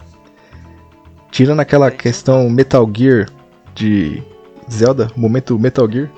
Tirando 1.30 1.60
aquela 1.60 1.92
questão 1.92 2.50
Metal 2.50 2.90
Gear 2.92 3.28
de 3.72 4.20
Zelda, 4.68 5.12
momento 5.14 5.56
Metal 5.56 5.88
Gear. 5.88 6.10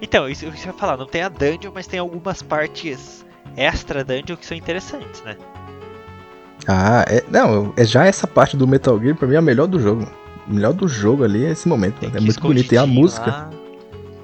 então 0.00 0.26
isso, 0.26 0.46
isso 0.46 0.66
eu 0.66 0.72
ia 0.72 0.78
falar, 0.78 0.96
não 0.96 1.04
tem 1.04 1.20
a 1.20 1.28
dungeon, 1.28 1.72
mas 1.74 1.86
tem 1.86 2.00
algumas 2.00 2.40
partes 2.40 3.22
extra 3.54 4.02
dungeon 4.02 4.34
que 4.34 4.46
são 4.46 4.56
interessantes, 4.56 5.22
né? 5.24 5.36
Ah, 6.66 7.04
é, 7.06 7.22
não, 7.30 7.74
é 7.76 7.84
já 7.84 8.06
essa 8.06 8.26
parte 8.26 8.56
do 8.56 8.66
Metal 8.66 8.98
Gear 8.98 9.14
pra 9.14 9.28
mim 9.28 9.34
é 9.34 9.38
a 9.38 9.42
melhor 9.42 9.66
do 9.66 9.78
jogo. 9.78 10.08
O 10.48 10.54
melhor 10.54 10.72
do 10.72 10.88
jogo 10.88 11.22
ali 11.22 11.44
é 11.44 11.50
esse 11.50 11.68
momento. 11.68 12.02
É 12.02 12.08
que 12.08 12.18
muito 12.18 12.40
bonito. 12.40 12.72
E 12.72 12.78
a 12.78 12.86
música, 12.86 13.30
lá. 13.30 13.50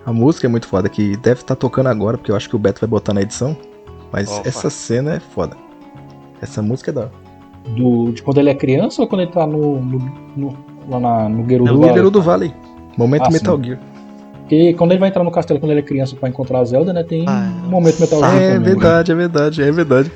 a 0.07 0.13
música 0.15 0.47
é 0.47 0.49
muito 0.49 0.67
foda, 0.67 0.89
que 0.89 1.15
deve 1.15 1.43
estar 1.43 1.57
tocando 1.57 1.89
agora, 1.89 2.17
porque 2.17 2.33
eu 2.33 2.37
acho 2.37 2.49
que 2.49 2.57
o 2.57 2.59
Beto 2.59 2.81
vai 2.81 2.89
botar 2.89 3.13
na 3.13 3.21
edição. 3.21 3.55
Mas 4.11 4.31
Opa. 4.31 4.49
essa 4.49 4.71
cena 4.71 5.17
é 5.17 5.21
foda. 5.21 5.72
Essa 6.43 6.61
música 6.61 6.91
é 6.91 6.95
da 6.95 7.01
hora. 7.03 7.11
Do, 7.77 8.11
de 8.13 8.23
quando 8.23 8.39
ele 8.39 8.51
é 8.51 8.55
criança 8.55 9.01
ou 9.01 9.07
quando 9.09 9.21
ele 9.23 9.31
tá 9.31 9.47
no, 9.47 9.81
no, 9.81 9.99
no- 10.37 10.57
lá 10.91 10.99
na, 10.99 11.29
no 11.29 11.49
Gerudo 11.49 11.73
No 11.73 11.79
Valley? 11.79 11.95
Gerudo 11.95 12.21
Valley. 12.23 12.55
Momento 12.99 13.23
Ah, 13.23 13.27
sim. 13.27 13.33
Metal 13.35 13.63
Gear. 13.63 13.79
Porque 14.41 14.75
quando 14.75 14.91
ele 14.91 14.99
vai 15.01 15.09
entrar 15.09 15.23
no 15.25 15.31
castelo 15.31 15.61
quando 15.61 15.71
ele 15.71 15.81
é 15.81 15.85
criança 15.85 16.17
pra 16.17 16.29
encontrar 16.29 16.59
a 16.59 16.65
Zelda, 16.65 16.93
né? 16.93 17.05
Tem 17.05 17.25
Ah, 17.29 17.51
um 17.65 17.71
momento 17.71 18.01
Metal 18.01 18.19
Gear 18.19 18.35
É 18.35 18.39
também. 18.55 18.59
né? 18.59 18.65
verdade, 18.65 19.13
é 19.13 19.15
verdade, 19.15 19.63
é 19.63 19.71
verdade. 19.73 20.13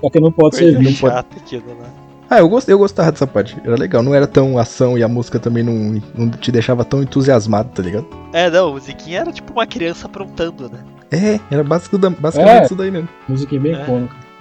Só 0.00 0.10
que 0.10 0.20
não 0.20 0.32
pode 0.32 0.56
ser 0.56 0.76
visto. 0.76 1.06
aquilo 1.06 1.62
lá. 1.80 1.88
Ah, 2.28 2.38
eu, 2.40 2.48
gost, 2.48 2.68
eu 2.68 2.78
gostava 2.78 3.12
dessa 3.12 3.26
parte. 3.26 3.56
Era 3.64 3.76
legal. 3.76 4.02
Não 4.02 4.12
era 4.14 4.26
tão 4.26 4.58
ação 4.58 4.98
e 4.98 5.02
a 5.02 5.08
música 5.08 5.38
também 5.38 5.62
não, 5.62 6.02
não 6.16 6.28
te 6.30 6.50
deixava 6.50 6.84
tão 6.84 7.02
entusiasmado, 7.02 7.70
tá 7.72 7.82
ligado? 7.82 8.06
É, 8.32 8.50
não, 8.50 8.70
o 8.70 8.72
musiquinha 8.72 9.20
era 9.20 9.30
tipo 9.32 9.52
uma 9.52 9.66
criança 9.66 10.06
aprontando, 10.06 10.68
né? 10.68 10.80
É, 11.12 11.38
era 11.50 11.62
da- 11.62 12.10
basicamente 12.10 12.62
É. 12.62 12.64
isso 12.64 12.74
daí 12.74 12.90
mesmo. 12.90 13.08
Musiquinha 13.28 13.60
bem 13.60 13.74
É. 13.74 13.84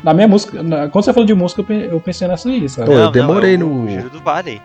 Na 0.04 0.14
minha 0.14 0.28
música, 0.28 0.62
na- 0.62 0.90
quando 0.90 1.06
você 1.06 1.14
falou 1.14 1.26
de 1.26 1.34
música, 1.34 1.62
eu 1.62 1.66
pe- 1.66 1.88
eu 1.92 2.00
pensei 2.00 2.28
nessa 2.28 2.50
aí, 2.50 2.68
sabe? 2.68 2.88
Pô, 2.88 2.94
eu 2.94 3.06
Não, 3.06 3.12
demorei 3.12 3.58
não, 3.58 3.68
é 3.68 3.70
o 3.70 3.74
no- 3.84 3.90
Giro 3.90 4.10
do 4.10 4.20
Valley. 4.20 4.62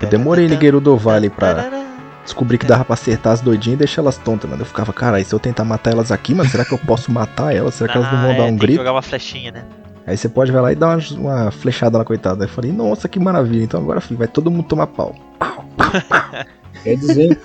Eu 0.00 0.08
demorei 0.08 0.48
no 0.48 0.58
Gerudo 0.58 0.96
Valley 0.96 1.28
pra 1.28 1.54
Tarará. 1.54 1.82
descobrir 2.24 2.56
que 2.56 2.64
dava 2.64 2.84
pra 2.84 2.94
acertar 2.94 3.32
as 3.34 3.40
doidinhas 3.40 3.74
e 3.74 3.78
deixar 3.80 4.00
elas 4.02 4.16
tontas, 4.16 4.48
mano. 4.48 4.62
Eu 4.62 4.66
ficava, 4.66 4.92
caralho, 4.92 5.24
se 5.24 5.34
eu 5.34 5.38
tentar 5.38 5.64
matar 5.64 5.90
elas 5.92 6.10
aqui, 6.10 6.34
mano, 6.34 6.48
será 6.48 6.64
que 6.64 6.72
eu 6.72 6.78
posso 6.78 7.10
matar 7.12 7.54
elas? 7.54 7.74
Será 7.74 7.92
que 7.92 7.98
elas 7.98 8.10
não 8.10 8.18
Ah, 8.18 8.22
vão 8.22 8.30
é, 8.30 8.36
dar 8.36 8.42
um 8.44 8.46
tem 8.46 8.54
que 8.56 8.60
grito? 8.66 8.78
jogar 8.78 8.92
uma 8.92 9.02
flechinha, 9.02 9.52
né? 9.52 9.64
Aí 10.06 10.16
você 10.16 10.28
pode 10.28 10.50
vai 10.50 10.62
lá 10.62 10.72
e 10.72 10.74
dar 10.74 10.96
uma, 10.96 11.42
uma 11.44 11.50
flechada 11.50 11.98
na 11.98 12.04
coitada. 12.04 12.44
Aí 12.44 12.48
eu 12.48 12.52
falei, 12.54 12.72
nossa, 12.72 13.08
que 13.08 13.18
maravilha. 13.20 13.62
Então 13.64 13.80
agora, 13.80 14.00
filho, 14.00 14.16
vai 14.18 14.28
todo 14.28 14.50
mundo 14.50 14.64
tomar 14.64 14.86
pau. 14.86 15.14
Quer 16.82 16.96
dizer, 16.96 17.38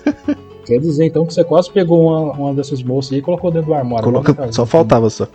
quer 0.65 0.77
dizer 0.79 1.05
então 1.07 1.25
que 1.25 1.33
você 1.33 1.43
quase 1.43 1.69
pegou 1.69 2.07
uma, 2.07 2.31
uma 2.33 2.53
dessas 2.53 2.81
moças 2.81 3.11
aí 3.11 3.19
e 3.19 3.21
colocou 3.21 3.51
dentro 3.51 3.67
do 3.67 3.73
armário. 3.73 4.03
Coloca, 4.03 4.51
só 4.53 4.65
faltava 4.65 5.09
só. 5.09 5.27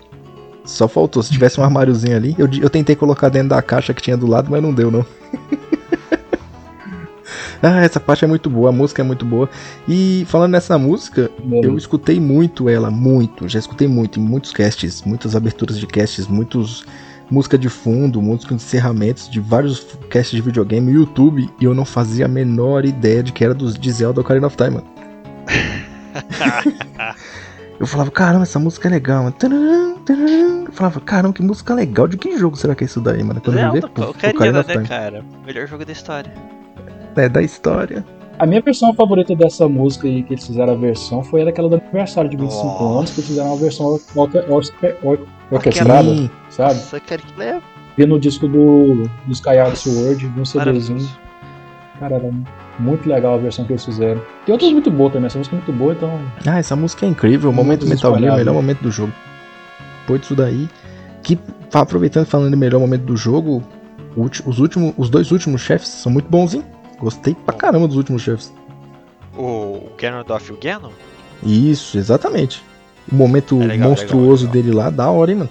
Só 0.65 0.89
faltou. 0.89 1.23
Se 1.23 1.31
tivesse 1.31 1.61
um 1.61 1.65
armáriozinho 1.65 2.17
ali, 2.17 2.35
eu, 2.39 2.49
eu 2.61 2.71
tentei 2.71 2.95
colocar 2.95 3.29
dentro 3.29 3.51
da 3.51 3.63
caixa 3.63 3.95
que 3.95 4.03
tinha 4.03 4.17
do 4.17 4.27
lado, 4.27 4.51
mas 4.51 4.63
não 4.63 4.73
deu, 4.73 4.91
não. 4.91 5.05
ah, 7.63 7.83
essa 7.83 8.01
parte 8.01 8.25
é 8.25 8.29
muito 8.29 8.49
boa, 8.49 8.71
a 8.71 8.73
música 8.73 9.03
é 9.03 9.05
muito 9.05 9.25
boa. 9.25 9.49
E 9.89 10.25
falando 10.29 10.53
nessa 10.53 10.79
música, 10.79 11.31
eu 11.63 11.77
escutei 11.77 12.21
muito 12.21 12.69
ela, 12.69 12.91
muito. 12.91 13.49
Já 13.49 13.59
escutei 13.59 13.89
muito 13.89 14.21
em 14.21 14.23
muitos 14.23 14.53
casts, 14.53 15.03
muitas 15.03 15.35
aberturas 15.35 15.79
de 15.79 15.87
casts, 15.87 16.27
muitos 16.27 16.85
música 17.31 17.57
de 17.57 17.69
fundo, 17.69 18.21
música 18.21 18.49
de 18.49 18.63
encerramentos 18.63 19.31
de 19.31 19.39
vários 19.39 19.87
casts 20.09 20.35
de 20.35 20.43
videogame, 20.43 20.93
YouTube, 20.93 21.49
e 21.61 21.65
eu 21.65 21.75
não 21.75 21.85
fazia 21.85 22.25
a 22.25 22.29
menor 22.29 22.85
ideia 22.85 23.23
de 23.23 23.33
que 23.33 23.45
era 23.45 23.55
dos 23.55 23.79
de 23.79 23.93
Zelda 23.93 24.21
Ocarina 24.21 24.49
of 24.49 24.57
Time, 24.57 24.71
mano. 24.71 24.87
Eu 27.79 27.87
falava, 27.87 28.11
caramba, 28.11 28.43
essa 28.43 28.59
música 28.59 28.89
é 28.89 28.91
legal, 28.91 29.23
mano. 29.23 29.37
Falava, 30.73 31.01
caramba, 31.01 31.35
que 31.35 31.43
música 31.43 31.75
legal. 31.75 32.07
De 32.09 32.17
que 32.17 32.37
jogo 32.39 32.57
será 32.57 32.75
que 32.75 32.85
é 32.85 32.87
isso 32.87 33.01
daí, 33.01 33.23
mano? 33.23 33.41
Quando 33.41 33.59
eu 33.59 33.73
vi, 33.73 33.81
Zelda, 33.81 33.89
pô, 33.95 34.11
Ocarina 34.11 34.61
Ocarina, 34.61 34.81
né, 34.83 34.87
cara? 34.89 35.25
Melhor 35.47 35.67
jogo 35.67 35.85
da 35.85 35.93
história. 35.93 36.33
É 37.17 37.29
da 37.29 37.43
história. 37.43 38.05
A 38.39 38.47
minha 38.47 38.63
versão 38.63 38.95
favorita 38.95 39.35
dessa 39.37 39.69
música 39.69 40.09
aí 40.09 40.23
que 40.23 40.33
eles 40.33 40.47
fizeram 40.47 40.73
a 40.73 40.77
versão 40.77 41.23
foi 41.23 41.47
aquela 41.47 41.69
do 41.69 41.75
aniversário 41.75 42.31
de 42.31 42.37
25 42.39 42.67
Nossa. 42.67 42.85
anos, 42.99 43.11
que 43.11 43.21
eles 43.21 43.29
fizeram 43.29 43.49
uma 43.51 43.57
versão 43.59 43.87
orque- 44.15 44.39
orque- 44.49 44.95
orque- 45.03 45.27
orquestrada, 45.51 46.31
sabe? 46.49 46.75
Nossa, 46.75 47.01
cara, 47.01 47.21
que 47.37 47.43
é 47.43 47.61
Vi 47.99 48.07
no 48.07 48.19
disco 48.19 48.49
do, 48.49 49.03
do 49.27 49.33
Skyward 49.33 49.77
Sword, 49.77 50.27
vi 50.27 50.41
um 50.41 50.45
CDzinho. 50.45 51.07
Cara, 51.99 52.15
era 52.17 52.31
muito 52.79 53.07
legal 53.07 53.35
a 53.35 53.39
versão 53.39 53.67
que 53.67 53.73
eles 53.73 53.85
fizeram. 53.85 54.23
Tem 54.47 54.53
outras 54.55 54.73
muito 54.73 54.91
boas 54.91 55.13
também, 55.13 55.27
essa 55.27 55.37
música 55.37 55.57
é 55.57 55.59
muito 55.59 55.73
boa, 55.73 55.93
então. 55.93 56.19
Ah, 56.47 56.59
essa 56.59 56.75
música 56.75 57.05
é 57.05 57.09
incrível. 57.11 57.51
O 57.51 57.53
momento 57.53 57.87
Metal 57.87 58.19
Gear, 58.19 58.37
melhor 58.37 58.55
momento 58.55 58.81
do 58.81 58.91
jogo. 58.91 59.13
Depois 60.11 60.21
disso 60.23 60.35
daí. 60.35 60.69
Que, 61.23 61.39
aproveitando 61.73 62.27
e 62.27 62.29
falando 62.29 62.51
do 62.51 62.57
melhor 62.57 62.81
momento 62.81 63.03
do 63.03 63.17
jogo, 63.17 63.63
os, 64.17 64.59
últimos, 64.59 64.93
os 64.97 65.09
dois 65.11 65.31
últimos 65.31 65.61
chefes 65.61 65.89
são 65.89 66.11
muito 66.11 66.29
bons, 66.29 66.55
hein? 66.55 66.65
Gostei 66.99 67.35
pra 67.35 67.55
caramba 67.55 67.87
dos 67.87 67.97
últimos 67.97 68.23
chefes. 68.23 68.53
O 69.37 69.91
Ganondorf 69.97 70.51
e 70.51 70.55
o 70.55 70.59
Ganon? 70.59 70.91
Isso, 71.43 71.97
exatamente. 71.99 72.63
O 73.11 73.15
momento 73.15 73.61
É 73.63 73.67
legal, 73.67 73.91
monstruoso 73.91 74.47
legal, 74.47 74.55
legal. 74.57 74.63
dele 74.73 74.75
lá, 74.75 74.91
da 74.91 75.11
hora, 75.11 75.31
hein, 75.31 75.39
mano? 75.39 75.51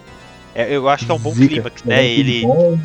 É, 0.53 0.76
eu 0.76 0.89
acho 0.89 1.05
que 1.05 1.12
é 1.12 1.14
um 1.14 1.20
bom 1.20 1.32
Zica. 1.34 1.47
clímax, 1.47 1.84
né? 1.84 2.05
Ele 2.05 2.41
Bom, 2.41 2.78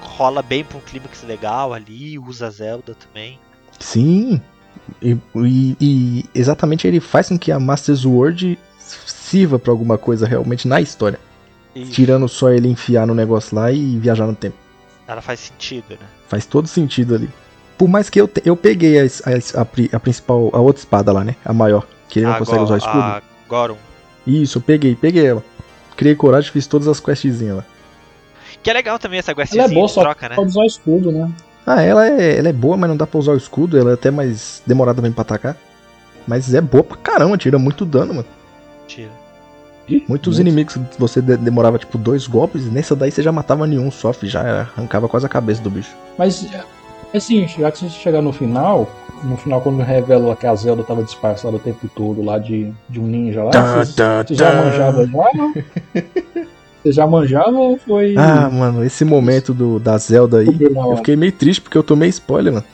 rola 0.00 0.40
bem 0.42 0.64
pra 0.64 0.78
um 0.78 0.80
clímax 0.80 1.22
legal 1.24 1.74
ali, 1.74 2.18
usa 2.18 2.46
a 2.46 2.50
Zelda 2.50 2.94
também. 2.94 3.38
Sim. 3.78 4.40
E, 5.02 5.16
e- 5.36 5.76
e 5.80 6.24
exatamente 6.34 6.86
ele 6.86 7.00
faz 7.00 7.28
com 7.28 7.38
que 7.38 7.52
a 7.52 7.60
Master 7.60 7.96
Sword 7.96 8.58
sirva 9.06 9.58
pra 9.58 9.70
alguma 9.72 9.96
coisa 9.98 10.26
realmente 10.26 10.66
na 10.68 10.80
história. 10.80 11.18
E 11.74 11.84
Tirando 11.86 12.28
só 12.28 12.50
ele 12.50 12.68
enfiar 12.68 13.06
no 13.06 13.14
negócio 13.14 13.54
lá 13.56 13.70
e 13.70 13.98
viajar 13.98 14.26
no 14.26 14.34
tempo. 14.34 14.56
ela 15.06 15.20
faz 15.22 15.40
sentido, 15.40 15.90
né? 15.90 16.06
Faz 16.28 16.44
todo 16.46 16.66
sentido 16.66 17.14
ali. 17.14 17.28
Por 17.76 17.88
mais 17.88 18.10
que 18.10 18.20
eu, 18.20 18.26
te- 18.26 18.42
eu 18.44 18.56
peguei 18.56 18.98
a, 19.00 19.04
a 19.04 19.60
a 19.62 19.96
a 19.96 20.00
principal, 20.00 20.50
a 20.52 20.58
outra 20.58 20.80
espada 20.80 21.12
lá, 21.12 21.22
né? 21.22 21.36
A 21.44 21.52
maior. 21.52 21.86
Que 22.08 22.18
ele 22.18 22.26
não 22.26 22.38
consegue 22.38 22.62
usar 22.62 22.74
o 22.74 22.78
escudo. 22.78 22.98
A 22.98 23.22
Goron. 23.48 23.76
Isso, 24.26 24.58
eu 24.58 24.62
peguei, 24.62 24.96
peguei 24.96 25.26
ela. 25.26 25.44
Criei 25.96 26.14
coragem 26.14 26.48
e 26.50 26.52
fiz 26.52 26.66
todas 26.66 26.88
as 26.88 26.98
questzinhas 27.00 27.58
lá. 27.58 27.64
Que 28.62 28.70
é 28.70 28.72
legal 28.72 28.98
também 28.98 29.18
essa 29.20 29.30
ela 29.30 29.36
questzinha 29.36 29.64
é 29.64 29.68
boa, 29.68 29.86
de 29.86 29.92
só 29.92 30.00
troca, 30.02 30.28
né? 30.28 30.34
pode 30.34 30.48
usar 30.50 30.60
o 30.62 30.66
escudo, 30.66 31.12
né? 31.12 31.30
Ah, 31.64 31.82
ela 31.82 32.06
é, 32.08 32.38
ela 32.38 32.48
é 32.48 32.52
boa, 32.52 32.76
mas 32.76 32.88
não 32.90 32.96
dá 32.96 33.06
pra 33.06 33.18
usar 33.20 33.32
o 33.32 33.36
escudo. 33.36 33.78
Ela 33.78 33.90
é 33.90 33.94
até 33.94 34.10
mais 34.10 34.62
demorada 34.66 34.96
também 34.96 35.12
pra 35.12 35.22
atacar. 35.22 35.56
Mas 36.26 36.52
é 36.52 36.60
boa 36.60 36.82
pra 36.82 36.96
caramba, 36.96 37.38
tira 37.38 37.58
muito 37.58 37.84
dano, 37.84 38.14
mano. 38.14 38.26
Tira. 38.88 39.10
Ih, 39.88 40.02
Muitos 40.08 40.36
muito. 40.36 40.48
inimigos 40.48 40.76
você 40.98 41.22
de- 41.22 41.36
demorava 41.36 41.78
tipo 41.78 41.96
dois 41.96 42.26
golpes, 42.26 42.66
e 42.66 42.68
nessa 42.68 42.96
daí 42.96 43.10
você 43.10 43.22
já 43.22 43.30
matava 43.32 43.66
nenhum 43.66 43.90
só, 43.90 44.12
já 44.22 44.62
arrancava 44.76 45.08
quase 45.08 45.24
a 45.24 45.28
cabeça 45.28 45.62
do 45.62 45.70
bicho. 45.70 45.94
Mas, 46.18 46.44
assim, 47.14 47.46
já 47.48 47.70
que 47.70 47.78
você 47.78 47.88
chegar 47.88 48.20
no 48.20 48.32
final, 48.32 48.86
no 49.24 49.36
final 49.36 49.60
quando 49.62 49.80
revela 49.82 50.36
que 50.36 50.46
a 50.46 50.54
Zelda 50.54 50.82
tava 50.82 51.02
disfarçada 51.02 51.56
o 51.56 51.58
tempo 51.60 51.88
todo 51.94 52.22
lá 52.22 52.38
de, 52.38 52.70
de 52.88 53.00
um 53.00 53.06
ninja 53.06 53.44
lá, 53.44 53.50
Tá, 53.50 53.84
você, 53.84 53.92
tá, 53.94 54.22
você 54.26 54.34
já 54.34 54.50
tá. 54.50 54.62
manjava 54.64 55.06
já? 55.06 56.02
Você 56.82 56.92
já 56.92 57.06
manjava 57.06 57.50
ou 57.56 57.78
foi... 57.78 58.14
Ah, 58.16 58.48
mano, 58.50 58.84
esse 58.84 59.04
momento 59.04 59.52
do, 59.52 59.78
da 59.80 59.96
Zelda 59.98 60.38
aí, 60.38 60.46
eu 60.48 60.96
fiquei 60.98 61.16
meio 61.16 61.32
triste 61.32 61.60
porque 61.60 61.76
eu 61.76 61.82
tomei 61.82 62.08
spoiler, 62.08 62.52
mano. 62.52 62.64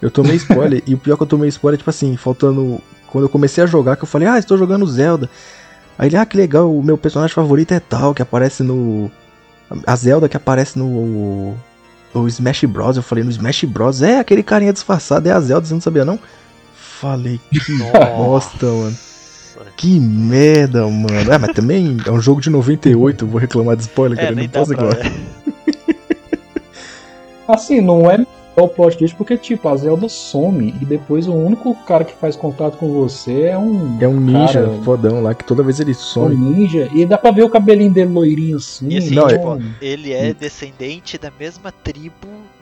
Eu 0.00 0.10
tomei 0.10 0.36
spoiler, 0.36 0.82
e 0.86 0.94
o 0.94 0.98
pior 0.98 1.14
é 1.14 1.16
que 1.16 1.22
eu 1.22 1.26
tomei 1.28 1.48
spoiler, 1.48 1.78
tipo 1.78 1.90
assim, 1.90 2.16
faltando. 2.16 2.80
Quando 3.08 3.24
eu 3.24 3.28
comecei 3.28 3.62
a 3.62 3.66
jogar, 3.66 3.94
que 3.96 4.02
eu 4.04 4.08
falei, 4.08 4.26
ah, 4.26 4.38
estou 4.38 4.56
jogando 4.58 4.86
Zelda. 4.86 5.28
Aí 5.98 6.08
ele, 6.08 6.16
ah, 6.16 6.26
que 6.26 6.36
legal, 6.36 6.74
o 6.74 6.82
meu 6.82 6.96
personagem 6.98 7.34
favorito 7.34 7.72
é 7.72 7.80
tal, 7.80 8.14
que 8.14 8.22
aparece 8.22 8.62
no. 8.62 9.10
A 9.86 9.96
Zelda 9.96 10.28
que 10.28 10.36
aparece 10.36 10.78
no. 10.78 11.54
O 12.14 12.28
Smash 12.28 12.64
Bros. 12.64 12.96
Eu 12.96 13.02
falei, 13.02 13.24
no 13.24 13.30
Smash 13.30 13.64
Bros. 13.64 14.02
É 14.02 14.18
aquele 14.18 14.42
carinha 14.42 14.72
disfarçado, 14.72 15.28
é 15.28 15.32
a 15.32 15.40
Zelda, 15.40 15.66
você 15.66 15.74
não 15.74 15.80
sabia 15.80 16.04
não? 16.04 16.18
Falei, 16.74 17.40
que 17.50 17.78
bosta, 18.16 18.66
mano. 18.66 18.96
Que 19.76 19.98
merda, 19.98 20.86
mano. 20.86 21.32
É, 21.32 21.38
mas 21.38 21.52
também 21.52 21.96
é 22.06 22.10
um 22.10 22.20
jogo 22.20 22.40
de 22.40 22.50
98, 22.50 23.24
eu 23.24 23.28
vou 23.28 23.40
reclamar 23.40 23.76
de 23.76 23.82
spoiler, 23.82 24.18
É, 24.18 24.22
cara. 24.22 24.34
Não 24.34 24.48
posso 24.48 24.70
reclamar. 24.70 25.12
Assim, 27.48 27.80
não 27.80 28.10
é 28.10 28.24
o 28.60 28.68
plot 28.68 28.98
twist 28.98 29.16
porque, 29.16 29.36
tipo, 29.38 29.68
a 29.68 29.76
Zelda 29.76 30.08
some 30.08 30.74
e 30.80 30.84
depois 30.84 31.26
o 31.26 31.32
único 31.34 31.74
cara 31.86 32.04
que 32.04 32.12
faz 32.14 32.36
contato 32.36 32.76
com 32.76 32.92
você 32.92 33.44
é 33.44 33.56
um... 33.58 33.96
É 34.00 34.06
um 34.06 34.20
ninja 34.20 34.62
cara, 34.64 34.82
fodão 34.84 35.22
lá 35.22 35.34
que 35.34 35.44
toda 35.44 35.62
vez 35.62 35.80
ele 35.80 35.92
um 35.92 35.94
some. 35.94 36.34
ninja. 36.36 36.88
E 36.94 37.06
dá 37.06 37.16
pra 37.16 37.30
ver 37.30 37.42
o 37.44 37.48
cabelinho 37.50 37.92
dele 37.92 38.12
loirinho 38.12 38.56
assim. 38.58 38.88
E 38.88 38.98
assim, 38.98 39.14
Não, 39.14 39.30
então- 39.30 39.60
Ele 39.80 40.12
é 40.12 40.34
descendente 40.34 41.16
da 41.16 41.30
mesma 41.38 41.72
tribo 41.82 42.12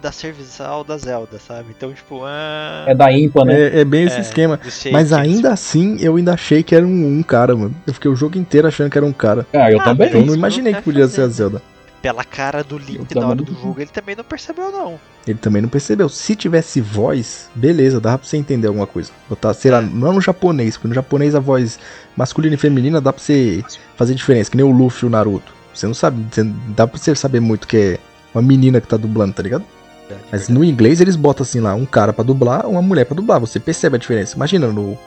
da 0.00 0.10
serviçal 0.12 0.82
da 0.82 0.96
Zelda, 0.96 1.38
sabe? 1.38 1.74
Então, 1.76 1.92
tipo, 1.92 2.22
ah, 2.24 2.84
É 2.86 2.94
da 2.94 3.12
Impa, 3.12 3.44
né? 3.44 3.60
É, 3.60 3.80
é 3.80 3.84
bem 3.84 4.04
esse 4.04 4.16
É, 4.16 4.20
esquema. 4.20 4.58
Mas 4.92 5.12
ainda 5.12 5.52
assim, 5.52 5.98
eu 6.00 6.16
ainda 6.16 6.32
achei 6.34 6.62
que 6.62 6.74
era 6.74 6.86
um, 6.86 7.18
um 7.18 7.22
cara, 7.22 7.54
mano. 7.54 7.74
Eu 7.86 7.92
fiquei 7.92 8.10
o 8.10 8.16
jogo 8.16 8.38
inteiro 8.38 8.66
achando 8.66 8.88
que 8.90 8.96
era 8.96 9.06
um 9.06 9.12
cara. 9.12 9.46
Ah, 9.52 9.70
eu 9.70 9.80
Ah, 9.80 9.84
também. 9.84 10.10
Eu 10.10 10.24
não 10.24 10.34
imaginei 10.34 10.72
que 10.72 10.82
podia 10.82 11.06
ser 11.08 11.20
a 11.22 11.24
fazer, 11.24 11.34
Zelda. 11.34 11.62
Pela 12.02 12.24
cara 12.24 12.64
do 12.64 12.78
Link 12.78 13.14
na 13.14 13.26
hora 13.26 13.36
do 13.36 13.54
jogo, 13.54 13.80
ele 13.80 13.90
também 13.90 14.16
não 14.16 14.24
percebeu, 14.24 14.72
não. 14.72 14.98
Ele 15.26 15.38
também 15.38 15.60
não 15.60 15.68
percebeu. 15.68 16.08
Se 16.08 16.34
tivesse 16.34 16.80
voz, 16.80 17.50
beleza, 17.54 18.00
dava 18.00 18.18
pra 18.18 18.26
você 18.26 18.36
entender 18.36 18.68
alguma 18.68 18.86
coisa. 18.86 19.10
Botar, 19.28 19.52
sei 19.54 19.70
lá, 19.70 19.80
não 19.80 20.14
no 20.14 20.20
japonês, 20.20 20.76
porque 20.76 20.88
no 20.88 20.94
japonês 20.94 21.34
a 21.34 21.40
voz 21.40 21.78
masculina 22.16 22.54
e 22.54 22.58
feminina 22.58 23.00
dá 23.00 23.12
pra 23.12 23.22
você 23.22 23.64
fazer 23.96 24.14
diferença, 24.14 24.50
que 24.50 24.56
nem 24.56 24.64
o 24.64 24.70
Luffy 24.70 25.04
e 25.04 25.06
o 25.06 25.10
Naruto. 25.10 25.52
Você 25.74 25.86
não 25.86 25.94
sabe, 25.94 26.24
você, 26.30 26.42
dá 26.68 26.86
pra 26.86 26.98
você 26.98 27.14
saber 27.14 27.40
muito 27.40 27.68
que 27.68 27.76
é 27.76 27.98
uma 28.34 28.42
menina 28.42 28.80
que 28.80 28.88
tá 28.88 28.96
dublando, 28.96 29.34
tá 29.34 29.42
ligado? 29.42 29.64
Mas 30.32 30.48
no 30.48 30.64
inglês 30.64 31.00
eles 31.00 31.14
botam 31.14 31.44
assim 31.44 31.60
lá, 31.60 31.74
um 31.74 31.86
cara 31.86 32.12
pra 32.12 32.24
dublar, 32.24 32.66
uma 32.66 32.82
mulher 32.82 33.04
pra 33.04 33.14
dublar. 33.14 33.38
Você 33.40 33.60
percebe 33.60 33.96
a 33.96 33.98
diferença. 33.98 34.34
Imagina 34.34 34.66
no 34.68 34.98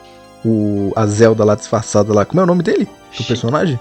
o, 0.44 0.92
a 0.94 1.06
Zelda 1.06 1.44
lá 1.44 1.54
disfarçada 1.54 2.12
lá. 2.12 2.24
Como 2.24 2.40
é 2.40 2.44
o 2.44 2.46
nome 2.46 2.62
dele? 2.62 2.84
Do 2.84 3.16
Shake, 3.16 3.28
personagem? 3.28 3.80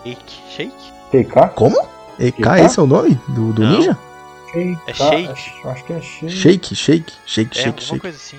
Shake? 0.50 0.74
TK? 1.12 1.54
Como? 1.56 1.93
EK, 2.20 2.48
esse 2.66 2.80
é 2.80 2.82
o 2.84 2.88
nome 2.88 3.20
do, 3.30 3.54
do 3.54 3.62
ninja? 3.68 3.98
Shake. 4.52 4.78
É 4.88 4.94
Shake. 4.94 5.28
Acho, 5.30 5.68
acho 5.70 5.84
que 5.86 5.94
é 5.94 6.02
Shake. 6.02 6.30
Shake, 6.30 6.76
shake, 6.76 7.14
shake, 7.26 7.60
É, 7.60 7.62
shake, 7.64 7.68
alguma 7.70 7.82
shake. 7.82 8.00
coisa 8.00 8.18
assim. 8.18 8.38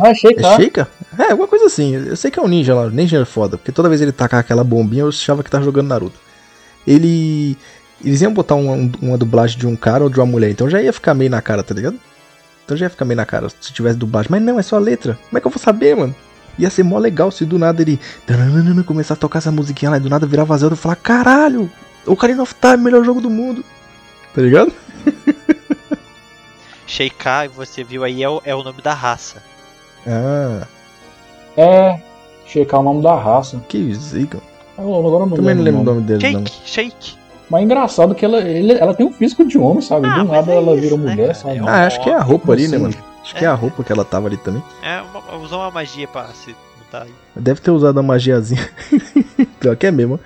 Ah, 0.00 0.10
é 0.10 0.14
Shake, 0.14 0.38
É 0.38 0.42
tá? 0.42 0.56
Shaker? 0.56 0.86
É, 1.18 1.30
alguma 1.32 1.48
coisa 1.48 1.66
assim. 1.66 1.94
Eu 1.94 2.16
sei 2.16 2.30
que 2.30 2.38
é 2.38 2.42
um 2.42 2.46
ninja 2.48 2.74
lá, 2.74 2.88
ninja 2.88 3.18
é 3.20 3.24
foda, 3.24 3.58
porque 3.58 3.72
toda 3.72 3.88
vez 3.88 4.00
ele 4.00 4.12
tacar 4.12 4.40
aquela 4.40 4.62
bombinha 4.62 5.02
eu 5.02 5.08
achava 5.08 5.42
que 5.42 5.50
tava 5.50 5.64
jogando 5.64 5.88
Naruto. 5.88 6.18
Ele. 6.86 7.56
Eles 8.04 8.22
iam 8.22 8.32
botar 8.32 8.54
uma, 8.54 8.74
uma 9.02 9.18
dublagem 9.18 9.58
de 9.58 9.66
um 9.66 9.74
cara 9.74 10.04
ou 10.04 10.10
de 10.10 10.20
uma 10.20 10.26
mulher, 10.26 10.50
então 10.50 10.70
já 10.70 10.80
ia 10.80 10.92
ficar 10.92 11.14
meio 11.14 11.30
na 11.30 11.42
cara, 11.42 11.64
tá 11.64 11.74
ligado? 11.74 11.98
Então 12.64 12.76
já 12.76 12.86
ia 12.86 12.90
ficar 12.90 13.04
meio 13.04 13.16
na 13.16 13.26
cara 13.26 13.48
se 13.48 13.72
tivesse 13.72 13.96
dublagem. 13.98 14.30
Mas 14.30 14.40
não, 14.40 14.58
é 14.58 14.62
só 14.62 14.76
a 14.76 14.78
letra. 14.78 15.18
Como 15.28 15.36
é 15.36 15.40
que 15.40 15.46
eu 15.46 15.50
vou 15.50 15.58
saber, 15.60 15.96
mano? 15.96 16.14
Ia 16.58 16.70
ser 16.70 16.84
mó 16.84 16.98
legal 16.98 17.30
se 17.32 17.44
do 17.44 17.58
nada 17.58 17.82
ele 17.82 17.98
começar 18.84 19.14
a 19.14 19.16
tocar 19.16 19.38
essa 19.38 19.50
musiquinha 19.50 19.90
lá 19.90 19.96
e 19.96 20.00
do 20.00 20.08
nada 20.08 20.26
virar 20.26 20.44
vazio 20.44 20.72
e 20.72 20.76
falar: 20.76 20.96
caralho, 20.96 21.68
Ocarina 22.08 22.42
of 22.42 22.54
Time, 22.60 22.78
melhor 22.78 23.04
jogo 23.04 23.20
do 23.20 23.30
mundo. 23.30 23.64
Tá 24.34 24.40
ligado? 24.42 24.72
Sheikah, 26.86 27.48
você 27.48 27.84
viu 27.84 28.02
aí, 28.04 28.22
é 28.22 28.28
o, 28.28 28.40
é 28.44 28.54
o 28.54 28.62
nome 28.62 28.80
da 28.82 28.94
raça. 28.94 29.42
Ah, 30.06 30.66
É. 31.56 32.00
Shake 32.46 32.74
é 32.74 32.78
o 32.78 32.82
nome 32.82 33.02
da 33.02 33.14
raça. 33.14 33.60
que 33.68 33.92
zica. 33.94 34.38
Ah, 34.78 34.82
eu- 34.82 34.94
Agora 34.94 35.24
eu 35.24 35.26
não 35.26 35.36
Também 35.36 35.54
não 35.54 35.62
lembro 35.62 35.80
o 35.82 35.84
nome. 35.84 36.00
dele, 36.02 36.32
não. 36.32 36.46
Shake, 36.46 36.52
Shake. 36.64 37.18
Mas 37.50 37.60
é 37.60 37.64
engraçado 37.64 38.14
que 38.14 38.24
ela, 38.24 38.38
ele- 38.40 38.72
ela 38.72 38.94
tem 38.94 39.04
um 39.06 39.12
físico 39.12 39.44
de 39.46 39.58
homem, 39.58 39.82
sabe? 39.82 40.06
Ah, 40.06 40.18
Do 40.22 40.24
nada 40.32 40.52
é 40.52 40.56
ela 40.56 40.72
isso, 40.72 40.80
vira 40.82 40.96
né, 40.96 41.10
mulher, 41.10 41.26
cara? 41.26 41.34
sabe? 41.34 41.56
É 41.58 41.62
um- 41.62 41.68
Ah, 41.68 41.86
acho 41.86 42.00
que 42.02 42.08
é 42.10 42.14
a 42.14 42.20
roupa 42.22 42.52
ali, 42.52 42.68
né, 42.68 42.78
mano? 42.78 42.94
Acho 43.22 43.34
que 43.34 43.44
é 43.44 43.48
a 43.48 43.54
roupa 43.54 43.84
que 43.84 43.92
ela 43.92 44.04
tava 44.04 44.28
ali 44.28 44.36
também. 44.38 44.62
É, 44.82 45.02
uma, 45.02 45.36
usou 45.36 45.58
uma 45.58 45.70
magia 45.70 46.08
pra 46.08 46.28
se 46.28 46.54
botar 46.78 47.02
aí. 47.02 47.12
Deve 47.36 47.60
ter 47.60 47.70
usado 47.70 47.98
a 48.00 48.02
magiazinha. 48.02 48.66
Pior 49.60 49.76
que 49.76 49.86
é 49.86 49.90
mesmo. 49.90 50.18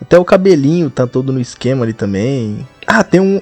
Até 0.00 0.18
o 0.18 0.24
cabelinho 0.24 0.90
tá 0.90 1.06
todo 1.06 1.32
no 1.32 1.40
esquema 1.40 1.84
ali 1.84 1.92
também. 1.92 2.66
Ah, 2.86 3.04
tem 3.04 3.20
um. 3.20 3.40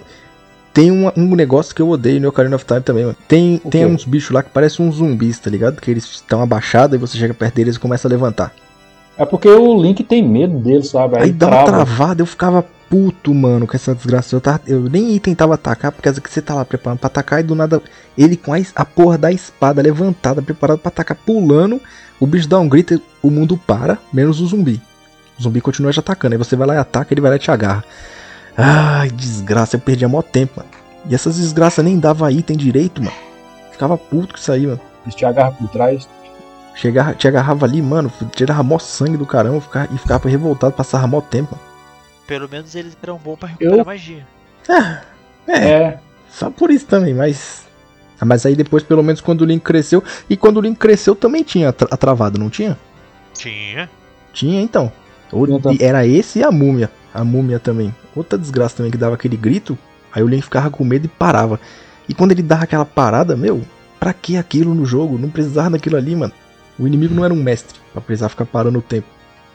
Tem 0.75 0.93
um, 0.93 1.11
um 1.17 1.35
negócio 1.35 1.75
que 1.75 1.83
eu 1.83 1.89
odeio 1.89 2.21
no 2.21 2.29
Ocarina 2.29 2.55
of 2.55 2.65
Time 2.65 2.81
também, 2.81 3.05
mano. 3.05 3.17
Tem, 3.27 3.57
O 3.65 3.71
tem 3.71 3.85
quê? 3.85 3.87
uns 3.87 4.05
bichos 4.05 4.31
lá 4.31 4.43
que 4.45 4.51
parecem 4.51 4.87
uns 4.87 4.97
zumbis, 4.97 5.39
tá 5.39 5.51
ligado? 5.51 5.81
Que 5.81 5.91
eles 5.91 6.05
estão 6.05 6.41
abaixados 6.41 6.95
e 6.95 6.99
você 6.99 7.19
chega 7.19 7.35
perto 7.35 7.55
deles 7.57 7.77
e 7.77 7.81
começa 7.81 8.07
a 8.07 8.11
levantar. 8.11 8.53
É 9.17 9.25
porque 9.25 9.49
o 9.49 9.81
Link 9.83 10.05
tem 10.05 10.23
medo 10.23 10.57
dele, 10.59 10.85
sabe? 10.85 11.17
Aí, 11.17 11.23
Aí 11.25 11.33
dá 11.33 11.47
uma 11.49 11.65
trava. 11.65 11.85
travada, 11.85 12.23
eu 12.23 12.27
ficava 12.27 12.65
puto, 12.89 13.35
mano, 13.35 13.67
com 13.67 13.75
essa 13.75 13.93
desgraça. 13.93 14.37
Eu, 14.37 14.41
tava- 14.41 14.61
eu 14.69 14.83
nem 14.83 15.19
tentava 15.19 15.55
atacar, 15.55 15.91
porque 15.91 16.09
às 16.09 16.17
vezes 16.17 16.31
você 16.33 16.41
tá 16.43 16.55
lá 16.55 16.65
preparando 16.65 16.99
pra 17.01 17.09
atacar 17.09 17.41
e 17.41 17.43
do 17.43 17.57
nada 17.57 17.83
ele 18.17 18.37
com 18.37 18.55
a, 18.55 18.59
a 18.77 18.85
porra 18.85 19.19
da 19.19 19.33
espada 19.33 19.83
levantada, 19.83 20.41
preparado 20.43 20.79
pra 20.79 20.89
atacar, 20.91 21.17
pulando. 21.27 21.81
O 22.21 22.27
bicho 22.27 22.49
dá 22.49 22.59
um 22.61 22.69
grito 22.69 22.95
e 22.95 23.03
o 23.21 23.31
mundo 23.31 23.57
para, 23.67 23.99
menos 24.13 24.41
o 24.41 24.47
zumbi. 24.47 24.81
O 25.39 25.43
zumbi 25.43 25.61
continua 25.61 25.93
te 25.93 26.01
atacando. 26.01 26.35
Aí 26.35 26.39
você 26.39 26.57
vai 26.57 26.67
lá 26.67 26.75
e 26.75 26.79
ataca, 26.79 27.13
ele 27.15 27.21
vai 27.21 27.31
lá 27.31 27.37
e 27.37 27.41
te 27.41 27.51
agarra. 27.51 27.85
Ai, 28.57 29.09
desgraça, 29.11 29.77
eu 29.77 29.81
perdi 29.81 30.07
mó 30.07 30.21
tempo, 30.23 30.55
mano. 30.57 30.69
E 31.09 31.15
essas 31.15 31.37
desgraças 31.37 31.85
nem 31.85 31.99
dava 31.99 32.31
item 32.33 32.57
direito, 32.57 33.03
mano. 33.03 33.17
Ficava 33.73 33.97
puto 33.97 34.35
com 34.35 34.41
isso 34.41 34.51
aí, 34.51 34.67
mano. 34.67 34.81
Eles 35.05 35.15
te 35.15 35.25
agarram 35.25 35.55
por 35.55 35.69
trás. 35.69 36.09
Chegava, 36.75 37.15
te 37.15 37.27
agarrava 37.27 37.67
ali, 37.67 37.81
mano, 37.83 38.13
tirava 38.35 38.63
mó 38.63 38.79
sangue 38.79 39.17
do 39.17 39.27
caramba 39.27 39.61
ficava, 39.61 39.89
e 39.93 39.99
ficava 39.99 40.29
revoltado, 40.29 40.73
passava 40.73 41.07
mó 41.07 41.21
tempo. 41.21 41.57
mano. 41.57 41.69
Pelo 42.27 42.49
menos 42.49 42.75
eles 42.75 42.97
eram 43.03 43.17
bons 43.17 43.37
pra 43.37 43.49
recuperar 43.49 43.79
Eu- 43.79 43.85
magia. 43.85 44.27
É, 44.69 45.01
É. 45.51 45.99
Só 46.31 46.51
por 46.51 46.71
isso 46.71 46.87
também, 46.87 47.15
mas. 47.15 47.67
Ah, 48.21 48.25
Mas 48.25 48.45
aí 48.45 48.55
depois, 48.55 48.83
pelo 48.83 49.03
menos, 49.03 49.21
quando 49.21 49.43
o 49.43 49.45
Link 49.45 49.63
cresceu. 49.63 50.03
E 50.29 50.37
quando 50.37 50.59
o 50.59 50.61
Link 50.61 50.77
cresceu 50.77 51.15
também 51.17 51.43
tinha 51.43 51.69
a, 51.71 51.75
a 51.95 51.97
travada, 51.97 52.39
não 52.39 52.51
tinha? 52.51 52.77
Tinha. 53.35 53.89
Tinha 54.33 54.61
então. 54.61 54.93
E 55.73 55.85
era 55.85 56.07
esse 56.07 56.39
e 56.39 56.43
a 56.43 56.51
múmia. 56.51 56.91
A 57.13 57.25
múmia 57.25 57.59
também. 57.59 57.95
Outra 58.15 58.39
desgraça 58.39 58.77
também 58.77 58.91
que 58.91 58.99
dava 58.99 59.15
aquele 59.15 59.37
grito. 59.37 59.79
Aí 60.13 60.23
o 60.23 60.29
Link 60.29 60.43
ficava 60.43 60.71
com 60.71 60.85
medo 60.85 61.07
e 61.07 61.09
parava. 61.09 61.61
E 62.09 62.15
quando 62.15 62.33
ele 62.33 62.43
dava 62.43 62.65
aquela 62.65 62.85
parada, 62.85 63.37
meu, 63.37 63.63
pra 64.01 64.13
que 64.13 64.37
aquilo 64.37 64.75
no 64.75 64.85
jogo? 64.85 65.19
Não 65.19 65.29
precisava 65.29 65.71
daquilo 65.71 65.97
ali, 65.97 66.15
mano. 66.17 66.33
O 66.79 66.87
inimigo 66.87 67.15
não 67.15 67.25
era 67.25 67.35
um 67.35 67.43
mestre 67.43 67.79
pra 67.93 68.01
precisar 68.01 68.29
ficar 68.29 68.47
parando 68.47 68.79
o 68.79 68.83
tempo. 68.83 69.07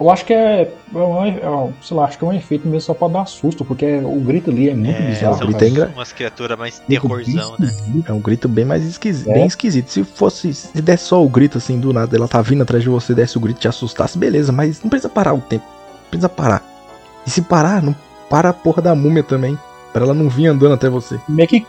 Eu 0.04 0.10
acho 0.10 0.26
que 0.26 0.34
é, 0.34 0.64
é 0.94 0.98
um, 0.98 1.26
é 1.26 1.50
um- 1.50 1.74
sei 1.82 1.96
lá, 1.96 2.06
acho 2.06 2.18
que 2.18 2.26
é 2.26 2.28
um 2.28 2.34
efeito 2.34 2.68
mesmo 2.68 2.82
só 2.82 2.94
pra 2.94 3.08
dar 3.08 3.26
susto, 3.26 3.64
porque 3.64 3.86
o 4.04 4.20
grito 4.20 4.52
ali 4.52 4.70
é 4.70 4.76
muito 4.76 4.92
É, 5.02 5.08
bizarro. 5.12 5.38
são 5.38 5.48
grito 5.48 5.54
cara. 5.60 5.66
é 5.66 5.70
engra- 5.70 5.92
umas 5.96 6.12
criaturas 6.12 6.60
mais 6.60 6.82
Grito 6.88 7.08
terrorzão, 7.08 7.56
né? 7.58 7.72
É 8.08 8.12
um 8.12 8.20
grito 8.20 8.50
bem 8.50 8.66
mais 8.66 8.84
esquisito, 8.84 9.30
É. 9.30 9.34
bem 9.34 9.46
esquisito. 9.46 9.90
Se 9.90 10.04
fosse, 10.04 10.54
se 10.54 10.82
desse 10.82 11.06
só 11.06 11.24
o 11.24 11.30
grito 11.30 11.58
assim 11.58 11.80
do 11.80 11.94
nada, 11.94 12.18
ela 12.18 12.28
tá 12.28 12.42
vindo 12.42 12.64
atrás 12.64 12.84
de 12.84 12.90
você, 12.90 13.14
desse 13.16 13.38
o 13.38 13.42
grito 13.42 13.58
e 13.58 13.62
te 13.62 13.68
assustasse, 13.70 14.18
beleza, 14.18 14.52
mas 14.52 14.82
não 14.84 14.90
precisa 14.90 15.08
parar 15.10 15.34
o 15.34 15.40
tempo. 15.40 15.64
Não 15.66 16.10
precisa 16.10 16.28
parar. 16.30 16.62
E 17.26 17.30
se 17.30 17.42
parar, 17.42 17.82
não 17.82 17.96
para 18.30 18.50
a 18.50 18.54
porra 18.54 18.82
da 18.82 18.94
múmia 18.94 19.24
também. 19.24 19.58
Pra 19.94 20.04
ela 20.04 20.14
não 20.14 20.28
vir 20.28 20.48
andando 20.48 20.74
até 20.74 20.90
você. 20.90 21.18
Meio 21.30 21.48
que, 21.48 21.60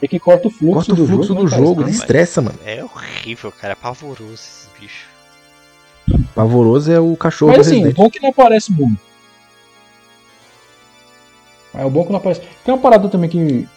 meio 0.00 0.08
que 0.08 0.18
corta 0.20 0.48
o 0.48 0.50
fluxo 0.50 0.74
Corta 0.74 0.92
o 0.92 0.96
do 0.96 1.06
fluxo 1.06 1.28
jogo. 1.28 1.44
do 1.44 1.50
né, 1.50 1.56
jogo, 1.58 1.80
Mas- 1.82 1.96
estressa, 1.96 2.40
mano. 2.40 2.58
É 2.64 2.82
horrível, 2.82 3.52
cara. 3.52 3.72
É 3.72 3.76
pavoroso 3.76 4.32
esses 4.32 4.68
bichos. 4.80 5.12
Pavoroso 6.34 6.90
é 6.90 6.98
o 6.98 7.16
cachorro 7.16 7.52
Mas 7.56 7.66
assim, 7.66 7.86
o 7.86 7.92
bom 7.92 8.10
que 8.10 8.20
não 8.20 8.30
aparece 8.30 8.72
muito. 8.72 8.98
É 11.72 11.84
o 11.84 11.90
bom 11.90 12.04
que 12.04 12.10
não 12.10 12.18
aparece. 12.18 12.40
Tem 12.64 12.74
uma 12.74 12.80
parada 12.80 13.08
também 13.08 13.28
que, 13.28 13.68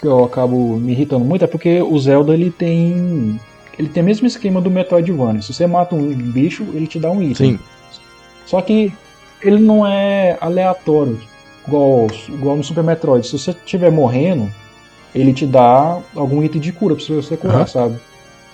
que 0.00 0.06
eu 0.06 0.24
acabo 0.24 0.76
me 0.76 0.92
irritando 0.92 1.24
muito, 1.24 1.44
é 1.44 1.48
porque 1.48 1.80
o 1.80 1.98
Zelda 1.98 2.34
ele 2.34 2.50
tem. 2.50 3.40
Ele 3.78 3.88
tem 3.88 4.02
o 4.02 4.06
mesmo 4.06 4.26
esquema 4.26 4.60
do 4.60 4.70
Metroidvania. 4.70 5.42
Se 5.42 5.52
você 5.52 5.66
mata 5.66 5.94
um 5.94 6.12
bicho, 6.14 6.64
ele 6.72 6.86
te 6.86 6.98
dá 6.98 7.10
um 7.10 7.22
item. 7.22 7.52
Sim, 7.52 7.58
Só 8.46 8.60
que 8.62 8.92
ele 9.42 9.58
não 9.58 9.86
é 9.86 10.38
aleatório, 10.40 11.20
igual, 11.66 12.06
igual 12.28 12.56
no 12.56 12.64
Super 12.64 12.82
Metroid. 12.82 13.26
Se 13.26 13.38
você 13.38 13.50
estiver 13.50 13.92
morrendo, 13.92 14.50
ele 15.14 15.32
te 15.32 15.46
dá 15.46 16.00
algum 16.14 16.42
item 16.42 16.60
de 16.60 16.72
cura 16.72 16.94
pra 16.94 17.04
você 17.04 17.36
curar, 17.36 17.56
Aham. 17.56 17.66
sabe? 17.66 18.00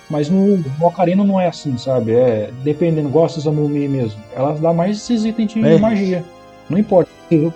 Mas 0.09 0.29
no, 0.29 0.57
no 0.57 0.85
Ocarina 0.85 1.23
não 1.23 1.39
é 1.39 1.47
assim, 1.47 1.77
sabe? 1.77 2.11
É 2.13 2.49
dependendo, 2.63 3.09
gosta 3.09 3.41
da 3.41 3.51
Mumi 3.51 3.87
mesmo. 3.87 4.19
Elas 4.35 4.59
dá 4.59 4.73
mais 4.73 4.97
esses 4.97 5.23
itens 5.25 5.53
de 5.53 5.65
É. 5.65 5.77
magia. 5.77 6.23
Não 6.69 6.77
importa, 6.77 7.09
não 7.31 7.53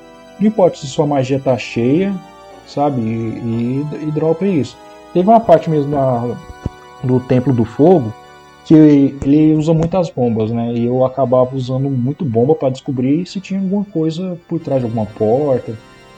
importa 0.47 0.77
se 0.77 0.87
sua 0.87 1.05
magia 1.05 1.39
tá 1.39 1.57
cheia, 1.57 2.13
sabe? 2.65 3.01
E, 3.01 3.85
e, 4.03 4.07
e 4.07 4.11
dropa 4.11 4.45
isso. 4.45 4.77
Teve 5.13 5.29
uma 5.29 5.39
parte 5.39 5.69
mesmo 5.69 5.95
do 7.03 7.19
Templo 7.21 7.53
do 7.53 7.65
Fogo 7.65 8.13
que 8.65 8.73
ele 8.73 9.53
usa 9.55 9.73
muitas 9.73 10.09
bombas, 10.09 10.51
né? 10.51 10.73
E 10.73 10.85
eu 10.85 11.05
acabava 11.05 11.55
usando 11.55 11.89
muito 11.89 12.25
bomba 12.25 12.53
para 12.53 12.69
descobrir 12.69 13.25
se 13.25 13.39
tinha 13.39 13.61
alguma 13.61 13.85
coisa 13.85 14.37
por 14.47 14.59
trás 14.59 14.81
de 14.81 14.85
alguma 14.85 15.05
porta. 15.05 15.73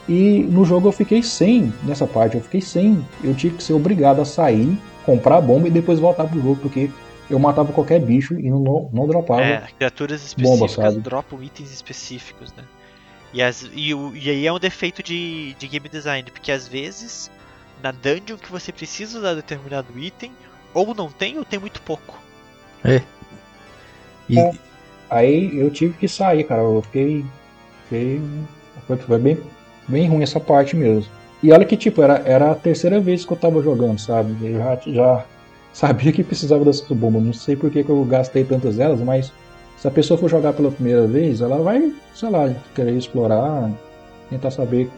E 0.08 0.44
no 0.50 0.64
jogo 0.64 0.88
eu 0.88 0.92
fiquei 0.92 1.22
sem, 1.22 1.72
nessa 1.84 2.08
parte, 2.08 2.36
eu 2.36 2.42
fiquei 2.42 2.60
sem. 2.60 2.98
Eu 3.22 3.34
tive 3.34 3.56
que 3.56 3.62
ser 3.62 3.74
obrigado 3.74 4.20
a 4.20 4.24
sair, 4.24 4.76
comprar 5.04 5.36
a 5.36 5.40
bomba 5.40 5.68
e 5.68 5.70
depois 5.70 5.98
voltar 5.98 6.24
pro 6.24 6.40
jogo, 6.40 6.56
porque 6.56 6.90
eu 7.28 7.38
matava 7.38 7.72
qualquer 7.72 8.00
bicho 8.00 8.38
e 8.38 8.50
não, 8.50 8.88
não 8.92 9.06
dropava. 9.06 9.42
É, 9.42 9.66
criaturas 9.78 10.24
específicas 10.24 10.94
bomba, 10.94 11.00
dropam 11.00 11.42
itens 11.42 11.72
específicos, 11.72 12.52
né? 12.54 12.64
E, 13.32 13.40
as, 13.40 13.62
e, 13.72 13.90
e 13.92 14.30
aí 14.30 14.46
é 14.46 14.52
um 14.52 14.58
defeito 14.58 15.02
de, 15.02 15.54
de 15.54 15.68
game 15.68 15.88
design, 15.88 16.28
porque 16.30 16.50
às 16.50 16.66
vezes 16.66 17.30
na 17.82 17.92
dungeon 17.92 18.36
que 18.36 18.50
você 18.50 18.72
precisa 18.72 19.18
usar 19.18 19.34
determinado 19.34 19.98
item, 19.98 20.32
ou 20.72 20.94
não 20.94 21.10
tem 21.10 21.38
ou 21.38 21.44
tem 21.44 21.58
muito 21.58 21.80
pouco. 21.82 22.18
É. 22.84 23.02
E... 24.28 24.38
é. 24.38 24.52
Aí 25.08 25.58
eu 25.58 25.70
tive 25.70 25.94
que 25.94 26.06
sair, 26.06 26.44
cara. 26.44 26.62
Eu 26.62 26.82
fiquei. 26.82 27.24
fiquei 27.84 28.20
foi, 28.86 28.96
foi 28.96 29.18
bem, 29.18 29.38
bem 29.88 30.08
ruim 30.08 30.22
essa 30.22 30.38
parte 30.38 30.76
mesmo. 30.76 31.10
E 31.42 31.52
olha 31.52 31.64
que 31.64 31.76
tipo, 31.76 32.02
era, 32.02 32.22
era 32.26 32.50
a 32.50 32.54
terceira 32.54 33.00
vez 33.00 33.24
que 33.24 33.32
eu 33.32 33.36
tava 33.36 33.62
jogando, 33.62 33.98
sabe? 33.98 34.36
Eu 34.42 34.58
já, 34.58 34.78
já 34.86 35.24
sabia 35.72 36.12
que 36.12 36.22
precisava 36.24 36.64
dessa 36.64 36.94
bomba. 36.94 37.20
Não 37.20 37.32
sei 37.32 37.56
por 37.56 37.70
que, 37.70 37.82
que 37.84 37.90
eu 37.90 38.04
gastei 38.04 38.44
tantas 38.44 38.76
delas, 38.76 39.00
mas 39.00 39.32
se 39.76 39.88
a 39.88 39.90
pessoa 39.90 40.18
for 40.18 40.28
jogar 40.28 40.52
pela 40.52 40.70
primeira 40.70 41.06
vez, 41.06 41.40
ela 41.40 41.58
vai, 41.62 41.92
sei 42.14 42.30
lá, 42.30 42.54
querer 42.74 42.96
explorar, 42.96 43.70
tentar 44.28 44.50
saber 44.50 44.90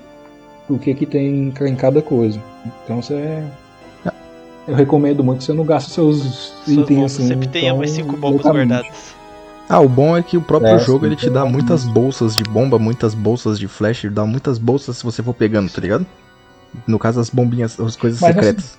o 0.68 0.78
que 0.78 0.94
que 0.94 1.06
tem 1.06 1.52
em 1.60 1.76
cada 1.76 2.02
coisa. 2.02 2.42
Então 2.84 3.00
você 3.02 3.44
eu 4.66 4.74
recomendo 4.74 5.24
muito 5.24 5.40
que 5.40 5.44
você 5.44 5.52
não 5.52 5.64
gaste 5.64 5.90
seus 5.90 6.54
Suas 6.64 6.68
itens 6.68 6.88
bombas 6.88 7.12
assim. 7.14 7.26
sempre 7.26 7.48
tenha 7.48 7.70
tão 7.70 7.74
umas 7.74 7.90
5 7.90 8.16
bombas 8.16 8.46
guardadas. 8.48 9.16
Ah, 9.68 9.80
o 9.80 9.88
bom 9.88 10.16
é 10.16 10.22
que 10.22 10.36
o 10.36 10.42
próprio 10.42 10.76
É, 10.76 10.78
jogo 10.78 11.06
ele 11.06 11.16
te 11.16 11.30
dá 11.30 11.44
muitas 11.46 11.84
bolsas 11.84 12.36
de 12.36 12.44
bomba, 12.44 12.78
muitas 12.78 13.14
bolsas 13.14 13.58
de 13.58 13.66
flash, 13.68 14.04
ele 14.04 14.14
dá 14.14 14.24
muitas 14.26 14.58
bolsas 14.58 14.98
se 14.98 15.04
você 15.04 15.22
for 15.22 15.34
pegando, 15.34 15.70
tá 15.70 15.80
ligado? 15.80 16.06
No 16.86 16.98
caso, 16.98 17.20
as 17.20 17.30
bombinhas, 17.30 17.78
as 17.78 17.96
coisas 17.96 18.20
Mas 18.20 18.34
secretas. 18.34 18.78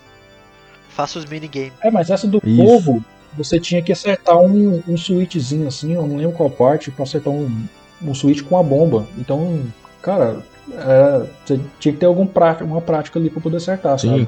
Faça 0.90 1.20
os 1.20 1.26
minigames. 1.26 1.74
É, 1.82 1.90
mas 1.90 2.10
essa 2.10 2.28
do 2.28 2.42
Isso. 2.44 2.64
fogo, 2.64 3.04
você 3.38 3.60
tinha 3.60 3.82
que 3.82 3.92
acertar 3.92 4.38
um, 4.38 4.82
um 4.88 4.96
switchzinho 4.98 5.68
assim, 5.68 5.94
eu 5.94 6.06
não 6.08 6.18
lembro 6.18 6.34
qual 6.36 6.50
parte, 6.50 6.92
pra 6.92 7.04
acertar 7.04 7.34
um, 7.34 7.66
um 8.02 8.14
switch 8.14 8.44
com 8.44 8.58
a 8.58 8.64
bomba. 8.64 9.08
Então, 9.18 9.62
cara, 10.02 10.44
é, 10.72 11.26
você 11.46 11.60
tinha 11.80 11.94
que 11.94 12.00
ter 12.00 12.06
algum 12.06 12.26
prática, 12.28 12.64
uma 12.66 12.82
prática 12.82 13.20
ali 13.20 13.30
pra 13.30 13.42
poder 13.42 13.58
acertar, 13.58 13.98
Sim. 14.00 14.10
sabe? 14.10 14.28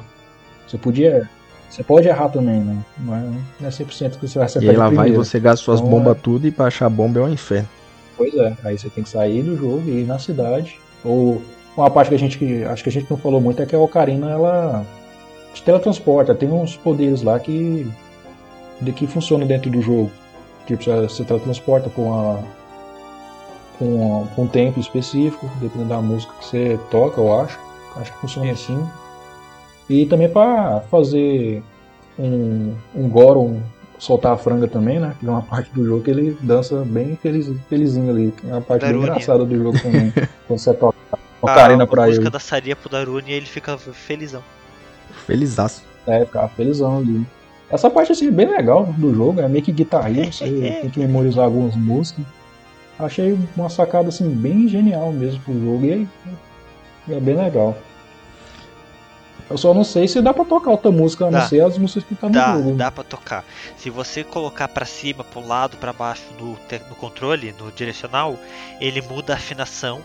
Você 0.66 0.78
podia. 0.78 1.28
Você 1.70 1.82
pode 1.82 2.08
errar 2.08 2.28
também, 2.28 2.60
né? 2.60 2.76
Não 2.98 3.14
é, 3.14 3.20
não 3.60 3.68
é 3.68 3.70
100% 3.70 4.18
que 4.18 4.26
você 4.28 4.38
vai 4.38 4.46
acertar 4.46 4.64
E 4.66 4.68
aí 4.70 4.74
de 4.74 4.80
lá 4.80 4.88
vai 4.88 5.12
você 5.12 5.38
gasta 5.38 5.64
suas 5.64 5.80
Então, 5.80 5.90
bombas 5.90 6.16
é. 6.16 6.20
tudo 6.20 6.46
e 6.46 6.50
pra 6.50 6.66
achar 6.66 6.88
bomba 6.88 7.20
é 7.20 7.22
um 7.22 7.28
inferno. 7.32 7.68
Pois 8.16 8.34
é, 8.34 8.56
aí 8.64 8.78
você 8.78 8.88
tem 8.88 9.04
que 9.04 9.10
sair 9.10 9.42
do 9.42 9.56
jogo 9.56 9.82
e 9.86 10.00
ir 10.02 10.06
na 10.06 10.18
cidade. 10.18 10.80
Ou 11.04 11.42
uma 11.76 11.90
parte 11.90 12.08
que 12.08 12.14
a 12.14 12.18
gente 12.18 12.38
que 12.38 12.64
acho 12.64 12.82
que 12.82 12.88
a 12.88 12.92
gente 12.92 13.10
não 13.10 13.18
falou 13.18 13.40
muito 13.40 13.60
é 13.60 13.66
que 13.66 13.74
a 13.74 13.78
Ocarina 13.78 14.30
ela 14.30 14.86
te 15.52 15.62
teletransporta, 15.62 16.34
tem 16.34 16.50
uns 16.50 16.76
poderes 16.76 17.22
lá 17.22 17.38
que 17.38 17.86
de 18.80 18.92
que 18.92 19.06
funcionam 19.06 19.46
dentro 19.46 19.70
do 19.70 19.80
jogo. 19.80 20.10
Tipo, 20.66 20.84
você, 20.84 21.24
teletransporta 21.24 21.88
com 21.90 22.02
uma 22.02 22.42
com, 23.78 24.26
com 24.34 24.42
um 24.42 24.48
tempo 24.48 24.80
específico, 24.80 25.48
dependendo 25.60 25.90
da 25.90 26.00
música 26.00 26.32
que 26.38 26.46
você 26.46 26.80
toca, 26.90 27.20
eu 27.20 27.40
acho. 27.40 27.58
Acho 27.96 28.12
que 28.12 28.18
funciona 28.18 28.50
assim. 28.50 28.78
E 29.88 30.06
também 30.06 30.28
para 30.28 30.80
fazer 30.90 31.62
um, 32.18 32.74
um 32.94 33.08
Goron 33.08 33.60
soltar 33.98 34.32
a 34.32 34.36
franga 34.36 34.68
também, 34.68 34.98
né? 34.98 35.14
Que 35.18 35.26
é 35.26 35.30
uma 35.30 35.42
parte 35.42 35.70
do 35.72 35.84
jogo 35.84 36.02
que 36.02 36.10
ele 36.10 36.36
dança 36.40 36.84
bem 36.84 37.16
feliz, 37.16 37.50
felizinho 37.68 38.10
ali. 38.10 38.34
É 38.44 38.52
uma 38.52 38.60
parte 38.60 38.86
bem 38.86 38.96
engraçada 38.96 39.44
do 39.44 39.56
jogo 39.56 39.80
também. 39.80 40.12
quando 40.46 40.58
você 40.58 40.74
toca 40.74 40.95
Ocarina 41.40 41.84
a 41.84 41.86
pra 41.86 42.06
música 42.06 42.24
ele. 42.24 42.30
da 42.30 42.38
Saria 42.40 42.74
pro 42.76 42.88
Daruni 42.88 43.30
e 43.30 43.34
ele 43.34 43.46
fica 43.46 43.76
felizão. 43.78 44.42
Felizaço. 45.26 45.82
É, 46.06 46.24
ficava 46.24 46.48
felizão 46.48 46.98
ali. 46.98 47.26
Essa 47.70 47.90
parte 47.90 48.12
assim 48.12 48.28
é 48.28 48.30
bem 48.30 48.46
legal 48.46 48.84
do 48.86 49.14
jogo, 49.14 49.40
é 49.40 49.48
meio 49.48 49.64
que 49.64 49.72
guitarrinha, 49.72 50.30
você 50.32 50.44
tem 50.82 50.90
que 50.90 51.00
memorizar 51.00 51.44
algumas 51.44 51.74
músicas. 51.74 52.24
Achei 52.98 53.38
uma 53.56 53.68
sacada 53.68 54.08
assim 54.08 54.28
bem 54.30 54.68
genial 54.68 55.12
mesmo 55.12 55.40
pro 55.40 55.52
jogo 55.52 55.84
e 55.84 56.08
é, 57.10 57.14
é 57.14 57.20
bem 57.20 57.36
legal. 57.36 57.76
Eu 59.48 59.56
só 59.56 59.72
não 59.72 59.84
sei 59.84 60.08
se 60.08 60.20
dá 60.20 60.34
pra 60.34 60.44
tocar 60.44 60.70
outra 60.72 60.90
música, 60.90 61.26
a 61.26 61.30
não 61.30 61.40
ser 61.46 61.60
as 61.64 61.78
músicas 61.78 62.02
que 62.04 62.14
tá 62.16 62.26
no 62.26 62.32
Dá, 62.32 62.54
jogo. 62.56 62.74
dá 62.74 62.90
pra 62.90 63.04
tocar. 63.04 63.44
Se 63.76 63.90
você 63.90 64.24
colocar 64.24 64.66
pra 64.66 64.84
cima, 64.84 65.22
pro 65.22 65.46
lado, 65.46 65.76
pra 65.76 65.92
baixo 65.92 66.24
no, 66.40 66.48
no 66.88 66.94
controle, 66.96 67.54
no 67.56 67.70
direcional, 67.70 68.36
ele 68.80 69.00
muda 69.02 69.34
a 69.34 69.36
afinação. 69.36 70.00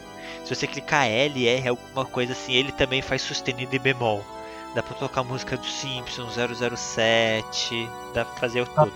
Se 0.52 0.56
você 0.56 0.68
clicar 0.68 1.08
L, 1.08 1.48
R, 1.48 1.70
alguma 1.70 2.04
coisa 2.04 2.34
assim, 2.34 2.52
ele 2.52 2.74
também 2.74 3.02
faz 3.02 3.22
sustenido 3.22 3.74
e 3.74 3.80
bemol. 3.80 4.22
Dá 4.76 4.84
pra 4.84 4.94
tocar 4.98 5.24
música 5.24 5.56
do 5.56 5.66
Simpsons, 5.66 6.34
007, 6.36 7.88
dá 8.14 8.26
pra 8.26 8.36
fazer 8.36 8.68
tudo. 8.68 8.92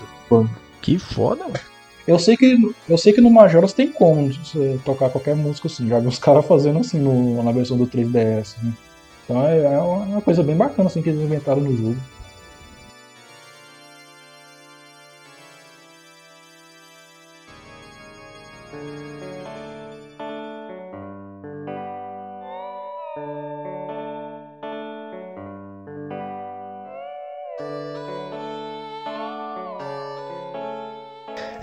Que 0.81 0.99
foda, 0.99 1.45
mano. 1.45 1.57
Eu 2.05 2.19
sei 2.19 2.35
que 2.35 2.57
eu 2.89 2.97
sei 2.97 3.13
que 3.13 3.21
no 3.21 3.31
Majora's 3.31 3.71
tem 3.71 3.89
como 3.89 4.27
você 4.33 4.77
tocar 4.83 5.09
qualquer 5.09 5.33
música 5.33 5.67
assim. 5.67 5.87
Já 5.87 5.97
vi 5.99 6.07
os 6.07 6.19
caras 6.19 6.45
fazendo 6.45 6.79
assim 6.79 6.99
no- 6.99 7.41
na 7.41 7.53
versão 7.53 7.77
do 7.77 7.87
3DS. 7.87 8.57
Né? 8.61 8.73
Então 9.23 9.47
é, 9.47 9.57
é 9.63 9.79
uma 9.79 10.21
coisa 10.21 10.43
bem 10.43 10.57
bacana 10.57 10.89
assim 10.89 11.01
que 11.01 11.07
eles 11.09 11.21
inventaram 11.21 11.61
no 11.61 11.75
jogo. 11.75 11.95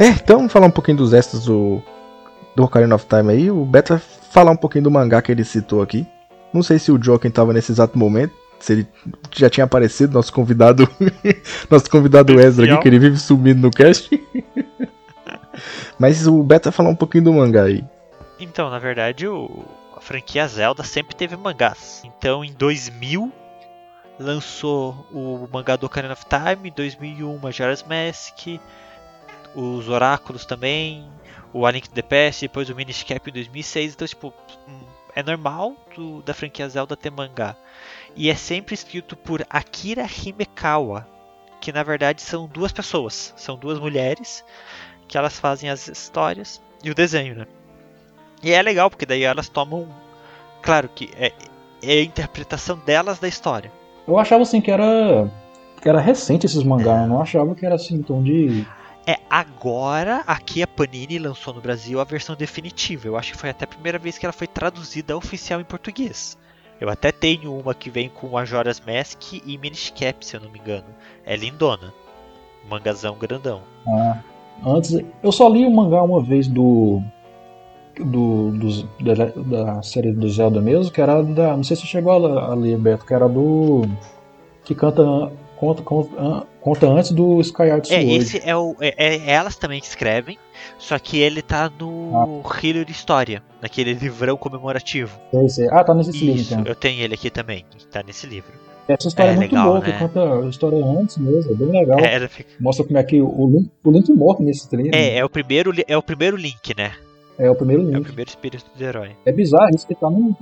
É, 0.02 0.08
então 0.08 0.38
vamos 0.38 0.52
falar 0.52 0.66
um 0.66 0.70
pouquinho 0.72 0.96
dos 0.96 1.12
extras 1.12 1.44
do, 1.44 1.80
do 2.56 2.64
Ocarina 2.64 2.96
of 2.96 3.06
Time 3.06 3.32
aí. 3.32 3.50
O 3.52 3.64
Beto 3.64 3.92
vai 3.92 4.02
falar 4.32 4.50
um 4.50 4.56
pouquinho 4.56 4.82
do 4.82 4.90
mangá 4.90 5.22
que 5.22 5.30
ele 5.30 5.44
citou 5.44 5.80
aqui. 5.80 6.04
Não 6.52 6.60
sei 6.60 6.80
se 6.80 6.90
o 6.90 7.00
Joken 7.00 7.30
tava 7.30 7.52
nesse 7.52 7.70
exato 7.70 7.96
momento. 7.96 8.34
Se 8.58 8.72
ele 8.72 8.88
já 9.30 9.48
tinha 9.48 9.62
aparecido, 9.62 10.12
nosso 10.12 10.32
convidado. 10.32 10.88
nosso 11.70 11.88
convidado 11.88 12.40
Ezra 12.40 12.64
aqui, 12.64 12.82
que 12.82 12.88
ele 12.88 12.98
vive 12.98 13.16
sumindo 13.16 13.60
no 13.60 13.70
cast. 13.70 14.10
Mas 15.96 16.26
o 16.26 16.42
Beto 16.42 16.64
vai 16.64 16.72
falar 16.72 16.90
um 16.90 16.96
pouquinho 16.96 17.22
do 17.22 17.32
mangá 17.34 17.62
aí. 17.62 17.84
Então, 18.40 18.70
na 18.70 18.80
verdade, 18.80 19.28
o, 19.28 19.64
a 19.96 20.00
franquia 20.00 20.48
Zelda 20.48 20.82
sempre 20.82 21.14
teve 21.14 21.36
mangás. 21.36 22.02
Então, 22.04 22.44
em 22.44 22.52
2000, 22.52 23.32
lançou 24.18 25.06
o 25.12 25.48
mangá 25.52 25.76
do 25.76 25.86
Ocarina 25.86 26.14
of 26.14 26.24
Time, 26.26 26.70
em 26.70 26.72
2001, 26.72 27.38
Majora's 27.38 27.84
Mask, 27.84 28.58
os 29.54 29.88
Oráculos 29.88 30.44
também, 30.44 31.06
o 31.52 31.66
A 31.66 31.70
Link 31.70 31.88
to 31.88 31.94
the 31.94 32.02
Past, 32.02 32.42
depois 32.42 32.68
o 32.70 32.74
Minish 32.74 33.02
Cap 33.04 33.28
em 33.28 33.32
2006. 33.32 33.94
Então, 33.94 34.06
tipo, 34.06 34.32
hum, 34.68 34.80
é 35.14 35.22
normal 35.22 35.74
do- 35.96 36.22
da 36.22 36.32
franquia 36.34 36.68
Zelda 36.68 36.96
ter 36.96 37.10
mangá. 37.10 37.54
E 38.16 38.28
é 38.30 38.34
sempre 38.34 38.74
escrito 38.74 39.16
por 39.16 39.44
Akira 39.50 40.06
Himekawa, 40.06 41.06
que 41.60 41.72
na 41.72 41.82
verdade 41.82 42.20
são 42.22 42.46
duas 42.46 42.72
pessoas, 42.72 43.32
são 43.36 43.56
duas 43.56 43.78
mulheres 43.78 44.44
que 45.08 45.16
elas 45.16 45.38
fazem 45.38 45.70
as 45.70 45.88
histórias 45.88 46.60
e 46.82 46.90
o 46.90 46.94
desenho, 46.94 47.34
né? 47.34 47.46
E 48.42 48.50
é 48.52 48.60
legal 48.60 48.90
porque 48.90 49.06
daí 49.06 49.22
elas 49.22 49.48
tomam, 49.48 49.88
claro 50.60 50.88
que 50.94 51.10
é, 51.16 51.32
é 51.82 51.92
a 51.92 52.02
interpretação 52.02 52.76
delas 52.78 53.18
da 53.18 53.28
história. 53.28 53.70
Eu 54.08 54.18
achava 54.18 54.42
assim 54.42 54.60
que 54.60 54.70
era 54.70 55.30
que 55.80 55.88
era 55.88 56.00
recente 56.00 56.46
esses 56.46 56.62
mangás, 56.62 57.02
eu 57.02 57.08
não 57.08 57.20
achava 57.20 57.54
que 57.54 57.64
era 57.66 57.74
assim 57.76 58.02
tão 58.02 58.22
de 58.22 58.64
É 59.06 59.18
agora 59.28 60.22
aqui 60.26 60.62
a 60.62 60.66
Panini 60.66 61.18
lançou 61.18 61.52
no 61.52 61.60
Brasil 61.60 62.00
a 62.00 62.04
versão 62.04 62.36
definitiva. 62.36 63.08
Eu 63.08 63.16
acho 63.16 63.32
que 63.32 63.38
foi 63.38 63.50
até 63.50 63.64
a 63.64 63.68
primeira 63.68 63.98
vez 63.98 64.16
que 64.16 64.24
ela 64.24 64.32
foi 64.32 64.46
traduzida 64.46 65.16
oficial 65.16 65.60
em 65.60 65.64
português. 65.64 66.38
Eu 66.80 66.88
até 66.88 67.10
tenho 67.12 67.56
uma 67.56 67.74
que 67.74 67.90
vem 67.90 68.08
com 68.08 68.28
Majora's 68.28 68.80
Mask 68.80 69.34
e 69.44 69.58
Minish 69.58 69.92
Cap, 69.98 70.24
se 70.24 70.36
eu 70.36 70.40
não 70.40 70.50
me 70.50 70.58
engano. 70.58 70.86
É 71.24 71.36
lindona. 71.36 71.92
Mangazão 72.68 73.16
grandão. 73.16 73.62
Ah, 73.88 74.18
antes, 74.64 74.96
eu 75.22 75.32
só 75.32 75.48
li 75.48 75.66
o 75.66 75.70
mangá 75.70 76.00
uma 76.02 76.22
vez 76.22 76.46
do, 76.46 77.02
do, 77.98 78.52
dos- 78.52 78.82
da, 79.00 79.24
da 79.74 79.82
série 79.82 80.12
do 80.12 80.28
Zelda 80.30 80.60
mesmo, 80.60 80.92
que 80.92 81.00
era 81.00 81.22
da, 81.22 81.56
não 81.56 81.64
sei 81.64 81.76
se 81.76 81.86
chegou 81.86 82.12
a, 82.38 82.44
a 82.52 82.54
ler, 82.54 82.78
Beto, 82.78 83.04
que 83.04 83.12
era 83.14 83.28
do 83.28 83.82
que 84.64 84.74
canta 84.76 85.02
conta, 85.56 85.82
conta, 85.82 86.46
conta 86.62 86.86
antes 86.88 87.10
do 87.12 87.40
Sky 87.40 87.70
Art 87.70 87.90
É, 87.90 88.00
Sword. 88.00 88.16
esse 88.16 88.42
é 88.48 88.56
o. 88.56 88.74
É, 88.80 89.06
é 89.06 89.30
elas 89.30 89.56
também 89.56 89.80
que 89.80 89.86
escrevem, 89.86 90.38
só 90.78 90.98
que 90.98 91.18
ele 91.18 91.42
tá 91.42 91.70
no 91.78 92.42
Hero 92.62 92.84
de 92.84 92.92
História, 92.92 93.42
naquele 93.60 93.92
livrão 93.94 94.36
comemorativo. 94.36 95.18
Sei, 95.30 95.48
sei. 95.48 95.68
Ah, 95.70 95.84
tá 95.84 95.92
nesse 95.94 96.12
livro, 96.12 96.40
Isso, 96.40 96.54
então. 96.54 96.64
eu 96.66 96.74
tenho 96.74 97.02
ele 97.02 97.14
aqui 97.14 97.30
também, 97.30 97.64
tá 97.90 98.02
nesse 98.06 98.26
livro. 98.26 98.52
Essa 98.88 99.06
história 99.08 99.30
é, 99.30 99.34
É, 99.34 99.36
muito 99.36 99.50
legal, 99.52 99.66
boa, 99.68 99.80
né? 99.80 99.92
que 99.92 99.98
conta 99.98 100.20
a 100.44 100.48
história 100.48 100.84
antes 100.84 101.16
mesmo, 101.16 101.52
é 101.52 101.54
bem 101.54 101.68
legal. 101.70 101.98
É, 102.00 102.26
fica- 102.28 102.50
Mostra 102.60 102.84
como 102.84 102.98
é 102.98 103.02
que 103.04 103.20
o 103.22 103.46
Link, 103.48 103.70
o 103.84 103.90
Link 103.92 104.12
morre 104.12 104.44
nesse 104.44 104.68
trailer. 104.68 104.92
é, 104.94 105.18
é 105.18 105.24
o 105.24 105.30
primeiro, 105.30 105.72
é 105.86 105.96
o 105.96 106.02
primeiro 106.02 106.36
link, 106.36 106.76
né? 106.76 106.92
É 107.38 107.48
o 107.50 107.54
primeiro 107.54 107.82
É 107.82 107.86
o 107.86 107.90
Link. 107.90 108.02
primeiro 108.04 108.28
espírito 108.28 108.64
do 108.76 108.84
herói. 108.84 109.12
É 109.24 109.32
bizarro 109.32 109.70
isso 109.74 109.86
que 109.86 109.94
tá 109.94 110.10
no. 110.10 110.36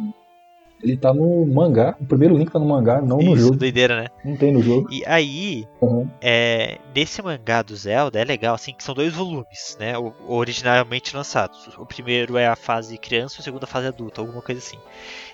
Ele 0.83 0.97
tá 0.97 1.13
no 1.13 1.45
mangá. 1.47 1.95
O 2.01 2.07
primeiro 2.07 2.37
Link 2.37 2.51
tá 2.51 2.59
no 2.59 2.65
mangá, 2.67 3.01
não 3.03 3.19
no 3.19 3.35
Isso, 3.35 3.45
jogo. 3.47 3.57
doideira, 3.57 4.03
né? 4.03 4.09
Não 4.25 4.37
tem 4.37 4.51
no 4.53 4.63
jogo. 4.63 4.89
E 4.91 5.05
aí, 5.07 5.67
Uhum. 5.81 6.09
é, 6.23 6.79
nesse 6.95 7.21
mangá 7.23 7.61
do 7.63 7.77
Zelda 7.77 8.19
é 8.19 8.25
legal, 8.25 8.55
assim, 8.55 8.73
que 8.73 8.83
são 8.83 8.95
dois 8.95 9.13
volumes, 9.13 9.77
né? 9.79 9.93
Originalmente 10.27 11.15
lançados. 11.15 11.69
O 11.79 11.85
primeiro 11.85 12.37
é 12.37 12.47
a 12.47 12.57
fase 12.57 12.97
criança, 12.97 13.41
o 13.41 13.43
segundo 13.43 13.65
a 13.65 13.67
fase 13.67 13.87
adulta, 13.89 14.21
alguma 14.21 14.41
coisa 14.41 14.59
assim. 14.59 14.79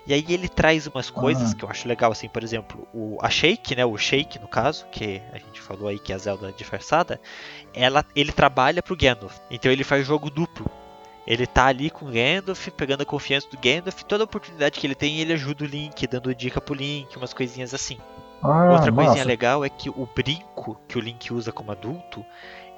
E 0.06 0.12
aí 0.14 0.24
ele 0.28 0.48
traz 0.48 0.86
umas 0.86 1.10
coisas 1.10 1.52
Ah. 1.52 1.54
que 1.54 1.64
eu 1.64 1.68
acho 1.70 1.86
legal, 1.86 2.10
assim, 2.10 2.28
por 2.28 2.42
exemplo, 2.42 2.86
o, 2.92 3.18
a 3.22 3.30
Shake, 3.30 3.76
né? 3.76 3.84
O 3.84 3.96
Shake, 3.96 4.40
no 4.40 4.48
caso, 4.48 4.84
que 4.90 5.22
a 5.32 5.38
gente 5.38 5.60
falou 5.60 5.88
aí 5.88 5.98
que 5.98 6.12
é 6.12 6.16
a 6.16 6.18
Zelda 6.18 6.52
disfarçada, 6.56 7.20
ela, 7.72 8.04
ele 8.16 8.32
trabalha 8.32 8.82
pro 8.82 8.96
Gandalf. 8.96 9.36
Então 9.50 9.70
ele 9.70 9.84
faz 9.84 10.06
jogo 10.06 10.28
duplo. 10.30 10.66
Ele 11.26 11.46
tá 11.46 11.66
ali 11.66 11.90
com 11.90 12.06
o 12.06 12.10
Gandalf, 12.12 12.68
pegando 12.70 13.02
a 13.02 13.06
confiança 13.06 13.48
do 13.50 13.58
Gandalf, 13.58 14.02
toda 14.04 14.24
oportunidade 14.24 14.78
que 14.78 14.86
ele 14.86 14.94
tem, 14.94 15.18
ele 15.18 15.32
ajuda 15.32 15.64
o 15.64 15.66
Link, 15.66 16.06
dando 16.06 16.34
dica 16.34 16.60
pro 16.60 16.74
Link, 16.74 17.16
umas 17.16 17.34
coisinhas 17.34 17.74
assim. 17.74 17.98
Ah, 18.42 18.70
Outra 18.72 18.92
coisinha 18.92 19.16
massa. 19.16 19.24
legal 19.24 19.64
é 19.64 19.68
que 19.68 19.90
o 19.90 20.08
brinco 20.14 20.78
que 20.86 20.96
o 20.96 21.00
Link 21.00 21.32
usa 21.32 21.50
como 21.50 21.72
adulto, 21.72 22.24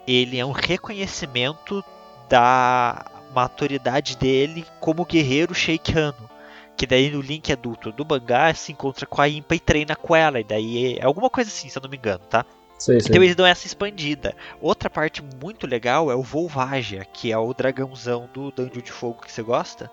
ele 0.06 0.38
é 0.38 0.46
um 0.46 0.52
reconhecimento 0.52 1.84
da 2.28 3.04
maturidade 3.34 4.16
dele 4.16 4.64
como 4.80 5.04
guerreiro 5.04 5.54
Sheikano. 5.54 6.28
Que 6.76 6.86
daí 6.86 7.10
no 7.10 7.20
Link 7.20 7.52
adulto 7.52 7.90
do 7.90 8.06
mangá 8.06 8.54
se 8.54 8.70
encontra 8.70 9.04
com 9.04 9.20
a 9.20 9.28
Impa 9.28 9.56
e 9.56 9.60
treina 9.60 9.96
com 9.96 10.14
ela. 10.14 10.38
E 10.40 10.44
daí 10.44 10.96
é 10.96 11.04
alguma 11.04 11.28
coisa 11.28 11.50
assim, 11.50 11.68
se 11.68 11.76
eu 11.76 11.82
não 11.82 11.90
me 11.90 11.96
engano, 11.96 12.24
tá? 12.30 12.46
Sei, 12.78 13.00
sei. 13.00 13.08
Então 13.10 13.22
eles 13.22 13.34
dão 13.34 13.44
essa 13.46 13.66
expandida. 13.66 14.34
Outra 14.60 14.88
parte 14.88 15.22
muito 15.42 15.66
legal 15.66 16.10
é 16.10 16.14
o 16.14 16.22
Volvagia, 16.22 17.04
que 17.04 17.32
é 17.32 17.38
o 17.38 17.52
dragãozão 17.52 18.28
do 18.32 18.50
Dungeon 18.50 18.82
de 18.82 18.92
Fogo 18.92 19.22
que 19.22 19.32
você 19.32 19.42
gosta. 19.42 19.90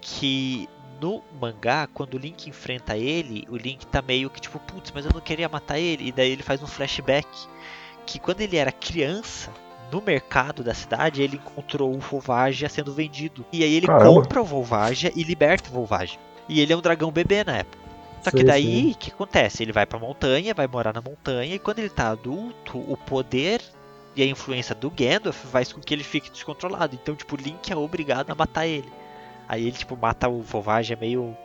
Que 0.00 0.68
no 1.00 1.22
mangá, 1.40 1.88
quando 1.92 2.14
o 2.14 2.18
Link 2.18 2.48
enfrenta 2.48 2.96
ele, 2.96 3.46
o 3.48 3.56
Link 3.56 3.86
tá 3.86 4.02
meio 4.02 4.28
que 4.28 4.40
tipo, 4.40 4.58
putz, 4.58 4.92
mas 4.94 5.06
eu 5.06 5.12
não 5.12 5.20
queria 5.20 5.48
matar 5.48 5.78
ele. 5.78 6.08
E 6.08 6.12
daí 6.12 6.30
ele 6.30 6.42
faz 6.42 6.62
um 6.62 6.66
flashback. 6.66 7.26
Que 8.04 8.18
quando 8.18 8.40
ele 8.40 8.56
era 8.56 8.72
criança, 8.72 9.50
no 9.90 10.00
mercado 10.00 10.62
da 10.62 10.74
cidade, 10.74 11.22
ele 11.22 11.36
encontrou 11.36 11.94
o 11.94 11.98
Volvagia 11.98 12.68
sendo 12.68 12.92
vendido. 12.92 13.44
E 13.52 13.64
aí 13.64 13.74
ele 13.74 13.86
Caramba. 13.86 14.04
compra 14.04 14.42
o 14.42 14.44
Volvagia 14.44 15.12
e 15.14 15.22
liberta 15.22 15.70
o 15.70 15.72
Volvagia. 15.72 16.18
E 16.48 16.60
ele 16.60 16.72
é 16.72 16.76
um 16.76 16.80
dragão 16.80 17.10
bebê 17.10 17.44
na 17.44 17.58
época. 17.58 17.78
Só 18.22 18.30
que 18.30 18.44
daí, 18.44 18.92
o 18.92 18.98
que 18.98 19.10
acontece? 19.10 19.62
Ele 19.62 19.72
vai 19.72 19.86
pra 19.86 19.98
montanha, 19.98 20.54
vai 20.54 20.66
morar 20.66 20.92
na 20.92 21.00
montanha, 21.00 21.54
e 21.54 21.58
quando 21.58 21.78
ele 21.78 21.88
tá 21.88 22.10
adulto, 22.10 22.78
o 22.78 22.96
poder 22.96 23.60
e 24.14 24.22
a 24.22 24.26
influência 24.26 24.74
do 24.74 24.90
Gandalf 24.90 25.36
faz 25.46 25.72
com 25.72 25.80
que 25.80 25.94
ele 25.94 26.04
fique 26.04 26.30
descontrolado. 26.30 26.98
Então, 27.00 27.14
tipo, 27.14 27.34
o 27.34 27.38
Link 27.38 27.70
é 27.72 27.76
obrigado 27.76 28.30
a 28.30 28.34
matar 28.34 28.66
ele. 28.66 28.88
Aí 29.48 29.62
ele, 29.66 29.76
tipo, 29.76 29.96
mata 29.96 30.28
o 30.28 30.42
Volvage, 30.42 30.92
é 30.92 30.96
meio... 30.96 31.36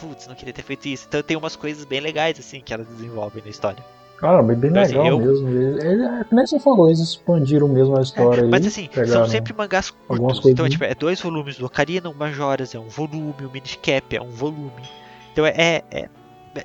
Putz, 0.00 0.26
não 0.26 0.34
queria 0.34 0.54
ter 0.54 0.62
feito 0.62 0.86
isso. 0.88 1.04
Então 1.08 1.22
tem 1.22 1.36
umas 1.36 1.54
coisas 1.54 1.84
bem 1.84 2.00
legais, 2.00 2.38
assim, 2.38 2.60
que 2.60 2.72
elas 2.72 2.86
desenvolvem 2.86 3.42
na 3.42 3.50
história. 3.50 3.84
Cara, 4.16 4.40
bem, 4.42 4.56
bem 4.56 4.70
Então, 4.70 4.82
assim, 4.82 4.92
legal 4.92 5.08
eu- 5.08 5.18
mesmo. 5.18 5.48
Ele, 5.48 5.86
ele, 5.86 6.02
é 6.04 6.24
nem 6.30 6.46
você 6.46 6.58
falou, 6.60 6.86
eles 6.86 7.00
expandiram 7.00 7.66
mesmo 7.68 7.98
a 7.98 8.02
história 8.02 8.42
É, 8.42 8.44
mas 8.44 8.62
aí, 8.62 8.68
assim, 8.68 8.88
são 9.06 9.26
sempre 9.26 9.52
mangás 9.52 9.90
curtos. 9.90 10.46
Então, 10.46 10.64
é, 10.64 10.68
tipo, 10.68 10.84
é 10.84 10.94
dois 10.94 11.20
volumes 11.20 11.58
do 11.58 11.66
Ocarina, 11.66 12.08
o 12.08 12.14
Majoras 12.14 12.74
é 12.74 12.78
um 12.78 12.88
volume, 12.88 13.34
o 13.44 13.50
Miniscap 13.50 14.14
é 14.16 14.22
um 14.22 14.30
volume. 14.30 14.82
Então 15.32 15.46
é. 15.46 15.54
é- 15.56 15.84
é- 15.90 16.08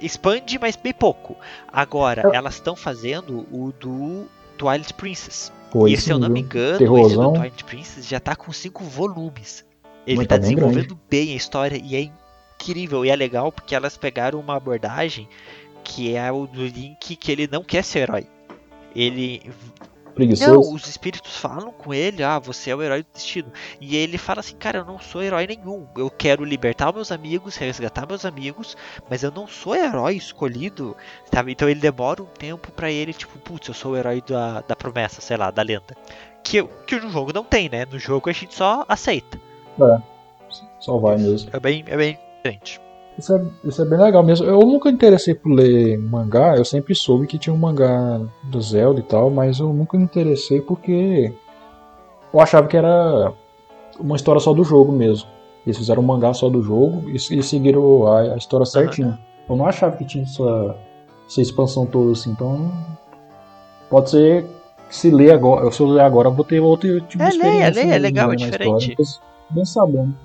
expande, 0.02 0.60
mas 0.60 0.76
bem 0.76 0.94
pouco. 0.94 1.38
Agora, 1.72 2.24
Eu- 2.24 2.34
elas 2.34 2.56
estão 2.56 2.76
fazendo 2.76 3.48
o 3.52 3.72
do 3.72 4.28
Twilight 4.58 4.94
Princess. 4.94 5.52
Pô, 5.72 5.88
e 5.88 5.98
se 5.98 6.10
eu 6.10 6.20
não 6.20 6.30
me 6.30 6.42
engano, 6.42 6.98
esse 7.00 7.16
do 7.16 7.34
Twilight 7.34 7.64
Princess 7.64 8.08
já 8.08 8.20
tá 8.20 8.36
com 8.36 8.52
cinco 8.52 8.84
volumes. 8.84 9.66
Ele 10.06 10.18
Mas 10.18 10.28
tá 10.28 10.36
tá 10.36 10.42
bem 10.42 10.56
desenvolvendo 10.56 11.00
bem 11.10 11.34
a 11.34 11.36
história 11.36 11.82
e 11.82 11.96
é 11.96 12.12
incrível. 12.60 13.06
E 13.06 13.10
é 13.10 13.16
legal 13.16 13.52
porque 13.52 13.76
elas 13.76 13.98
pegaram 13.98 14.40
uma 14.40 14.56
abordagem 14.56 15.28
que 15.84 16.16
é 16.16 16.32
o 16.32 16.46
do 16.48 16.66
Link 16.66 17.16
que 17.16 17.32
ele 17.32 17.48
não 17.50 17.64
quer 17.64 17.84
ser 17.84 18.00
herói. 18.00 18.28
Ele 18.96 19.42
não, 20.18 20.26
Preguiçoso. 20.28 20.76
os 20.76 20.88
espíritos 20.88 21.38
falam 21.38 21.72
com 21.72 21.94
ele, 21.94 22.24
ah, 22.24 22.40
você 22.40 22.72
é 22.72 22.76
o 22.76 22.82
herói 22.82 23.04
do 23.04 23.10
destino. 23.14 23.52
E 23.80 23.96
ele 23.96 24.18
fala 24.18 24.40
assim, 24.40 24.56
cara, 24.56 24.80
eu 24.80 24.86
não 24.86 25.00
sou 25.00 25.22
herói 25.22 25.46
nenhum. 25.48 25.88
Eu 25.96 26.10
quero 26.10 26.44
libertar 26.44 26.92
meus 26.94 27.12
amigos, 27.12 27.56
resgatar 27.56 28.08
meus 28.08 28.26
amigos, 28.26 28.76
mas 29.10 29.24
eu 29.24 29.32
não 29.32 29.48
sou 29.48 29.76
herói 29.76 30.16
escolhido, 30.16 30.96
sabe? 31.32 31.52
Então 31.52 31.70
ele 31.70 31.80
demora 31.80 32.22
um 32.22 32.26
tempo 32.26 32.72
pra 32.72 32.92
ele, 32.92 33.14
tipo, 33.14 33.38
putz, 33.40 33.68
eu 33.68 33.74
sou 33.74 33.92
o 33.94 33.98
herói 33.98 34.22
da, 34.28 34.62
da 34.62 34.76
promessa, 34.76 35.22
sei 35.22 35.38
lá, 35.38 35.52
da 35.52 35.62
lenda. 35.62 35.96
Que, 36.44 36.64
que 36.86 37.00
no 37.00 37.10
jogo 37.10 37.32
não 37.34 37.44
tem, 37.44 37.70
né? 37.70 37.86
No 37.86 38.00
jogo 38.00 38.30
a 38.30 38.34
gente 38.34 38.56
só 38.56 38.86
aceita. 38.88 39.40
Só 40.80 40.98
vai 40.98 41.18
mesmo. 41.18 41.50
É 41.54 41.60
bem, 41.60 41.84
é 41.88 41.98
bem 41.98 42.18
diferente. 42.38 42.87
Isso 43.18 43.34
é, 43.36 43.46
isso 43.64 43.82
é 43.82 43.86
bem 43.86 44.00
legal 44.00 44.22
mesmo. 44.24 44.46
Eu 44.46 44.60
nunca 44.60 44.90
interessei 44.90 45.34
por 45.34 45.52
ler 45.52 45.98
mangá, 45.98 46.56
eu 46.56 46.64
sempre 46.64 46.94
soube 46.94 47.26
que 47.26 47.40
tinha 47.40 47.54
um 47.54 47.58
mangá 47.58 48.22
do 48.44 48.62
Zelda 48.62 49.00
e 49.00 49.04
tal, 49.04 49.30
mas 49.32 49.60
eu 49.60 49.74
nunca 49.74 49.98
me 49.98 50.04
interessei 50.04 50.62
porque 50.62 51.34
eu 52.32 52.40
achava 52.40 52.68
que 52.68 52.78
era 52.78 53.34
uma 54.00 54.16
história 54.16 54.40
só 54.40 54.54
do 54.54 54.64
jogo 54.64 54.92
mesmo. 54.92 55.28
Eles 55.66 55.78
fizeram 55.78 56.04
um 56.04 56.06
mangá 56.06 56.32
só 56.34 56.48
do 56.48 56.62
jogo 56.62 57.10
e, 57.10 57.16
e 57.16 57.44
seguiram 57.44 58.06
a, 58.08 58.20
a 58.34 58.38
história 58.38 58.66
certinho. 58.66 59.18
Eu 59.50 59.56
não 59.56 59.66
achava 59.66 59.98
que 59.98 60.06
tinha 60.06 60.24
essa, 60.24 60.76
essa 61.28 61.42
expansão 61.42 61.86
toda 61.88 62.12
assim, 62.12 62.30
então 62.32 62.72
pode 63.90 64.12
ser 64.12 64.46
que 64.90 64.96
se 64.96 65.10
ler 65.10 65.32
agora, 65.32 65.72
se 65.72 65.82
eu 65.82 65.88
ler 65.88 66.02
agora 66.02 66.28
eu 66.30 66.34
vou 66.34 66.46
ter 66.46 66.60
outro 66.60 67.02
tipo 67.02 67.22
É, 67.24 67.30
de 67.30 67.38
leia, 67.38 67.70
experiência. 67.70 67.74
leia, 67.74 67.96
é 67.96 68.00
mesmo, 68.00 68.02
legal, 68.04 68.32
é 68.32 68.36
diferente. 68.36 68.92
história, 68.92 69.28
Bem 69.50 69.66
sabendo. 69.66 70.16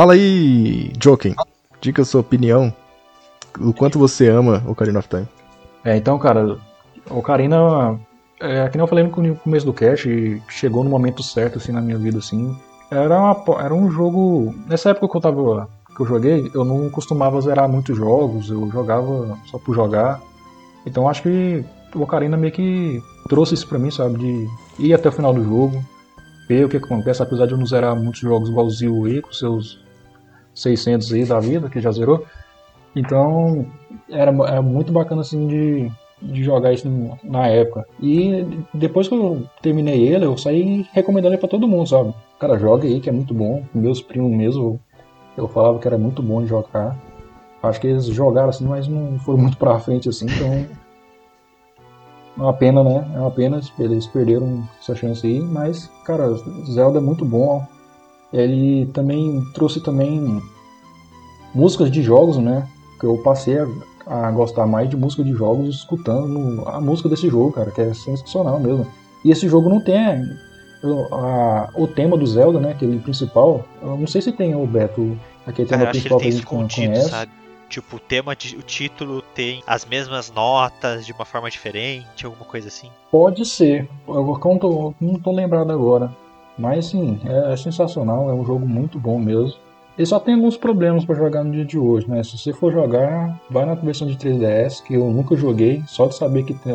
Fala 0.00 0.14
aí, 0.14 0.90
Joken. 0.98 1.34
Diga 1.78 2.00
a 2.00 2.04
sua 2.06 2.22
opinião. 2.22 2.72
O 3.60 3.74
quanto 3.74 3.98
você 3.98 4.30
ama 4.30 4.64
Ocarina 4.66 4.98
of 4.98 5.06
Time. 5.06 5.28
É, 5.84 5.94
então, 5.94 6.18
cara, 6.18 6.56
Ocarina, 7.10 8.00
é, 8.40 8.66
que 8.70 8.78
nem 8.78 8.82
eu 8.82 8.86
falei 8.86 9.04
no 9.04 9.36
começo 9.36 9.66
do 9.66 9.74
cast, 9.74 10.42
chegou 10.48 10.82
no 10.82 10.88
momento 10.88 11.22
certo, 11.22 11.58
assim, 11.58 11.70
na 11.70 11.82
minha 11.82 11.98
vida, 11.98 12.16
assim. 12.16 12.56
Era, 12.90 13.20
uma, 13.20 13.62
era 13.62 13.74
um 13.74 13.90
jogo... 13.90 14.54
Nessa 14.66 14.88
época 14.88 15.06
que 15.06 15.16
eu 15.18 15.20
tava... 15.20 15.68
que 15.94 16.00
eu 16.00 16.06
joguei, 16.06 16.50
eu 16.54 16.64
não 16.64 16.88
costumava 16.88 17.38
zerar 17.42 17.68
muitos 17.68 17.94
jogos, 17.94 18.48
eu 18.48 18.70
jogava 18.70 19.38
só 19.50 19.58
por 19.58 19.74
jogar. 19.74 20.18
Então 20.86 21.10
acho 21.10 21.24
que 21.24 21.62
o 21.94 22.00
Ocarina 22.00 22.38
meio 22.38 22.54
que 22.54 23.02
trouxe 23.28 23.52
isso 23.52 23.68
pra 23.68 23.78
mim, 23.78 23.90
sabe? 23.90 24.16
De 24.16 24.48
ir 24.78 24.94
até 24.94 25.10
o 25.10 25.12
final 25.12 25.34
do 25.34 25.44
jogo, 25.44 25.84
ver 26.48 26.64
o 26.64 26.70
que 26.70 26.78
acontece, 26.78 27.22
apesar 27.22 27.44
de 27.44 27.52
eu 27.52 27.58
não 27.58 27.66
zerar 27.66 27.94
muitos 27.94 28.22
jogos 28.22 28.48
igual 28.48 28.64
o 28.64 28.70
Zio 28.70 29.04
aí, 29.04 29.20
com 29.20 29.30
seus 29.30 29.89
600 30.60 31.12
aí 31.12 31.24
da 31.24 31.40
vida, 31.40 31.68
que 31.68 31.80
já 31.80 31.90
zerou. 31.90 32.24
Então, 32.94 33.66
era, 34.08 34.30
era 34.48 34.62
muito 34.62 34.92
bacana 34.92 35.20
assim 35.20 35.46
de, 35.46 35.90
de 36.20 36.42
jogar 36.42 36.72
isso 36.72 36.88
na 37.22 37.46
época. 37.46 37.86
E 38.00 38.46
depois 38.74 39.08
que 39.08 39.14
eu 39.14 39.42
terminei 39.62 40.08
ele, 40.08 40.24
eu 40.24 40.36
saí 40.36 40.86
recomendando 40.92 41.34
ele 41.34 41.40
pra 41.40 41.48
todo 41.48 41.68
mundo, 41.68 41.88
sabe? 41.88 42.14
Cara, 42.38 42.58
joga 42.58 42.86
aí 42.86 43.00
que 43.00 43.08
é 43.08 43.12
muito 43.12 43.34
bom. 43.34 43.62
Meus 43.74 44.00
primos 44.00 44.30
mesmo, 44.30 44.80
eu 45.36 45.46
falava 45.48 45.78
que 45.78 45.86
era 45.86 45.98
muito 45.98 46.22
bom 46.22 46.42
de 46.42 46.48
jogar. 46.48 46.96
Acho 47.62 47.80
que 47.80 47.86
eles 47.86 48.06
jogaram 48.06 48.48
assim, 48.48 48.66
mas 48.66 48.88
não 48.88 49.18
foram 49.18 49.38
muito 49.38 49.56
pra 49.56 49.78
frente 49.78 50.08
assim, 50.08 50.26
então. 50.26 50.66
É 52.38 52.42
uma 52.42 52.54
pena, 52.54 52.82
né? 52.82 53.06
É 53.14 53.18
uma 53.18 53.30
pena, 53.30 53.60
eles 53.78 54.06
perderam 54.06 54.66
essa 54.80 54.94
chance 54.94 55.26
aí, 55.26 55.40
mas, 55.40 55.90
cara, 56.04 56.32
Zelda 56.72 56.98
é 56.98 57.02
muito 57.02 57.24
bom. 57.24 57.66
Ele 58.32 58.86
também 58.92 59.42
trouxe 59.54 59.80
também 59.80 60.40
músicas 61.54 61.90
de 61.90 62.02
jogos, 62.02 62.36
né? 62.36 62.66
Que 62.98 63.06
eu 63.06 63.18
passei 63.18 63.58
a, 63.58 63.66
a 64.06 64.30
gostar 64.30 64.66
mais 64.66 64.88
de 64.88 64.96
música 64.96 65.24
de 65.24 65.32
jogos 65.32 65.76
escutando 65.76 66.62
a 66.68 66.80
música 66.80 67.08
desse 67.08 67.28
jogo, 67.28 67.52
cara, 67.52 67.70
que 67.70 67.80
é 67.80 67.92
sensacional 67.94 68.60
mesmo. 68.60 68.86
E 69.24 69.30
esse 69.30 69.48
jogo 69.48 69.68
não 69.68 69.82
tem 69.82 70.22
eu- 70.82 71.14
a- 71.14 71.68
o 71.74 71.86
tema 71.86 72.16
do 72.16 72.26
Zelda, 72.26 72.58
né? 72.60 72.70
Aquele 72.72 72.98
principal. 73.00 73.64
Eu 73.82 73.96
não 73.96 74.06
sei 74.06 74.20
se 74.22 74.32
tem 74.32 74.54
o 74.54 74.66
Beto, 74.66 75.18
aquele 75.46 75.68
tema 75.68 75.84
Cara, 75.84 75.90
que 75.92 75.98
ele 75.98 76.08
principal 76.08 76.18
tem 76.18 76.28
que 76.30 76.34
a 76.36 76.58
gente 76.60 76.76
conhece. 76.86 77.10
sabe? 77.10 77.32
Tipo, 77.68 77.96
o 77.96 78.00
tema, 78.00 78.34
de, 78.34 78.56
o 78.56 78.62
título 78.62 79.22
tem 79.32 79.62
as 79.64 79.84
mesmas 79.84 80.32
notas 80.32 81.06
de 81.06 81.12
uma 81.12 81.24
forma 81.24 81.48
diferente, 81.48 82.26
alguma 82.26 82.44
coisa 82.44 82.66
assim? 82.66 82.88
Pode 83.12 83.44
ser. 83.44 83.88
Eu 84.08 84.24
não 84.44 84.58
tô, 84.58 84.94
não 85.00 85.14
tô 85.20 85.30
lembrado 85.30 85.70
agora. 85.70 86.10
Mas 86.60 86.86
sim, 86.86 87.18
é, 87.24 87.52
é, 87.52 87.56
sensacional, 87.56 88.30
é 88.30 88.34
um 88.34 88.44
jogo 88.44 88.66
muito 88.66 88.98
bom 88.98 89.18
mesmo. 89.18 89.58
Ele 89.96 90.06
só 90.06 90.20
tem 90.20 90.34
alguns 90.34 90.56
problemas 90.56 91.04
para 91.04 91.16
jogar 91.16 91.42
no 91.42 91.50
dia 91.50 91.64
de 91.64 91.78
hoje, 91.78 92.08
né? 92.08 92.22
Se 92.22 92.38
você 92.38 92.52
for 92.52 92.72
jogar, 92.72 93.38
vai 93.50 93.66
na 93.66 93.74
versão 93.74 94.06
de 94.06 94.16
3DS, 94.16 94.82
que 94.82 94.94
eu 94.94 95.10
nunca 95.10 95.36
joguei, 95.36 95.82
só 95.86 96.06
de 96.06 96.14
saber 96.14 96.44
que 96.44 96.54
tem, 96.54 96.72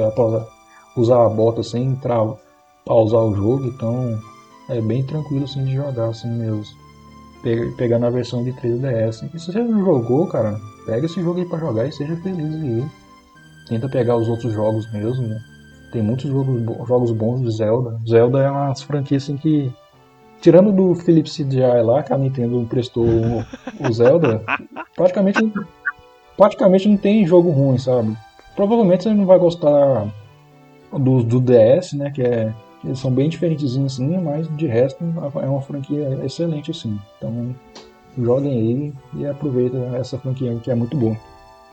usar 0.98 1.26
a 1.26 1.30
bota 1.30 1.64
sem 1.64 1.84
entrar, 1.86 2.26
pausar 2.86 3.22
o 3.22 3.36
jogo, 3.36 3.66
então 3.68 4.20
é 4.70 4.82
bem 4.82 5.04
tranquilo 5.04 5.46
assim 5.46 5.64
de 5.64 5.76
jogar 5.76 6.10
assim 6.10 6.30
mesmo. 6.30 6.64
Pegar 7.78 8.00
na 8.00 8.10
versão 8.10 8.44
de 8.44 8.52
3DS. 8.54 9.30
E 9.34 9.40
se 9.40 9.52
você 9.52 9.60
não 9.64 9.86
jogou, 9.86 10.26
cara, 10.28 10.60
Pega 10.86 11.08
esse 11.08 11.22
jogo 11.22 11.40
aí 11.40 11.46
pra 11.46 11.58
jogar 11.58 11.88
e 11.88 11.92
seja 11.92 12.16
feliz 12.18 12.54
aí. 12.54 12.86
Tenta 13.68 13.90
pegar 13.90 14.16
os 14.16 14.30
outros 14.30 14.54
jogos 14.54 14.92
mesmo. 14.92 15.28
Né? 15.28 15.42
Tem 15.96 16.04
muitos 16.04 16.30
jogos, 16.30 16.62
jogos 16.86 17.12
bons 17.12 17.42
de 17.42 17.50
Zelda. 17.52 17.98
Zelda 18.06 18.40
é 18.40 18.52
uma 18.52 18.76
franquia 18.76 19.16
assim 19.16 19.38
que. 19.38 19.72
Tirando 20.42 20.74
do 20.74 20.94
Philips 20.94 21.38
CDI 21.38 21.82
lá, 21.82 22.04
que 22.04 22.12
a 22.12 22.18
Nintendo 22.18 22.60
emprestou 22.60 23.06
o, 23.06 23.94
Zelda, 23.94 24.44
praticamente, 24.94 25.40
praticamente 26.36 26.90
não 26.90 26.98
tem 26.98 27.26
jogo 27.26 27.50
ruim, 27.50 27.78
sabe? 27.78 28.14
Provavelmente 28.58 29.04
você 29.04 29.14
não 29.14 29.26
vai 29.26 29.40
gostar 29.40 30.06
do, 30.92 31.24
do 31.24 31.40
DS, 31.40 31.94
né? 31.94 32.12
Que 32.12 32.24
é. 32.24 32.54
Eles 32.84 33.00
são 33.00 33.10
bem 33.10 33.30
diferentezinhos 33.30 33.94
assim, 33.94 34.18
mas 34.18 34.54
de 34.58 34.68
resto 34.68 35.02
é 35.42 35.48
uma 35.48 35.62
franquia 35.62 36.20
excelente 36.26 36.72
assim. 36.72 37.00
Então 37.18 37.56
joguem 38.18 38.52
aí 38.52 38.94
e 39.14 39.26
aproveitem 39.26 39.96
essa 39.96 40.20
franquia 40.20 40.54
que 40.62 40.70
é 40.70 40.76
muito 40.76 40.98
boa. 40.98 41.16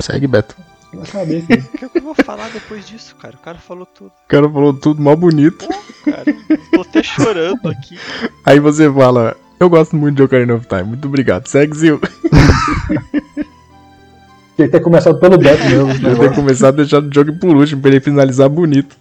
Segue, 0.01 0.29
Beto. 0.29 0.57
Vai 0.93 1.07
saber, 1.07 1.43
filho. 1.43 1.65
O 1.75 1.79
que 1.91 1.99
eu 1.99 2.03
vou 2.03 2.15
falar 2.15 2.51
depois 2.51 2.87
disso, 2.87 3.17
cara? 3.17 3.35
O 3.35 3.39
cara 3.39 3.59
falou 3.59 3.87
tudo. 3.87 4.11
O 4.11 4.29
cara 4.29 4.49
falou 4.49 4.75
tudo 4.75 5.03
mal 5.03 5.17
bonito. 5.17 5.67
Pô, 5.67 6.11
cara, 6.11 6.25
tô 6.73 6.83
até 6.83 7.03
chorando 7.03 7.69
aqui. 7.69 7.99
Aí 8.45 8.61
você 8.61 8.93
fala, 8.93 9.37
eu 9.59 9.71
gosto 9.71 9.97
muito 9.97 10.17
de 10.17 10.23
Ocarina 10.23 10.55
of 10.55 10.67
Time, 10.67 10.85
muito 10.85 11.09
obrigado. 11.09 11.47
Segue, 11.47 11.77
Zil. 11.77 12.01
Tem 14.55 14.67
que 14.67 14.73
ter 14.73 14.81
começado 14.81 15.19
pelo 15.19 15.39
Beto 15.39 15.65
mesmo. 15.65 15.89
Tem 15.99 16.15
que 16.15 16.21
ter 16.21 16.35
começado 16.35 16.75
a 16.75 16.77
deixar 16.83 17.03
o 17.03 17.13
jogo 17.13 17.33
por 17.39 17.57
último, 17.57 17.81
pra 17.81 17.91
ele 17.91 18.01
finalizar 18.01 18.51
bonito. 18.51 18.97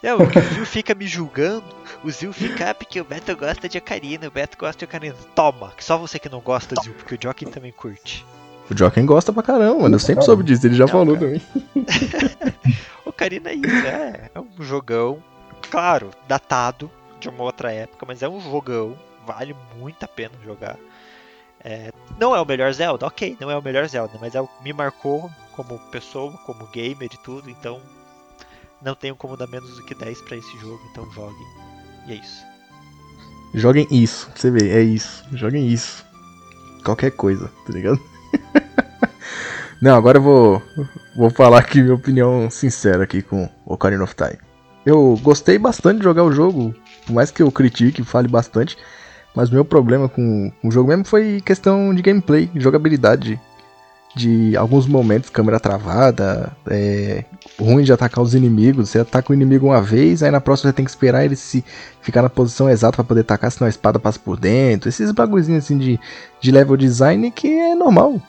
É, 0.00 0.14
o 0.14 0.18
Zil 0.54 0.66
fica 0.66 0.94
me 0.94 1.06
julgando. 1.06 1.64
O 2.04 2.10
Zil 2.10 2.32
fica 2.32 2.70
ah, 2.70 2.74
porque 2.74 3.00
o 3.00 3.04
Beto 3.04 3.34
gosta 3.34 3.68
de 3.68 3.78
Ocarina, 3.78 4.28
o 4.28 4.30
Beto 4.30 4.56
gosta 4.56 4.78
de 4.78 4.84
Ocarina. 4.84 5.16
Toma, 5.34 5.72
que 5.76 5.82
só 5.82 5.98
você 5.98 6.18
que 6.18 6.28
não 6.28 6.40
gosta, 6.40 6.76
Zil, 6.80 6.92
porque 6.92 7.14
o 7.14 7.18
Joaquim 7.20 7.46
também 7.46 7.72
curte. 7.72 8.24
O 8.70 8.76
Joaquim 8.76 9.04
gosta 9.04 9.32
pra 9.32 9.42
caramba, 9.42 9.82
mano. 9.82 9.94
Eu 9.96 9.98
sempre 9.98 10.24
soube 10.24 10.42
disso, 10.42 10.66
ele 10.66 10.74
já 10.74 10.84
não, 10.84 10.92
falou 10.92 11.16
cara. 11.16 11.40
também. 11.40 11.42
Ocarina 13.04 13.50
é 13.50 13.54
isso, 13.54 13.86
é, 13.86 14.30
é 14.34 14.40
um 14.40 14.62
jogão, 14.62 15.22
claro, 15.70 16.10
datado 16.26 16.90
de 17.20 17.28
uma 17.28 17.44
outra 17.44 17.72
época, 17.72 18.06
mas 18.06 18.22
é 18.22 18.28
um 18.28 18.40
jogão, 18.40 18.96
vale 19.26 19.54
muito 19.78 20.02
a 20.02 20.08
pena 20.08 20.32
jogar. 20.44 20.78
É, 21.62 21.90
não 22.18 22.34
é 22.34 22.40
o 22.40 22.44
melhor 22.44 22.72
Zelda, 22.72 23.06
ok, 23.06 23.36
não 23.40 23.50
é 23.50 23.56
o 23.56 23.62
melhor 23.62 23.86
Zelda, 23.88 24.18
mas 24.20 24.34
é, 24.34 24.46
me 24.62 24.72
marcou 24.72 25.30
como 25.52 25.78
pessoa, 25.90 26.32
como 26.46 26.66
gamer 26.68 27.10
e 27.12 27.22
tudo, 27.22 27.48
então 27.50 27.80
não 28.82 28.94
tenho 28.94 29.14
como 29.16 29.36
dar 29.36 29.46
menos 29.46 29.76
do 29.76 29.84
que 29.84 29.94
10 29.94 30.22
para 30.22 30.36
esse 30.36 30.58
jogo, 30.58 30.80
então 30.90 31.10
joguem. 31.12 31.46
E 32.06 32.12
é 32.12 32.16
isso. 32.16 32.44
Joguem 33.54 33.86
isso, 33.90 34.30
você 34.34 34.50
vê, 34.50 34.70
é 34.70 34.82
isso. 34.82 35.24
Joguem 35.32 35.68
isso. 35.68 36.04
Qualquer 36.84 37.12
coisa, 37.12 37.50
tá 37.64 37.72
ligado? 37.72 38.00
não, 39.80 39.96
agora 39.96 40.18
eu 40.18 40.22
vou, 40.22 40.62
vou 41.16 41.30
falar 41.30 41.58
aqui 41.58 41.82
minha 41.82 41.94
opinião 41.94 42.50
sincera 42.50 43.04
aqui 43.04 43.22
com 43.22 43.48
Ocarina 43.66 44.04
of 44.04 44.14
Time. 44.14 44.38
Eu 44.84 45.18
gostei 45.22 45.58
bastante 45.58 45.98
de 45.98 46.04
jogar 46.04 46.24
o 46.24 46.32
jogo, 46.32 46.74
por 47.06 47.12
mais 47.12 47.30
que 47.30 47.42
eu 47.42 47.50
critique, 47.50 48.04
fale 48.04 48.28
bastante. 48.28 48.76
Mas 49.34 49.50
meu 49.50 49.64
problema 49.64 50.08
com, 50.08 50.52
com 50.62 50.68
o 50.68 50.70
jogo 50.70 50.88
mesmo 50.88 51.04
foi 51.04 51.40
questão 51.40 51.92
de 51.92 52.02
gameplay, 52.02 52.48
jogabilidade 52.54 53.40
de 54.14 54.56
alguns 54.56 54.86
momentos 54.86 55.28
câmera 55.28 55.58
travada, 55.58 56.56
é, 56.66 57.24
ruim 57.58 57.82
de 57.82 57.92
atacar 57.92 58.22
os 58.22 58.34
inimigos. 58.34 58.90
Você 58.90 59.00
ataca 59.00 59.32
o 59.32 59.34
inimigo 59.34 59.66
uma 59.66 59.82
vez, 59.82 60.22
aí 60.22 60.30
na 60.30 60.40
próxima 60.40 60.70
você 60.70 60.76
tem 60.76 60.84
que 60.84 60.90
esperar 60.90 61.24
ele 61.24 61.36
se 61.36 61.64
ficar 62.00 62.22
na 62.22 62.30
posição 62.30 62.70
exata 62.70 62.96
para 62.96 63.04
poder 63.04 63.22
atacar, 63.22 63.50
senão 63.50 63.66
a 63.66 63.70
espada 63.70 63.98
passa 63.98 64.18
por 64.18 64.38
dentro. 64.38 64.88
Esses 64.88 65.10
bagulhozinhos 65.10 65.64
assim 65.64 65.78
de, 65.78 65.98
de 66.40 66.50
level 66.50 66.76
design 66.76 67.30
que 67.30 67.48
é 67.48 67.74
normal. 67.74 68.20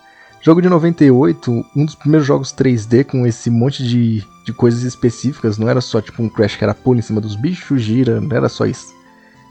Jogo 0.42 0.62
de 0.62 0.70
98, 0.70 1.66
um 1.76 1.86
dos 1.86 1.96
primeiros 1.96 2.28
jogos 2.28 2.54
3D 2.54 3.04
com 3.04 3.26
esse 3.26 3.50
monte 3.50 3.84
de, 3.84 4.24
de 4.46 4.54
coisas 4.54 4.84
específicas, 4.84 5.58
não 5.58 5.68
era 5.68 5.82
só 5.82 6.00
tipo 6.00 6.22
um 6.22 6.30
Crash 6.30 6.56
que 6.56 6.64
era 6.64 6.74
pulo 6.74 7.00
em 7.00 7.02
cima 7.02 7.20
dos 7.20 7.36
bichos, 7.36 7.82
gira, 7.82 8.22
não 8.22 8.36
era 8.36 8.48
só 8.48 8.66
isso. 8.66 8.95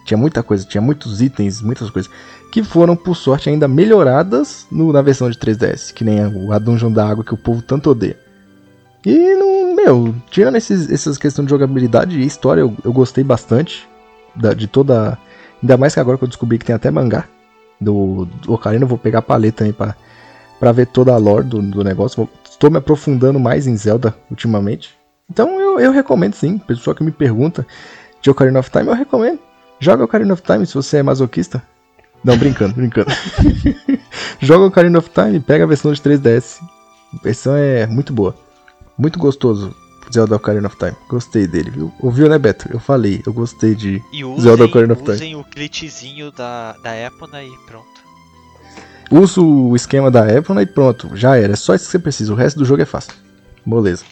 Tinha 0.04 0.18
muita 0.18 0.42
coisa, 0.42 0.64
tinha 0.66 0.80
muitos 0.80 1.22
itens, 1.22 1.62
muitas 1.62 1.88
coisas. 1.90 2.10
Que 2.52 2.62
foram, 2.62 2.94
por 2.94 3.16
sorte, 3.16 3.48
ainda 3.48 3.66
melhoradas 3.66 4.66
no, 4.70 4.92
na 4.92 5.02
versão 5.02 5.30
de 5.30 5.38
3DS. 5.38 5.92
Que 5.92 6.04
nem 6.04 6.20
a, 6.20 6.58
Dungeon 6.58 6.92
da 6.92 7.08
Água 7.08 7.24
que 7.24 7.34
o 7.34 7.38
povo 7.38 7.62
tanto 7.62 7.90
odeia. 7.90 8.18
E, 9.04 9.74
meu, 9.74 10.14
tirando 10.30 10.56
esses, 10.56 10.90
essas 10.90 11.18
questões 11.18 11.46
de 11.46 11.50
jogabilidade 11.50 12.18
e 12.18 12.26
história, 12.26 12.60
eu, 12.60 12.76
eu 12.84 12.92
gostei 12.92 13.24
bastante. 13.24 13.88
Da, 14.36 14.52
de 14.52 14.66
toda. 14.66 15.16
Ainda 15.62 15.76
mais 15.76 15.94
que 15.94 16.00
agora 16.00 16.18
que 16.18 16.24
eu 16.24 16.28
descobri 16.28 16.58
que 16.58 16.64
tem 16.64 16.74
até 16.74 16.90
mangá 16.90 17.24
do, 17.80 18.24
do 18.24 18.52
Ocarina, 18.52 18.84
eu 18.84 18.88
vou 18.88 18.98
pegar 18.98 19.20
a 19.20 19.22
paleta 19.22 19.64
aí 19.64 19.72
pra, 19.72 19.94
pra 20.58 20.72
ver 20.72 20.86
toda 20.88 21.12
a 21.14 21.16
lore 21.16 21.46
do, 21.46 21.62
do 21.62 21.84
negócio. 21.84 22.28
estou 22.48 22.70
me 22.70 22.78
aprofundando 22.78 23.38
mais 23.38 23.66
em 23.66 23.76
Zelda 23.76 24.14
ultimamente. 24.30 24.94
Então 25.30 25.60
eu, 25.60 25.80
eu 25.80 25.92
recomendo 25.92 26.34
sim. 26.34 26.58
Pessoal 26.58 26.94
que 26.94 27.04
me 27.04 27.12
pergunta 27.12 27.66
de 28.20 28.30
Ocarina 28.30 28.58
of 28.58 28.70
Time, 28.70 28.88
eu 28.88 28.94
recomendo. 28.94 29.38
Joga 29.84 30.04
Ocarina 30.04 30.32
of 30.32 30.42
Time 30.42 30.64
se 30.64 30.72
você 30.72 30.96
é 30.96 31.02
masoquista. 31.02 31.62
Não, 32.24 32.38
brincando, 32.38 32.72
brincando. 32.74 33.10
Joga 34.40 34.64
Ocarina 34.64 34.98
of 34.98 35.10
Time, 35.10 35.38
pega 35.40 35.64
a 35.64 35.66
versão 35.66 35.92
de 35.92 36.00
3DS. 36.00 36.58
A 37.12 37.22
versão 37.22 37.54
é 37.54 37.86
muito 37.86 38.10
boa. 38.10 38.34
Muito 38.96 39.18
gostoso. 39.18 39.76
Zelda 40.10 40.36
Ocarina 40.36 40.68
of 40.68 40.78
Time. 40.78 40.96
Gostei 41.06 41.46
dele, 41.46 41.70
viu? 41.70 41.92
Ouviu, 42.00 42.30
né, 42.30 42.38
Beto? 42.38 42.66
Eu 42.72 42.80
falei, 42.80 43.22
eu 43.26 43.32
gostei 43.34 43.74
de 43.74 44.02
usem, 44.24 44.40
Zelda 44.40 44.64
Ocarina 44.64 44.94
of 44.94 45.02
Time. 45.02 45.16
Usem 45.16 45.36
o 45.36 45.44
glitchzinho 45.54 46.32
da, 46.32 46.74
da 46.82 46.96
Epona 46.96 47.42
e 47.42 47.52
pronto. 47.66 48.02
Uso 49.10 49.46
o 49.46 49.76
esquema 49.76 50.10
da 50.10 50.26
Epona 50.32 50.62
e 50.62 50.66
pronto. 50.66 51.10
Já 51.14 51.36
era. 51.36 51.52
É 51.52 51.56
só 51.56 51.74
isso 51.74 51.84
que 51.84 51.90
você 51.90 51.98
precisa. 51.98 52.32
O 52.32 52.36
resto 52.36 52.58
do 52.58 52.64
jogo 52.64 52.80
é 52.80 52.86
fácil. 52.86 53.12
Beleza. 53.66 54.02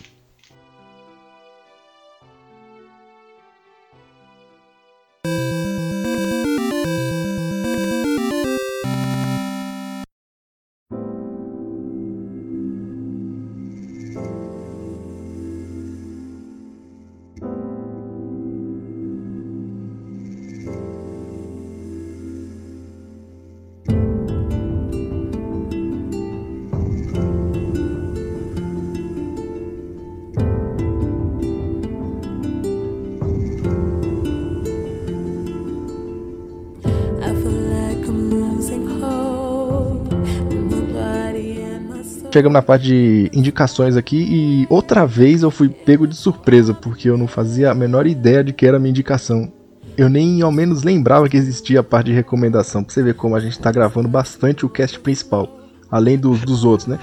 Chegamos 42.33 42.55
na 42.55 42.63
parte 42.63 42.87
de 42.87 43.31
indicações 43.35 43.95
aqui 43.95 44.17
e 44.17 44.67
outra 44.71 45.05
vez 45.05 45.43
eu 45.43 45.51
fui 45.51 45.69
pego 45.69 46.07
de 46.07 46.17
surpresa, 46.17 46.73
porque 46.73 47.11
eu 47.11 47.19
não 47.19 47.27
fazia 47.27 47.71
a 47.71 47.75
menor 47.75 48.07
ideia 48.07 48.43
de 48.43 48.55
que 48.55 48.67
era 48.67 48.79
minha 48.79 48.89
indicação. 48.89 49.53
Eu 49.99 50.09
nem 50.09 50.41
ao 50.41 50.51
menos 50.51 50.83
lembrava 50.83 51.29
que 51.29 51.37
existia 51.37 51.81
a 51.81 51.83
parte 51.83 52.07
de 52.07 52.15
recomendação, 52.15 52.83
pra 52.83 52.95
você 52.95 53.03
ver 53.03 53.13
como 53.17 53.37
a 53.37 53.41
gente 53.41 53.59
tá 53.59 53.71
gravando 53.71 54.09
bastante 54.09 54.65
o 54.65 54.69
cast 54.71 54.99
principal. 55.01 55.59
Além 55.91 56.17
do, 56.17 56.35
dos 56.39 56.65
outros, 56.65 56.89
né? 56.89 56.99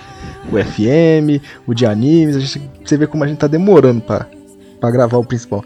O 0.52 0.58
FM, 0.58 1.40
o 1.68 1.76
de 1.76 1.86
animes, 1.86 2.36
a 2.36 2.40
gente, 2.40 2.68
você 2.84 2.98
vê 2.98 3.06
como 3.06 3.24
a 3.24 3.28
gente 3.28 3.38
tá 3.38 3.46
demorando 3.46 4.02
para 4.02 4.92
gravar 4.92 5.20
o 5.20 5.24
principal. 5.24 5.64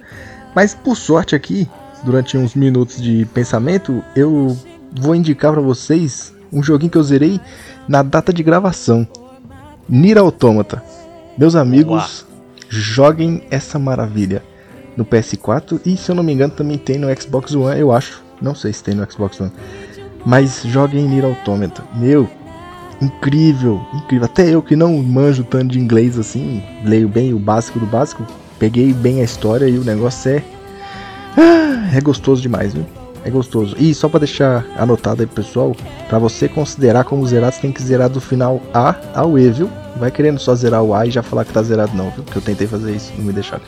Mas 0.54 0.76
por 0.76 0.98
sorte 0.98 1.36
aqui, 1.36 1.70
durante 2.04 2.38
uns 2.38 2.54
minutos 2.54 3.02
de 3.02 3.26
pensamento, 3.34 4.04
eu 4.14 4.58
vou 4.92 5.16
indicar 5.16 5.54
para 5.54 5.62
vocês 5.62 6.34
um 6.52 6.62
joguinho 6.62 6.92
que 6.92 6.98
eu 6.98 7.04
zerei 7.04 7.40
na 7.88 8.04
data 8.04 8.34
de 8.34 8.44
gravação. 8.44 9.08
Nier 9.88 10.18
Automata. 10.18 10.82
Meus 11.38 11.56
amigos, 11.56 12.26
joguem 12.70 13.44
essa 13.52 13.78
maravilha 13.78 14.44
no 14.96 15.04
PS4 15.04 15.82
e 15.86 15.98
se 15.98 16.10
eu 16.10 16.16
não 16.16 16.24
me 16.24 16.32
engano 16.32 16.54
também 16.54 16.78
tem 16.78 16.98
no 16.98 17.08
Xbox 17.20 17.54
One, 17.54 17.80
eu 17.80 17.92
acho. 17.92 18.24
Não 18.42 18.56
sei 18.56 18.72
se 18.72 18.84
tem 18.84 18.96
no 18.96 19.10
Xbox 19.12 19.40
One. 19.40 19.52
Mas 20.26 20.62
joguem 20.64 21.08
Nier 21.08 21.26
Automata. 21.26 21.84
Meu, 21.96 22.30
incrível, 23.02 23.82
incrível. 23.94 24.26
Até 24.26 24.50
eu 24.54 24.62
que 24.62 24.76
não 24.76 24.98
manjo 25.04 25.44
tanto 25.44 25.74
de 25.74 25.80
inglês 25.80 26.18
assim, 26.18 26.64
leio 26.86 27.10
bem 27.10 27.34
o 27.34 27.40
básico 27.40 27.80
do 27.80 27.86
básico, 27.86 28.26
peguei 28.58 28.94
bem 28.94 29.20
a 29.20 29.26
história 29.26 29.68
e 29.68 29.78
o 29.78 29.84
negócio 29.84 30.32
é. 30.32 30.44
Ah, 31.38 31.90
é 31.94 32.00
gostoso 32.00 32.42
demais, 32.42 32.74
viu? 32.74 32.86
É 33.26 33.30
gostoso. 33.30 33.76
E 33.80 33.94
só 33.94 34.10
pra 34.10 34.20
deixar 34.20 34.66
anotado 34.78 35.22
aí, 35.22 35.28
pessoal, 35.28 35.76
pra 36.10 36.20
você 36.20 36.50
considerar 36.50 37.06
como 37.06 37.26
zerado, 37.26 37.56
você 37.56 37.62
tem 37.62 37.72
que 37.72 37.82
zerar 37.82 38.10
do 38.10 38.20
final 38.20 38.62
A 38.74 38.96
ao 39.16 39.40
E, 39.40 39.50
viu? 39.50 39.70
Vai 39.96 40.12
querendo 40.12 40.40
só 40.40 40.54
zerar 40.56 40.84
o 40.84 40.94
A 40.94 41.06
e 41.06 41.12
já 41.12 41.24
falar 41.24 41.46
que 41.46 41.54
tá 41.54 41.64
zerado, 41.64 41.96
não, 41.96 42.10
viu? 42.10 42.24
Porque 42.24 42.38
eu 42.38 42.42
tentei 42.42 42.68
fazer 42.68 42.94
isso, 42.94 43.14
não 43.18 43.26
me 43.26 43.34
deixaram. 43.34 43.64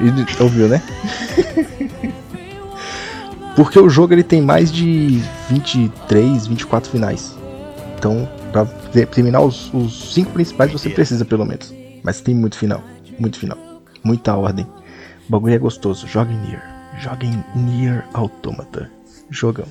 E, 0.00 0.42
ouviu, 0.42 0.68
né? 0.68 0.82
Porque 3.56 3.78
o 3.78 3.88
jogo 3.88 4.14
ele 4.14 4.22
tem 4.22 4.40
mais 4.40 4.70
de 4.72 5.20
23, 5.48 6.46
24 6.46 6.90
finais. 6.90 7.36
Então, 7.98 8.28
pra 8.52 8.64
terminar 9.06 9.40
os, 9.42 9.72
os 9.74 10.14
cinco 10.14 10.32
principais 10.32 10.72
você 10.72 10.88
precisa 10.88 11.24
pelo 11.24 11.44
menos. 11.44 11.74
Mas 12.02 12.20
tem 12.20 12.34
muito 12.34 12.56
final. 12.56 12.82
Muito 13.18 13.38
final. 13.38 13.58
Muita 14.02 14.34
ordem. 14.34 14.66
O 15.28 15.32
bagulho 15.32 15.54
é 15.54 15.58
gostoso. 15.58 16.06
Joguem 16.06 16.38
Nier. 16.38 16.79
Joguem 17.00 17.42
Nier 17.54 18.04
Automata. 18.12 18.90
Jogão. 19.30 19.66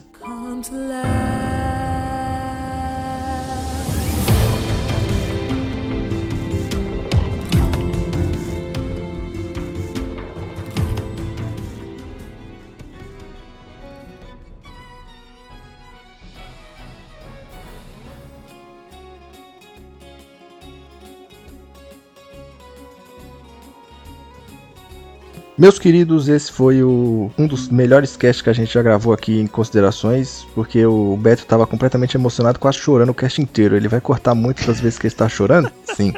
Meus 25.60 25.78
queridos, 25.78 26.30
esse 26.30 26.50
foi 26.50 26.82
o, 26.82 27.30
um 27.38 27.46
dos 27.46 27.68
melhores 27.68 28.16
casts 28.16 28.42
que 28.42 28.50
a 28.50 28.54
gente 28.54 28.74
já 28.74 28.82
gravou 28.82 29.12
aqui 29.12 29.42
em 29.42 29.46
considerações, 29.46 30.48
porque 30.56 30.86
o 30.86 31.18
Beto 31.18 31.42
estava 31.42 31.68
completamente 31.68 32.16
emocionado, 32.16 32.58
quase 32.58 32.78
chorando 32.78 33.10
o 33.10 33.14
cast 33.14 33.42
inteiro. 33.42 33.76
Ele 33.76 33.90
vai 33.90 34.00
cortar 34.00 34.34
muito 34.34 34.66
das 34.66 34.80
vezes 34.80 34.98
que 34.98 35.08
ele 35.08 35.14
está 35.14 35.28
chorando? 35.28 35.70
Sim, 35.98 36.14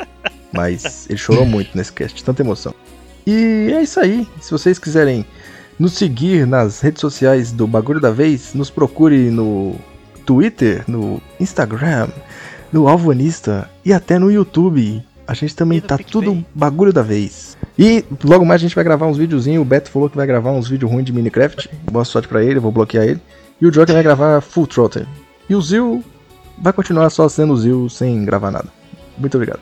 mas 0.54 1.10
ele 1.10 1.18
chorou 1.18 1.44
muito 1.44 1.76
nesse 1.76 1.92
cast, 1.92 2.24
tanta 2.24 2.44
emoção. 2.44 2.72
E 3.26 3.72
é 3.74 3.82
isso 3.82 4.00
aí. 4.00 4.28
Se 4.40 4.52
vocês 4.52 4.78
quiserem 4.78 5.26
nos 5.80 5.94
seguir 5.94 6.46
nas 6.46 6.80
redes 6.80 7.02
sociais 7.02 7.52
do 7.52 7.66
Bagulho 7.66 8.00
da 8.00 8.12
Vez, 8.12 8.54
nos 8.54 8.70
procure 8.70 9.32
no 9.32 9.74
Twitter, 10.24 10.84
no 10.88 11.20
Instagram, 11.40 12.10
no 12.72 12.88
Alvanista 12.88 13.68
e 13.84 13.92
até 13.92 14.20
no 14.20 14.32
YouTube. 14.32 15.04
A 15.26 15.34
gente 15.34 15.56
também 15.56 15.82
tá 15.82 15.98
tudo 15.98 16.46
bagulho 16.54 16.94
da 16.94 17.02
vez. 17.02 17.51
E 17.77 18.03
logo 18.23 18.45
mais 18.45 18.61
a 18.61 18.64
gente 18.64 18.76
vai 18.76 18.84
gravar 18.84 19.07
uns 19.07 19.18
videozinhos. 19.18 19.61
O 19.61 19.65
Beto 19.65 19.89
falou 19.89 20.10
que 20.10 20.18
vai 20.18 20.27
gravar 20.27 20.52
uns 20.52 20.68
vídeos 20.68 20.91
ruins 20.91 21.06
de 21.06 21.14
Minecraft. 21.14 21.69
Boa 21.91 22.06
sorte 22.06 22.27
pra 22.27 22.43
ele, 22.43 22.60
vou 22.60 22.72
bloquear 22.72 23.06
ele. 23.06 23.22
E 23.60 23.65
o 23.65 23.72
Joker 23.72 23.93
vai 23.93 24.03
gravar 24.03 24.41
Full 24.41 24.68
Throttle. 24.68 25.07
E 25.49 25.56
o 25.56 25.61
Zil 25.61 26.03
vai 26.57 26.73
continuar 26.73 27.10
só 27.10 27.27
sendo 27.30 27.53
o 27.53 27.57
Zil 27.57 27.89
sem 27.89 28.23
gravar 28.26 28.52
nada. 28.52 28.68
Muito 29.18 29.35
obrigado. 29.35 29.60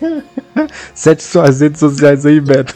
Sete 0.94 1.22
suas 1.22 1.60
redes 1.60 1.80
sociais 1.80 2.26
aí, 2.26 2.40
Beto. 2.40 2.74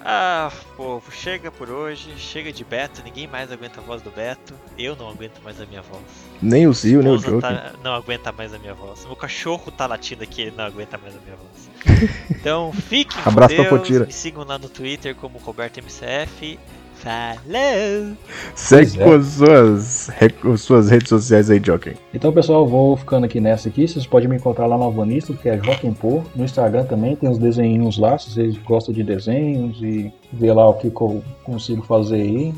Ah, 0.00 0.50
povo, 0.76 1.10
chega 1.12 1.50
por 1.50 1.70
hoje, 1.70 2.10
chega 2.16 2.52
de 2.52 2.64
Beto, 2.64 3.02
ninguém 3.04 3.26
mais 3.26 3.50
aguenta 3.50 3.80
a 3.80 3.82
voz 3.82 4.02
do 4.02 4.10
Beto, 4.10 4.54
eu 4.78 4.96
não 4.96 5.08
aguento 5.08 5.40
mais 5.42 5.60
a 5.60 5.66
minha 5.66 5.82
voz. 5.82 6.02
Nem 6.42 6.66
o 6.66 6.72
Zio, 6.72 7.02
nem 7.02 7.12
o 7.12 7.18
Joker. 7.18 7.40
Tá, 7.40 7.72
não 7.82 7.94
aguenta 7.94 8.32
mais 8.32 8.52
a 8.52 8.58
minha 8.58 8.74
voz. 8.74 9.04
Meu 9.06 9.16
cachorro 9.16 9.70
tá 9.70 9.86
latindo 9.86 10.22
aqui, 10.22 10.42
ele 10.42 10.54
não 10.56 10.64
aguenta 10.64 10.98
mais 10.98 11.14
a 11.14 11.18
minha 11.20 11.36
voz. 11.36 11.74
Então, 12.30 12.72
fiquem 12.72 13.20
Abraço 13.24 13.54
com 13.54 13.62
Deus, 13.62 13.68
pra 13.68 13.78
Potira. 13.78 14.06
me 14.06 14.12
sigam 14.12 14.44
lá 14.44 14.58
no 14.58 14.68
Twitter 14.68 15.14
como 15.14 15.38
RobertoMCF. 15.38 16.58
Falou! 17.04 18.16
Segue 18.54 19.00
é. 19.00 19.04
com 19.04 19.12
as 19.12 19.26
suas, 19.26 20.08
re- 20.08 20.56
suas 20.56 20.88
redes 20.88 21.10
sociais 21.10 21.50
aí, 21.50 21.60
Joker. 21.60 21.94
Então, 22.14 22.32
pessoal, 22.32 22.66
vou 22.66 22.96
ficando 22.96 23.26
aqui 23.26 23.40
nessa 23.40 23.68
aqui. 23.68 23.86
Vocês 23.86 24.06
podem 24.06 24.28
me 24.28 24.36
encontrar 24.36 24.66
lá 24.66 24.78
no 24.78 24.84
Alvanista, 24.84 25.34
que 25.34 25.48
é 25.48 25.62
Joaquim 25.62 25.92
Pô. 25.92 26.22
No 26.34 26.44
Instagram 26.44 26.84
também 26.84 27.14
tem 27.14 27.28
uns 27.28 27.36
desenhinhos 27.38 27.98
lá, 27.98 28.16
se 28.18 28.30
vocês 28.30 28.56
gostam 28.58 28.94
de 28.94 29.02
desenhos 29.04 29.76
e 29.82 30.10
ver 30.32 30.54
lá 30.54 30.68
o 30.68 30.74
que, 30.74 30.90
que 30.90 31.00
eu 31.00 31.22
consigo 31.44 31.82
fazer 31.82 32.22
aí. 32.22 32.54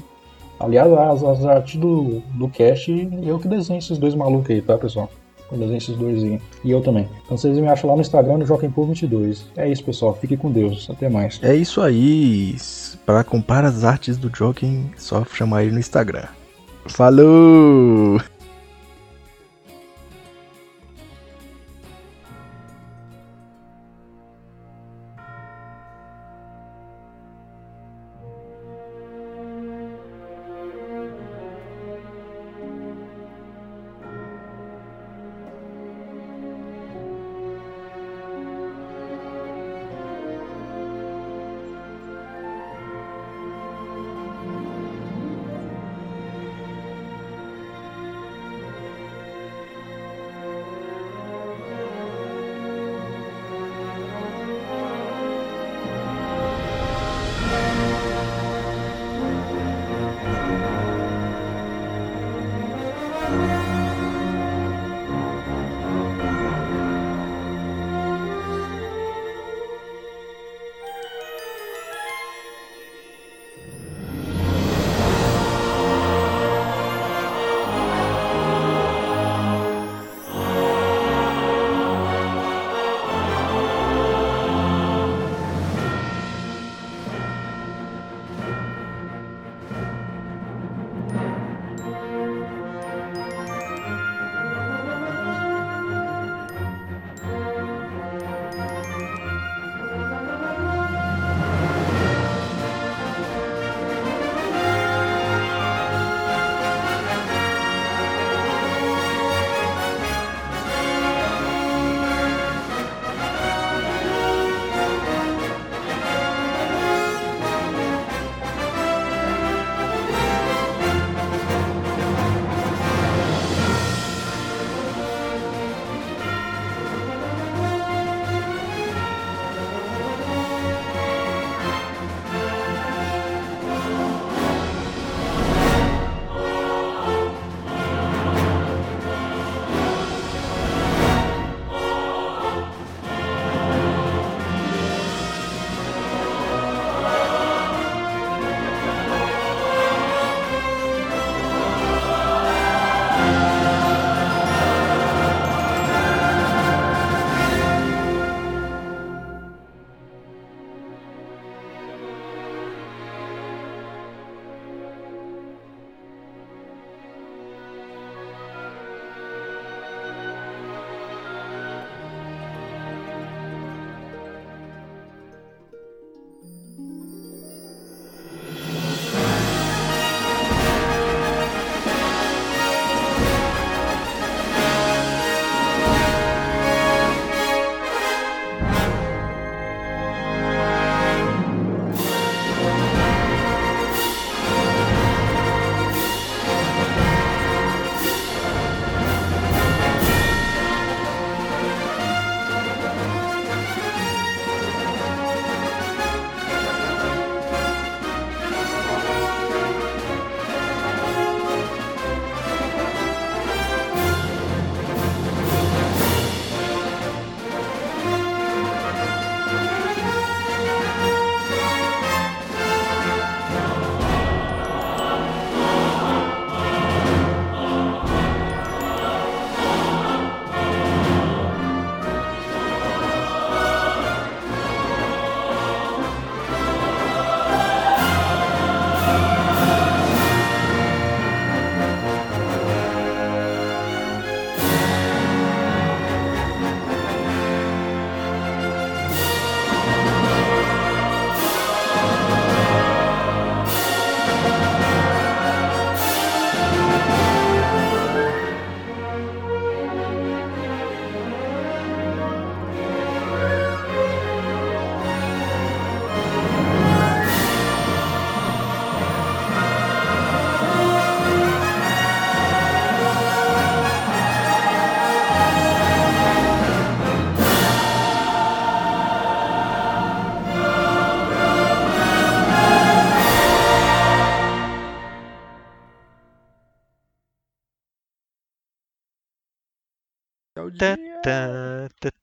Aliás, 0.61 0.93
as, 0.93 1.23
as 1.23 1.45
artes 1.45 1.79
do, 1.79 2.23
do 2.35 2.49
cast, 2.49 2.91
eu 3.25 3.39
que 3.39 3.49
desenho 3.49 3.79
esses 3.79 3.99
dois 3.99 4.15
malucos 4.15 4.51
aí, 4.51 4.63
tá, 4.63 4.79
pessoal? 4.79 5.11
Eu 5.51 5.59
desenho 5.59 5.79
esses 5.79 5.97
dois 5.97 6.23
aí. 6.23 6.41
E 6.65 6.71
eu 6.71 6.81
também. 6.81 7.09
Então 7.25 7.37
vocês 7.37 7.57
me 7.59 7.67
acham 7.69 7.91
lá 7.91 7.97
no 7.97 8.03
Instagram, 8.03 8.39
no 8.39 8.47
Joaquim 8.47 8.71
Pô 8.71 8.85
22. 8.85 9.47
É 9.57 9.69
isso, 9.69 9.85
pessoal. 9.85 10.15
Fique 10.15 10.37
com 10.37 10.51
Deus. 10.51 10.89
Até 10.91 11.09
mais. 11.09 11.39
É 11.43 11.55
isso 11.55 11.81
aí. 11.81 12.57
Para 13.07 13.23
comprar 13.23 13.65
as 13.65 13.85
artes 13.85 14.17
do 14.19 14.29
Joker, 14.29 14.69
só 14.97 15.25
chamar 15.25 15.63
ele 15.63 15.73
no 15.73 15.79
Instagram. 15.79 16.27
Falou! 16.89 18.21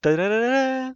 Tarará. 0.04 0.94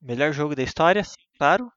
Melhor 0.00 0.32
jogo 0.32 0.56
da 0.56 0.62
história, 0.62 1.04
sim, 1.04 1.14
claro. 1.36 1.70